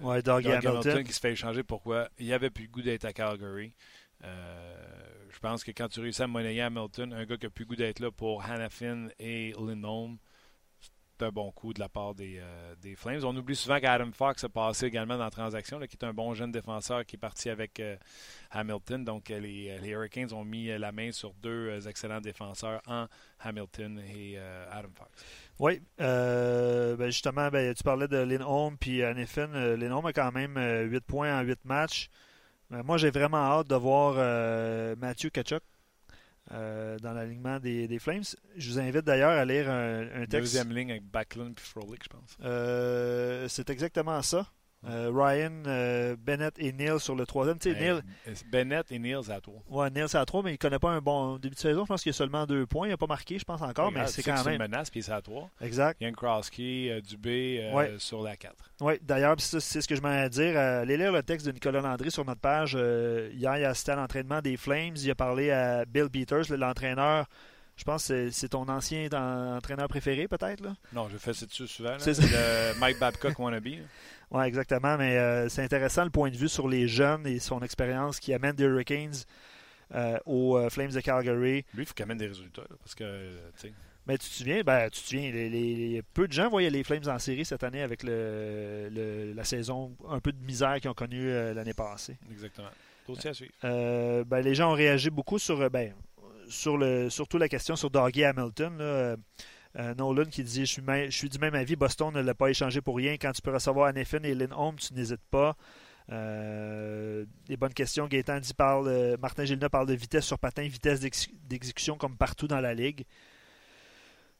ouais, 0.00 0.28
Hamilton. 0.28 1.04
qui 1.04 1.12
se 1.12 1.20
fait 1.20 1.32
échanger 1.32 1.62
pourquoi 1.62 2.08
il 2.18 2.26
n'y 2.26 2.32
avait 2.32 2.50
plus 2.50 2.64
le 2.64 2.70
goût 2.70 2.82
d'être 2.82 3.04
à 3.04 3.12
Calgary. 3.12 3.74
je 4.22 5.38
pense 5.40 5.62
que 5.62 5.70
quand 5.70 5.86
tu 5.86 6.00
réussis 6.00 6.22
à 6.22 6.26
monnayer 6.26 6.62
Hamilton, 6.62 7.12
un 7.12 7.24
gars 7.26 7.36
qui 7.36 7.46
a 7.46 7.50
plus 7.50 7.64
goût 7.64 7.76
d'être 7.76 8.00
là 8.00 8.10
pour 8.10 8.42
Hannafin 8.42 9.08
et 9.20 9.52
Lindholm, 9.52 10.18
un 11.22 11.30
bon 11.30 11.50
coup 11.52 11.72
de 11.72 11.80
la 11.80 11.88
part 11.88 12.14
des, 12.14 12.38
euh, 12.38 12.74
des 12.80 12.94
Flames. 12.96 13.20
On 13.24 13.36
oublie 13.36 13.56
souvent 13.56 13.78
qu'Adam 13.80 14.10
Fox 14.12 14.44
a 14.44 14.48
passé 14.48 14.86
également 14.86 15.16
dans 15.16 15.24
la 15.24 15.30
transaction, 15.30 15.78
qui 15.80 15.96
est 15.96 16.04
un 16.04 16.12
bon 16.12 16.34
jeune 16.34 16.52
défenseur 16.52 17.04
qui 17.04 17.16
est 17.16 17.18
parti 17.18 17.50
avec 17.50 17.80
euh, 17.80 17.96
Hamilton. 18.50 19.04
Donc, 19.04 19.30
euh, 19.30 19.40
les, 19.40 19.88
Hurricanes 19.88 20.32
ont 20.32 20.44
mis 20.44 20.66
la 20.66 20.92
main 20.92 21.12
sur 21.12 21.32
deux 21.34 21.88
excellents 21.88 22.20
défenseurs 22.20 22.80
en 22.86 23.06
Hamilton 23.40 24.02
et 24.14 24.38
Adam 24.70 24.88
Fox. 24.94 25.10
Oui, 25.58 25.80
ben 25.98 27.06
justement, 27.06 27.48
ben, 27.48 27.74
tu 27.74 27.82
parlais 27.82 28.08
de 28.08 28.18
Lindholm 28.18 28.76
puis 28.78 28.98
Lynn 28.98 29.26
Lindholm 29.76 30.06
a 30.06 30.12
quand 30.12 30.32
même 30.32 30.58
8 30.90 31.00
points 31.00 31.38
en 31.38 31.42
8 31.42 31.64
matchs. 31.64 32.10
moi, 32.70 32.96
j'ai 32.98 33.10
vraiment 33.10 33.38
hâte 33.38 33.68
de 33.68 33.74
voir 33.74 34.14
Mathieu 34.96 35.30
Kachuk 35.30 35.62
euh, 36.52 36.98
dans 36.98 37.12
l'alignement 37.12 37.58
des, 37.58 37.88
des, 37.88 37.98
Flames. 37.98 38.22
Je 38.56 38.70
vous 38.70 38.78
invite 38.78 39.04
d'ailleurs 39.04 39.30
à 39.30 39.44
lire 39.44 39.68
un, 39.70 40.02
un 40.02 40.20
texte. 40.20 40.54
Deuxième 40.54 40.72
ligne 40.72 40.90
avec 40.92 41.04
Backlund 41.04 41.58
et 41.58 41.60
Frolic, 41.60 42.02
je 42.04 42.08
pense. 42.08 42.36
Euh, 42.42 43.46
c'est 43.48 43.70
exactement 43.70 44.22
ça. 44.22 44.46
Euh, 44.86 45.10
Ryan, 45.12 45.64
euh, 45.66 46.14
Bennett 46.16 46.54
et 46.58 46.72
Neil 46.72 47.00
sur 47.00 47.16
le 47.16 47.26
troisième. 47.26 47.58
Tu 47.58 47.72
sais, 47.72 47.78
Neil... 47.78 48.00
Bennett 48.50 48.90
et 48.92 48.98
Neil, 49.00 49.16
c'est 49.24 49.32
à 49.32 49.40
trois. 49.40 49.60
Ouais, 49.68 49.90
Neil, 49.90 50.08
c'est 50.08 50.18
à 50.18 50.24
trois, 50.24 50.42
mais 50.42 50.50
il 50.50 50.54
ne 50.54 50.58
connaît 50.58 50.78
pas 50.78 50.90
un 50.90 51.00
bon 51.00 51.36
début 51.38 51.56
de 51.56 51.60
saison. 51.60 51.82
Je 51.82 51.88
pense 51.88 52.02
qu'il 52.02 52.10
a 52.10 52.12
seulement 52.12 52.46
deux 52.46 52.64
points. 52.64 52.86
Il 52.86 52.90
n'a 52.90 52.96
pas 52.96 53.08
marqué, 53.08 53.38
je 53.40 53.44
pense 53.44 53.60
encore, 53.60 53.90
mais 53.90 54.06
c'est 54.06 54.22
quand 54.22 54.34
même. 54.34 54.44
C'est 54.44 54.52
une 54.52 54.58
menace, 54.58 54.90
puis 54.90 55.02
c'est 55.02 55.12
à 55.12 55.20
trois. 55.20 55.50
Exact. 55.60 56.00
Yann 56.00 56.14
Krosky, 56.14 56.90
euh, 56.90 57.00
Dubé 57.00 57.70
ouais. 57.74 57.96
sur 57.98 58.22
la 58.22 58.36
4. 58.36 58.54
Oui, 58.80 58.94
d'ailleurs, 59.02 59.34
c'est 59.38 59.80
ce 59.80 59.88
que 59.88 59.96
je 59.96 60.00
m'en 60.00 60.08
à 60.08 60.28
dire. 60.28 60.56
allez 60.56 60.96
lire 60.96 61.10
le 61.12 61.24
texte 61.24 61.46
de 61.46 61.52
Nicolas 61.52 61.80
Landry 61.80 62.12
sur 62.12 62.24
notre 62.24 62.40
page. 62.40 62.74
hier, 62.74 63.56
il 63.56 63.64
a 63.64 63.70
assisté 63.70 63.92
à 63.92 63.96
l'entraînement 63.96 64.40
des 64.40 64.56
Flames. 64.56 64.94
Il 64.96 65.10
a 65.10 65.14
parlé 65.16 65.50
à 65.50 65.84
Bill 65.86 66.08
Peters, 66.08 66.56
l'entraîneur 66.56 67.26
Je 67.76 67.82
pense 67.82 68.08
que 68.08 68.30
c'est 68.30 68.50
ton 68.50 68.68
ancien 68.68 69.08
entraîneur 69.56 69.88
préféré, 69.88 70.28
peut-être. 70.28 70.60
là? 70.60 70.74
Non, 70.92 71.08
je 71.08 71.16
fais 71.16 71.32
ça 71.34 71.46
dessus 71.46 71.66
souvent. 71.66 71.96
C'est 71.98 72.16
le 72.20 72.78
Mike 72.78 73.00
Babcock 73.00 73.36
wannabe. 73.40 73.66
Oui, 74.30 74.44
exactement. 74.44 74.96
Mais 74.96 75.16
euh, 75.16 75.48
c'est 75.48 75.62
intéressant 75.62 76.04
le 76.04 76.10
point 76.10 76.30
de 76.30 76.36
vue 76.36 76.48
sur 76.48 76.68
les 76.68 76.88
jeunes 76.88 77.26
et 77.26 77.38
son 77.38 77.60
expérience 77.60 78.20
qui 78.20 78.34
amène 78.34 78.54
des 78.54 78.64
Hurricanes 78.64 79.14
euh, 79.94 80.18
aux 80.26 80.58
euh, 80.58 80.68
Flames 80.68 80.90
de 80.90 81.00
Calgary. 81.00 81.64
Lui, 81.74 81.82
il 81.82 81.86
faut 81.86 81.94
qu'il 81.94 82.02
amène 82.02 82.18
des 82.18 82.26
résultats. 82.26 82.64
parce 82.80 82.94
que, 82.94 83.30
mais 84.06 84.16
tu 84.16 84.28
te 84.28 84.34
souviens, 84.34 84.62
ben, 84.62 84.88
tu 84.88 85.02
te 85.02 85.06
souviens 85.06 85.30
les, 85.30 86.02
peu 86.14 86.26
de 86.26 86.32
gens 86.32 86.48
voyaient 86.48 86.70
les 86.70 86.82
Flames 86.82 87.06
en 87.08 87.18
série 87.18 87.44
cette 87.44 87.62
année 87.62 87.82
avec 87.82 88.02
le, 88.02 89.32
la 89.34 89.44
saison 89.44 89.94
un 90.08 90.18
peu 90.18 90.32
de 90.32 90.42
misère 90.42 90.80
qu'ils 90.80 90.90
ont 90.90 90.94
connue 90.94 91.30
l'année 91.54 91.74
passée. 91.74 92.16
Exactement. 92.30 92.68
Aussi 93.06 93.28
à 93.28 93.34
suivre. 93.34 93.52
Ben, 93.62 94.40
les 94.40 94.54
gens 94.54 94.70
ont 94.70 94.76
réagi 94.76 95.10
beaucoup 95.10 95.38
sur. 95.38 95.70
Ben, 95.70 95.92
sur 96.48 96.78
le, 96.78 97.10
surtout 97.10 97.36
la 97.36 97.48
question 97.48 97.76
sur 97.76 97.90
Doggy 97.90 98.24
Hamilton. 98.24 99.16
Euh, 99.76 99.94
Nolan 99.94 100.24
qui 100.24 100.42
dit 100.42 100.66
je 100.66 101.10
suis, 101.10 101.28
du 101.28 101.38
même 101.38 101.54
avis, 101.54 101.76
Boston 101.76 102.12
ne 102.14 102.20
l'a 102.20 102.34
pas 102.34 102.50
échangé 102.50 102.80
pour 102.80 102.96
rien. 102.96 103.14
Quand 103.14 103.32
tu 103.32 103.42
peux 103.42 103.52
recevoir 103.52 103.88
Anefin 103.88 104.22
et 104.22 104.34
Lynn 104.34 104.52
Holmes, 104.52 104.76
tu 104.76 104.94
n'hésites 104.94 105.24
pas. 105.30 105.56
Euh, 106.10 107.26
des 107.46 107.56
bonnes 107.56 107.74
questions. 107.74 108.06
Gaétan 108.06 108.40
dit 108.40 108.54
parle, 108.54 109.16
Martin 109.20 109.44
Gilna 109.44 109.68
parle 109.68 109.86
de 109.86 109.94
vitesse 109.94 110.24
sur 110.24 110.38
patin, 110.38 110.62
vitesse 110.62 111.00
d'exécution 111.00 111.96
comme 111.96 112.16
partout 112.16 112.48
dans 112.48 112.60
la 112.60 112.74
ligue. 112.74 113.04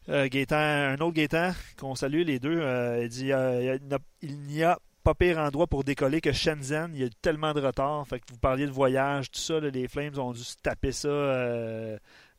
Gaétan, 0.09 0.57
un 0.57 0.99
autre 1.01 1.13
Gaétan 1.13 1.53
qu'on 1.79 1.95
salue 1.95 2.23
les 2.23 2.39
deux, 2.39 2.63
il 3.03 3.09
dit 3.09 3.31
il 4.23 4.39
n'y 4.47 4.63
a 4.63 4.79
pas 5.09 5.15
pire 5.15 5.39
endroit 5.39 5.67
pour 5.67 5.85
décoller 5.85 6.21
que 6.21 6.33
Shenzhen. 6.33 6.91
Il 6.95 7.01
y 7.01 7.05
a 7.05 7.09
tellement 7.23 7.55
de 7.55 7.61
retard. 7.61 8.05
Vous 8.05 8.39
parliez 8.39 8.67
de 8.67 8.71
voyage, 8.71 9.31
tout 9.31 9.41
ça. 9.41 9.61
les 9.61 9.89
Flames 9.89 10.19
ont 10.19 10.33
dû 10.33 10.45
se 10.45 10.57
taper 10.57 10.93
ça 10.93 11.09
euh, 11.09 11.99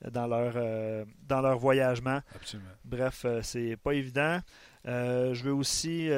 dans, 0.09 0.27
leur, 0.27 0.53
euh, 0.55 1.05
dans 1.27 1.41
leur 1.41 1.57
voyagement. 1.57 2.21
Absolument. 2.35 2.69
Bref, 2.85 3.23
euh, 3.25 3.41
c'est 3.41 3.75
pas 3.77 3.93
évident. 3.93 4.39
je 4.85 5.43
veux 5.43 5.53
aussi 5.53 6.09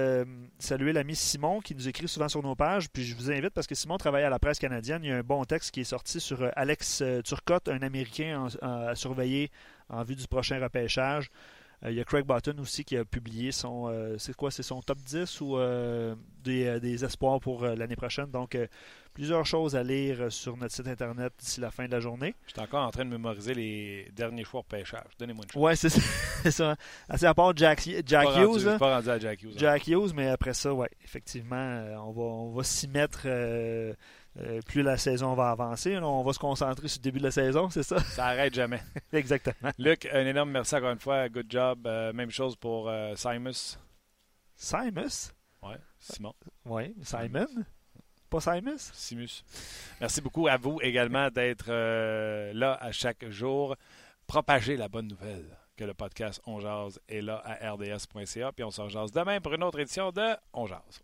saluer 0.59 0.93
l'ami 0.93 1.15
Simon 1.15 1.59
qui 1.61 1.75
nous 1.75 1.87
écrit 1.87 2.07
souvent 2.07 2.29
sur 2.29 2.43
nos 2.43 2.55
pages. 2.55 2.89
Puis 2.89 3.03
je 3.03 3.15
vous 3.15 3.31
invite 3.31 3.49
parce 3.51 3.67
que 3.67 3.75
Simon 3.75 3.97
travaille 3.97 4.23
à 4.23 4.29
la 4.29 4.39
presse 4.39 4.59
canadienne. 4.59 5.03
Il 5.03 5.09
y 5.09 5.13
a 5.13 5.17
un 5.17 5.23
bon 5.23 5.43
texte 5.45 5.71
qui 5.71 5.81
est 5.81 5.85
sorti 5.85 6.19
sur 6.19 6.49
Alex 6.55 7.03
Turcotte, 7.23 7.69
un 7.69 7.81
Américain 7.81 8.47
à 8.61 8.95
surveiller 8.95 9.51
en 9.89 10.03
vue 10.03 10.15
du 10.15 10.27
prochain 10.27 10.61
repêchage. 10.61 11.29
Euh, 11.83 11.91
il 11.91 11.97
y 11.97 11.99
a 11.99 12.03
Craig 12.03 12.25
Button 12.25 12.55
aussi 12.59 12.83
qui 12.83 12.95
a 12.95 13.05
publié 13.05 13.51
son 13.51 13.87
euh, 13.87 14.15
c'est 14.17 14.35
quoi 14.35 14.51
c'est 14.51 14.63
son 14.63 14.81
top 14.81 14.99
10 14.99 15.41
ou 15.41 15.57
euh, 15.57 16.15
des, 16.43 17.03
espoirs 17.03 17.39
pour 17.39 17.65
l'année 17.65 17.95
prochaine. 17.95 18.29
Donc 18.29 18.57
plusieurs 19.13 19.45
choses 19.45 19.75
à 19.75 19.83
lire 19.83 20.31
sur 20.31 20.57
notre 20.57 20.73
site 20.73 20.87
internet 20.87 21.33
d'ici 21.39 21.59
la 21.59 21.71
fin 21.71 21.85
de 21.85 21.91
la 21.91 21.99
journée. 21.99 22.35
Je 22.45 22.51
suis 22.51 22.61
encore 22.61 22.85
en 22.85 22.91
train 22.91 23.05
de 23.05 23.09
mémoriser 23.09 23.53
les 23.53 24.11
derniers 24.15 24.43
choix 24.43 24.61
au 24.61 24.63
pêchage. 24.63 25.09
Donnez-moi 25.19 25.45
une 25.45 25.51
chance. 25.51 25.61
Ouais, 25.61 25.75
c'est 25.75 26.51
ça. 26.51 26.75
Assez 27.09 27.25
à 27.25 27.33
part 27.33 27.55
Jack, 27.55 27.87
Jack 28.05 28.27
Hughes. 28.37 28.65
Rendu, 28.65 28.77
pas 28.79 28.95
rendu 28.95 29.09
à 29.09 29.19
Jack 29.19 29.41
Hughes. 29.41 29.53
Jack 29.57 29.87
Hughes, 29.87 30.13
mais 30.15 30.29
après 30.29 30.53
ça, 30.53 30.73
ouais, 30.73 30.89
effectivement, 31.03 31.83
on 32.05 32.11
va, 32.11 32.21
on 32.21 32.51
va 32.51 32.63
s'y 32.63 32.87
mettre. 32.87 33.23
Euh, 33.25 33.93
plus 34.65 34.81
la 34.81 34.97
saison 34.97 35.33
va 35.33 35.51
avancer. 35.51 35.97
on 35.97 36.23
va 36.23 36.33
se 36.33 36.39
concentrer 36.39 36.87
sur 36.87 36.99
le 36.99 37.03
début 37.03 37.19
de 37.19 37.25
la 37.25 37.31
saison, 37.31 37.69
c'est 37.69 37.83
ça? 37.83 37.99
Ça 37.99 38.27
arrête 38.27 38.53
jamais. 38.53 38.81
Exactement. 39.13 39.71
Luc, 39.77 40.07
un 40.11 40.25
énorme 40.25 40.51
merci 40.51 40.75
encore 40.75 40.91
une 40.91 40.99
fois. 40.99 41.27
Good 41.29 41.47
job. 41.49 41.85
Euh, 41.85 42.13
même 42.13 42.31
chose 42.31 42.55
pour 42.55 42.89
euh, 42.89 43.15
Simus. 43.15 43.77
Simus? 44.55 45.31
Oui, 45.63 45.75
Simon. 45.99 46.33
Oui, 46.65 46.95
Simon? 47.03 47.47
Pas 48.29 48.39
Simus? 48.39 48.91
Simus. 48.93 49.43
Merci 49.99 50.21
beaucoup 50.21 50.47
à 50.47 50.57
vous 50.57 50.79
également 50.81 51.29
d'être 51.29 51.69
là 52.53 52.77
à 52.81 52.91
chaque 52.91 53.29
jour. 53.29 53.75
Propagez 54.27 54.77
la 54.77 54.87
bonne 54.87 55.07
nouvelle 55.07 55.45
que 55.75 55.83
le 55.83 55.93
podcast 55.93 56.41
On 56.45 56.59
Jazz 56.59 56.99
est 57.09 57.21
là 57.21 57.41
à 57.43 57.71
rds.ca. 57.73 58.51
Puis 58.51 58.63
on 58.63 58.71
se 58.71 58.87
jase 58.87 59.11
demain 59.11 59.41
pour 59.41 59.53
une 59.53 59.63
autre 59.63 59.79
édition 59.79 60.11
de 60.11 60.35
On 60.53 60.67
Jazz. 60.67 61.01